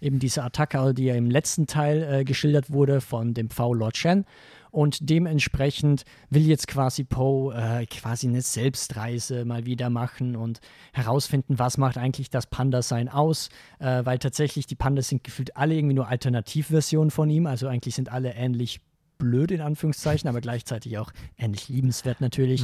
Eben 0.00 0.18
diese 0.18 0.42
Attacke, 0.42 0.94
die 0.94 1.04
ja 1.04 1.14
im 1.14 1.30
letzten 1.30 1.66
Teil 1.66 2.02
äh, 2.02 2.24
geschildert 2.24 2.70
wurde 2.70 3.00
von 3.00 3.34
dem 3.34 3.50
Pfau 3.50 3.74
Lord 3.74 3.96
Shen. 3.96 4.24
Und 4.70 5.10
dementsprechend 5.10 6.04
will 6.28 6.46
jetzt 6.46 6.68
quasi 6.68 7.02
Poe 7.04 7.54
äh, 7.54 7.86
quasi 7.86 8.28
eine 8.28 8.40
Selbstreise 8.40 9.44
mal 9.44 9.66
wieder 9.66 9.90
machen 9.90 10.36
und 10.36 10.60
herausfinden, 10.92 11.58
was 11.58 11.76
macht 11.76 11.98
eigentlich 11.98 12.30
das 12.30 12.46
Panda-Sein 12.46 13.08
aus. 13.08 13.48
Äh, 13.80 14.04
weil 14.04 14.18
tatsächlich 14.18 14.66
die 14.66 14.76
Pandas 14.76 15.08
sind 15.08 15.24
gefühlt 15.24 15.56
alle 15.56 15.74
irgendwie 15.74 15.94
nur 15.94 16.08
Alternativversionen 16.08 17.10
von 17.10 17.28
ihm. 17.30 17.46
Also 17.46 17.66
eigentlich 17.66 17.96
sind 17.96 18.10
alle 18.10 18.34
ähnlich 18.34 18.80
blöd 19.18 19.50
in 19.50 19.60
Anführungszeichen, 19.60 20.28
aber 20.28 20.40
gleichzeitig 20.40 20.98
auch 20.98 21.12
ähnlich 21.36 21.68
liebenswert 21.68 22.20
natürlich. 22.20 22.62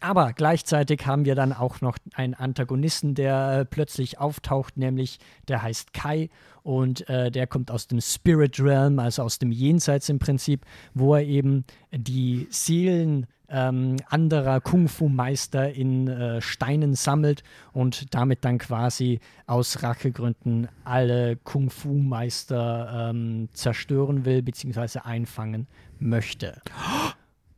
Aber 0.00 0.32
gleichzeitig 0.32 1.06
haben 1.06 1.26
wir 1.26 1.34
dann 1.34 1.52
auch 1.52 1.82
noch 1.82 1.98
einen 2.14 2.34
Antagonisten, 2.34 3.14
der 3.14 3.60
äh, 3.60 3.64
plötzlich 3.64 4.18
auftaucht, 4.18 4.76
nämlich 4.78 5.18
der 5.48 5.62
heißt 5.62 5.92
Kai 5.92 6.30
und 6.62 7.08
äh, 7.08 7.30
der 7.30 7.46
kommt 7.46 7.70
aus 7.70 7.86
dem 7.86 8.00
Spirit 8.00 8.58
Realm, 8.58 8.98
also 8.98 9.22
aus 9.22 9.38
dem 9.38 9.52
Jenseits 9.52 10.08
im 10.08 10.18
Prinzip, 10.18 10.64
wo 10.94 11.14
er 11.14 11.24
eben 11.24 11.64
die 11.92 12.48
Seelen 12.50 13.26
ähm, 13.50 13.96
anderer 14.08 14.60
Kung-Fu-Meister 14.60 15.72
in 15.72 16.08
äh, 16.08 16.40
Steinen 16.40 16.94
sammelt 16.94 17.42
und 17.72 18.14
damit 18.14 18.44
dann 18.44 18.58
quasi 18.58 19.20
aus 19.46 19.82
Rachegründen 19.82 20.68
alle 20.84 21.36
Kung-Fu-Meister 21.36 23.10
ähm, 23.10 23.48
zerstören 23.52 24.24
will, 24.24 24.42
beziehungsweise 24.42 25.04
einfangen 25.04 25.66
möchte. 25.98 26.62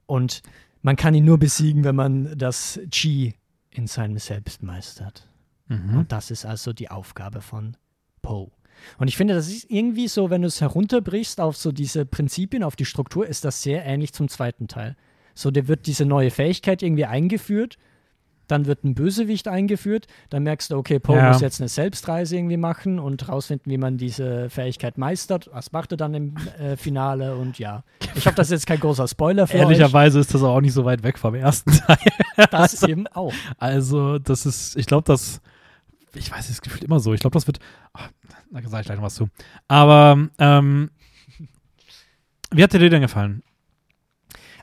Und 0.07 0.43
man 0.83 0.97
kann 0.97 1.14
ihn 1.14 1.24
nur 1.24 1.39
besiegen, 1.39 1.85
wenn 1.85 1.97
man 1.97 2.37
das 2.37 2.80
Chi 2.91 3.35
in 3.70 3.87
seinem 3.87 4.18
Selbst 4.18 4.62
meistert. 4.62 5.28
Mhm. 5.68 5.99
Und 5.99 6.12
das 6.12 6.30
ist 6.30 6.45
also 6.45 6.72
die 6.72 6.91
Aufgabe 6.91 7.41
von 7.41 7.76
Poe. 8.20 8.51
Und 8.99 9.09
ich 9.09 9.16
finde, 9.16 9.35
das 9.35 9.49
ist 9.49 9.70
irgendwie 9.70 10.09
so, 10.09 10.30
wenn 10.30 10.43
du 10.43 10.49
es 10.49 10.61
herunterbrichst 10.61 11.41
auf 11.41 11.57
so 11.57 11.72
diese 11.72 12.05
Prinzipien, 12.05 12.64
auf 12.64 12.76
die 12.76 12.85
Struktur, 12.85 13.26
ist 13.26 13.45
das 13.45 13.62
sehr 13.62 13.85
ähnlich 13.85 14.12
zum 14.12 14.28
zweiten 14.28 14.66
Teil. 14.66 14.97
So, 15.35 15.51
der 15.51 15.68
wird 15.68 15.87
diese 15.87 16.05
neue 16.05 16.30
Fähigkeit 16.30 16.83
irgendwie 16.83 17.07
eingeführt, 17.07 17.78
dann 18.53 18.67
wird 18.67 18.85
ein 18.85 18.95
Bösewicht 18.95 19.49
eingeführt, 19.49 20.07
dann 20.31 20.45
merkst 20.45 20.71
du, 20.71 20.77
okay, 20.77 20.99
Poe 21.01 21.17
Ja. 21.17 21.29
muss 21.29 21.41
jetzt 21.41 21.61
eine 21.61 21.69
Selbstreise 21.69 22.37
irgendwie 22.37 22.57
machen 22.57 22.99
und 23.01 23.29
rausfinden, 23.29 23.73
wie 23.73 23.79
man 23.79 23.97
diese 23.99 24.49
Fähigkeit 24.51 24.99
meistert. 24.99 25.51
Was 25.53 25.73
macht 25.73 25.93
er 25.93 25.97
dann 25.97 26.15
im 26.15 26.37
äh, 26.61 26.77
Finale? 26.77 27.35
Und 27.37 27.59
ja, 27.59 27.83
ich 28.15 28.27
hoffe, 28.27 28.37
das 28.37 28.49
ist 28.49 28.53
jetzt 28.53 28.67
kein 28.67 28.79
großer 28.81 29.09
Spoiler 29.09 29.47
für 29.47 29.55
euch. 29.55 29.61
Ehrlicherweise 29.63 30.21
ist 30.21 30.33
das 30.35 30.43
auch 30.43 30.61
nicht 30.61 30.73
so 30.75 30.85
weit 30.85 31.03
weg 31.03 31.19
vom 31.19 31.35
ersten 31.35 31.73
Teil. 31.87 31.97
Das 32.51 32.83
eben 32.85 33.07
auch. 33.09 33.33
Also, 33.59 34.19
das 34.19 34.47
ist, 34.47 34.77
ich 34.77 34.87
glaube, 34.87 35.05
das, 35.07 35.41
ich 36.15 36.31
weiß, 36.31 36.51
es 36.51 36.61
gefühlt 36.61 36.85
immer 36.85 37.01
so. 37.01 37.15
Ich 37.15 37.21
glaube, 37.21 37.35
das 37.35 37.47
wird, 37.47 37.59
ach, 37.95 38.11
da 38.53 38.61
sage 38.69 38.81
ich 38.83 38.87
gleich 38.87 38.99
noch 38.99 39.05
was 39.05 39.15
zu. 39.15 39.29
Aber, 39.69 40.29
ähm, 40.39 40.91
wie 42.51 42.63
hat 42.63 42.73
dir 42.75 42.91
denn 42.91 43.01
gefallen? 43.01 43.43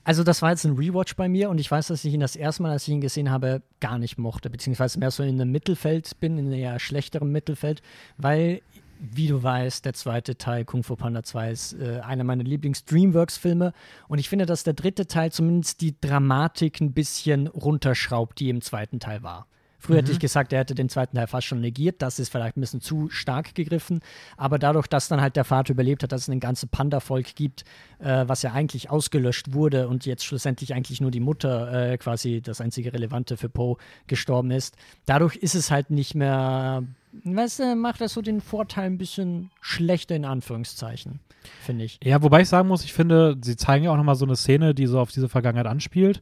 Also 0.09 0.23
das 0.23 0.41
war 0.41 0.49
jetzt 0.49 0.65
ein 0.65 0.75
Rewatch 0.75 1.15
bei 1.15 1.29
mir 1.29 1.51
und 1.51 1.59
ich 1.59 1.69
weiß, 1.69 1.85
dass 1.85 2.03
ich 2.03 2.11
ihn 2.11 2.19
das 2.19 2.35
erste 2.35 2.63
Mal, 2.63 2.71
als 2.71 2.87
ich 2.87 2.89
ihn 2.95 2.99
gesehen 2.99 3.29
habe, 3.29 3.61
gar 3.79 3.99
nicht 3.99 4.17
mochte, 4.17 4.49
beziehungsweise 4.49 4.97
mehr 4.97 5.11
so 5.11 5.21
in 5.21 5.39
einem 5.39 5.51
Mittelfeld 5.51 6.19
bin, 6.19 6.39
in 6.39 6.47
einem 6.47 6.55
eher 6.55 6.79
schlechteren 6.79 7.31
Mittelfeld, 7.31 7.83
weil, 8.17 8.63
wie 8.99 9.27
du 9.27 9.43
weißt, 9.43 9.85
der 9.85 9.93
zweite 9.93 10.35
Teil 10.35 10.65
Kung 10.65 10.81
Fu 10.81 10.95
Panda 10.95 11.21
2 11.21 11.51
ist 11.51 11.73
äh, 11.73 11.99
einer 11.99 12.23
meiner 12.23 12.43
Lieblings-Dreamworks-Filme 12.43 13.71
und 14.07 14.17
ich 14.17 14.29
finde, 14.29 14.47
dass 14.47 14.63
der 14.63 14.73
dritte 14.73 15.05
Teil 15.05 15.31
zumindest 15.31 15.79
die 15.79 15.93
Dramatik 16.01 16.81
ein 16.81 16.93
bisschen 16.93 17.45
runterschraubt, 17.45 18.39
die 18.39 18.49
im 18.49 18.61
zweiten 18.61 18.99
Teil 18.99 19.21
war. 19.21 19.45
Früher 19.81 19.97
hätte 19.97 20.11
ich 20.11 20.19
gesagt, 20.19 20.51
er 20.51 20.59
hätte 20.59 20.75
den 20.75 20.89
zweiten 20.89 21.15
Teil 21.15 21.27
fast 21.27 21.47
schon 21.47 21.61
negiert. 21.61 22.01
Das 22.01 22.19
ist 22.19 22.29
vielleicht 22.29 22.57
ein 22.57 22.61
bisschen 22.61 22.81
zu 22.81 23.09
stark 23.09 23.55
gegriffen. 23.55 24.01
Aber 24.35 24.59
dadurch, 24.59 24.87
dass 24.87 25.07
dann 25.07 25.21
halt 25.21 25.37
der 25.37 25.45
Vater 25.45 25.71
überlebt 25.71 26.03
hat, 26.03 26.11
dass 26.11 26.23
es 26.23 26.27
ein 26.27 26.41
ganzes 26.41 26.69
Panda-Volk 26.69 27.33
gibt, 27.35 27.63
äh, 27.99 28.25
was 28.27 28.41
ja 28.41 28.51
eigentlich 28.51 28.89
ausgelöscht 28.89 29.53
wurde 29.53 29.87
und 29.87 30.05
jetzt 30.05 30.25
schlussendlich 30.25 30.73
eigentlich 30.73 30.99
nur 30.99 31.11
die 31.11 31.21
Mutter 31.21 31.91
äh, 31.91 31.97
quasi 31.97 32.41
das 32.41 32.59
einzige 32.59 32.91
Relevante 32.93 33.37
für 33.37 33.47
Poe 33.47 33.77
gestorben 34.07 34.51
ist. 34.51 34.75
Dadurch 35.05 35.37
ist 35.37 35.55
es 35.55 35.71
halt 35.71 35.91
nicht 35.91 36.13
mehr, 36.13 36.83
weißt 37.23 37.59
du, 37.59 37.75
macht 37.77 38.01
das 38.01 38.13
so 38.13 38.21
den 38.21 38.41
Vorteil 38.41 38.85
ein 38.87 38.97
bisschen 38.97 39.49
schlechter 39.61 40.15
in 40.15 40.25
Anführungszeichen, 40.25 41.21
finde 41.61 41.85
ich. 41.85 41.99
Ja, 42.03 42.21
wobei 42.21 42.41
ich 42.41 42.49
sagen 42.49 42.67
muss, 42.67 42.83
ich 42.83 42.91
finde, 42.93 43.37
sie 43.41 43.55
zeigen 43.55 43.85
ja 43.85 43.91
auch 43.91 43.97
nochmal 43.97 44.15
so 44.15 44.25
eine 44.25 44.35
Szene, 44.35 44.75
die 44.75 44.87
so 44.87 44.99
auf 44.99 45.11
diese 45.11 45.29
Vergangenheit 45.29 45.67
anspielt. 45.67 46.21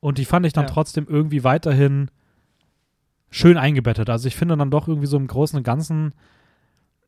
Und 0.00 0.18
die 0.18 0.24
fand 0.24 0.44
ich 0.46 0.52
dann 0.52 0.64
Ja. 0.66 0.70
trotzdem 0.70 1.06
irgendwie 1.08 1.44
weiterhin 1.44 2.10
schön 3.30 3.56
eingebettet. 3.56 4.10
Also 4.10 4.26
ich 4.28 4.36
finde 4.36 4.56
dann 4.56 4.70
doch 4.70 4.88
irgendwie 4.88 5.06
so 5.06 5.16
im 5.16 5.26
Großen 5.26 5.56
und 5.56 5.62
Ganzen. 5.62 6.12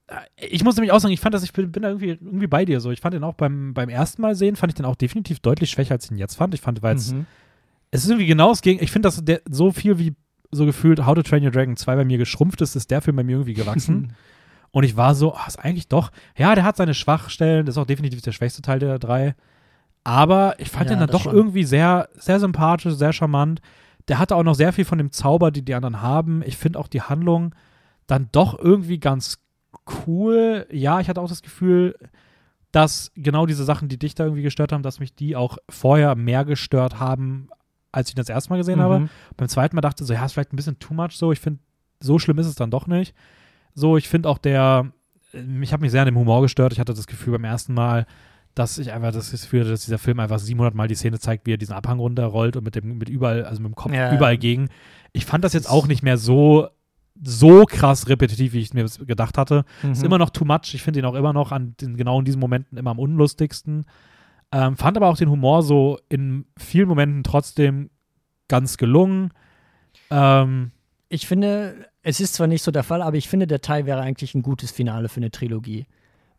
äh, 0.07 0.47
Ich 0.49 0.65
muss 0.65 0.77
nämlich 0.77 0.93
auch 0.93 1.01
sagen, 1.01 1.13
ich 1.15 1.21
fand 1.21 1.35
das, 1.35 1.43
ich 1.43 1.53
bin, 1.53 1.73
bin 1.73 1.83
da 1.83 1.89
irgendwie, 1.91 2.11
irgendwie 2.11 2.47
bei 2.47 2.65
dir 2.65 2.81
so. 2.81 2.91
Ich 2.91 3.01
fand 3.01 3.15
den 3.15 3.25
auch 3.25 3.35
beim, 3.35 3.75
beim 3.75 3.89
ersten 3.89 4.23
Mal 4.23 4.35
sehen, 4.35 4.57
fand 4.57 4.73
ich 4.73 4.77
den 4.77 4.87
auch 4.87 4.97
definitiv 4.97 5.41
deutlich 5.41 5.71
schwächer, 5.71 5.93
als 5.95 6.05
ich 6.07 6.11
ihn 6.13 6.19
jetzt 6.19 6.37
fand. 6.37 6.55
Ich 6.55 6.61
fand, 6.61 6.83
weil 6.83 6.97
es 6.97 7.13
Mhm. 7.13 7.27
es 7.91 8.05
ist 8.05 8.11
irgendwie 8.11 8.27
genau 8.27 8.51
das 8.51 8.63
Gegen. 8.63 8.83
Ich 8.83 8.91
finde, 8.93 9.07
dass 9.09 9.25
der 9.25 9.41
so 9.49 9.73
viel 9.73 9.99
wie 9.99 10.15
so 10.51 10.67
gefühlt 10.67 11.05
How 11.07 11.15
to 11.15 11.23
Train 11.23 11.43
Your 11.45 11.51
Dragon 11.51 11.77
2 11.77 11.97
bei 11.97 12.05
mir 12.05 12.19
geschrumpft 12.19 12.61
ist, 12.61 12.77
ist 12.77 12.91
der 12.91 13.01
Film 13.01 13.17
bei 13.17 13.25
mir 13.25 13.33
irgendwie 13.33 13.55
gewachsen. 13.55 14.13
Und 14.71 14.85
ich 14.85 14.97
war 14.97 15.15
so, 15.15 15.35
ah, 15.35 15.45
ist 15.49 15.59
eigentlich 15.59 15.89
doch, 15.89 16.11
ja, 16.37 16.55
der 16.55 16.65
hat 16.65 16.77
seine 16.79 16.95
Schwachstellen, 16.95 17.67
das 17.67 17.75
ist 17.75 17.79
auch 17.79 17.87
definitiv 17.87 18.23
der 18.23 18.33
schwächste 18.33 18.63
Teil 18.63 18.79
der 18.79 18.99
drei. 18.99 19.35
Aber 20.05 20.55
ich 20.59 20.69
fand 20.71 20.87
Ja, 20.91 20.97
den 20.97 21.01
dann 21.01 21.11
doch 21.11 21.23
schon. 21.25 21.35
irgendwie 21.35 21.65
sehr, 21.65 22.09
sehr 22.15 22.41
sympathisch, 22.41 22.95
sehr 22.95 23.13
charmant. 23.13 23.61
Der 24.09 24.19
hatte 24.19 24.37
auch 24.37 24.43
noch 24.43 24.55
sehr 24.55 24.73
viel 24.73 24.85
von 24.85 24.99
dem 24.99 25.13
Zauber, 25.13 25.51
die 25.51 25.65
die 25.65 25.75
anderen 25.75 26.03
haben. 26.03 26.43
Ich 26.45 26.57
finde 26.57 26.79
auch 26.79 26.89
die 26.89 27.03
Handlung 27.03 27.55
dann 28.07 28.29
doch 28.33 28.59
irgendwie 28.59 28.99
ganz 28.99 29.39
cool. 30.07 30.67
Ja, 30.71 31.01
ich 31.01 31.09
hatte 31.09 31.21
auch 31.21 31.29
das 31.29 31.43
Gefühl, 31.43 31.97
dass 32.73 33.13
genau 33.15 33.47
diese 33.47 33.65
Sachen, 33.65 33.89
die 33.89 33.99
dich 33.99 34.15
da 34.15 34.25
irgendwie 34.25 34.43
gestört 34.43 34.73
haben, 34.73 34.83
dass 34.83 34.99
mich 34.99 35.15
die 35.15 35.37
auch 35.37 35.59
vorher 35.69 36.15
mehr 36.15 36.45
gestört 36.45 36.99
haben, 36.99 37.49
als 37.93 38.09
ich 38.09 38.15
das 38.15 38.29
erste 38.29 38.51
Mal 38.51 38.57
gesehen 38.57 38.81
habe. 38.81 39.01
Mhm. 39.01 39.11
Beim 39.37 39.49
zweiten 39.49 39.77
Mal 39.77 39.83
dachte 39.83 40.03
ich 40.03 40.09
so, 40.09 40.15
ja, 40.15 40.25
ist 40.25 40.33
vielleicht 40.33 40.53
ein 40.53 40.57
bisschen 40.57 40.79
too 40.79 40.95
much 40.95 41.13
so. 41.13 41.33
Ich 41.33 41.41
finde, 41.41 41.61
so 42.01 42.19
schlimm 42.19 42.39
ist 42.39 42.47
es 42.47 42.55
dann 42.55 42.71
doch 42.71 42.87
nicht. 42.87 43.15
So, 43.75 43.97
ich 43.97 44.09
finde 44.09 44.29
auch 44.29 44.39
der, 44.39 44.91
ich 45.33 45.73
habe 45.73 45.83
mich 45.83 45.91
sehr 45.93 46.03
an 46.03 46.07
dem 46.07 46.19
Humor 46.19 46.43
gestört. 46.43 46.73
Ich 46.73 46.81
hatte 46.81 46.95
das 46.95 47.07
Gefühl 47.07 47.35
beim 47.35 47.45
ersten 47.45 47.75
Mal, 47.75 48.07
dass 48.55 48.77
ich 48.79 48.93
einfach 48.93 49.13
das 49.13 49.31
Gefühl 49.31 49.61
hatte, 49.61 49.71
dass 49.71 49.85
dieser 49.85 49.99
Film 49.99 50.21
einfach 50.21 50.39
700 50.39 50.75
Mal 50.75 50.89
die 50.89 50.95
Szene 50.95 51.19
zeigt, 51.19 51.47
wie 51.47 51.53
er 51.55 51.57
diesen 51.59 51.75
Abhang 51.75 51.99
runterrollt 51.99 52.57
und 52.57 52.65
mit 52.65 52.75
dem, 52.75 52.99
mit 52.99 53.09
überall, 53.09 53.45
also 53.45 53.63
mit 53.63 53.71
dem 53.73 53.75
Kopf 53.75 53.93
Ja. 53.93 54.13
überall 54.15 54.37
gegen. 54.39 54.69
Ich 55.13 55.25
fand 55.25 55.45
das 55.45 55.53
jetzt 55.55 55.69
auch 55.71 55.87
nicht 55.87 56.03
mehr 56.03 56.19
so, 56.19 56.69
so 57.23 57.65
krass 57.65 58.09
repetitiv, 58.09 58.53
wie 58.53 58.61
ich 58.61 58.75
mir 58.75 58.87
gedacht 59.07 59.39
hatte. 59.39 59.65
Ist 59.91 60.01
Mhm. 60.01 60.05
immer 60.07 60.19
noch 60.19 60.31
too 60.31 60.45
much. 60.45 60.75
Ich 60.75 60.83
finde 60.83 61.01
ihn 61.01 61.07
auch 61.07 61.15
immer 61.15 61.33
noch 61.33 61.53
an 61.53 61.75
den, 61.81 61.97
genau 61.97 62.19
in 62.19 62.25
diesen 62.25 62.41
Momenten 62.41 62.77
immer 62.79 62.91
am 62.91 62.99
unlustigsten. 62.99 63.85
Ähm, 64.51 64.77
fand 64.77 64.97
aber 64.97 65.09
auch 65.09 65.17
den 65.17 65.31
Humor 65.31 65.63
so 65.63 65.99
in 66.11 66.45
vielen 66.59 66.89
Momenten 66.89 67.23
trotzdem 67.23 67.89
ganz 68.49 68.77
gelungen. 68.77 69.31
Ähm, 70.11 70.73
Ich 71.09 71.27
finde, 71.27 71.87
es 72.03 72.21
ist 72.21 72.35
zwar 72.35 72.47
nicht 72.47 72.63
so 72.63 72.71
der 72.71 72.83
Fall, 72.83 73.03
aber 73.03 73.17
ich 73.19 73.29
finde, 73.29 73.47
der 73.47 73.61
Teil 73.61 73.85
wäre 73.87 74.01
eigentlich 74.01 74.35
ein 74.35 74.41
gutes 74.43 74.71
Finale 74.71 75.09
für 75.11 75.19
eine 75.21 75.31
Trilogie. 75.31 75.87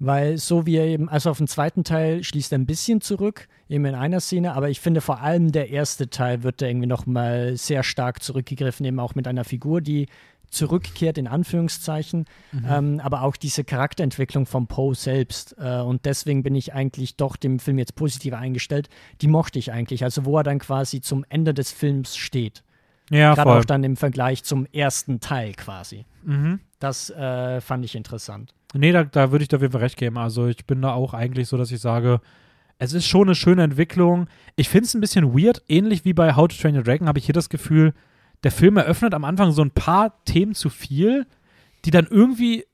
Weil 0.06 0.38
so 0.38 0.66
wie 0.66 0.76
er 0.76 0.86
eben, 0.86 1.08
also 1.08 1.30
auf 1.30 1.38
den 1.38 1.48
zweiten 1.48 1.86
Teil 1.86 2.26
schließt 2.26 2.52
er 2.52 2.58
ein 2.58 2.66
bisschen 2.66 3.00
zurück, 3.00 3.48
eben 3.70 3.86
in 3.86 3.96
einer 3.96 4.20
Szene, 4.20 4.54
aber 4.54 4.70
ich 4.70 4.82
finde 4.82 5.00
vor 5.00 5.22
allem 5.22 5.54
der 5.54 5.70
erste 5.70 6.10
Teil 6.10 6.44
wird 6.44 6.62
da 6.62 6.66
irgendwie 6.66 6.88
nochmal 6.88 7.56
sehr 7.56 7.84
stark 7.84 8.22
zurückgegriffen, 8.22 8.86
eben 8.86 9.00
auch 9.00 9.16
mit 9.16 9.30
einer 9.30 9.46
Figur, 9.46 9.80
die 9.80 10.08
zurückkehrt, 10.50 11.18
in 11.18 11.28
Anführungszeichen, 11.28 12.26
ähm, 12.68 13.00
aber 13.02 13.22
auch 13.22 13.38
diese 13.38 13.64
Charakterentwicklung 13.64 14.46
von 14.46 14.68
Poe 14.68 14.94
selbst. 14.94 15.56
Äh, 15.58 15.80
und 15.80 16.06
deswegen 16.06 16.44
bin 16.44 16.54
ich 16.56 16.74
eigentlich 16.74 17.16
doch 17.16 17.38
dem 17.38 17.60
Film 17.60 17.80
jetzt 17.80 17.96
positiver 17.96 18.40
eingestellt. 18.40 18.90
Die 19.22 19.30
mochte 19.30 19.58
ich 19.58 19.72
eigentlich, 19.72 20.04
also 20.04 20.26
wo 20.26 20.38
er 20.38 20.44
dann 20.44 20.60
quasi 20.60 21.00
zum 21.00 21.24
Ende 21.30 21.54
des 21.54 21.72
Films 21.72 22.18
steht. 22.18 22.62
ja, 23.10 23.36
Gerade 23.36 23.52
auch 23.52 23.66
dann 23.66 23.86
im 23.86 23.96
Vergleich 23.96 24.44
zum 24.44 24.66
ersten 24.66 25.22
Teil 25.22 25.54
quasi. 25.54 26.06
Mhm. 26.24 26.60
Das 26.80 27.10
äh, 27.10 27.62
fand 27.62 27.86
ich 27.86 27.96
interessant. 27.96 28.54
Nee, 28.74 28.92
da, 28.92 29.04
da 29.04 29.32
würde 29.32 29.44
ich 29.44 29.50
dir 29.50 29.58
auf 29.58 29.62
jeden 29.62 29.72
Fall 29.72 29.82
recht 29.82 29.98
geben. 29.98 30.18
Also 30.18 30.48
ich 30.48 30.66
bin 30.66 30.82
da 30.82 30.94
auch 30.94 31.14
eigentlich 31.14 31.48
so, 31.48 31.58
dass 31.58 31.72
ich 31.72 31.80
sage, 31.80 32.22
es 32.80 32.94
ist 32.94 33.06
schon 33.06 33.28
eine 33.28 33.36
schöne 33.36 33.64
Entwicklung. 33.64 34.28
Ich 34.56 34.68
finde 34.70 34.86
es 34.86 34.94
ein 34.94 35.02
bisschen 35.02 35.34
weird, 35.34 35.62
ähnlich 35.68 36.06
wie 36.06 36.14
bei 36.14 36.36
How 36.36 36.48
to 36.48 36.56
Train 36.60 36.76
Your 36.76 36.84
Dragon 36.84 37.08
habe 37.08 37.20
ich 37.20 37.26
hier 37.26 37.34
das 37.34 37.50
Gefühl, 37.50 37.94
der 38.44 38.52
Film 38.52 38.76
eröffnet 38.78 39.14
am 39.14 39.24
Anfang 39.24 39.52
so 39.52 39.62
ein 39.62 39.72
paar 39.72 40.24
Themen 40.26 40.54
zu 40.56 40.70
viel, 40.70 41.26
die 41.86 41.92
dann 41.92 42.08
irgendwie 42.10 42.66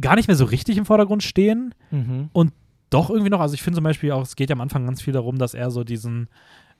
gar 0.00 0.16
nicht 0.16 0.28
mehr 0.28 0.36
so 0.36 0.44
richtig 0.44 0.76
im 0.76 0.86
Vordergrund 0.86 1.22
stehen. 1.22 1.74
Doch 2.90 3.10
irgendwie 3.10 3.30
noch, 3.30 3.40
also 3.40 3.54
ich 3.54 3.62
finde 3.62 3.76
zum 3.78 3.84
Beispiel 3.84 4.12
auch, 4.12 4.22
es 4.22 4.36
geht 4.36 4.50
ja 4.50 4.54
am 4.54 4.60
Anfang 4.60 4.84
ganz 4.86 5.02
viel 5.02 5.12
darum, 5.12 5.38
dass 5.38 5.54
er 5.54 5.70
so 5.72 5.82
diesen, 5.82 6.28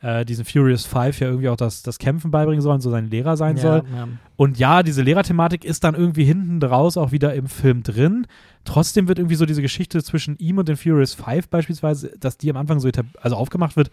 äh, 0.00 0.24
diesen 0.24 0.44
Furious 0.44 0.84
Five 0.84 1.20
ja 1.20 1.28
irgendwie 1.28 1.48
auch 1.48 1.56
das, 1.56 1.82
das 1.82 1.98
Kämpfen 1.98 2.30
beibringen 2.30 2.60
soll 2.60 2.74
und 2.74 2.80
so 2.80 2.90
sein 2.90 3.08
Lehrer 3.08 3.36
sein 3.36 3.56
soll. 3.56 3.82
ja. 3.94 4.08
Und 4.36 4.58
ja, 4.58 4.82
diese 4.82 5.02
Lehrerthematik 5.02 5.64
ist 5.64 5.84
dann 5.84 5.94
irgendwie 5.94 6.24
hinten 6.24 6.60
draus 6.60 6.96
auch 6.96 7.12
wieder 7.12 7.34
im 7.34 7.46
Film 7.46 7.82
drin. 7.82 8.26
Trotzdem 8.64 9.08
wird 9.08 9.18
irgendwie 9.18 9.36
so 9.36 9.46
diese 9.46 9.62
Geschichte 9.62 10.02
zwischen 10.02 10.36
ihm 10.38 10.58
und 10.58 10.68
den 10.68 10.76
Furious 10.76 11.14
Five 11.14 11.48
beispielsweise, 11.48 12.12
dass 12.18 12.36
die 12.36 12.50
am 12.50 12.56
Anfang 12.56 12.80
so 12.80 12.90
also 13.20 13.36
aufgemacht 13.36 13.76
wird, 13.76 13.90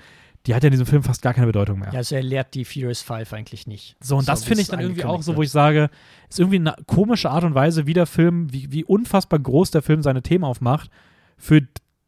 die 0.47 0.55
hat 0.55 0.63
ja 0.63 0.67
in 0.67 0.71
diesem 0.71 0.87
Film 0.87 1.03
fast 1.03 1.21
gar 1.21 1.33
keine 1.33 1.47
Bedeutung 1.47 1.79
mehr. 1.79 1.89
ja, 1.91 1.99
also 1.99 2.15
er 2.15 2.23
lehrt 2.23 2.55
die 2.55 2.65
Furious 2.65 3.01
Five 3.01 3.31
eigentlich 3.33 3.67
nicht. 3.67 3.95
So, 4.01 4.17
und 4.17 4.27
das 4.27 4.43
wie 4.43 4.47
finde 4.47 4.61
ich 4.63 4.67
dann 4.69 4.79
irgendwie 4.79 5.03
auch 5.03 5.21
so, 5.21 5.35
wo 5.35 5.43
ich 5.43 5.51
sage, 5.51 5.89
ist 6.29 6.39
irgendwie 6.39 6.57
eine 6.57 6.75
komische 6.87 7.29
Art 7.29 7.43
und 7.43 7.53
Weise, 7.53 7.85
wie 7.85 7.93
der 7.93 8.07
Film, 8.07 8.51
wie, 8.51 8.71
wie 8.71 8.83
unfassbar 8.83 9.39
groß 9.39 9.71
der 9.71 9.83
Film 9.83 10.01
seine 10.01 10.23
Themen 10.23 10.43
aufmacht, 10.43 10.89
für 11.37 11.61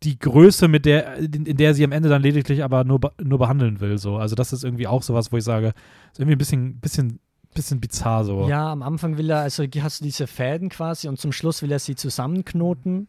die 0.04 0.20
Größe, 0.20 0.68
mit 0.68 0.86
der, 0.86 1.18
in, 1.18 1.58
der 1.58 1.70
er 1.70 1.74
sie 1.74 1.84
am 1.84 1.92
Ende 1.92 2.10
dann 2.10 2.22
lediglich 2.22 2.64
aber 2.64 2.84
nur, 2.84 3.00
nur 3.22 3.40
behandeln 3.40 3.80
will. 3.80 3.98
So. 3.98 4.18
Also 4.18 4.36
das 4.36 4.54
ist 4.54 4.64
irgendwie 4.64 4.88
auch 4.88 5.04
sowas, 5.04 5.32
wo 5.32 5.38
ich 5.38 5.44
sage, 5.44 5.74
ist 6.12 6.20
irgendwie 6.20 6.36
ein 6.36 6.40
bisschen, 6.40 6.80
bisschen, 6.80 7.20
bisschen 7.54 7.80
bizarr 7.80 8.26
so. 8.26 8.48
Ja, 8.48 8.72
am 8.72 8.84
Anfang 8.84 9.18
will 9.18 9.30
er, 9.30 9.40
also 9.40 9.64
hast 9.82 10.02
du 10.02 10.04
diese 10.04 10.28
Fäden 10.28 10.70
quasi 10.70 11.08
und 11.08 11.20
zum 11.20 11.32
Schluss 11.32 11.62
will 11.62 11.72
er 11.72 11.80
sie 11.80 11.96
zusammenknoten. 11.96 13.08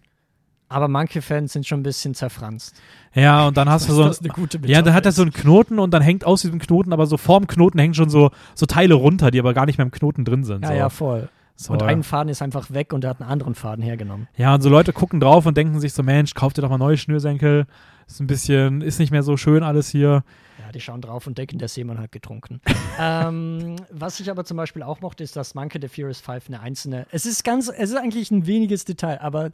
Aber 0.69 0.89
manche 0.89 1.21
Fäden 1.21 1.47
sind 1.47 1.67
schon 1.67 1.81
ein 1.81 1.83
bisschen 1.85 2.15
zerfranst. 2.15 2.75
Ja, 3.15 3.47
und 3.47 3.57
dann 3.57 3.69
hast 3.69 3.89
du 3.89 3.93
so, 3.93 4.05
eine 4.05 4.29
gute 4.33 4.59
Ja, 4.65 4.83
dann 4.83 4.95
hat 4.95 5.05
er 5.07 5.13
so 5.13 5.23
einen 5.23 5.33
Knoten 5.33 5.79
und 5.79 5.93
dann 5.93 6.03
hängt 6.03 6.25
aus 6.25 6.41
diesem 6.41 6.59
Knoten, 6.59 6.93
aber 6.93 7.07
so 7.07 7.17
vorm 7.17 7.47
Knoten 7.47 7.79
hängen 7.79 7.95
schon 7.95 8.09
so, 8.09 8.31
so 8.55 8.67
Teile 8.67 8.95
runter, 8.95 9.31
die 9.31 9.39
aber 9.39 9.55
gar 9.55 9.67
nicht 9.67 9.79
mehr 9.79 9.85
im 9.85 9.93
Knoten 9.93 10.25
drin 10.25 10.43
sind. 10.43 10.63
Ja, 10.63 10.69
so. 10.69 10.75
ja, 10.75 10.89
voll. 10.89 11.29
So, 11.57 11.73
Und 11.73 11.83
ein 11.83 12.03
Faden 12.03 12.29
ist 12.31 12.43
einfach 12.43 12.73
weg 12.73 12.93
und 12.93 13.05
er 13.05 13.11
hat 13.11 13.21
einen 13.21 13.31
anderen 13.31 13.55
Faden 13.55 13.83
hergenommen. 13.85 14.29
ja, 14.37 14.55
und 14.55 14.61
so 14.63 14.69
Leute 14.69 14.93
gucken 14.93 15.21
drauf 15.21 15.47
und 15.47 15.57
denken 15.57 15.79
sich 15.81 15.93
so, 15.93 16.03
Mensch, 16.03 16.35
kauf 16.35 16.53
dir 16.53 16.63
doch 16.63 16.71
mal 16.71 16.79
neue 16.79 16.97
Schnürsenkel. 16.97 17.67
Ist 18.07 18.21
ein 18.21 18.27
bisschen, 18.27 18.83
ist 18.83 18.99
nicht 18.99 19.11
mehr 19.13 19.23
so 19.23 19.37
schön 19.37 19.63
alles 19.63 19.89
hier. 19.89 20.25
Ja, 20.59 20.73
die 20.73 20.81
schauen 20.81 21.01
drauf 21.01 21.27
und 21.27 21.39
denken, 21.39 21.59
der 21.59 21.69
Seemann 21.69 21.99
hat 21.99 22.13
getrunken. 22.13 22.61
ähm, 23.01 23.77
was 23.91 24.21
ich 24.21 24.31
aber 24.31 24.45
zum 24.45 24.57
Beispiel 24.57 24.83
auch 24.83 25.01
mochte, 25.01 25.25
ist, 25.25 25.37
dass 25.37 25.55
manche 25.55 25.81
der 25.81 25.89
Furious 25.89 26.21
Five 26.21 26.49
eine 26.49 26.61
einzelne. 26.61 27.07
Es 27.13 27.25
ist 27.27 27.45
ganz, 27.45 27.69
es 27.69 27.91
ist 27.91 27.97
eigentlich 27.97 28.31
ein 28.31 28.47
weniges 28.47 28.85
Detail, 28.85 29.21
aber 29.21 29.51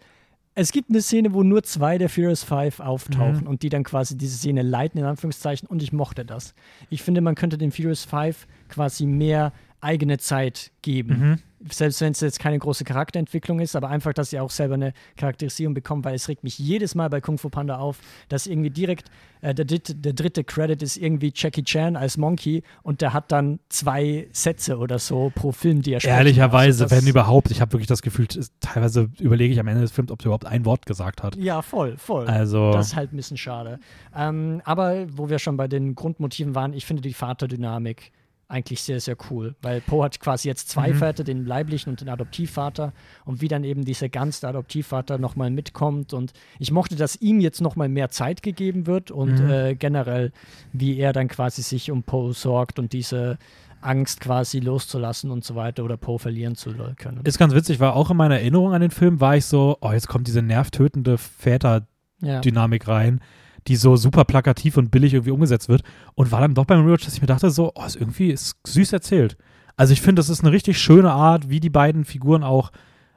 es 0.56 0.72
gibt 0.72 0.90
eine 0.90 1.00
Szene, 1.00 1.32
wo 1.32 1.42
nur 1.44 1.62
zwei 1.62 1.96
der 1.96 2.08
Furious 2.08 2.42
Five 2.42 2.80
auftauchen 2.80 3.42
Mhm. 3.42 3.46
und 3.46 3.62
die 3.62 3.68
dann 3.68 3.84
quasi 3.84 4.18
diese 4.18 4.36
Szene 4.36 4.62
leiten, 4.62 4.98
in 4.98 5.06
Anführungszeichen, 5.06 5.68
und 5.68 5.80
ich 5.82 5.92
mochte 5.92 6.24
das. 6.24 6.54
Ich 6.88 7.02
finde, 7.02 7.20
man 7.20 7.36
könnte 7.36 7.56
den 7.56 7.70
Furious 7.70 8.04
Five 8.04 8.46
quasi 8.68 9.06
mehr 9.06 9.52
eigene 9.80 10.18
Zeit 10.18 10.70
geben. 10.82 11.18
Mhm. 11.18 11.38
Selbst 11.70 12.00
wenn 12.00 12.12
es 12.12 12.20
jetzt 12.20 12.40
keine 12.40 12.58
große 12.58 12.84
Charakterentwicklung 12.84 13.60
ist, 13.60 13.76
aber 13.76 13.90
einfach, 13.90 14.14
dass 14.14 14.30
sie 14.30 14.40
auch 14.40 14.48
selber 14.50 14.74
eine 14.74 14.94
Charakterisierung 15.18 15.74
bekommen, 15.74 16.02
weil 16.04 16.14
es 16.14 16.26
regt 16.28 16.42
mich 16.42 16.58
jedes 16.58 16.94
Mal 16.94 17.10
bei 17.10 17.20
Kung 17.20 17.36
Fu 17.36 17.50
Panda 17.50 17.76
auf, 17.76 17.98
dass 18.30 18.46
irgendwie 18.46 18.70
direkt 18.70 19.10
äh, 19.42 19.54
der, 19.54 19.66
dritte, 19.66 19.94
der 19.94 20.14
dritte 20.14 20.42
Credit 20.42 20.82
ist 20.82 20.96
irgendwie 20.96 21.32
Jackie 21.34 21.62
Chan 21.62 21.96
als 21.96 22.16
Monkey 22.16 22.62
und 22.82 23.02
der 23.02 23.12
hat 23.12 23.30
dann 23.30 23.58
zwei 23.68 24.26
Sätze 24.32 24.78
oder 24.78 24.98
so 24.98 25.30
pro 25.34 25.52
Film, 25.52 25.82
die 25.82 25.92
er 25.92 26.00
spricht. 26.00 26.16
Ehrlicherweise, 26.16 26.84
Also 26.84 26.96
wenn 26.96 27.06
überhaupt, 27.06 27.50
ich 27.50 27.60
habe 27.60 27.72
wirklich 27.72 27.88
das 27.88 28.00
Gefühl, 28.00 28.26
teilweise 28.60 29.10
überlege 29.18 29.52
ich 29.52 29.60
am 29.60 29.68
Ende 29.68 29.82
des 29.82 29.92
Films, 29.92 30.10
ob 30.10 30.20
er 30.22 30.26
überhaupt 30.26 30.46
ein 30.46 30.64
Wort 30.64 30.86
gesagt 30.86 31.22
hat. 31.22 31.36
Ja, 31.36 31.60
voll, 31.60 31.98
voll. 31.98 32.26
Also, 32.26 32.72
Das 32.72 32.86
ist 32.86 32.96
halt 32.96 33.12
ein 33.12 33.16
bisschen 33.16 33.36
schade. 33.36 33.80
Ähm, 34.16 34.62
aber 34.64 35.06
wo 35.14 35.28
wir 35.28 35.38
schon 35.38 35.58
bei 35.58 35.68
den 35.68 35.94
Grundmotiven 35.94 36.54
waren, 36.54 36.72
ich 36.72 36.86
finde 36.86 37.02
die 37.02 37.12
Vaterdynamik 37.12 38.12
eigentlich 38.50 38.82
sehr, 38.82 39.00
sehr 39.00 39.16
cool. 39.30 39.54
Weil 39.62 39.80
Poe 39.80 40.04
hat 40.04 40.18
quasi 40.20 40.48
jetzt 40.48 40.68
zwei 40.68 40.88
Mhm. 40.92 40.96
Väter, 40.96 41.24
den 41.24 41.46
leiblichen 41.46 41.90
und 41.90 42.00
den 42.00 42.08
Adoptivvater. 42.08 42.92
Und 43.24 43.40
wie 43.40 43.48
dann 43.48 43.64
eben 43.64 43.84
dieser 43.84 44.08
ganze 44.08 44.48
Adoptivvater 44.48 45.18
nochmal 45.18 45.50
mitkommt. 45.50 46.12
Und 46.12 46.32
ich 46.58 46.72
mochte, 46.72 46.96
dass 46.96 47.16
ihm 47.16 47.40
jetzt 47.40 47.60
nochmal 47.60 47.88
mehr 47.88 48.10
Zeit 48.10 48.42
gegeben 48.42 48.86
wird 48.86 49.10
und 49.10 49.40
Mhm. 49.42 49.50
äh, 49.50 49.74
generell, 49.76 50.32
wie 50.72 50.98
er 50.98 51.12
dann 51.12 51.28
quasi 51.28 51.62
sich 51.62 51.90
um 51.90 52.02
Poe 52.02 52.32
sorgt 52.32 52.78
und 52.78 52.92
diese 52.92 53.38
Angst 53.82 54.20
quasi 54.20 54.58
loszulassen 54.60 55.30
und 55.30 55.42
so 55.42 55.54
weiter 55.54 55.84
oder 55.84 55.96
Poe 55.96 56.18
verlieren 56.18 56.54
zu 56.54 56.70
können. 56.98 57.20
ist 57.24 57.38
ganz 57.38 57.54
witzig, 57.54 57.80
weil 57.80 57.90
auch 57.90 58.10
in 58.10 58.16
meiner 58.18 58.34
Erinnerung 58.36 58.74
an 58.74 58.82
den 58.82 58.90
Film 58.90 59.20
war 59.20 59.36
ich 59.36 59.46
so, 59.46 59.78
oh, 59.80 59.92
jetzt 59.92 60.06
kommt 60.06 60.26
diese 60.26 60.42
nervtötende 60.42 61.16
Väter-Dynamik 61.16 62.86
ja. 62.86 62.92
rein, 62.94 63.20
die 63.66 63.76
so 63.76 63.96
super 63.96 64.24
plakativ 64.24 64.76
und 64.76 64.90
billig 64.90 65.14
irgendwie 65.14 65.32
umgesetzt 65.32 65.68
wird. 65.68 65.82
Und 66.14 66.32
war 66.32 66.40
dann 66.40 66.54
doch 66.54 66.64
beim 66.64 66.84
Rewatch, 66.84 67.04
dass 67.04 67.14
ich 67.14 67.20
mir 67.20 67.26
dachte, 67.26 67.50
so, 67.50 67.72
oh, 67.74 67.84
ist 67.84 67.96
irgendwie 67.96 68.30
ist 68.30 68.56
süß 68.66 68.92
erzählt. 68.92 69.36
Also 69.76 69.92
ich 69.92 70.00
finde, 70.00 70.20
das 70.20 70.28
ist 70.28 70.42
eine 70.42 70.52
richtig 70.52 70.78
schöne 70.78 71.12
Art, 71.12 71.48
wie 71.48 71.60
die 71.60 71.70
beiden 71.70 72.04
Figuren 72.04 72.42
auch, 72.42 72.70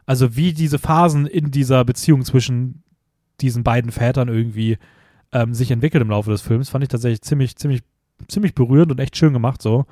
also 0.05 0.35
wie 0.35 0.53
diese 0.53 0.79
Phasen 0.79 1.25
in 1.25 1.51
dieser 1.51 1.83
Beziehung 1.85 2.23
zwischen 2.23 2.83
diesen 3.41 3.63
beiden 3.63 3.91
Vätern 3.91 4.27
irgendwie 4.27 4.77
ähm, 5.31 5.53
sich 5.53 5.71
entwickelt 5.71 6.01
im 6.01 6.09
Laufe 6.09 6.29
des 6.29 6.41
Films, 6.41 6.69
fand 6.69 6.83
ich 6.83 6.89
tatsächlich 6.89 7.21
ziemlich, 7.21 7.55
ziemlich, 7.57 7.81
ziemlich 8.27 8.53
berührend 8.55 8.91
und 8.91 8.99
echt 8.99 9.17
schön 9.17 9.33
gemacht 9.33 9.61
so. 9.61 9.85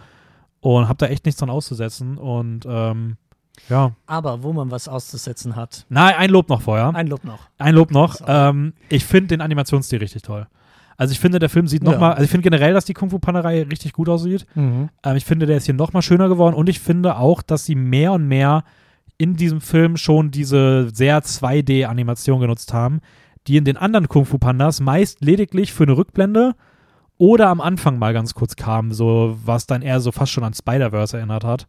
Und 0.59 0.87
habe 0.87 0.97
da 0.97 1.07
echt 1.07 1.25
nichts 1.25 1.39
dran 1.39 1.49
auszusetzen. 1.49 2.17
Und 2.17 2.65
ähm, 2.69 3.17
ja. 3.69 3.91
Aber 4.07 4.43
wo 4.43 4.53
man 4.53 4.71
was 4.71 4.87
auszusetzen 4.87 5.55
hat, 5.55 5.85
Nein, 5.89 6.15
ein 6.17 6.29
Lob 6.29 6.49
noch 6.49 6.61
vorher. 6.61 6.93
ein 6.95 7.07
Lob 7.07 7.23
noch. 7.23 7.39
Ein 7.57 7.75
Lob 7.75 7.91
noch. 7.91 8.15
Ähm, 8.25 8.73
ich 8.89 9.05
finde 9.05 9.27
den 9.27 9.41
Animationsstil 9.41 9.99
richtig 9.99 10.21
toll. 10.23 10.47
Also 10.97 11.11
ich 11.13 11.19
finde, 11.19 11.39
der 11.39 11.49
Film 11.49 11.67
sieht 11.67 11.83
Ja. 11.83 11.91
nochmal, 11.91 12.11
also 12.13 12.23
ich 12.23 12.29
finde 12.29 12.43
generell, 12.49 12.73
dass 12.73 12.85
die 12.85 12.93
Kung 12.93 13.09
Fu 13.09 13.17
Panda-Reihe 13.19 13.69
richtig 13.71 13.93
gut 13.93 14.07
aussieht. 14.09 14.45
Ähm, 14.55 14.89
ich 15.15 15.25
finde, 15.25 15.45
der 15.47 15.57
ist 15.57 15.65
hier 15.65 15.73
nochmal 15.73 16.01
schöner 16.03 16.27
geworden 16.27 16.53
und 16.55 16.69
ich 16.69 16.79
finde 16.79 17.17
auch, 17.17 17.41
dass 17.41 17.65
sie 17.65 17.75
mehr 17.75 18.11
und 18.13 18.27
mehr 18.27 18.63
in 19.17 19.35
diesem 19.35 19.61
Film 19.61 19.97
schon 19.97 20.31
diese 20.31 20.89
sehr 20.93 21.21
2D-Animation 21.23 22.39
genutzt 22.39 22.73
haben, 22.73 22.99
die 23.47 23.57
in 23.57 23.65
den 23.65 23.77
anderen 23.77 24.07
Kung 24.07 24.25
Fu 24.25 24.37
Pandas 24.37 24.79
meist 24.79 25.21
lediglich 25.23 25.73
für 25.73 25.83
eine 25.83 25.97
Rückblende 25.97 26.53
oder 27.17 27.49
am 27.49 27.61
Anfang 27.61 27.97
mal 27.99 28.13
ganz 28.13 28.33
kurz 28.33 28.55
kam, 28.55 28.91
so 28.91 29.37
was 29.45 29.65
dann 29.67 29.81
eher 29.81 29.99
so 29.99 30.11
fast 30.11 30.31
schon 30.31 30.43
an 30.43 30.53
Spider-Verse 30.53 31.17
erinnert 31.17 31.43
hat. 31.43 31.67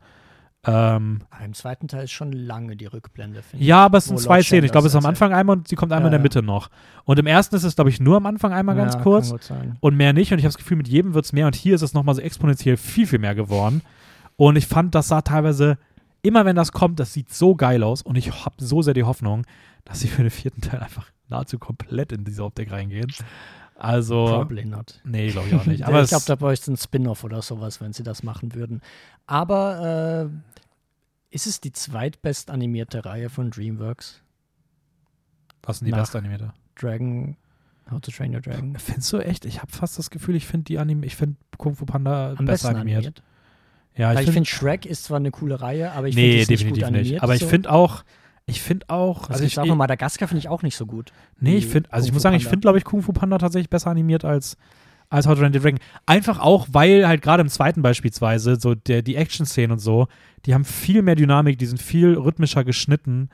Ähm, 0.64 1.22
Im 1.44 1.54
zweiten 1.54 1.88
Teil 1.88 2.04
ist 2.04 2.12
schon 2.12 2.30
lange 2.32 2.76
die 2.76 2.86
Rückblende, 2.86 3.42
finde 3.42 3.62
ich. 3.62 3.68
ja, 3.68 3.84
aber 3.84 3.98
es 3.98 4.04
sind 4.04 4.20
zwei 4.20 4.42
Szenen. 4.42 4.64
Ich 4.64 4.70
glaube, 4.70 4.86
es 4.86 4.94
ist 4.94 4.98
am 4.98 5.06
Anfang 5.06 5.32
einmal 5.32 5.56
und 5.56 5.66
sie 5.66 5.74
kommt 5.74 5.90
einmal 5.92 6.06
in 6.08 6.12
Ja, 6.12 6.18
der 6.18 6.22
Mitte 6.22 6.40
noch. 6.42 6.70
Und 7.04 7.18
im 7.18 7.26
ersten 7.26 7.56
ist 7.56 7.64
es, 7.64 7.74
glaube 7.74 7.90
ich, 7.90 7.98
nur 7.98 8.16
am 8.16 8.26
Anfang 8.26 8.52
einmal 8.52 8.76
ganz 8.76 8.94
Ja, 8.94 9.00
kurz 9.00 9.34
und 9.80 9.96
mehr 9.96 10.12
nicht. 10.12 10.30
Und 10.32 10.38
ich 10.38 10.44
habe 10.44 10.52
das 10.52 10.58
Gefühl, 10.58 10.76
mit 10.76 10.86
jedem 10.86 11.14
wird 11.14 11.24
es 11.24 11.32
mehr. 11.32 11.46
Und 11.46 11.56
hier 11.56 11.74
ist 11.74 11.82
es 11.82 11.94
nochmal 11.94 12.14
so 12.14 12.20
exponentiell 12.20 12.76
viel, 12.76 13.08
viel 13.08 13.18
mehr 13.18 13.34
geworden. 13.34 13.82
Und 14.36 14.54
ich 14.54 14.68
fand, 14.68 14.94
das 14.94 15.08
sah 15.08 15.22
teilweise, 15.22 15.78
immer 16.22 16.44
wenn 16.44 16.54
das 16.54 16.70
kommt, 16.70 17.00
das 17.00 17.12
sieht 17.12 17.34
so 17.34 17.56
geil 17.56 17.82
aus. 17.82 18.02
Und 18.02 18.14
ich 18.16 18.44
habe 18.44 18.54
so 18.58 18.82
sehr 18.82 18.94
die 18.94 19.02
Hoffnung, 19.02 19.44
dass 19.84 19.98
sie 19.98 20.08
für 20.08 20.22
den 20.22 20.30
vierten 20.30 20.60
Teil 20.60 20.78
einfach 20.78 21.10
nahezu 21.28 21.58
komplett 21.58 22.12
in 22.12 22.24
diese 22.24 22.44
Optik 22.44 22.70
reingehen. 22.70 23.12
Also, 23.82 24.26
Probably 24.26 24.64
not. 24.64 25.00
nee, 25.02 25.30
glaube 25.30 25.48
ich 25.48 25.54
auch 25.56 25.66
nicht. 25.66 25.84
Aber 25.86 26.02
ich 26.04 26.08
glaube, 26.10 26.24
da 26.26 26.36
bräuchte 26.36 26.62
es 26.62 26.68
einen 26.68 26.76
Spin-off 26.76 27.24
oder 27.24 27.42
sowas, 27.42 27.80
wenn 27.80 27.92
sie 27.92 28.04
das 28.04 28.22
machen 28.22 28.54
würden. 28.54 28.80
Aber 29.26 30.30
äh, 30.30 31.34
ist 31.34 31.48
es 31.48 31.60
die 31.60 31.72
zweitbest 31.72 32.50
animierte 32.50 33.04
Reihe 33.04 33.28
von 33.28 33.50
DreamWorks? 33.50 34.22
was 35.64 35.78
sind 35.78 35.86
die 35.86 35.92
beste 35.92 36.18
Animator? 36.18 36.54
Dragon 36.76 37.36
How 37.90 38.00
to 38.00 38.12
Train 38.12 38.32
Your 38.34 38.40
Dragon. 38.40 38.76
Findest 38.78 39.12
du 39.12 39.18
echt? 39.18 39.44
Ich 39.44 39.60
habe 39.60 39.72
fast 39.72 39.98
das 39.98 40.10
Gefühl, 40.10 40.36
ich 40.36 40.46
finde 40.46 40.64
die 40.64 40.78
Anime, 40.78 41.04
ich 41.04 41.16
finde 41.16 41.36
Kung 41.58 41.74
Fu 41.74 41.84
Panda 41.84 42.34
Am 42.36 42.44
besser 42.46 42.68
animiert. 42.70 42.98
animiert. 42.98 43.22
Ja, 43.96 44.08
Weil 44.08 44.14
ich 44.14 44.20
ich 44.20 44.34
finde 44.34 44.46
finde, 44.46 44.48
Shrek 44.48 44.86
ist 44.86 45.04
zwar 45.04 45.16
eine 45.18 45.32
coole 45.32 45.60
Reihe, 45.60 45.92
aber 45.92 46.06
ich 46.06 46.14
nee, 46.14 46.22
finde 46.22 46.42
es 46.42 46.48
nicht 46.48 46.60
definitiv 46.60 46.82
gut 46.82 46.88
animiert. 46.88 47.12
nicht. 47.14 47.22
Aber 47.22 47.34
ich 47.34 47.40
so. 47.40 47.48
finde 47.48 47.70
auch, 47.72 48.04
ich 48.46 48.62
finde 48.62 48.86
auch, 48.88 49.22
also 49.22 49.32
also 49.32 49.44
ich 49.44 49.48
ich, 49.48 49.54
sag 49.54 49.66
mal, 49.66 49.74
Madagaskar 49.74 50.28
finde 50.28 50.40
ich 50.40 50.48
auch 50.48 50.62
nicht 50.62 50.76
so 50.76 50.86
gut. 50.86 51.12
nee, 51.38 51.56
ich 51.56 51.66
finde, 51.66 51.92
also 51.92 52.06
ich 52.06 52.12
muss 52.12 52.22
sagen, 52.22 52.36
ich 52.36 52.44
finde, 52.44 52.60
glaube 52.60 52.78
ich, 52.78 52.84
Kung 52.84 53.02
Fu 53.02 53.12
Panda 53.12 53.38
tatsächlich 53.38 53.70
besser 53.70 53.90
animiert 53.90 54.24
als 54.24 54.56
als 55.12 55.26
How 55.26 55.34
to 55.34 55.40
Train 55.40 55.54
Your 55.54 55.60
Dragon. 55.60 55.78
Einfach 56.06 56.40
auch, 56.40 56.68
weil 56.72 57.06
halt 57.06 57.20
gerade 57.20 57.42
im 57.42 57.48
zweiten 57.48 57.82
beispielsweise 57.82 58.56
so 58.58 58.74
der 58.74 59.02
die 59.02 59.16
Action-Szenen 59.16 59.72
und 59.72 59.78
so, 59.78 60.08
die 60.46 60.54
haben 60.54 60.64
viel 60.64 61.02
mehr 61.02 61.14
Dynamik, 61.14 61.58
die 61.58 61.66
sind 61.66 61.80
viel 61.80 62.14
rhythmischer 62.14 62.64
geschnitten. 62.64 63.28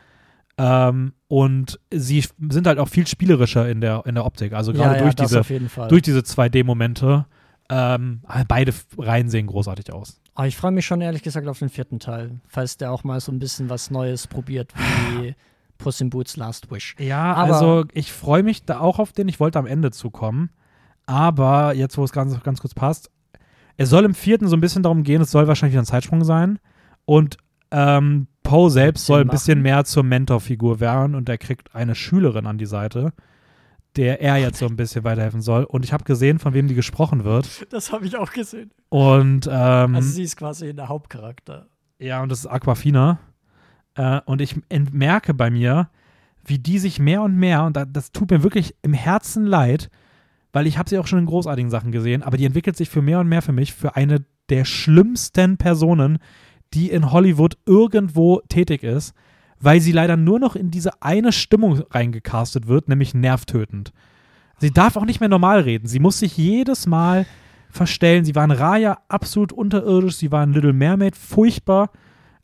Ähm, 0.58 1.12
und 1.28 1.78
sie 1.92 2.24
sind 2.50 2.66
halt 2.66 2.80
auch 2.80 2.88
viel 2.88 3.06
spielerischer 3.06 3.68
in 3.68 3.80
der, 3.80 4.02
in 4.06 4.16
der 4.16 4.26
Optik. 4.26 4.54
Also 4.54 4.72
gerade 4.72 4.90
ja, 4.90 4.96
ja, 4.96 5.02
durch 5.02 5.14
das 5.14 5.46
diese 5.46 5.88
durch 5.88 6.02
diese 6.02 6.20
2D-Momente. 6.20 7.26
Ähm, 7.70 8.22
beide 8.48 8.72
Reihen 8.96 9.28
sehen 9.28 9.46
großartig 9.46 9.92
aus. 9.92 10.20
Aber 10.38 10.46
ich 10.46 10.56
freue 10.56 10.70
mich 10.70 10.86
schon 10.86 11.00
ehrlich 11.00 11.24
gesagt 11.24 11.48
auf 11.48 11.58
den 11.58 11.68
vierten 11.68 11.98
Teil, 11.98 12.38
falls 12.46 12.76
der 12.76 12.92
auch 12.92 13.02
mal 13.02 13.18
so 13.18 13.32
ein 13.32 13.40
bisschen 13.40 13.68
was 13.70 13.90
Neues 13.90 14.28
probiert 14.28 14.72
wie 14.76 15.34
Puss 15.78 16.00
in 16.00 16.10
Boots 16.10 16.36
Last 16.36 16.70
Wish. 16.70 16.94
Ja, 17.00 17.34
Aber- 17.34 17.54
also 17.54 17.84
ich 17.92 18.12
freue 18.12 18.44
mich 18.44 18.64
da 18.64 18.78
auch 18.78 19.00
auf 19.00 19.10
den. 19.12 19.26
Ich 19.26 19.40
wollte 19.40 19.58
am 19.58 19.66
Ende 19.66 19.90
zukommen. 19.90 20.50
Aber 21.06 21.74
jetzt, 21.74 21.98
wo 21.98 22.04
es 22.04 22.12
ganz, 22.12 22.40
ganz 22.44 22.60
kurz 22.60 22.72
passt, 22.72 23.10
es 23.78 23.90
soll 23.90 24.04
im 24.04 24.14
vierten 24.14 24.46
so 24.46 24.56
ein 24.56 24.60
bisschen 24.60 24.84
darum 24.84 25.02
gehen, 25.02 25.22
es 25.22 25.32
soll 25.32 25.48
wahrscheinlich 25.48 25.72
wieder 25.74 25.82
ein 25.82 25.86
Zeitsprung 25.86 26.22
sein. 26.22 26.60
Und 27.04 27.36
ähm, 27.72 28.28
Poe 28.44 28.70
selbst 28.70 29.06
soll 29.06 29.22
ein 29.22 29.28
bisschen 29.28 29.58
machen. 29.58 29.62
mehr 29.64 29.84
zur 29.86 30.04
Mentorfigur 30.04 30.78
werden 30.78 31.16
und 31.16 31.28
er 31.28 31.38
kriegt 31.38 31.74
eine 31.74 31.96
Schülerin 31.96 32.46
an 32.46 32.58
die 32.58 32.66
Seite, 32.66 33.12
der 33.96 34.20
er 34.20 34.36
jetzt 34.36 34.58
so 34.58 34.66
ein 34.66 34.76
bisschen 34.76 35.04
weiterhelfen 35.04 35.40
soll. 35.40 35.64
Und 35.64 35.84
ich 35.84 35.92
habe 35.92 36.04
gesehen, 36.04 36.38
von 36.38 36.54
wem 36.54 36.68
die 36.68 36.74
gesprochen 36.74 37.24
wird. 37.24 37.66
Das 37.72 37.92
habe 37.92 38.06
ich 38.06 38.16
auch 38.16 38.32
gesehen. 38.32 38.70
Und 38.88 39.48
ähm, 39.50 39.94
Also 39.94 40.08
sie 40.10 40.22
ist 40.22 40.36
quasi 40.36 40.74
der 40.74 40.88
Hauptcharakter. 40.88 41.66
Ja, 41.98 42.22
und 42.22 42.30
das 42.30 42.40
ist 42.40 42.46
Aquafina. 42.46 43.18
Äh, 43.94 44.20
und 44.24 44.40
ich 44.40 44.56
merke 44.92 45.34
bei 45.34 45.50
mir, 45.50 45.90
wie 46.44 46.58
die 46.58 46.78
sich 46.78 46.98
mehr 46.98 47.22
und 47.22 47.36
mehr, 47.36 47.64
und 47.64 47.76
da, 47.76 47.84
das 47.84 48.12
tut 48.12 48.30
mir 48.30 48.42
wirklich 48.42 48.74
im 48.82 48.94
Herzen 48.94 49.44
leid, 49.44 49.90
weil 50.52 50.66
ich 50.66 50.78
habe 50.78 50.88
sie 50.88 50.98
auch 50.98 51.06
schon 51.06 51.18
in 51.18 51.26
großartigen 51.26 51.70
Sachen 51.70 51.92
gesehen, 51.92 52.22
aber 52.22 52.36
die 52.36 52.46
entwickelt 52.46 52.76
sich 52.76 52.88
für 52.88 53.02
mehr 53.02 53.20
und 53.20 53.28
mehr 53.28 53.42
für 53.42 53.52
mich 53.52 53.74
für 53.74 53.96
eine 53.96 54.24
der 54.48 54.64
schlimmsten 54.64 55.58
Personen, 55.58 56.18
die 56.72 56.90
in 56.90 57.12
Hollywood 57.12 57.58
irgendwo 57.66 58.40
tätig 58.48 58.82
ist, 58.82 59.14
weil 59.60 59.80
sie 59.80 59.92
leider 59.92 60.16
nur 60.16 60.38
noch 60.38 60.56
in 60.56 60.70
diese 60.70 61.02
eine 61.02 61.32
Stimmung 61.32 61.82
reingecastet 61.90 62.66
wird, 62.68 62.88
nämlich 62.88 63.14
nervtötend. 63.14 63.92
Sie 64.58 64.72
darf 64.72 64.96
auch 64.96 65.04
nicht 65.04 65.20
mehr 65.20 65.28
normal 65.28 65.60
reden. 65.60 65.86
Sie 65.86 66.00
muss 66.00 66.18
sich 66.18 66.36
jedes 66.36 66.86
Mal 66.86 67.26
verstellen. 67.70 68.24
Sie 68.24 68.34
war 68.34 68.44
in 68.44 68.50
Raya 68.50 68.98
absolut 69.08 69.52
unterirdisch. 69.52 70.16
Sie 70.16 70.32
war 70.32 70.42
in 70.42 70.52
Little 70.52 70.72
Mermaid 70.72 71.16
furchtbar. 71.16 71.90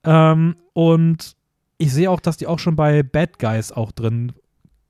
Ähm, 0.05 0.57
und 0.73 1.37
ich 1.79 1.93
sehe 1.93 2.11
auch, 2.11 2.21
dass 2.21 2.37
die 2.37 2.47
auch 2.47 2.59
schon 2.59 2.77
bei 2.77 3.03
Bad 3.03 3.39
Guys 3.39 3.73
auch 3.73 3.91
drin 3.91 4.33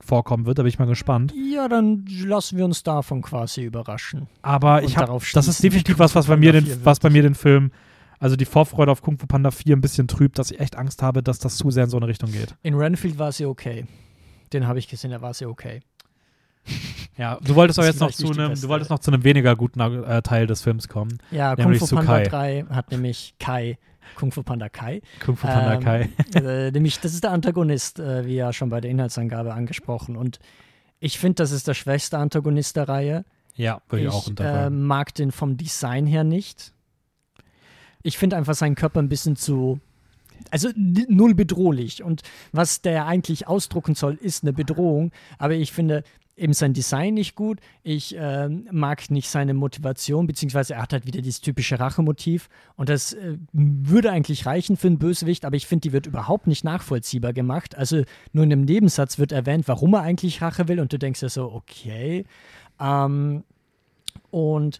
vorkommen 0.01 0.45
wird. 0.45 0.59
Da 0.59 0.63
bin 0.63 0.69
ich 0.69 0.77
mal 0.77 0.85
gespannt. 0.85 1.33
Ja, 1.51 1.67
dann 1.67 2.05
lassen 2.23 2.57
wir 2.57 2.65
uns 2.65 2.83
davon 2.83 3.21
quasi 3.21 3.63
überraschen. 3.63 4.27
Aber 4.41 4.83
ich 4.83 4.97
habe, 4.97 5.19
das 5.33 5.47
ist 5.47 5.63
definitiv 5.63 5.97
was, 5.97 6.13
was 6.13 6.27
bei 6.27 6.37
mir 6.37 6.51
den, 6.51 6.65
4 6.65 6.85
was 6.85 6.99
bei 6.99 7.09
mir 7.09 7.23
den 7.23 7.35
Film, 7.35 7.71
also 8.19 8.35
die 8.35 8.45
Vorfreude 8.45 8.91
auf 8.91 9.01
Kung 9.01 9.17
Fu 9.17 9.25
Panda 9.27 9.51
4 9.51 9.75
ein 9.75 9.81
bisschen 9.81 10.07
trübt, 10.07 10.39
dass 10.39 10.51
ich 10.51 10.59
echt 10.59 10.75
Angst 10.77 11.01
habe, 11.01 11.23
dass 11.23 11.39
das 11.39 11.57
zu 11.57 11.71
sehr 11.71 11.85
in 11.85 11.89
so 11.89 11.97
eine 11.97 12.07
Richtung 12.07 12.31
geht. 12.31 12.55
In 12.63 12.75
Renfield 12.75 13.19
war 13.19 13.31
sie 13.31 13.45
okay. 13.45 13.85
Den 14.53 14.67
habe 14.67 14.79
ich 14.79 14.87
gesehen, 14.87 15.11
da 15.11 15.21
war 15.21 15.33
sie 15.33 15.45
okay. 15.45 15.81
Ja, 17.17 17.39
du 17.41 17.55
wolltest 17.55 17.77
Das 17.77 17.85
auch 17.85 17.87
jetzt 17.87 17.99
noch 18.01 18.11
zu 18.11 18.29
einem, 18.29 18.59
du 18.59 18.67
wolltest 18.67 18.91
noch 18.91 18.99
zu 18.99 19.09
einem 19.09 19.23
weniger 19.23 19.55
guten 19.55 19.79
äh, 19.79 20.21
Teil 20.21 20.47
des 20.47 20.61
Films 20.61 20.89
kommen. 20.89 21.17
Ja, 21.31 21.55
Kung 21.55 21.73
Fu 21.75 21.87
Panda 21.87 22.23
Kai. 22.23 22.63
3 22.63 22.65
hat 22.69 22.91
nämlich 22.91 23.35
Kai, 23.39 23.77
Kung 24.15 24.33
Fu 24.33 24.43
Panda 24.43 24.67
Kai. 24.67 25.01
Kung 25.23 25.37
Fu 25.37 25.47
Panda 25.47 25.75
Ähm, 25.75 25.79
Kai. 25.79 26.09
äh, 26.33 26.71
nämlich, 26.71 26.99
das 26.99 27.13
ist 27.13 27.23
der 27.23 27.31
Antagonist, 27.31 27.99
äh, 27.99 28.25
wie 28.25 28.35
ja 28.35 28.51
schon 28.51 28.69
bei 28.69 28.81
der 28.81 28.91
Inhaltsangabe 28.91 29.53
angesprochen. 29.53 30.17
Und 30.17 30.39
ich 30.99 31.17
finde, 31.17 31.35
das 31.35 31.51
ist 31.51 31.67
der 31.67 31.73
schwächste 31.73 32.17
Antagonist 32.17 32.75
der 32.75 32.89
Reihe. 32.89 33.25
Ja, 33.55 33.81
würde 33.87 34.05
ich, 34.05 34.11
auch 34.11 34.27
Ich 34.27 34.39
äh, 34.39 34.69
mag 34.69 35.13
den 35.15 35.31
vom 35.31 35.55
Design 35.55 36.05
her 36.05 36.25
nicht. 36.25 36.73
Ich 38.05 38.19
finde 38.19 38.37
einfach 38.37 38.53
seinen 38.53 38.75
Körper 38.75 38.99
ein 38.99 39.09
bisschen 39.09 39.35
zu. 39.35 39.79
Also 40.51 40.69
null 40.75 41.33
bedrohlich. 41.33 42.03
Und 42.03 42.21
was 42.51 42.81
der 42.81 43.07
eigentlich 43.07 43.47
ausdrucken 43.47 43.95
soll, 43.95 44.13
ist 44.13 44.43
eine 44.43 44.53
Bedrohung. 44.53 45.11
Aber 45.39 45.55
ich 45.55 45.71
finde 45.71 46.03
eben 46.37 46.53
sein 46.53 46.73
Design 46.73 47.15
nicht 47.15 47.33
gut. 47.33 47.59
Ich 47.81 48.15
ähm, 48.15 48.67
mag 48.71 49.09
nicht 49.09 49.27
seine 49.27 49.55
Motivation, 49.55 50.27
beziehungsweise 50.27 50.75
er 50.75 50.83
hat 50.83 50.93
halt 50.93 51.07
wieder 51.07 51.21
dieses 51.21 51.41
typische 51.41 51.79
Rachemotiv. 51.79 52.47
Und 52.75 52.89
das 52.89 53.13
äh, 53.13 53.37
würde 53.53 54.11
eigentlich 54.11 54.45
reichen 54.45 54.77
für 54.77 54.85
einen 54.85 54.99
Bösewicht, 54.99 55.43
aber 55.43 55.55
ich 55.55 55.65
finde, 55.65 55.87
die 55.87 55.93
wird 55.93 56.05
überhaupt 56.05 56.45
nicht 56.45 56.63
nachvollziehbar 56.63 57.33
gemacht. 57.33 57.75
Also 57.75 58.03
nur 58.33 58.43
in 58.43 58.51
einem 58.51 58.65
Nebensatz 58.65 59.17
wird 59.17 59.31
erwähnt, 59.31 59.67
warum 59.67 59.95
er 59.95 60.01
eigentlich 60.01 60.43
Rache 60.43 60.67
will. 60.67 60.79
Und 60.79 60.93
du 60.93 60.99
denkst 60.99 61.23
ja 61.23 61.29
so, 61.29 61.51
okay. 61.51 62.25
Ähm, 62.79 63.43
und 64.29 64.79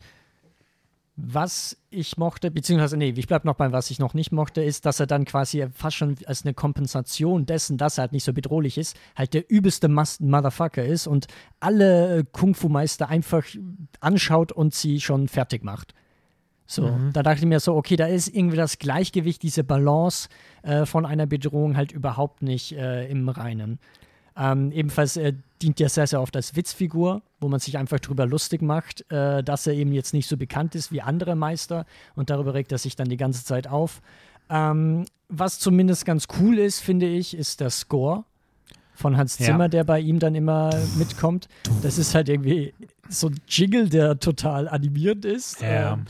was 1.17 1.77
ich 1.89 2.17
mochte, 2.17 2.51
beziehungsweise, 2.51 2.97
nee, 2.97 3.13
ich 3.15 3.27
bleibe 3.27 3.47
noch 3.47 3.55
beim, 3.55 3.71
was 3.71 3.89
ich 3.89 3.99
noch 3.99 4.13
nicht 4.13 4.33
mochte, 4.33 4.61
ist, 4.61 4.85
dass 4.85 4.99
er 4.99 5.07
dann 5.07 5.23
quasi 5.23 5.65
fast 5.73 5.95
schon 5.95 6.15
als 6.25 6.43
eine 6.43 6.53
Kompensation 6.53 7.45
dessen, 7.45 7.77
dass 7.77 7.97
er 7.97 8.03
halt 8.03 8.11
nicht 8.11 8.25
so 8.25 8.33
bedrohlich 8.33 8.77
ist, 8.77 8.97
halt 9.15 9.33
der 9.33 9.49
übelste 9.49 9.87
Mas 9.87 10.19
Motherfucker 10.19 10.83
ist 10.83 11.07
und 11.07 11.27
alle 11.61 12.25
Kung-Fu-Meister 12.31 13.07
einfach 13.07 13.45
anschaut 14.01 14.51
und 14.51 14.73
sie 14.73 14.99
schon 14.99 15.29
fertig 15.29 15.63
macht. 15.63 15.93
So, 16.67 16.87
Mhm. 16.87 17.13
da 17.13 17.23
dachte 17.23 17.39
ich 17.39 17.45
mir 17.45 17.59
so, 17.59 17.75
okay, 17.75 17.95
da 17.95 18.07
ist 18.07 18.27
irgendwie 18.27 18.57
das 18.57 18.79
Gleichgewicht, 18.79 19.41
diese 19.43 19.63
Balance 19.63 20.27
äh, 20.63 20.85
von 20.85 21.05
einer 21.05 21.27
Bedrohung 21.27 21.77
halt 21.77 21.91
überhaupt 21.91 22.41
nicht 22.41 22.73
äh, 22.73 23.07
im 23.07 23.29
Reinen. 23.29 23.79
Ähm, 24.37 24.71
ebenfalls 24.71 25.15
äh, 25.17 25.33
dient 25.61 25.79
er 25.79 25.89
sehr, 25.89 26.07
sehr 26.07 26.21
oft 26.21 26.35
als 26.35 26.55
Witzfigur, 26.55 27.21
wo 27.39 27.47
man 27.47 27.59
sich 27.59 27.77
einfach 27.77 27.99
drüber 27.99 28.25
lustig 28.25 28.61
macht, 28.61 29.09
äh, 29.11 29.43
dass 29.43 29.65
er 29.65 29.73
eben 29.73 29.93
jetzt 29.93 30.13
nicht 30.13 30.27
so 30.27 30.35
bekannt 30.35 30.75
ist 30.75 30.91
wie 30.91 31.01
andere 31.01 31.35
Meister 31.35 31.85
und 32.15 32.29
darüber 32.29 32.53
regt 32.53 32.71
er 32.71 32.77
sich 32.77 32.95
dann 32.95 33.07
die 33.07 33.17
ganze 33.17 33.45
Zeit 33.45 33.67
auf. 33.67 34.01
Ähm, 34.49 35.05
was 35.29 35.59
zumindest 35.59 36.05
ganz 36.05 36.27
cool 36.39 36.59
ist, 36.59 36.81
finde 36.81 37.07
ich, 37.07 37.35
ist 37.35 37.61
der 37.61 37.69
Score 37.69 38.25
von 38.93 39.17
Hans 39.17 39.39
Ja. 39.39 39.47
Zimmer, 39.47 39.69
der 39.69 39.83
bei 39.83 39.99
ihm 39.99 40.19
dann 40.19 40.35
immer 40.35 40.71
mitkommt. 40.97 41.47
Das 41.81 41.97
ist 41.97 42.13
halt 42.15 42.29
irgendwie 42.29 42.73
so 43.09 43.27
ein 43.27 43.39
Jingle, 43.47 43.89
der 43.89 44.19
total 44.19 44.67
animiert 44.67 45.25
ist. 45.25 45.61
Ja. 45.61 45.93
Ähm, 45.93 46.05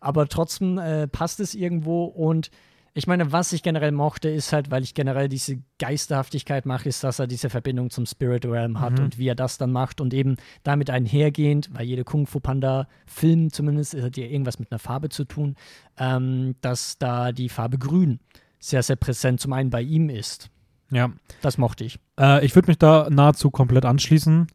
aber 0.00 0.28
trotzdem 0.28 0.78
äh, 0.78 1.08
passt 1.08 1.40
es 1.40 1.54
irgendwo 1.54 2.04
und 2.04 2.50
ich 2.96 3.06
meine, 3.08 3.32
was 3.32 3.52
ich 3.52 3.62
generell 3.64 3.90
mochte, 3.92 4.28
ist 4.28 4.52
halt, 4.52 4.70
weil 4.70 4.84
ich 4.84 4.94
generell 4.94 5.28
diese 5.28 5.58
Geisterhaftigkeit 5.80 6.64
mache, 6.64 6.88
ist, 6.88 7.02
dass 7.02 7.18
er 7.18 7.26
diese 7.26 7.50
Verbindung 7.50 7.90
zum 7.90 8.06
Spirit 8.06 8.46
Realm 8.46 8.80
hat 8.80 8.98
Mhm. 8.98 9.04
und 9.06 9.18
wie 9.18 9.26
er 9.28 9.34
das 9.34 9.58
dann 9.58 9.72
macht 9.72 10.00
und 10.00 10.14
eben 10.14 10.36
damit 10.62 10.90
einhergehend, 10.90 11.70
weil 11.72 11.86
jede 11.86 12.04
Kung 12.04 12.26
Fu 12.26 12.38
Panda 12.38 12.86
Film 13.06 13.52
zumindest 13.52 13.94
hat 14.00 14.16
ja 14.16 14.26
irgendwas 14.26 14.58
mit 14.60 14.70
einer 14.70 14.78
Farbe 14.78 15.08
zu 15.08 15.24
tun, 15.24 15.56
ähm, 15.98 16.54
dass 16.60 16.96
da 16.98 17.32
die 17.32 17.48
Farbe 17.48 17.78
Grün 17.78 18.20
sehr, 18.60 18.82
sehr 18.82 18.96
präsent 18.96 19.40
zum 19.40 19.52
einen 19.52 19.70
bei 19.70 19.82
ihm 19.82 20.08
ist. 20.08 20.50
Ja. 20.90 21.10
Das 21.42 21.58
mochte 21.58 21.84
ich. 21.84 21.98
Äh, 22.18 22.44
ich 22.46 22.54
würde 22.54 22.68
mich 22.68 22.78
da 22.78 23.08
nahezu 23.10 23.50
komplett 23.50 23.84
anschließen. 23.84 24.46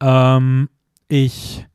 Ähm, 0.00 0.68
ich, 1.08 1.66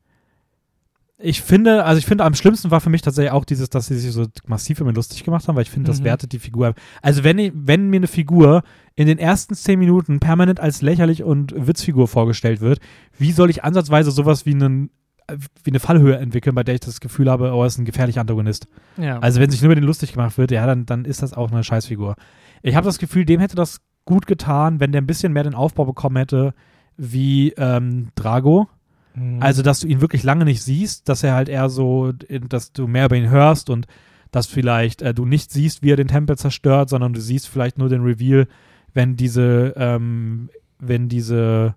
ich 1.24 1.42
finde, 1.42 1.84
also 1.84 1.98
ich 1.98 2.06
finde, 2.06 2.24
am 2.24 2.34
schlimmsten 2.34 2.70
war 2.70 2.80
für 2.80 2.90
mich 2.90 3.02
tatsächlich 3.02 3.32
auch 3.32 3.44
dieses, 3.44 3.70
dass 3.70 3.86
sie 3.86 3.98
sich 3.98 4.12
so 4.12 4.26
massiv 4.46 4.80
über 4.80 4.90
ihn 4.90 4.94
lustig 4.94 5.24
gemacht 5.24 5.48
haben, 5.48 5.56
weil 5.56 5.62
ich 5.62 5.70
finde, 5.70 5.88
das 5.90 6.00
Mhm. 6.00 6.04
wertet 6.04 6.32
die 6.32 6.38
Figur. 6.38 6.74
Also 7.02 7.24
wenn, 7.24 7.38
ich, 7.38 7.52
wenn 7.54 7.88
mir 7.88 7.96
eine 7.96 8.06
Figur 8.06 8.62
in 8.94 9.06
den 9.06 9.18
ersten 9.18 9.54
zehn 9.54 9.78
Minuten 9.78 10.20
permanent 10.20 10.60
als 10.60 10.82
lächerlich 10.82 11.22
und 11.22 11.54
Witzfigur 11.56 12.06
vorgestellt 12.08 12.60
wird, 12.60 12.78
wie 13.18 13.32
soll 13.32 13.50
ich 13.50 13.64
ansatzweise 13.64 14.10
sowas 14.10 14.46
wie 14.46 14.54
einen 14.54 14.90
wie 15.64 15.70
eine 15.70 15.80
Fallhöhe 15.80 16.18
entwickeln, 16.18 16.54
bei 16.54 16.64
der 16.64 16.74
ich 16.74 16.82
das 16.82 17.00
Gefühl 17.00 17.30
habe, 17.30 17.54
oh, 17.54 17.62
er 17.62 17.66
ist 17.66 17.78
ein 17.78 17.86
gefährlicher 17.86 18.20
Antagonist. 18.20 18.68
Ja. 18.98 19.18
Also 19.20 19.40
wenn 19.40 19.48
sich 19.50 19.62
nur 19.62 19.72
über 19.72 19.80
den 19.80 19.86
lustig 19.86 20.12
gemacht 20.12 20.36
wird, 20.36 20.50
ja, 20.50 20.66
dann, 20.66 20.84
dann 20.84 21.06
ist 21.06 21.22
das 21.22 21.32
auch 21.32 21.50
eine 21.50 21.64
Scheißfigur. 21.64 22.14
Ich 22.62 22.74
habe 22.76 22.84
das 22.84 22.98
Gefühl, 22.98 23.24
dem 23.24 23.40
hätte 23.40 23.56
das 23.56 23.80
gut 24.04 24.26
getan, 24.26 24.80
wenn 24.80 24.92
der 24.92 25.00
ein 25.00 25.06
bisschen 25.06 25.32
mehr 25.32 25.44
den 25.44 25.54
Aufbau 25.54 25.86
bekommen 25.86 26.16
hätte 26.18 26.52
wie 26.98 27.52
ähm, 27.56 28.08
Drago. 28.16 28.68
Mhm. 29.14 29.42
Also, 29.42 29.62
dass 29.62 29.80
du 29.80 29.86
ihn 29.86 30.00
wirklich 30.00 30.22
lange 30.22 30.44
nicht 30.44 30.62
siehst, 30.62 31.08
dass 31.08 31.22
er 31.22 31.34
halt 31.34 31.48
eher 31.48 31.68
so, 31.68 32.12
dass 32.12 32.72
du 32.72 32.86
mehr 32.86 33.06
über 33.06 33.16
ihn 33.16 33.30
hörst 33.30 33.70
und 33.70 33.86
dass 34.30 34.46
vielleicht 34.46 35.02
äh, 35.02 35.14
du 35.14 35.24
nicht 35.24 35.52
siehst, 35.52 35.82
wie 35.82 35.92
er 35.92 35.96
den 35.96 36.08
Tempel 36.08 36.36
zerstört, 36.36 36.88
sondern 36.88 37.12
du 37.12 37.20
siehst 37.20 37.48
vielleicht 37.48 37.78
nur 37.78 37.88
den 37.88 38.02
Reveal, 38.02 38.48
wenn 38.92 39.16
diese, 39.16 39.74
ähm, 39.76 40.50
wenn 40.78 41.08
diese 41.08 41.76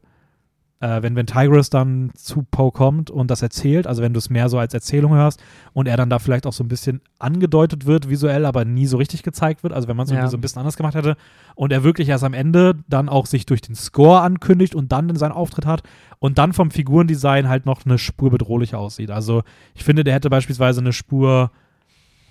äh, 0.80 1.02
wenn, 1.02 1.16
wenn 1.16 1.26
Tigris 1.26 1.70
dann 1.72 2.12
zu 2.14 2.44
Poe 2.50 2.72
kommt 2.72 3.10
und 3.10 3.32
das 3.32 3.42
erzählt, 3.42 3.88
also 3.88 4.04
wenn 4.04 4.14
du 4.14 4.20
es 4.20 4.30
mehr 4.30 4.48
so 4.48 4.60
als 4.60 4.74
Erzählung 4.74 5.14
hörst 5.16 5.42
und 5.74 5.88
er 5.88 5.98
dann 5.98 6.10
da 6.10 6.20
vielleicht 6.20 6.46
auch 6.46 6.54
so 6.54 6.64
ein 6.64 6.68
bisschen 6.68 7.02
angedeutet 7.18 7.86
wird 7.88 8.10
visuell, 8.10 8.46
aber 8.46 8.64
nie 8.64 8.86
so 8.86 8.98
richtig 8.98 9.24
gezeigt 9.24 9.64
wird, 9.64 9.74
also 9.74 9.88
wenn 9.88 9.98
man 9.98 10.04
es 10.06 10.12
Ja. 10.12 10.18
irgendwie 10.18 10.32
so 10.32 10.38
ein 10.38 10.42
bisschen 10.42 10.60
anders 10.60 10.78
gemacht 10.78 10.94
hätte 10.96 11.18
und 11.56 11.72
er 11.72 11.84
wirklich 11.84 12.10
erst 12.10 12.24
am 12.24 12.34
Ende 12.36 12.76
dann 12.88 13.10
auch 13.10 13.26
sich 13.26 13.46
durch 13.48 13.62
den 13.62 13.74
Score 13.76 14.22
ankündigt 14.22 14.76
und 14.76 14.92
dann 14.92 15.16
seinen 15.16 15.32
Auftritt 15.32 15.66
hat 15.66 15.82
und 16.20 16.38
dann 16.38 16.54
vom 16.54 16.70
Figurendesign 16.70 17.50
halt 17.50 17.66
noch 17.66 17.86
eine 17.86 17.98
Spur 17.98 18.30
bedrohlicher 18.30 18.78
aussieht. 18.78 19.10
Also 19.10 19.42
ich 19.74 19.84
finde, 19.84 20.04
der 20.04 20.14
hätte 20.14 20.30
beispielsweise 20.30 20.82
eine 20.82 20.94
Spur 20.94 21.52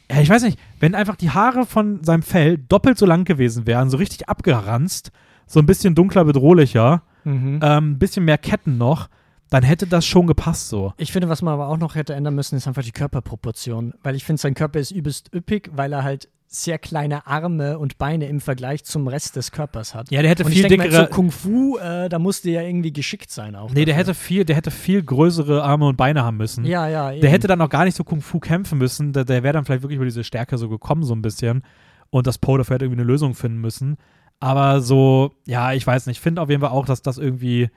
ja, 0.08 0.20
ich 0.20 0.30
weiß 0.30 0.44
nicht, 0.44 0.56
wenn 0.78 0.94
einfach 0.94 1.16
die 1.16 1.30
Haare 1.30 1.66
von 1.66 2.04
seinem 2.04 2.22
Fell 2.22 2.58
doppelt 2.58 2.96
so 2.96 3.06
lang 3.06 3.24
gewesen 3.24 3.66
wären, 3.66 3.90
so 3.90 3.96
richtig 3.96 4.28
abgeranzt, 4.28 5.10
so 5.48 5.58
ein 5.58 5.66
bisschen 5.66 5.96
dunkler, 5.96 6.24
bedrohlicher, 6.24 7.02
Mhm. 7.26 7.60
ähm, 7.62 7.90
ein 7.92 7.98
bisschen 7.98 8.24
mehr 8.24 8.38
Ketten 8.38 8.78
noch, 8.78 9.08
dann 9.50 9.62
hätte 9.62 9.86
das 9.86 10.06
schon 10.06 10.26
gepasst 10.26 10.68
so. 10.68 10.92
Ich 10.96 11.12
finde, 11.12 11.28
was 11.28 11.42
man 11.42 11.54
aber 11.54 11.68
auch 11.68 11.76
noch 11.76 11.94
hätte 11.94 12.14
ändern 12.14 12.34
müssen, 12.34 12.56
ist 12.56 12.66
einfach 12.66 12.82
die 12.82 12.92
Körperproportion. 12.92 13.94
Weil 14.02 14.14
ich 14.16 14.24
finde, 14.24 14.40
sein 14.40 14.54
Körper 14.54 14.80
ist 14.80 14.90
übelst 14.90 15.32
üppig, 15.34 15.70
weil 15.72 15.92
er 15.92 16.02
halt 16.02 16.28
sehr 16.48 16.78
kleine 16.78 17.26
Arme 17.26 17.78
und 17.78 17.98
Beine 17.98 18.28
im 18.28 18.40
Vergleich 18.40 18.84
zum 18.84 19.08
Rest 19.08 19.36
des 19.36 19.50
Körpers 19.50 19.94
hat. 19.94 20.10
Ja, 20.10 20.22
der 20.22 20.30
hätte 20.30 20.44
und 20.44 20.52
viel 20.52 20.62
ich 20.62 20.68
denke 20.68 20.84
mal, 20.84 20.90
dickere. 20.90 21.08
so 21.08 21.14
Kung 21.14 21.30
Fu, 21.30 21.76
äh, 21.78 22.08
da 22.08 22.18
musste 22.18 22.50
ja 22.50 22.62
irgendwie 22.62 22.92
geschickt 22.92 23.30
sein 23.30 23.56
auch. 23.56 23.70
nee, 23.70 23.84
der 23.84 23.94
dafür. 23.94 23.98
hätte 23.98 24.14
viel, 24.14 24.44
der 24.44 24.56
hätte 24.56 24.70
viel 24.70 25.02
größere 25.02 25.62
Arme 25.62 25.86
und 25.86 25.96
Beine 25.96 26.22
haben 26.24 26.36
müssen. 26.36 26.64
Ja, 26.64 26.88
ja. 26.88 27.08
Der 27.08 27.16
eben. 27.18 27.28
hätte 27.28 27.46
dann 27.48 27.60
auch 27.60 27.68
gar 27.68 27.84
nicht 27.84 27.96
so 27.96 28.04
Kung 28.04 28.20
Fu 28.20 28.38
kämpfen 28.38 28.78
müssen. 28.78 29.12
Der, 29.12 29.24
der 29.24 29.42
wäre 29.42 29.54
dann 29.54 29.64
vielleicht 29.64 29.82
wirklich 29.82 29.96
über 29.96 30.04
diese 30.04 30.24
Stärke 30.24 30.56
so 30.56 30.68
gekommen, 30.68 31.02
so 31.02 31.14
ein 31.14 31.22
bisschen. 31.22 31.62
Und 32.10 32.26
das 32.26 32.38
Poe 32.38 32.58
dafür 32.58 32.74
hätte 32.74 32.84
irgendwie 32.84 33.00
eine 33.00 33.10
Lösung 33.10 33.34
finden 33.34 33.60
müssen. 33.60 33.96
Aber 34.40 34.80
so, 34.80 35.32
ja, 35.46 35.72
ich 35.72 35.86
weiß 35.86 36.06
nicht. 36.06 36.18
Ich 36.18 36.20
finde 36.20 36.42
auf 36.42 36.50
jeden 36.50 36.60
Fall 36.60 36.70
auch, 36.70 36.86
dass 36.86 37.02
das 37.02 37.18
irgendwie 37.18 37.70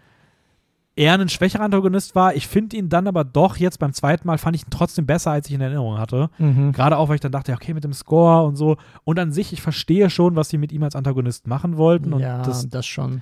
eher 0.95 1.13
ein 1.13 1.29
schwächerer 1.29 1.63
Antagonist 1.63 2.13
war. 2.15 2.35
Ich 2.35 2.47
finde 2.47 2.75
ihn 2.75 2.89
dann 2.89 3.07
aber 3.07 3.23
doch 3.23 3.55
jetzt 3.55 3.79
beim 3.79 3.93
zweiten 3.93 4.27
Mal 4.27 4.37
fand 4.37 4.57
ich 4.57 4.63
ihn 4.63 4.69
trotzdem 4.69 5.05
besser, 5.05 5.31
als 5.31 5.47
ich 5.47 5.53
in 5.53 5.61
Erinnerung 5.61 5.97
hatte. 5.97 6.29
Mhm. 6.37 6.73
Gerade 6.73 6.97
auch, 6.97 7.07
weil 7.07 7.15
ich 7.15 7.21
dann 7.21 7.31
dachte, 7.31 7.53
okay, 7.53 7.73
mit 7.73 7.85
dem 7.85 7.93
Score 7.93 8.45
und 8.45 8.57
so. 8.57 8.75
Und 9.05 9.17
an 9.17 9.31
sich, 9.31 9.53
ich 9.53 9.61
verstehe 9.61 10.09
schon, 10.09 10.35
was 10.35 10.49
sie 10.49 10.57
mit 10.57 10.73
ihm 10.73 10.83
als 10.83 10.95
Antagonist 10.95 11.47
machen 11.47 11.77
wollten. 11.77 12.11
Und 12.11 12.19
ja, 12.19 12.41
das, 12.41 12.67
das, 12.67 12.85
schon. 12.85 13.21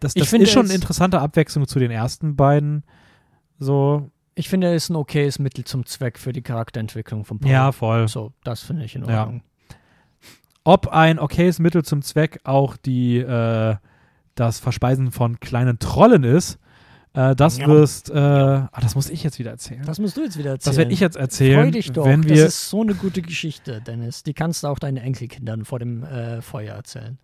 das, 0.00 0.14
ich 0.14 0.20
das 0.20 0.28
finde 0.28 0.44
ist 0.44 0.52
schon 0.52 0.66
eine 0.66 0.74
interessante 0.74 1.20
Abwechslung 1.20 1.66
zu 1.66 1.78
den 1.78 1.90
ersten 1.90 2.36
beiden. 2.36 2.84
So, 3.58 4.10
Ich 4.34 4.50
finde, 4.50 4.66
er 4.66 4.74
ist 4.74 4.90
ein 4.90 4.96
okayes 4.96 5.38
Mittel 5.38 5.64
zum 5.64 5.86
Zweck 5.86 6.18
für 6.18 6.34
die 6.34 6.42
Charakterentwicklung 6.42 7.24
von 7.24 7.38
Paul. 7.38 7.50
ja, 7.50 7.72
voll. 7.72 8.08
So, 8.08 8.32
das 8.44 8.60
finde 8.60 8.84
ich 8.84 8.94
in 8.94 9.06
Ja. 9.06 9.32
Ob 10.66 10.88
ein 10.88 11.18
okayes 11.20 11.60
Mittel 11.60 11.84
zum 11.84 12.02
Zweck 12.02 12.40
auch 12.42 12.76
die 12.76 13.18
äh, 13.18 13.76
das 14.34 14.58
Verspeisen 14.58 15.12
von 15.12 15.38
kleinen 15.38 15.78
Trollen 15.78 16.24
ist, 16.24 16.58
äh, 17.14 17.36
das 17.36 17.58
Ja. 17.58 17.68
wirst, 17.68 18.10
äh, 18.10 18.18
ah, 18.18 18.68
das 18.80 18.96
muss 18.96 19.08
ich 19.08 19.22
jetzt 19.22 19.38
wieder 19.38 19.52
erzählen. 19.52 19.82
Das 19.86 19.98
musst 20.00 20.16
du 20.16 20.22
jetzt 20.24 20.36
wieder 20.36 20.50
erzählen. 20.50 20.70
Das 20.72 20.76
werde 20.76 20.92
ich 20.92 20.98
jetzt 21.00 21.16
erzählen, 21.16 21.62
Freu 21.62 21.70
dich 21.70 21.92
doch. 21.92 22.04
wenn 22.04 22.22
das 22.22 22.30
wir, 22.30 22.46
ist 22.46 22.68
so 22.68 22.82
eine 22.82 22.94
gute 22.94 23.22
Geschichte, 23.22 23.80
Dennis. 23.80 24.24
Die 24.24 24.34
kannst 24.34 24.64
du 24.64 24.66
auch 24.66 24.78
deinen 24.80 24.96
Enkelkindern 24.98 25.64
vor 25.64 25.78
dem 25.78 26.02
äh, 26.02 26.42
Feuer 26.42 26.74
erzählen. 26.74 27.18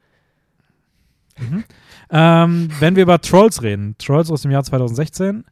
ähm, 2.11 2.69
wenn 2.79 2.95
wir 2.97 3.03
über 3.03 3.21
Trolls 3.21 3.63
reden. 3.63 3.97
Trolls 3.99 4.31
aus 4.31 4.43
dem 4.43 4.51
Jahr 4.51 4.65
2016. 4.65 5.45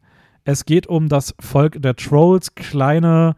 Es 0.45 0.65
geht 0.65 0.87
um 0.87 1.09
das 1.09 1.35
Volk 1.41 1.81
der 1.83 1.97
Trolls, 1.97 2.55
kleine 2.55 3.35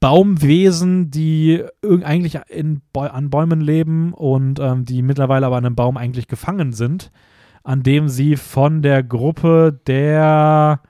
Baumwesen, 0.00 1.10
die 1.10 1.62
eigentlich 2.02 2.38
in 2.48 2.80
an 2.94 3.30
Bäumen 3.30 3.60
leben 3.60 4.14
und 4.14 4.58
ähm, 4.58 4.84
die 4.86 5.02
mittlerweile 5.02 5.46
aber 5.46 5.58
an 5.58 5.66
einem 5.66 5.76
Baum 5.76 5.98
eigentlich 5.98 6.26
gefangen 6.26 6.72
sind, 6.72 7.12
an 7.62 7.82
dem 7.82 8.08
sie 8.08 8.36
von 8.36 8.80
der 8.80 9.02
Gruppe 9.02 9.78
der 9.86 10.80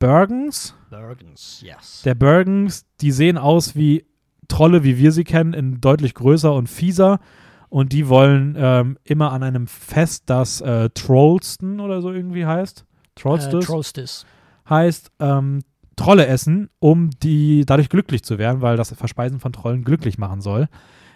Bergens, 0.00 0.74
Bergens, 0.90 1.62
yes. 1.64 2.02
der 2.04 2.14
Bergens, 2.14 2.86
die 3.00 3.12
sehen 3.12 3.38
aus 3.38 3.76
wie 3.76 4.04
Trolle, 4.48 4.82
wie 4.82 4.98
wir 4.98 5.12
sie 5.12 5.24
kennen, 5.24 5.52
in 5.52 5.80
deutlich 5.80 6.14
größer 6.14 6.52
und 6.52 6.68
fieser. 6.68 7.20
Und 7.68 7.92
die 7.92 8.08
wollen 8.08 8.56
ähm, 8.58 8.98
immer 9.04 9.32
an 9.32 9.42
einem 9.42 9.66
Fest, 9.66 10.24
das 10.26 10.60
äh, 10.62 10.88
Trollston 10.90 11.80
oder 11.80 12.00
so 12.00 12.10
irgendwie 12.10 12.46
heißt. 12.46 12.80
äh, 12.80 12.84
Trollston 13.14 13.60
Trostis. 13.60 14.26
heißt 14.68 15.12
ähm, 15.20 15.60
Trolle 15.98 16.26
essen, 16.26 16.70
um 16.78 17.10
die 17.22 17.64
dadurch 17.66 17.90
glücklich 17.90 18.22
zu 18.24 18.38
werden, 18.38 18.62
weil 18.62 18.76
das 18.76 18.94
Verspeisen 18.94 19.40
von 19.40 19.52
Trollen 19.52 19.84
glücklich 19.84 20.16
machen 20.16 20.40
soll. 20.40 20.68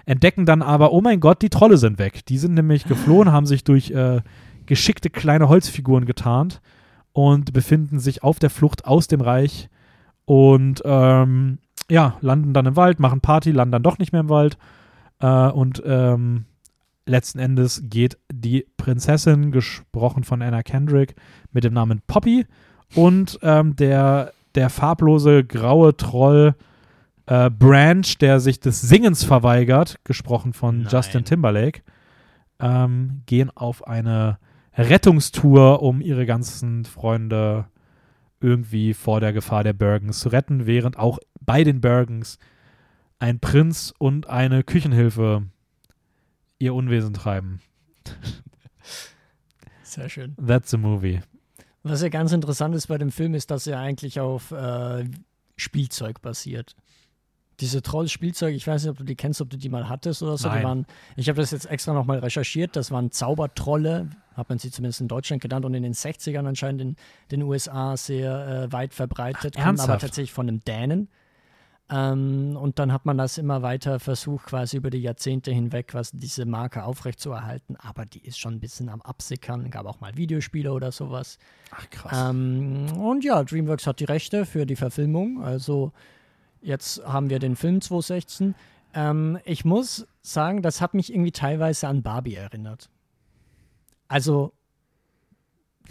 Entdecken 0.05 0.45
dann 0.45 0.61
aber, 0.63 0.93
oh 0.93 1.01
mein 1.01 1.21
Gott, 1.21 1.41
die 1.41 1.49
Trolle 1.49 1.79
sind 1.79 1.99
weg. 1.99 2.27
Die 2.27 2.39
sind 2.39 2.55
nämlich 2.55 2.85
geflohen, 2.85 3.33
haben 3.33 3.47
sich 3.47 3.65
durch 3.65 3.91
äh, 3.93 4.21
geschickte 4.67 5.11
kleine 5.11 5.49
Holzfiguren 5.49 6.05
getarnt 6.05 6.61
und 7.13 7.53
befinden 7.53 7.99
sich 7.99 8.23
auf 8.23 8.39
der 8.39 8.51
Flucht 8.51 8.85
aus 8.85 9.07
dem 9.07 9.21
Reich 9.21 9.69
und 10.25 10.83
ähm, 10.85 11.59
ja, 11.91 12.17
landen 12.21 12.53
dann 12.53 12.67
im 12.67 12.77
Wald, 12.77 13.01
machen 13.01 13.21
Party, 13.21 13.51
landen 13.51 13.73
dann 13.73 13.83
doch 13.83 13.99
nicht 13.99 14.13
mehr 14.13 14.23
im 14.23 14.29
Wald 14.29 14.57
äh, 15.21 15.49
und 15.49 15.83
ähm, 15.85 16.47
letzten 17.07 17.39
Endes 17.39 17.83
geht 17.85 18.19
die 18.33 18.67
Prinzessin, 18.77 19.53
gesprochen 19.53 20.25
von 20.25 20.43
Anna 20.43 20.63
Kendrick, 20.63 21.15
mit 21.53 21.65
dem 21.65 21.75
Namen 21.75 22.01
Poppy 22.07 22.47
und 22.95 23.39
ähm, 23.43 23.77
der, 23.77 24.33
der 24.55 24.71
farblose 24.71 25.45
graue 25.45 25.97
Troll 25.97 26.55
äh, 27.27 27.51
Branch, 27.51 28.07
der 28.21 28.41
sich 28.41 28.61
des 28.61 28.81
Singens 28.81 29.25
verweigert, 29.25 29.99
gesprochen 30.05 30.53
von 30.53 30.83
Nein. 30.83 30.89
Justin 30.91 31.25
Timberlake, 31.25 31.83
ähm, 32.61 33.23
gehen 33.27 33.51
auf 33.51 33.87
eine 33.87 34.39
Rettungstour, 34.77 35.83
um 35.83 36.01
ihre 36.01 36.27
ganzen 36.27 36.85
Freunde 36.85 37.67
irgendwie 38.41 38.95
vor 38.95 39.21
der 39.21 39.33
Gefahr 39.33 39.65
der 39.65 39.73
Bergens 39.73 40.21
zu 40.21 40.29
retten, 40.29 40.67
während 40.67 40.99
auch 40.99 41.19
bei 41.41 41.65
den 41.65 41.81
Bergens 41.81 42.39
ein 43.19 43.39
Prinz 43.39 43.95
und 43.99 44.29
eine 44.29 44.65
Küchenhilfe 44.65 45.45
ihr 46.59 46.75
Unwesen 46.75 47.15
treiben. 47.15 47.61
Sehr 49.83 50.09
schön. 50.09 50.35
That's 50.45 50.71
the 50.71 50.79
movie. 50.79 51.21
Was 51.83 52.03
ja 52.03 52.09
ganz 52.09 52.33
interessant 52.33 52.75
ist 52.75 52.87
bei 52.87 52.99
dem 52.99 53.11
Film, 53.11 53.35
ist, 53.35 53.51
dass 53.51 53.67
er 53.67 53.79
eigentlich 53.79 54.21
auf 54.21 54.53
äh, 54.53 55.05
Spielzeug 55.57 56.23
basiert. 56.23 56.77
Diese 57.61 57.83
Trolls-Spielzeug, 57.83 58.55
ich 58.55 58.67
weiß 58.67 58.83
nicht, 58.83 58.91
ob 58.91 58.99
du 58.99 59.05
die 59.05 59.15
kennst, 59.15 59.41
ob 59.41 59.51
du 59.51 59.57
die 59.57 59.69
mal 59.69 59.89
hattest 59.89 60.23
oder 60.23 60.37
so. 60.37 60.49
Die 60.49 60.55
Nein. 60.57 60.65
waren, 60.65 60.87
ich 61.17 61.29
habe 61.29 61.41
das 61.41 61.51
jetzt 61.51 61.67
extra 61.67 61.93
nochmal 61.93 62.19
recherchiert. 62.19 62.77
Das 62.77 62.91
waren 62.91 63.11
Zaubertrolle, 63.11 64.11
hat 64.35 64.49
man 64.49 64.59
sie 64.59 64.71
zumindest 64.71 65.01
in 65.01 65.09
Deutschland 65.09 65.43
genannt 65.43 65.65
und 65.65 65.75
in 65.75 65.83
den 65.83 65.93
60ern 65.93 66.47
anscheinend 66.47 66.81
in 66.81 66.97
den 67.31 67.43
USA 67.43 67.97
sehr 67.97 68.65
äh, 68.65 68.73
weit 68.73 68.95
verbreitet. 68.95 69.55
Ach, 69.57 69.65
kommen 69.65 69.79
aber 69.81 69.93
ernsthaft? 69.93 70.01
tatsächlich 70.01 70.33
von 70.33 70.49
einem 70.49 70.65
Dänen. 70.65 71.09
Ähm, 71.91 72.57
und 72.57 72.79
dann 72.79 72.93
hat 72.93 73.05
man 73.05 73.19
das 73.19 73.39
immer 73.39 73.63
weiter 73.63 74.01
versucht, 74.01 74.47
quasi 74.47 74.77
über 74.77 74.91
die 74.91 75.03
Jahrzehnte 75.03 75.51
hinweg, 75.51 75.89
quasi 75.89 76.17
diese 76.17 76.47
Marke 76.47 76.85
aufrechtzuerhalten. 76.85 77.77
Aber 77.77 78.07
die 78.07 78.25
ist 78.25 78.39
schon 78.39 78.55
ein 78.55 78.61
bisschen 78.61 78.89
am 78.89 79.03
Absickern. 79.03 79.71
Gab 79.71 79.87
auch 79.87 80.01
mal 80.01 80.17
Videospiele 80.17 80.73
oder 80.73 80.93
sowas. 80.93 81.39
Ach 81.71 81.91
krass. 81.91 82.31
Ähm, 82.31 82.87
und 82.99 83.25
ja, 83.25 83.43
DreamWorks 83.43 83.87
hat 83.87 84.01
die 84.01 84.05
Rechte 84.05 84.47
für 84.47 84.65
die 84.65 84.77
Verfilmung. 84.77 85.43
Also 85.43 85.93
jetzt 86.63 87.05
haben 87.05 87.31
wir 87.31 87.39
den 87.39 87.57
Film 87.57 87.81
2016. 87.81 88.55
Ähm, 88.95 89.39
ich 89.45 89.65
muss 89.65 90.07
sagen, 90.23 90.63
das 90.63 90.81
hat 90.81 90.95
mich 90.95 91.13
irgendwie 91.13 91.33
teilweise 91.33 91.89
an 91.89 92.03
Barbie 92.03 92.37
erinnert. 92.37 92.89
Also 94.09 94.53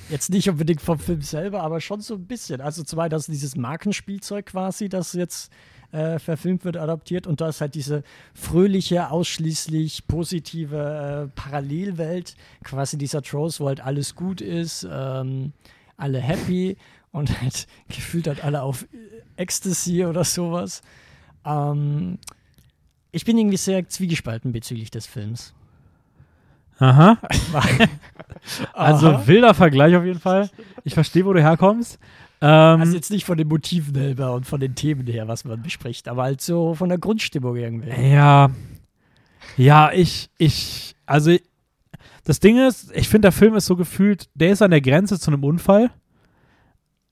jetzt 0.10 0.30
nicht 0.30 0.50
unbedingt 0.50 0.82
vom 0.82 1.00
Film 1.00 1.22
selber, 1.22 1.62
aber 1.62 1.82
schon 1.82 2.02
so 2.02 2.16
ein 2.16 2.28
bisschen. 2.28 2.62
Also 2.62 2.84
zum 2.84 3.00
einen, 3.00 3.10
dass 3.10 3.26
dieses 3.26 3.56
Markenspielzeug 3.56 4.48
quasi, 4.48 4.90
das 4.90 5.14
jetzt 5.14 5.52
äh, 5.92 6.20
verfilmt 6.20 6.66
wird, 6.66 6.78
adaptiert 6.78 7.28
und 7.28 7.42
da 7.42 7.50
ist 7.50 7.62
halt 7.62 7.76
diese 7.76 8.04
fröhliche, 8.34 9.10
ausschließlich 9.12 10.08
positive 10.08 11.30
äh, 11.30 11.36
Parallelwelt, 11.36 12.36
quasi 12.64 12.98
dieser 12.98 13.22
Trolls, 13.22 13.60
wo 13.60 13.68
halt 13.68 13.82
alles 13.82 14.16
gut 14.16 14.42
ist, 14.42 14.88
ähm, 14.90 15.54
alle 15.98 16.20
happy 16.20 16.78
und 17.12 17.42
halt 17.42 17.68
gefühlt 17.90 18.28
halt 18.28 18.44
alle 18.44 18.62
auf 18.62 18.86
Ecstasy 19.36 20.06
oder 20.06 20.24
sowas. 20.24 20.82
Ähm, 21.46 22.18
ich 23.12 23.26
bin 23.26 23.38
irgendwie 23.38 23.58
sehr 23.58 23.88
zwiegespalten 23.88 24.52
bezüglich 24.52 24.92
des 24.92 25.06
Films. 25.06 25.54
Aha. 26.80 27.18
Also 28.74 29.10
Aha. 29.10 29.28
wilder 29.28 29.54
Vergleich 29.54 29.96
auf 29.96 30.04
jeden 30.04 30.20
Fall. 30.20 30.50
Ich 30.84 30.96
verstehe, 30.96 31.26
wo 31.26 31.32
du 31.34 31.40
herkommst. 31.42 32.00
Ähm, 32.42 32.82
Also 32.82 32.96
jetzt 32.96 33.12
nicht 33.12 33.26
von 33.26 33.38
den 33.38 33.48
Motiven 33.48 33.94
selber 33.94 34.34
und 34.34 34.46
von 34.46 34.60
den 34.60 34.76
Themen 34.76 35.06
her, 35.08 35.28
was 35.28 35.46
man 35.46 35.62
bespricht, 35.62 36.08
aber 36.08 36.24
halt 36.24 36.42
so 36.42 36.74
von 36.74 36.90
der 36.90 36.98
Grundstimmung 36.98 37.56
irgendwie. 37.56 37.90
ja. 38.12 38.50
Ja, 39.58 39.92
ich, 39.92 40.30
ich, 40.38 40.96
also 41.06 41.36
das 42.24 42.40
Ding 42.40 42.58
ist, 42.58 42.92
ich 42.96 43.10
finde, 43.10 43.28
der 43.28 43.32
Film 43.32 43.56
ist 43.56 43.66
so 43.66 43.76
gefühlt, 43.76 44.30
der 44.34 44.52
ist 44.52 44.62
an 44.62 44.72
der 44.72 44.82
Grenze 44.82 45.20
zu 45.20 45.30
einem 45.30 45.44
Unfall, 45.44 45.92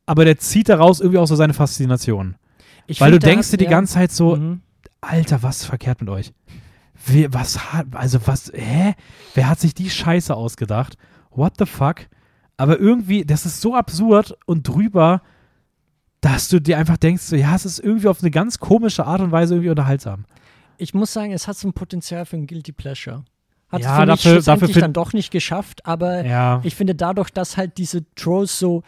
aber 0.06 0.26
der 0.26 0.38
zieht 0.38 0.70
daraus 0.70 1.02
irgendwie 1.02 1.20
auch 1.20 1.28
so 1.28 1.36
seine 1.36 1.54
Faszination. 1.54 2.36
Ich 2.88 3.02
Weil 3.02 3.12
du 3.12 3.16
find, 3.16 3.24
der 3.24 3.32
denkst 3.32 3.52
dir 3.52 3.58
die 3.58 3.66
ganze 3.66 3.96
Zeit 3.96 4.12
so, 4.12 4.36
mhm. 4.36 4.62
Alter, 5.02 5.44
was 5.44 5.62
ist 5.62 5.66
verkehrt 5.66 6.02
mit 6.02 6.10
euch? 6.10 6.34
Wie, 7.06 7.32
was 7.34 7.74
hat, 7.74 7.88
also 7.94 8.20
was, 8.26 8.52
hä? 8.54 8.96
Wer 9.34 9.50
hat 9.50 9.60
sich 9.60 9.74
die 9.74 9.90
Scheiße 9.90 10.34
ausgedacht? 10.36 10.98
What 11.32 11.54
the 11.58 11.66
fuck? 11.66 12.08
Aber 12.60 12.80
irgendwie, 12.80 13.26
das 13.26 13.46
ist 13.46 13.62
so 13.62 13.76
absurd 13.76 14.38
und 14.46 14.68
drüber, 14.68 15.22
dass 16.22 16.50
du 16.50 16.60
dir 16.60 16.78
einfach 16.78 16.98
denkst, 16.98 17.24
so, 17.24 17.36
ja, 17.36 17.56
es 17.56 17.66
ist 17.66 17.80
irgendwie 17.80 18.08
auf 18.08 18.22
eine 18.22 18.32
ganz 18.32 18.60
komische 18.60 19.06
Art 19.06 19.22
und 19.22 19.32
Weise 19.32 19.56
irgendwie 19.56 19.70
unterhaltsam. 19.70 20.26
Ich 20.78 20.94
muss 20.94 21.14
sagen, 21.14 21.32
es 21.32 21.48
hat 21.48 21.58
so 21.58 21.68
ein 21.68 21.74
Potenzial 21.74 22.26
für 22.26 22.36
ein 22.38 22.46
Guilty 22.48 22.72
Pleasure. 22.74 23.24
Hat 23.70 23.82
Ja, 23.82 23.96
für 23.96 24.06
mich 24.06 24.22
dafür- 24.24 24.42
dafür 24.42 24.82
dann 24.82 24.94
doch 24.94 25.14
nicht 25.14 25.32
geschafft, 25.32 25.86
aber 25.86 26.26
Ja. 26.26 26.60
ich 26.64 26.76
finde 26.76 26.96
dadurch, 26.96 27.30
dass 27.30 27.56
halt 27.56 27.78
diese 27.78 28.04
Trolls 28.16 28.58
so 28.60 28.84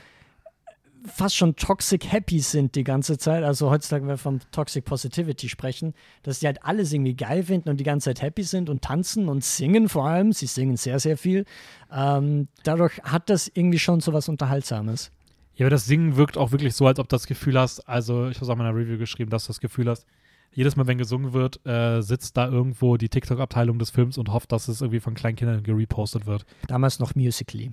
fast 1.05 1.35
schon 1.35 1.55
toxic 1.55 2.11
happy 2.11 2.39
sind 2.39 2.75
die 2.75 2.83
ganze 2.83 3.17
Zeit, 3.17 3.43
also 3.43 3.69
heutzutage, 3.69 4.03
wenn 4.03 4.09
wir 4.09 4.17
von 4.17 4.39
Toxic 4.51 4.85
Positivity 4.85 5.49
sprechen, 5.49 5.93
dass 6.23 6.39
die 6.39 6.47
halt 6.47 6.63
alles 6.63 6.93
irgendwie 6.93 7.15
geil 7.15 7.43
finden 7.43 7.69
und 7.69 7.79
die 7.79 7.83
ganze 7.83 8.09
Zeit 8.09 8.21
happy 8.21 8.43
sind 8.43 8.69
und 8.69 8.81
tanzen 8.81 9.29
und 9.29 9.43
singen 9.43 9.89
vor 9.89 10.07
allem. 10.07 10.31
Sie 10.33 10.45
singen 10.45 10.77
sehr, 10.77 10.99
sehr 10.99 11.17
viel. 11.17 11.45
Ähm, 11.91 12.47
dadurch 12.63 12.99
hat 13.03 13.29
das 13.29 13.51
irgendwie 13.53 13.79
schon 13.79 13.99
so 13.99 14.13
was 14.13 14.29
Unterhaltsames. 14.29 15.11
Ja, 15.55 15.65
aber 15.65 15.71
das 15.71 15.85
Singen 15.85 16.15
wirkt 16.15 16.37
auch 16.37 16.51
wirklich 16.51 16.73
so, 16.75 16.87
als 16.87 16.99
ob 16.99 17.09
du 17.09 17.15
das 17.15 17.27
Gefühl 17.27 17.59
hast, 17.59 17.87
also 17.87 18.29
ich 18.29 18.37
habe 18.37 18.45
es 18.45 18.49
auch 18.49 18.53
in 18.53 18.59
meiner 18.59 18.75
Review 18.75 18.97
geschrieben, 18.97 19.29
dass 19.29 19.45
du 19.45 19.49
das 19.49 19.59
Gefühl 19.59 19.89
hast, 19.89 20.05
jedes 20.53 20.75
Mal, 20.75 20.87
wenn 20.87 20.97
gesungen 20.97 21.33
wird, 21.33 21.65
äh, 21.65 22.01
sitzt 22.01 22.35
da 22.35 22.47
irgendwo 22.47 22.97
die 22.97 23.09
TikTok-Abteilung 23.09 23.79
des 23.79 23.89
Films 23.89 24.17
und 24.17 24.29
hofft, 24.29 24.51
dass 24.51 24.67
es 24.67 24.81
irgendwie 24.81 24.99
von 24.99 25.13
kleinen 25.13 25.37
Kindern 25.37 25.63
gerepostet 25.63 26.25
wird. 26.25 26.45
Damals 26.67 26.99
noch 26.99 27.15
Musically. 27.15 27.71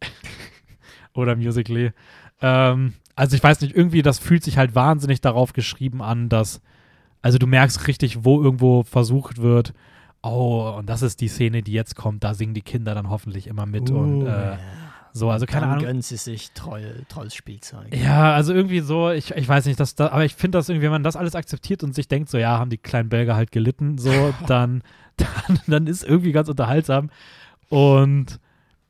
Oder 1.14 1.36
Musically. 1.36 1.92
Ähm, 2.40 2.94
also 3.16 3.36
ich 3.36 3.42
weiß 3.42 3.60
nicht, 3.60 3.76
irgendwie, 3.76 4.02
das 4.02 4.18
fühlt 4.18 4.42
sich 4.42 4.58
halt 4.58 4.74
wahnsinnig 4.74 5.20
darauf 5.20 5.52
geschrieben 5.52 6.02
an, 6.02 6.28
dass, 6.28 6.60
also 7.22 7.38
du 7.38 7.46
merkst 7.46 7.86
richtig, 7.86 8.24
wo 8.24 8.42
irgendwo 8.42 8.82
versucht 8.82 9.40
wird, 9.40 9.72
oh, 10.22 10.74
und 10.78 10.88
das 10.88 11.02
ist 11.02 11.20
die 11.20 11.28
Szene, 11.28 11.62
die 11.62 11.72
jetzt 11.72 11.96
kommt, 11.96 12.24
da 12.24 12.34
singen 12.34 12.54
die 12.54 12.62
Kinder 12.62 12.94
dann 12.94 13.10
hoffentlich 13.10 13.46
immer 13.46 13.66
mit 13.66 13.90
und 13.90 14.26
äh, 14.26 14.56
so, 15.16 15.30
also 15.30 15.46
keine 15.46 15.60
Dann 15.60 15.70
Ahnung. 15.74 15.84
gönnen 15.84 16.02
sie 16.02 16.16
sich 16.16 16.50
Troll, 16.52 17.04
Trolls 17.08 17.36
Spielzeug. 17.36 17.94
Ja, 17.94 18.34
also 18.34 18.52
irgendwie 18.52 18.80
so, 18.80 19.10
ich, 19.10 19.30
ich 19.30 19.48
weiß 19.48 19.66
nicht, 19.66 19.78
dass 19.78 19.94
da, 19.94 20.08
aber 20.08 20.24
ich 20.24 20.34
finde 20.34 20.58
das 20.58 20.68
irgendwie, 20.68 20.86
wenn 20.86 20.92
man 20.92 21.04
das 21.04 21.14
alles 21.14 21.36
akzeptiert 21.36 21.84
und 21.84 21.94
sich 21.94 22.08
denkt, 22.08 22.30
so 22.30 22.36
ja, 22.36 22.58
haben 22.58 22.68
die 22.68 22.78
kleinen 22.78 23.10
Belger 23.10 23.36
halt 23.36 23.52
gelitten, 23.52 23.96
so, 23.96 24.10
dann, 24.48 24.82
dann, 25.16 25.60
dann 25.68 25.86
ist 25.86 26.02
irgendwie 26.02 26.32
ganz 26.32 26.48
unterhaltsam. 26.48 27.10
Und 27.68 28.40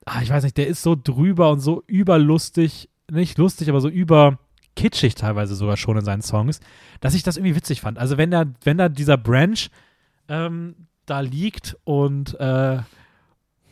ah, 0.07 0.23
ich 0.23 0.31
weiß 0.31 0.45
nicht, 0.45 0.57
der 0.57 0.67
ist 0.67 0.83
so 0.83 0.97
drüber 0.97 1.51
und 1.51 1.61
so 1.61 1.83
überlustig, 1.87 2.89
nicht 3.11 3.39
lustig, 3.39 3.69
aber 3.69 3.81
so 3.81 3.89
über 3.89 4.39
kitschig 4.77 5.15
teilweise 5.15 5.55
sogar 5.55 5.77
schon 5.77 5.97
in 5.97 6.05
seinen 6.05 6.23
Songs, 6.23 6.61
dass 7.01 7.15
ich 7.15 7.23
das 7.23 7.37
irgendwie 7.37 7.57
witzig 7.57 7.81
fand. 7.81 7.99
Also 7.99 8.17
wenn 8.17 8.31
da, 8.31 8.45
wenn 8.65 8.79
da 8.79 8.89
dieser 8.89 9.17
Branch 9.17 9.69
ähm, 10.29 10.75
da 11.07 11.21
liegt 11.21 11.77
und 11.85 12.39
äh, 12.41 12.79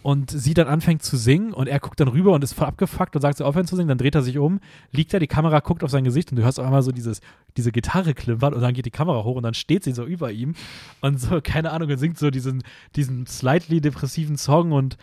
und 0.02 0.30
sie 0.30 0.52
dann 0.54 0.66
anfängt 0.66 1.02
zu 1.02 1.16
singen 1.16 1.52
und 1.52 1.68
er 1.68 1.78
guckt 1.78 2.00
dann 2.00 2.08
rüber 2.08 2.32
und 2.32 2.42
ist 2.42 2.54
voll 2.54 2.66
abgefuckt 2.66 3.14
und 3.14 3.22
sagt 3.22 3.38
so 3.38 3.44
aufhören 3.44 3.66
zu 3.66 3.76
singen, 3.76 3.88
dann 3.88 3.98
dreht 3.98 4.14
er 4.14 4.22
sich 4.22 4.36
um, 4.36 4.60
liegt 4.90 5.14
da, 5.14 5.18
die 5.18 5.28
Kamera 5.28 5.60
guckt 5.60 5.84
auf 5.84 5.90
sein 5.90 6.04
Gesicht 6.04 6.30
und 6.30 6.36
du 6.36 6.42
hörst 6.42 6.58
auf 6.58 6.66
einmal 6.66 6.82
so 6.82 6.90
dieses, 6.90 7.20
diese 7.56 7.70
Gitarre 7.70 8.12
klimpern 8.14 8.52
und 8.52 8.60
dann 8.60 8.74
geht 8.74 8.86
die 8.86 8.90
Kamera 8.90 9.22
hoch 9.22 9.36
und 9.36 9.44
dann 9.44 9.54
steht 9.54 9.84
sie 9.84 9.92
so 9.92 10.04
über 10.04 10.32
ihm 10.32 10.54
und 11.00 11.20
so, 11.20 11.40
keine 11.40 11.70
Ahnung, 11.70 11.88
und 11.88 11.98
singt 11.98 12.18
so 12.18 12.30
diesen, 12.30 12.62
diesen 12.96 13.26
slightly 13.26 13.80
depressiven 13.80 14.36
Song 14.36 14.72
und 14.72 14.96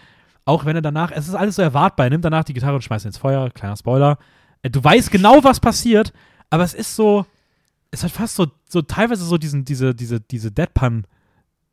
auch 0.49 0.65
wenn 0.65 0.76
er 0.76 0.81
danach, 0.81 1.11
es 1.11 1.27
ist 1.27 1.35
alles 1.35 1.55
so 1.55 1.61
erwartbar, 1.61 2.07
er 2.07 2.09
nimmt 2.09 2.26
danach 2.26 2.43
die 2.43 2.53
Gitarre 2.53 2.76
und 2.76 2.81
schmeißt 2.84 3.05
ins 3.05 3.17
Feuer, 3.17 3.49
kleiner 3.51 3.77
Spoiler. 3.77 4.17
Äh, 4.63 4.69
Du 4.69 4.84
weißt 4.84 5.11
genau, 5.11 5.43
was 5.43 5.59
passiert, 5.59 6.11
aber 6.49 6.63
es 6.63 6.73
ist 6.73 6.95
so, 6.95 7.26
es 7.91 8.03
hat 8.03 8.11
fast 8.11 8.35
so, 8.35 8.47
so 8.67 8.81
teilweise 8.81 9.23
so 9.23 9.38
diesen, 9.38 9.63
diese, 9.65 9.93
diese, 9.95 10.19
diese 10.19 10.49
Deadpan- 10.49 11.03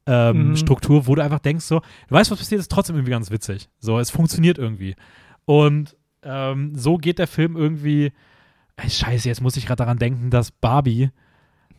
ähm, 0.08 0.50
Mhm. 0.50 0.56
Struktur, 0.56 1.06
wo 1.08 1.14
du 1.16 1.22
einfach 1.24 1.40
denkst, 1.40 1.64
so, 1.64 1.80
du 1.80 2.14
weißt, 2.14 2.30
was 2.30 2.38
passiert, 2.38 2.60
ist 2.60 2.70
trotzdem 2.70 2.94
irgendwie 2.94 3.10
ganz 3.10 3.30
witzig. 3.32 3.68
So, 3.80 3.98
es 3.98 4.10
funktioniert 4.10 4.56
irgendwie. 4.56 4.94
Und 5.46 5.96
ähm, 6.22 6.72
so 6.76 6.96
geht 6.96 7.18
der 7.18 7.26
Film 7.26 7.56
irgendwie. 7.56 8.12
Ey, 8.76 8.88
scheiße, 8.90 9.26
jetzt 9.28 9.40
muss 9.40 9.56
ich 9.56 9.66
gerade 9.66 9.78
daran 9.78 9.98
denken, 9.98 10.30
dass 10.30 10.52
Barbie, 10.52 11.10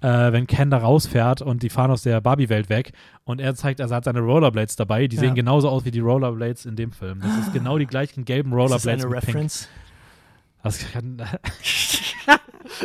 äh, 0.01 0.31
wenn 0.31 0.47
Ken 0.47 0.69
da 0.69 0.77
rausfährt 0.77 1.41
und 1.41 1.63
die 1.63 1.69
fahren 1.69 1.91
aus 1.91 2.03
der 2.03 2.21
Barbie-Welt 2.21 2.69
weg 2.69 2.91
und 3.23 3.39
er 3.41 3.55
zeigt, 3.55 3.81
also 3.81 3.93
er 3.93 3.97
hat 3.97 4.03
seine 4.05 4.19
Rollerblades 4.21 4.75
dabei, 4.75 5.07
die 5.07 5.15
Ja. 5.15 5.21
sehen 5.23 5.35
genauso 5.35 5.69
aus 5.69 5.85
wie 5.85 5.91
die 5.91 5.99
Rollerblades 5.99 6.65
in 6.65 6.75
dem 6.75 6.91
Film. 6.91 7.19
Das 7.21 7.37
ist 7.37 7.53
genau 7.53 7.77
die 7.77 7.87
gleichen 7.87 8.25
gelben 8.25 8.51
Ist 8.51 8.55
das 8.57 8.85
Rollerblades 8.85 9.05
eine. 9.05 9.13
Reference? 9.15 9.67
Das 10.63 10.91
kann, 10.91 11.21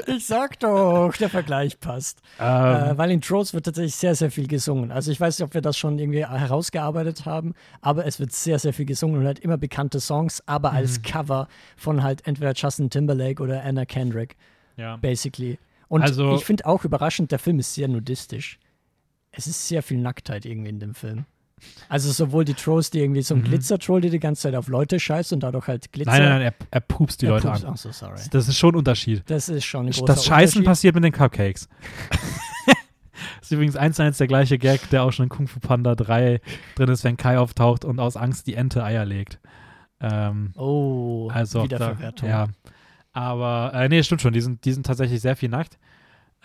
Ich 0.06 0.26
sag 0.26 0.60
doch, 0.60 1.12
der 1.18 1.28
Vergleich 1.28 1.78
passt. 1.80 2.20
ähm, 2.39 2.47
Äh, 2.47 2.98
weil 2.98 3.10
in 3.10 3.20
Trolls 3.20 3.52
wird 3.52 3.64
tatsächlich 3.66 3.97
sehr, 3.97 4.14
sehr 4.14 4.30
viel 4.30 4.47
gesungen. 4.47 4.93
Also 4.93 5.10
ich 5.10 5.20
weiß 5.20 5.39
nicht, 5.39 5.44
ob 5.44 5.55
wir 5.55 5.60
das 5.60 5.76
schon 5.76 5.98
irgendwie 5.98 6.24
herausgearbeitet 6.24 7.26
haben, 7.26 7.55
aber 7.80 8.06
es 8.06 8.20
wird 8.20 8.32
sehr, 8.32 8.59
sehr 8.60 8.72
viel 8.72 8.86
gesungen 8.86 9.20
und 9.20 9.26
halt 9.26 9.40
immer 9.40 9.56
bekannte 9.59 9.98
Songs, 10.01 10.43
aber 10.47 10.72
als 10.72 10.98
Mhm. 10.98 11.02
Cover 11.02 11.48
von 11.76 12.02
halt 12.02 12.26
entweder 12.26 12.52
Justin 12.55 12.90
Timberlake 12.90 13.43
oder 13.43 13.62
Anna 13.64 13.84
Kendrick, 13.84 14.36
ja. 14.76 14.97
basically. 14.97 15.59
Und 15.93 16.01
Also- 16.02 16.35
ich 16.36 16.44
finde 16.47 16.64
auch 16.64 16.85
überraschend, 16.86 17.32
der 17.32 17.39
Film 17.39 17.59
ist 17.59 17.74
sehr 17.74 17.86
nudistisch. 17.86 18.59
Es 19.31 19.47
ist 19.47 19.69
sehr 19.69 19.82
viel 19.82 19.98
Nacktheit 19.98 20.47
irgendwie 20.47 20.70
in 20.70 20.81
dem 20.81 20.94
Film. 20.94 21.27
Also 21.90 22.10
sowohl 22.10 22.47
die 22.47 22.55
Trolls, 22.55 22.89
die 22.90 23.01
irgendwie 23.01 23.20
so 23.20 23.35
ein 23.35 23.40
Mhm. 23.43 23.44
Glitzer-Troll, 23.44 24.01
die 24.01 24.09
die 24.09 24.19
ganze 24.19 24.43
Zeit 24.43 24.55
auf 24.55 24.69
Leute 24.69 24.98
scheißt 24.98 25.35
und 25.35 25.40
dadurch 25.43 25.66
halt 25.69 25.93
Glitzer. 25.93 26.10
Nein, 26.12 26.23
nein, 26.23 26.31
nein, 26.31 26.43
er, 26.59 26.66
er 26.70 26.81
pupst 26.81 27.20
die 27.20 27.27
Ja, 27.27 27.32
Leute 27.32 27.48
pups- 27.48 27.64
an. 27.64 27.70
Ach 27.74 27.77
so, 27.77 27.93
sorry. 27.93 28.19
Das 28.31 28.48
ist 28.48 28.56
schon 28.56 28.74
ein 28.74 28.78
Unterschied. 28.78 29.23
Das 29.27 29.51
ist 29.51 29.64
schon 29.66 29.85
ein 29.86 29.93
großer 29.93 30.06
Das 30.06 30.24
Scheißen 30.24 30.64
passiert 30.64 30.94
mit 30.94 31.05
den 31.05 31.12
Cupcakes. 31.12 31.69
das 32.66 32.77
ist 33.43 33.52
übrigens 33.52 33.77
eins 33.77 33.97
zu 33.97 34.02
eins 34.02 34.16
der 34.16 34.27
gleiche 34.28 34.56
Gag, 34.59 34.89
der 34.90 35.02
auch 35.05 35.12
schon 35.12 35.24
in 35.24 35.28
Kung 35.28 35.47
Fu 35.47 35.60
Panda 35.60 35.94
3 35.94 36.40
drin 36.74 36.89
ist, 36.89 37.05
wenn 37.05 37.16
Kai 37.19 37.39
auftaucht 37.39 37.85
und 37.85 38.01
aus 38.01 38.16
Angst 38.16 38.47
die 38.47 38.55
Ente 38.55 38.82
Eier 38.82 39.05
legt. 39.05 39.40
Ähm, 40.01 40.52
Oh, 40.56 41.28
also 41.32 41.59
da, 41.59 41.64
Wiederverwertung. 41.66 42.28
ja. 42.28 42.48
Aber, 43.12 43.72
äh, 43.74 43.89
nee, 43.89 44.02
stimmt 44.02 44.22
schon, 44.22 44.32
die 44.32 44.40
sind, 44.40 44.64
die 44.64 44.72
sind 44.72 44.86
tatsächlich 44.86 45.20
sehr 45.20 45.36
viel 45.36 45.48
nackt. 45.48 45.78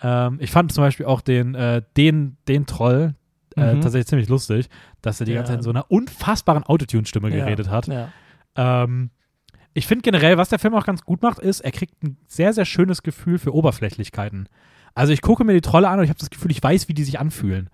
Ähm, 0.02 0.38
ich 0.40 0.50
fand 0.50 0.72
zum 0.72 0.84
Beispiel 0.84 1.06
auch 1.06 1.20
den, 1.20 1.54
äh, 1.54 1.82
den, 1.96 2.36
den 2.46 2.66
Troll 2.66 3.14
äh, 3.56 3.74
Mhm. 3.74 3.80
tatsächlich 3.80 4.06
ziemlich 4.06 4.28
lustig, 4.28 4.68
dass 5.02 5.18
er 5.20 5.26
die 5.26 5.32
Ja. 5.32 5.38
ganze 5.38 5.52
Zeit 5.52 5.58
in 5.60 5.64
so 5.64 5.70
einer 5.70 5.90
unfassbaren 5.90 6.62
Autotune-Stimme 6.62 7.30
Ja, 7.30 7.44
geredet 7.44 7.68
hat. 7.70 7.88
Ja. 7.88 8.08
Ähm, 8.54 9.10
ich 9.74 9.86
finde 9.86 10.02
generell, 10.02 10.36
was 10.38 10.48
der 10.50 10.58
Film 10.58 10.74
auch 10.74 10.84
ganz 10.86 11.02
gut 11.02 11.22
macht, 11.22 11.38
ist, 11.40 11.60
er 11.60 11.72
kriegt 11.72 12.02
ein 12.04 12.16
sehr, 12.26 12.52
sehr 12.52 12.64
schönes 12.64 13.02
Gefühl 13.02 13.38
für 13.38 13.54
Oberflächlichkeiten. 13.54 14.48
Also 14.94 15.12
ich 15.12 15.22
gucke 15.22 15.44
mir 15.44 15.54
die 15.54 15.60
Trolle 15.60 15.88
an 15.88 15.98
und 15.98 16.04
ich 16.04 16.10
habe 16.10 16.18
das 16.18 16.30
Gefühl, 16.30 16.50
ich 16.50 16.62
weiß, 16.62 16.88
wie 16.88 16.94
die 16.94 17.04
sich 17.04 17.18
anfühlen. 17.18 17.70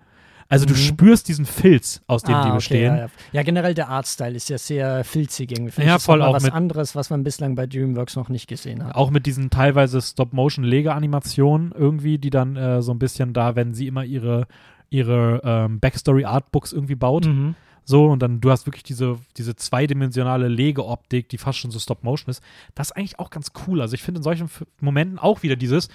Also 0.47 0.65
du 0.67 0.73
Mhm. 0.73 0.77
spürst 0.77 1.27
diesen 1.27 1.45
Filz, 1.45 2.01
aus 2.05 2.21
dem 2.21 2.35
ah, 2.35 2.41
die 2.43 2.47
okay, 2.49 2.55
bestehen. 2.57 2.95
Ja, 2.95 3.01
ja. 3.05 3.09
ja, 3.31 3.41
generell 3.43 3.73
der 3.73 3.89
Artstyle 3.89 4.35
ist 4.35 4.47
ja 4.49 4.59
sehr 4.59 5.03
filzig 5.03 5.51
irgendwie. 5.51 5.71
Finde 5.71 5.89
Ja, 5.89 5.97
voll 5.99 6.21
auch 6.21 6.33
was 6.33 6.43
mit- 6.43 6.53
anderes, 6.53 6.95
was 6.95 7.09
man 7.09 7.23
bislang 7.23 7.55
bei 7.55 7.65
DreamWorks 7.65 8.15
noch 8.15 8.29
nicht 8.29 8.47
gesehen 8.47 8.83
hat. 8.83 8.93
Auch 8.95 9.09
mit 9.09 9.25
diesen 9.25 9.49
teilweise 9.49 9.99
Stop-Motion-Lege-Animationen 10.01 11.71
irgendwie, 11.77 12.17
die 12.17 12.29
dann 12.29 12.55
äh, 12.55 12.81
so 12.81 12.91
ein 12.91 12.99
bisschen 12.99 13.33
da, 13.33 13.55
wenn 13.55 13.73
sie 13.73 13.87
immer 13.87 14.03
ihre, 14.05 14.47
ihre 14.89 15.41
ähm, 15.43 15.79
Backstory-Artbooks 15.79 16.73
irgendwie 16.73 16.95
baut. 16.95 17.25
Mhm. 17.25 17.55
So, 17.83 18.05
und 18.07 18.19
dann 18.21 18.41
du 18.41 18.49
hast 18.51 18.65
wirklich 18.65 18.83
diese, 18.83 19.17
diese 19.37 19.55
zweidimensionale 19.55 20.47
Legeoptik, 20.47 21.29
die 21.29 21.37
fast 21.37 21.59
schon 21.59 21.71
so 21.71 21.79
Stop-Motion 21.79 22.29
ist. 22.31 22.41
Das 22.73 22.87
ist 22.89 22.91
eigentlich 22.97 23.19
auch 23.19 23.29
ganz 23.29 23.51
cool. 23.67 23.81
Also 23.81 23.93
ich 23.95 24.03
finde 24.03 24.19
in 24.19 24.23
solchen 24.23 24.49
Momenten 24.79 25.19
auch 25.19 25.43
wieder 25.43 25.55
dieses 25.55 25.89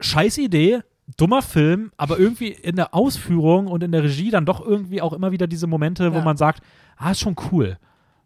scheiß 0.00 0.38
Idee, 0.38 0.80
dummer 1.16 1.42
Film, 1.42 1.92
aber 1.96 2.18
irgendwie 2.18 2.48
in 2.48 2.76
der 2.76 2.94
Ausführung 2.94 3.66
und 3.66 3.82
in 3.82 3.92
der 3.92 4.02
Regie 4.02 4.30
dann 4.30 4.46
doch 4.46 4.60
irgendwie 4.64 5.00
auch 5.02 5.12
immer 5.12 5.32
wieder 5.32 5.46
diese 5.46 5.66
Momente, 5.66 6.12
wo 6.12 6.18
Ja. 6.18 6.24
man 6.24 6.36
sagt, 6.36 6.62
ah, 6.96 7.10
ist 7.10 7.20
schon 7.20 7.36
cool. 7.50 7.78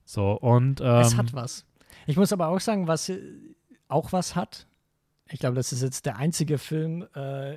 So, 0.04 0.32
und 0.32 0.80
ähm, 0.80 0.86
es 1.00 1.16
hat 1.16 1.32
was. 1.34 1.64
Ich 2.06 2.16
muss 2.16 2.32
aber 2.32 2.48
auch 2.48 2.60
sagen, 2.60 2.86
was 2.86 3.08
äh, 3.08 3.18
auch 3.88 4.12
was 4.12 4.36
hat. 4.36 4.66
Ich 5.28 5.40
glaube, 5.40 5.56
das 5.56 5.72
ist 5.72 5.82
jetzt 5.82 6.06
der 6.06 6.16
einzige 6.18 6.58
Film 6.58 7.06
äh, 7.14 7.56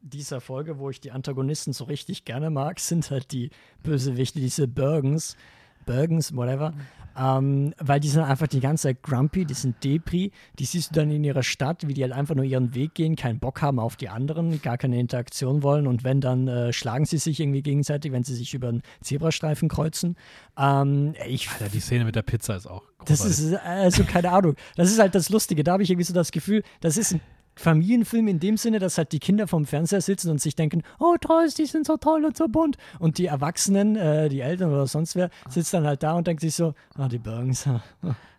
dieser 0.00 0.40
Folge, 0.40 0.78
wo 0.78 0.90
ich 0.90 1.00
die 1.00 1.12
Antagonisten 1.12 1.72
so 1.72 1.84
richtig 1.84 2.24
gerne 2.24 2.50
mag, 2.50 2.80
sind 2.80 3.10
halt 3.10 3.32
die 3.32 3.50
Bösewichte, 3.82 4.40
diese 4.40 4.66
Bergens. 4.66 5.36
Bergens, 5.84 6.34
whatever. 6.34 6.72
Ähm, 7.16 7.74
weil 7.78 8.00
die 8.00 8.08
sind 8.08 8.22
einfach 8.22 8.46
die 8.46 8.60
ganze 8.60 8.84
Zeit 8.84 9.02
grumpy, 9.02 9.44
die 9.44 9.54
sind 9.54 9.82
Depri, 9.84 10.32
die 10.58 10.64
siehst 10.64 10.90
du 10.90 11.00
dann 11.00 11.10
in 11.10 11.22
ihrer 11.24 11.42
Stadt, 11.42 11.86
wie 11.86 11.92
die 11.92 12.02
halt 12.02 12.12
einfach 12.12 12.34
nur 12.34 12.44
ihren 12.44 12.74
Weg 12.74 12.94
gehen, 12.94 13.16
keinen 13.16 13.38
Bock 13.38 13.60
haben 13.60 13.78
auf 13.78 13.96
die 13.96 14.08
anderen, 14.08 14.62
gar 14.62 14.78
keine 14.78 14.98
Interaktion 14.98 15.62
wollen 15.62 15.86
und 15.86 16.04
wenn, 16.04 16.22
dann 16.22 16.48
äh, 16.48 16.72
schlagen 16.72 17.04
sie 17.04 17.18
sich 17.18 17.38
irgendwie 17.40 17.62
gegenseitig, 17.62 18.12
wenn 18.12 18.24
sie 18.24 18.34
sich 18.34 18.54
über 18.54 18.68
einen 18.68 18.82
Zebrastreifen 19.02 19.68
kreuzen. 19.68 20.16
Ähm, 20.56 21.14
ich 21.28 21.50
Alter, 21.50 21.68
die 21.68 21.80
Szene 21.80 22.04
mit 22.06 22.16
der 22.16 22.22
Pizza 22.22 22.56
ist 22.56 22.66
auch 22.66 22.82
das 23.04 23.20
großartig. 23.20 23.52
ist, 23.52 23.66
also 23.66 24.04
keine 24.04 24.30
Ahnung. 24.30 24.54
Das 24.76 24.90
ist 24.90 24.98
halt 24.98 25.14
das 25.14 25.28
Lustige. 25.28 25.64
Da 25.64 25.72
habe 25.72 25.82
ich 25.82 25.90
irgendwie 25.90 26.04
so 26.06 26.14
das 26.14 26.30
Gefühl, 26.30 26.62
das 26.80 26.96
ist 26.96 27.12
ein 27.12 27.20
Familienfilm 27.56 28.28
in 28.28 28.40
dem 28.40 28.56
Sinne, 28.56 28.78
dass 28.78 28.98
halt 28.98 29.12
die 29.12 29.18
Kinder 29.18 29.46
vom 29.46 29.66
Fernseher 29.66 30.00
sitzen 30.00 30.30
und 30.30 30.40
sich 30.40 30.54
denken, 30.54 30.82
oh 30.98 31.16
Trolls, 31.20 31.54
die 31.54 31.66
sind 31.66 31.86
so 31.86 31.96
toll 31.96 32.24
und 32.24 32.36
so 32.36 32.48
bunt. 32.48 32.76
Und 32.98 33.18
die 33.18 33.26
Erwachsenen, 33.26 33.96
äh, 33.96 34.28
die 34.28 34.40
Eltern 34.40 34.70
oder 34.72 34.86
sonst 34.86 35.16
wer, 35.16 35.30
sitzt 35.48 35.74
dann 35.74 35.86
halt 35.86 36.02
da 36.02 36.14
und 36.14 36.26
denkt 36.26 36.40
sich 36.40 36.54
so, 36.54 36.74
ah, 36.96 37.08
die 37.08 37.18
Bergens. 37.18 37.68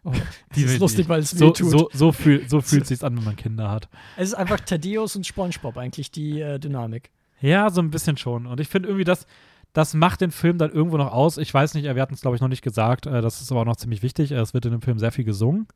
Oh, 0.06 0.11
das 0.11 0.22
Die 0.57 0.64
ist 0.64 0.80
lustig, 0.80 1.07
weil 1.07 1.22
es 1.22 1.31
so, 1.31 1.52
tut. 1.52 1.72
so, 1.72 1.90
so, 1.94 2.11
fühl, 2.11 2.45
so 2.49 2.60
fühlt 2.61 2.85
sich's 2.85 3.06
an, 3.06 3.15
wenn 3.15 3.23
man 3.23 3.38
Kinder 3.38 3.72
hat. 3.72 3.88
Es 4.18 4.27
ist 4.27 4.34
einfach 4.34 4.60
Thaddeus 4.60 5.15
und 5.15 5.26
Spongebob 5.26 5.77
eigentlich 5.77 6.11
die 6.11 6.41
äh, 6.41 6.60
Dynamik. 6.60 7.10
Ja, 7.40 7.69
so 7.69 7.81
ein 7.81 7.90
bisschen 7.90 8.18
schon. 8.18 8.45
Und 8.45 8.60
ich 8.60 8.68
finde 8.68 8.90
irgendwie, 8.90 9.06
dass 9.06 9.26
das 9.72 9.94
macht 9.94 10.22
den 10.22 10.31
Film 10.31 10.57
dann 10.57 10.72
irgendwo 10.72 10.98
noch 10.98 11.14
aus. 11.14 11.38
Ich 11.38 11.53
weiß 11.53 11.73
nicht, 11.73 11.85
wir 11.85 12.02
hatten 12.02 12.14
es, 12.14 12.22
glaube 12.22 12.35
ich, 12.35 12.41
noch 12.41 12.48
nicht 12.48 12.61
gesagt. 12.61 13.06
Äh, 13.06 13.22
das 13.22 13.41
ist 13.41 13.52
aber 13.52 13.61
auch 13.61 13.65
noch 13.65 13.77
ziemlich 13.77 14.03
wichtig. 14.03 14.31
Es 14.31 14.53
wird 14.53 14.65
in 14.65 14.72
dem 14.72 14.81
Film 14.81 14.99
sehr 14.99 15.11
viel 15.11 15.23
gesungen. 15.26 15.68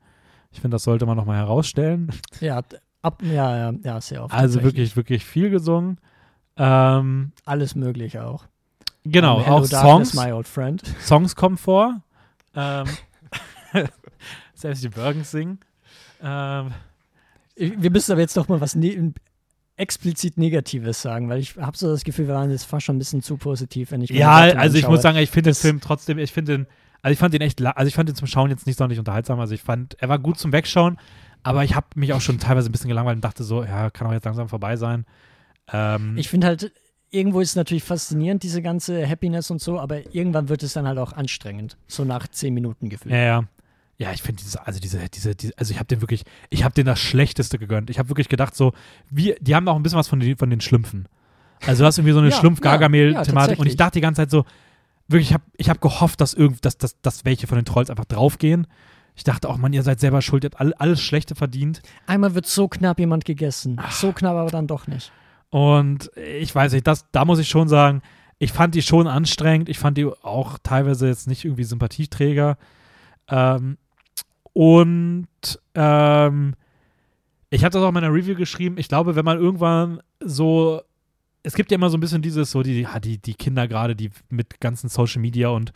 Ich 0.52 0.62
finde, 0.62 0.76
das 0.76 0.84
sollte 0.84 1.06
man 1.06 1.18
nochmal 1.18 1.38
herausstellen. 1.38 2.12
Ja, 2.40 2.62
ab, 3.02 3.22
ja, 3.24 3.72
ja, 3.72 3.74
ja, 3.84 4.02
sehr 4.02 4.24
oft. 4.24 4.34
Also 4.34 4.64
wirklich, 4.64 4.96
wirklich 4.96 5.26
viel 5.26 5.50
gesungen. 5.50 6.00
Ähm, 6.58 7.32
Alles 7.46 7.76
mögliche 7.76 8.26
auch. 8.26 8.46
Genau, 9.04 9.38
Um, 9.38 9.46
auch 9.46 9.68
Darkness, 9.68 10.12
Songs. 10.12 10.14
My 10.16 10.32
Old 10.34 10.48
Friend. 10.48 10.82
Songs 11.02 11.36
kommen 11.36 11.58
vor. 11.58 12.02
Ähm, 12.56 12.88
selbst 14.54 14.84
die 14.84 14.90
Bergens 14.90 15.32
singen. 15.32 15.60
Ähm, 16.22 16.72
Wir 17.56 17.92
müssen 17.92 18.12
aber 18.12 18.22
jetzt 18.22 18.36
doch 18.36 18.48
mal 18.48 18.60
was 18.60 18.76
ne 18.76 19.14
explizit 19.78 20.38
Negatives 20.38 21.02
sagen, 21.04 21.30
weil 21.30 21.40
ich 21.40 21.56
habe 21.58 21.78
so 21.78 21.90
das 21.90 22.04
Gefühl, 22.04 22.28
wir 22.28 22.34
waren 22.34 22.50
jetzt 22.50 22.66
fast 22.66 22.86
schon 22.86 22.96
ein 22.96 23.00
bisschen 23.00 23.22
zu 23.22 23.38
positiv, 23.38 23.92
wenn 23.92 24.02
ich 24.02 24.10
ja, 24.10 24.32
also 24.38 24.76
ich 24.76 24.88
muss 24.88 25.04
sagen, 25.04 25.20
ich 25.20 25.30
finde 25.30 25.52
den 25.52 25.56
Film 25.56 25.80
trotzdem, 25.80 26.18
ich 26.18 26.34
finde 26.34 26.58
den, 26.58 26.68
also 27.04 27.14
ich 27.14 27.20
fand 27.20 27.36
den 27.36 27.42
echt, 27.42 27.64
also 27.64 27.88
ich 27.88 27.94
fand 27.94 28.10
den 28.10 28.16
zum 28.16 28.26
Schauen 28.28 28.50
jetzt 28.50 28.66
nicht 28.66 28.78
sonderlich 28.78 28.98
unterhaltsam. 28.98 29.40
Also 29.40 29.54
ich 29.54 29.62
fand, 29.62 29.96
er 30.02 30.10
war 30.10 30.18
gut 30.18 30.40
zum 30.40 30.52
Wegschauen, 30.52 30.98
aber 31.48 31.64
ich 31.64 31.76
habe 31.76 31.88
mich 31.96 32.12
auch 32.12 32.20
schon 32.20 32.40
teilweise 32.40 32.68
ein 32.70 32.74
bisschen 32.74 32.90
gelangweilt 32.90 33.16
und 33.16 33.24
dachte 33.24 33.46
so, 33.46 33.64
ja, 33.64 33.90
kann 33.90 34.06
auch 34.06 34.12
jetzt 34.12 34.26
langsam 34.26 34.50
vorbei 34.50 34.76
sein. 34.76 35.06
Ähm, 35.72 36.18
Ich 36.18 36.28
finde 36.28 36.48
halt, 36.48 36.72
irgendwo 37.10 37.40
ist 37.40 37.52
es 37.52 37.56
natürlich 37.56 37.86
faszinierend, 37.86 38.44
diese 38.44 38.62
ganze 38.62 39.08
Happiness 39.08 39.50
und 39.50 39.62
so, 39.62 39.80
aber 39.80 40.14
irgendwann 40.14 40.50
wird 40.50 40.62
es 40.62 40.74
dann 40.74 40.86
halt 40.86 40.98
auch 40.98 41.14
anstrengend. 41.14 41.78
So 41.88 42.04
nach 42.04 42.28
zehn 42.28 42.54
Minuten 42.54 42.90
gefühlt. 42.90 43.14
Ja, 43.16 43.22
ja. 43.22 43.44
Ja, 43.98 44.12
ich 44.12 44.22
finde 44.22 44.44
diese, 44.44 44.68
also 44.68 44.80
diese, 44.80 45.00
diese, 45.10 45.36
diese, 45.36 45.58
also 45.58 45.72
ich 45.72 45.80
habe 45.80 45.88
den 45.88 46.02
wirklich, 46.02 46.24
ich 46.50 46.64
habe 46.66 46.76
den 46.76 46.86
das 46.86 47.00
Schlechteste 47.00 47.58
gegönnt. 47.58 47.90
Ich 47.90 47.98
habe 47.98 48.10
wirklich 48.10 48.30
gedacht, 48.30 48.54
so, 48.54 48.74
wie, 49.10 49.36
die 49.40 49.56
haben 49.56 49.68
auch 49.70 49.76
ein 49.78 49.84
bisschen 49.84 49.98
was 49.98 50.08
von 50.10 50.20
den, 50.20 50.38
von 50.38 50.50
den 50.50 50.60
Schlümpfen. 50.62 51.08
Also 51.66 51.82
du 51.84 51.88
hast 51.88 51.98
irgendwie 51.98 52.14
so 52.14 52.20
eine 52.20 52.30
Ja, 52.32 52.36
Schlumpf-Gargamel-Thematik 52.38 53.52
ja, 53.52 53.56
ja, 53.56 53.60
und 53.62 53.68
ich 53.68 53.78
dachte 53.78 53.94
die 53.94 54.02
ganze 54.02 54.22
Zeit 54.22 54.32
so, 54.32 54.44
wirklich, 55.08 55.30
ich 55.30 55.34
habe 55.34 55.44
ich 55.56 55.70
hab 55.70 55.80
gehofft, 55.82 56.20
dass 56.20 56.34
irgend, 56.34 56.66
dass, 56.66 56.78
dass, 56.78 57.00
dass 57.02 57.26
welche 57.26 57.48
von 57.48 57.56
den 57.58 57.66
Trolls 57.66 57.90
einfach 57.90 58.06
draufgehen. 58.06 58.68
Ich 59.18 59.24
dachte 59.24 59.50
auch, 59.50 59.58
Mann, 59.58 59.74
ihr 59.74 59.82
seid 59.82 60.00
selber 60.00 60.22
schuld, 60.22 60.44
ihr 60.44 60.52
habt 60.52 60.62
all, 60.62 60.74
alles 60.76 61.02
Schlechte 61.02 61.34
verdient. 61.34 61.82
Einmal 62.06 62.36
wird 62.36 62.46
so 62.46 62.68
knapp 62.68 63.00
jemand 63.00 63.26
gegessen. 63.26 63.82
So 63.90 64.14
knapp 64.14 64.36
aber 64.36 64.52
dann 64.52 64.68
doch 64.68 64.86
nicht. 64.86 65.12
Und 65.50 66.12
ich 66.16 66.54
weiß 66.54 66.74
nicht, 66.74 66.86
das, 66.86 67.10
da 67.12 67.26
muss 67.26 67.40
ich 67.40 67.50
schon 67.50 67.68
sagen, 67.68 68.04
ich 68.38 68.52
fand 68.52 68.76
die 68.76 68.84
schon 68.84 69.08
anstrengend. 69.08 69.70
Ich 69.70 69.80
fand 69.80 69.98
die 69.98 70.06
auch 70.06 70.60
teilweise 70.62 71.08
jetzt 71.08 71.28
nicht 71.28 71.46
irgendwie 71.46 71.64
Sympathieträger. 71.64 72.58
Ähm, 73.28 73.78
und 74.54 75.28
ähm, 75.74 76.54
ich 77.50 77.64
habe 77.64 77.74
das 77.74 77.82
auch 77.82 77.88
in 77.88 77.94
meiner 77.96 78.14
Review 78.14 78.36
geschrieben. 78.36 78.78
Ich 78.78 78.88
glaube, 78.88 79.16
wenn 79.16 79.26
man 79.26 79.40
irgendwann 79.40 80.00
so, 80.20 80.82
es 81.42 81.56
gibt 81.56 81.72
ja 81.72 81.76
immer 81.76 81.90
so 81.90 81.98
ein 81.98 82.02
bisschen 82.02 82.22
dieses, 82.22 82.52
so 82.52 82.62
die, 82.62 82.86
die, 83.04 83.18
die 83.18 83.34
Kinder 83.34 83.68
gerade, 83.68 83.96
die 83.96 84.12
mit 84.30 84.60
ganzen 84.60 84.90
Social 84.90 85.22
Media 85.22 85.50
und 85.50 85.74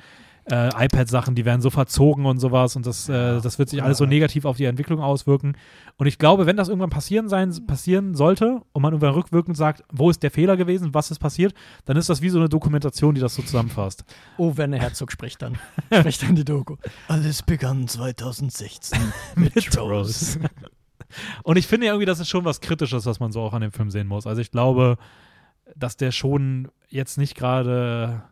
äh, 0.50 0.86
iPad-Sachen, 0.86 1.36
die 1.36 1.46
werden 1.46 1.62
so 1.62 1.70
verzogen 1.70 2.26
und 2.26 2.40
sowas 2.40 2.76
und 2.76 2.86
das, 2.86 3.08
äh, 3.10 3.40
das 3.42 3.60
wird 3.60 3.70
sich 3.70 3.84
alles 3.84 4.00
so 4.00 4.06
negativ 4.06 4.46
auf 4.46 4.58
die 4.58 4.66
Entwicklung 4.66 5.00
auswirken. 5.00 5.56
Und 5.98 6.08
ich 6.08 6.18
glaube, 6.18 6.46
wenn 6.46 6.58
das 6.58 6.68
irgendwann 6.68 6.90
passieren 6.90 7.30
sein, 7.30 7.54
passieren 7.68 8.16
sollte 8.16 8.62
und 8.74 8.82
man 8.82 8.94
irgendwann 8.94 9.14
rückwirkend 9.14 9.56
sagt, 9.56 9.84
wo 9.92 10.10
ist 10.10 10.24
der 10.24 10.32
Fehler 10.32 10.58
gewesen, 10.58 10.94
was 10.94 11.12
ist 11.12 11.20
passiert, 11.20 11.54
dann 11.86 11.96
ist 11.96 12.10
das 12.10 12.22
wie 12.22 12.30
so 12.30 12.40
eine 12.40 12.50
Dokumentation, 12.50 13.14
die 13.14 13.22
das 13.22 13.36
so 13.36 13.44
zusammenfasst. 13.44 14.04
Oh, 14.38 14.58
Werner 14.58 14.80
Herzog 14.80 15.12
spricht 15.12 15.42
dann. 15.42 15.58
spricht 15.94 16.24
dann 16.24 16.36
die 16.36 16.46
Doku. 16.46 16.76
Alles 17.08 17.44
begann 17.44 17.88
2016 17.88 19.00
mit 19.36 19.78
Rose. 19.78 20.40
Und 21.44 21.58
ich 21.58 21.68
finde 21.68 21.88
irgendwie, 21.88 22.06
das 22.06 22.20
ist 22.20 22.30
schon 22.30 22.46
was 22.46 22.62
Kritisches, 22.62 23.06
was 23.06 23.20
man 23.20 23.32
so 23.32 23.42
auch 23.42 23.54
an 23.54 23.62
dem 23.62 23.72
Film 23.72 23.92
sehen 23.92 24.08
muss. 24.08 24.26
Also 24.26 24.42
ich 24.42 24.50
glaube, 24.50 24.98
dass 25.76 25.98
der 25.98 26.12
schon 26.12 26.70
jetzt 26.90 27.18
nicht 27.18 27.36
gerade 27.36 28.24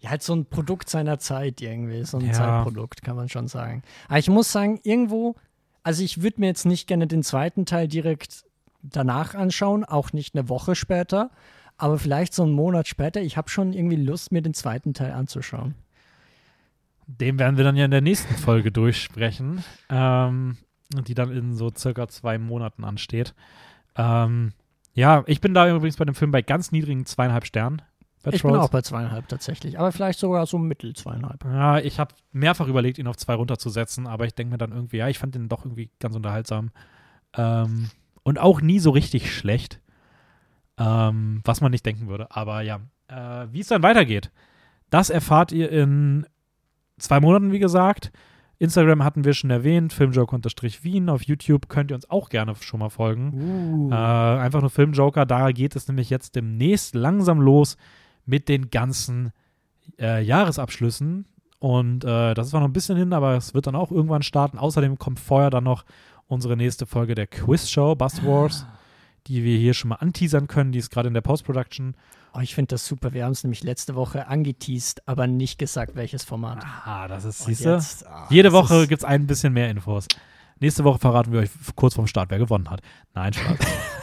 Ja, 0.00 0.10
halt 0.10 0.22
so 0.22 0.34
ein 0.34 0.46
Produkt 0.46 0.90
seiner 0.90 1.18
Zeit 1.18 1.60
irgendwie. 1.60 2.04
So 2.04 2.18
ein 2.18 2.26
Ja. 2.26 2.32
Zeitprodukt, 2.32 3.02
kann 3.02 3.16
man 3.16 3.28
schon 3.28 3.48
sagen. 3.48 3.82
Aber 4.08 4.18
ich 4.18 4.28
muss 4.28 4.52
sagen, 4.52 4.80
irgendwo, 4.82 5.36
also 5.82 6.02
ich 6.02 6.22
würde 6.22 6.40
mir 6.40 6.46
jetzt 6.46 6.66
nicht 6.66 6.86
gerne 6.86 7.06
den 7.06 7.22
zweiten 7.22 7.64
Teil 7.66 7.88
direkt 7.88 8.44
danach 8.82 9.34
anschauen, 9.34 9.84
auch 9.84 10.12
nicht 10.12 10.34
eine 10.34 10.48
Woche 10.48 10.74
später, 10.74 11.30
aber 11.76 11.98
vielleicht 11.98 12.34
so 12.34 12.42
einen 12.42 12.52
Monat 12.52 12.86
später. 12.86 13.22
Ich 13.22 13.36
habe 13.36 13.48
schon 13.48 13.72
irgendwie 13.72 13.96
Lust, 13.96 14.30
mir 14.30 14.42
den 14.42 14.54
zweiten 14.54 14.94
Teil 14.94 15.12
anzuschauen. 15.12 15.74
Den 17.06 17.38
werden 17.38 17.56
wir 17.56 17.64
dann 17.64 17.76
ja 17.76 17.84
in 17.84 17.90
der 17.90 18.00
nächsten 18.00 18.34
Folge 18.34 18.72
durchsprechen, 18.72 19.62
ähm, 19.90 20.56
die 21.06 21.14
dann 21.14 21.30
in 21.30 21.54
so 21.54 21.70
circa 21.74 22.08
zwei 22.08 22.38
Monaten 22.38 22.84
ansteht. 22.84 23.34
Ähm, 23.96 24.52
ja, 24.94 25.24
ich 25.26 25.40
bin 25.40 25.54
da 25.54 25.68
übrigens 25.68 25.96
bei 25.96 26.04
dem 26.04 26.14
Film 26.14 26.30
bei 26.30 26.42
ganz 26.42 26.72
niedrigen 26.72 27.04
zweieinhalb 27.04 27.46
Sternen. 27.46 27.82
Bei 28.24 28.32
Ich 28.32 28.42
bin 28.42 28.50
Trolls. 28.50 28.64
auch 28.64 28.70
bei 28.70 28.82
zweieinhalb 28.82 29.28
tatsächlich, 29.28 29.78
aber 29.78 29.92
vielleicht 29.92 30.18
sogar 30.18 30.46
so 30.46 30.58
mittel 30.58 30.94
zweieinhalb. 30.94 31.44
Ja, 31.44 31.78
ich 31.78 32.00
habe 32.00 32.14
mehrfach 32.32 32.66
überlegt, 32.66 32.98
ihn 32.98 33.06
auf 33.06 33.16
zwei 33.16 33.34
runterzusetzen, 33.34 34.06
aber 34.06 34.26
ich 34.26 34.34
denke 34.34 34.52
mir 34.52 34.58
dann 34.58 34.72
irgendwie, 34.72 34.96
ja, 34.96 35.08
ich 35.08 35.18
fand 35.18 35.34
den 35.34 35.48
doch 35.48 35.64
irgendwie 35.64 35.90
ganz 36.00 36.16
unterhaltsam. 36.16 36.70
Ähm, 37.36 37.90
und 38.24 38.38
auch 38.38 38.60
nie 38.60 38.80
so 38.80 38.90
richtig 38.90 39.32
schlecht. 39.32 39.80
Ähm, 40.76 41.40
was 41.44 41.60
man 41.60 41.70
nicht 41.70 41.86
denken 41.86 42.08
würde. 42.08 42.26
Aber 42.30 42.62
ja, 42.62 42.80
äh, 43.06 43.46
wie 43.52 43.60
es 43.60 43.68
dann 43.68 43.82
weitergeht, 43.84 44.32
das 44.90 45.08
erfahrt 45.10 45.52
ihr 45.52 45.70
in 45.70 46.26
zwei 46.98 47.20
Monaten, 47.20 47.52
wie 47.52 47.60
gesagt. 47.60 48.10
Instagram 48.58 49.04
hatten 49.04 49.24
wir 49.24 49.34
schon 49.34 49.50
erwähnt, 49.50 49.92
Filmjoke-Wien. 49.92 51.08
Auf 51.08 51.22
YouTube 51.22 51.68
könnt 51.68 51.90
ihr 51.90 51.96
uns 51.96 52.08
auch 52.08 52.28
gerne 52.28 52.54
schon 52.60 52.80
mal 52.80 52.88
folgen. 52.88 53.32
Uh. 53.34 53.90
Äh, 53.90 53.94
einfach 53.94 54.60
nur 54.60 54.70
Filmjoker. 54.70 55.26
Da 55.26 55.52
geht 55.52 55.76
es 55.76 55.86
nämlich 55.88 56.10
jetzt 56.10 56.34
demnächst 56.36 56.94
langsam 56.94 57.40
los 57.40 57.76
mit 58.26 58.48
den 58.48 58.70
ganzen 58.70 59.32
äh, 59.98 60.22
Jahresabschlüssen. 60.22 61.26
Und 61.58 62.04
äh, 62.04 62.34
das 62.34 62.46
ist 62.46 62.50
zwar 62.50 62.60
noch 62.60 62.68
ein 62.68 62.72
bisschen 62.72 62.96
hin, 62.96 63.12
aber 63.12 63.36
es 63.36 63.54
wird 63.54 63.66
dann 63.66 63.76
auch 63.76 63.90
irgendwann 63.90 64.22
starten. 64.22 64.58
Außerdem 64.58 64.98
kommt 64.98 65.20
vorher 65.20 65.50
dann 65.50 65.64
noch 65.64 65.84
unsere 66.26 66.56
nächste 66.56 66.86
Folge 66.86 67.14
der 67.14 67.26
Quiz-Show, 67.26 67.94
Bus 67.94 68.24
Wars, 68.24 68.66
die 69.26 69.44
wir 69.44 69.56
hier 69.58 69.74
schon 69.74 69.88
mal 69.88 69.96
anteasern 69.96 70.46
können. 70.46 70.72
Die 70.72 70.78
ist 70.78 70.90
gerade 70.90 71.08
in 71.08 71.14
der 71.14 71.22
Post-Production. 71.22 71.96
Oh, 72.34 72.40
ich 72.40 72.54
finde 72.54 72.74
das 72.74 72.86
super. 72.86 73.12
Wir 73.12 73.24
haben 73.24 73.32
es 73.32 73.44
nämlich 73.44 73.62
letzte 73.62 73.94
Woche 73.94 74.26
angeteased, 74.26 75.06
aber 75.06 75.26
nicht 75.26 75.58
gesagt, 75.58 75.94
welches 75.94 76.24
Format. 76.24 76.64
Ah, 76.84 77.06
das 77.08 77.24
ist, 77.24 77.44
siehst 77.44 77.64
du? 77.64 77.70
jetzt, 77.70 78.06
ah, 78.06 78.26
Jede 78.28 78.52
Woche 78.52 78.88
gibt 78.88 79.02
es 79.02 79.04
ein 79.04 79.26
bisschen 79.26 79.52
mehr 79.52 79.70
Infos. 79.70 80.06
Nächste 80.58 80.84
Woche 80.84 80.98
verraten 80.98 81.32
wir 81.32 81.40
euch 81.40 81.50
kurz 81.76 81.94
vorm 81.94 82.06
Start, 82.06 82.30
wer 82.30 82.38
gewonnen 82.38 82.70
hat. 82.70 82.80
Nein, 83.14 83.32
Spaß. 83.32 83.58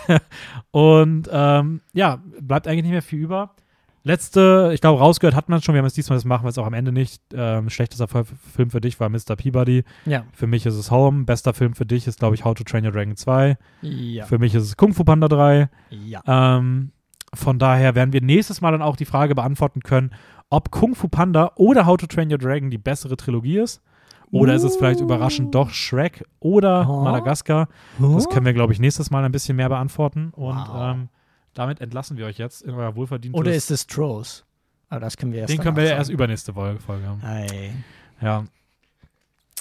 Und 0.71 1.29
ähm, 1.31 1.81
ja, 1.93 2.21
bleibt 2.39 2.67
eigentlich 2.67 2.83
nicht 2.83 2.91
mehr 2.91 3.01
viel 3.01 3.19
über. 3.19 3.55
Letzte, 4.03 4.71
ich 4.73 4.81
glaube, 4.81 4.99
rausgehört 4.99 5.35
hat 5.35 5.47
man 5.49 5.61
schon. 5.61 5.75
Wir 5.75 5.79
haben 5.79 5.85
es 5.85 5.93
diesmal, 5.93 6.17
das 6.17 6.25
machen 6.25 6.43
wir 6.43 6.49
jetzt 6.49 6.57
auch 6.57 6.65
am 6.65 6.73
Ende 6.73 6.91
nicht. 6.91 7.21
Ähm, 7.33 7.69
schlechtester 7.69 8.07
Film 8.07 8.71
für 8.71 8.81
dich 8.81 8.99
war 8.99 9.09
Mr. 9.09 9.35
Peabody. 9.37 9.83
Ja. 10.05 10.23
Für 10.33 10.47
mich 10.47 10.65
ist 10.65 10.75
es 10.75 10.89
Home. 10.89 11.25
Bester 11.25 11.53
Film 11.53 11.75
für 11.75 11.85
dich 11.85 12.07
ist, 12.07 12.19
glaube 12.19 12.35
ich, 12.35 12.43
How 12.43 12.55
to 12.55 12.63
Train 12.63 12.83
Your 12.85 12.91
Dragon 12.91 13.15
2. 13.15 13.57
Ja. 13.81 14.25
Für 14.25 14.39
mich 14.39 14.55
ist 14.55 14.63
es 14.63 14.75
Kung 14.77 14.93
Fu 14.93 15.03
Panda 15.03 15.27
3. 15.27 15.69
ja. 15.89 16.21
Ähm, 16.25 16.91
von 17.33 17.59
daher 17.59 17.95
werden 17.95 18.11
wir 18.11 18.21
nächstes 18.21 18.59
Mal 18.59 18.71
dann 18.71 18.81
auch 18.81 18.95
die 18.97 19.05
Frage 19.05 19.35
beantworten 19.35 19.79
können, 19.81 20.11
ob 20.49 20.69
Kung 20.71 20.95
Fu 20.95 21.07
Panda 21.07 21.51
oder 21.55 21.85
How 21.85 21.95
to 21.97 22.07
Train 22.07 22.29
Your 22.31 22.39
Dragon 22.39 22.69
die 22.69 22.77
bessere 22.77 23.15
Trilogie 23.17 23.59
ist. 23.59 23.81
Oder 24.31 24.53
ist 24.55 24.63
es 24.63 24.77
vielleicht 24.77 25.01
überraschend 25.01 25.53
doch 25.53 25.69
Shrek 25.71 26.23
oder 26.39 26.87
Oh. 26.89 27.03
Madagaskar? 27.03 27.67
Das 27.99 28.29
können 28.29 28.45
wir, 28.45 28.53
glaube 28.53 28.71
ich, 28.71 28.79
nächstes 28.79 29.11
Mal 29.11 29.25
ein 29.25 29.31
bisschen 29.33 29.57
mehr 29.57 29.67
beantworten. 29.69 30.31
Und 30.35 30.55
Wow. 30.55 30.95
ähm, 30.95 31.09
damit 31.53 31.81
entlassen 31.81 32.17
wir 32.17 32.25
euch 32.25 32.37
jetzt 32.37 32.61
in 32.61 32.71
euer 32.71 32.95
wohlverdientes. 32.95 33.39
Oder 33.39 33.53
ist 33.53 33.71
es 33.71 33.87
Trolls? 33.87 34.45
Aber 34.89 34.99
das 34.99 35.17
können 35.17 35.31
wir 35.31 35.39
erst 35.41 35.53
den 35.53 35.59
können 35.61 35.75
wir 35.77 35.83
danach 35.83 35.97
erst 35.99 36.09
übernächste 36.09 36.53
Folge, 36.53 36.79
haben. 36.87 37.23
Ei. 37.23 37.73
Ja. 38.21 38.45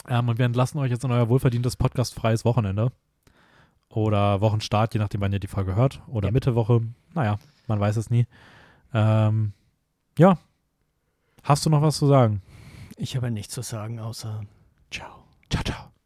Ähm, 0.09 0.29
und 0.29 0.39
wir 0.39 0.45
entlassen 0.47 0.79
euch 0.79 0.91
jetzt 0.91 1.05
in 1.05 1.11
euer 1.13 1.29
wohlverdientes 1.29 1.77
podcastfreies 1.77 2.45
Wochenende. 2.45 2.91
Oder 3.89 4.41
Wochenstart, 4.41 4.95
je 4.95 5.01
nachdem, 5.01 5.21
wann 5.21 5.33
ihr 5.33 5.41
die 5.41 5.47
Folge 5.47 5.75
hört. 5.75 6.01
Oder 6.09 6.29
Ja. 6.29 6.33
Mittewoche. 6.33 6.83
Naja, 7.15 7.39
man 7.67 7.81
weiß 7.81 7.97
es 7.97 8.11
nie. 8.11 8.27
Ähm, 8.95 9.53
ja. 10.19 10.39
Hast 11.43 11.65
du 11.67 11.71
noch 11.71 11.83
was 11.83 11.97
zu 11.97 12.07
sagen? 12.07 12.43
Ich 12.97 13.17
habe 13.17 13.31
nichts 13.31 13.55
zu 13.55 13.63
sagen, 13.63 13.99
außer 13.99 14.43
Ciao. 14.91 15.90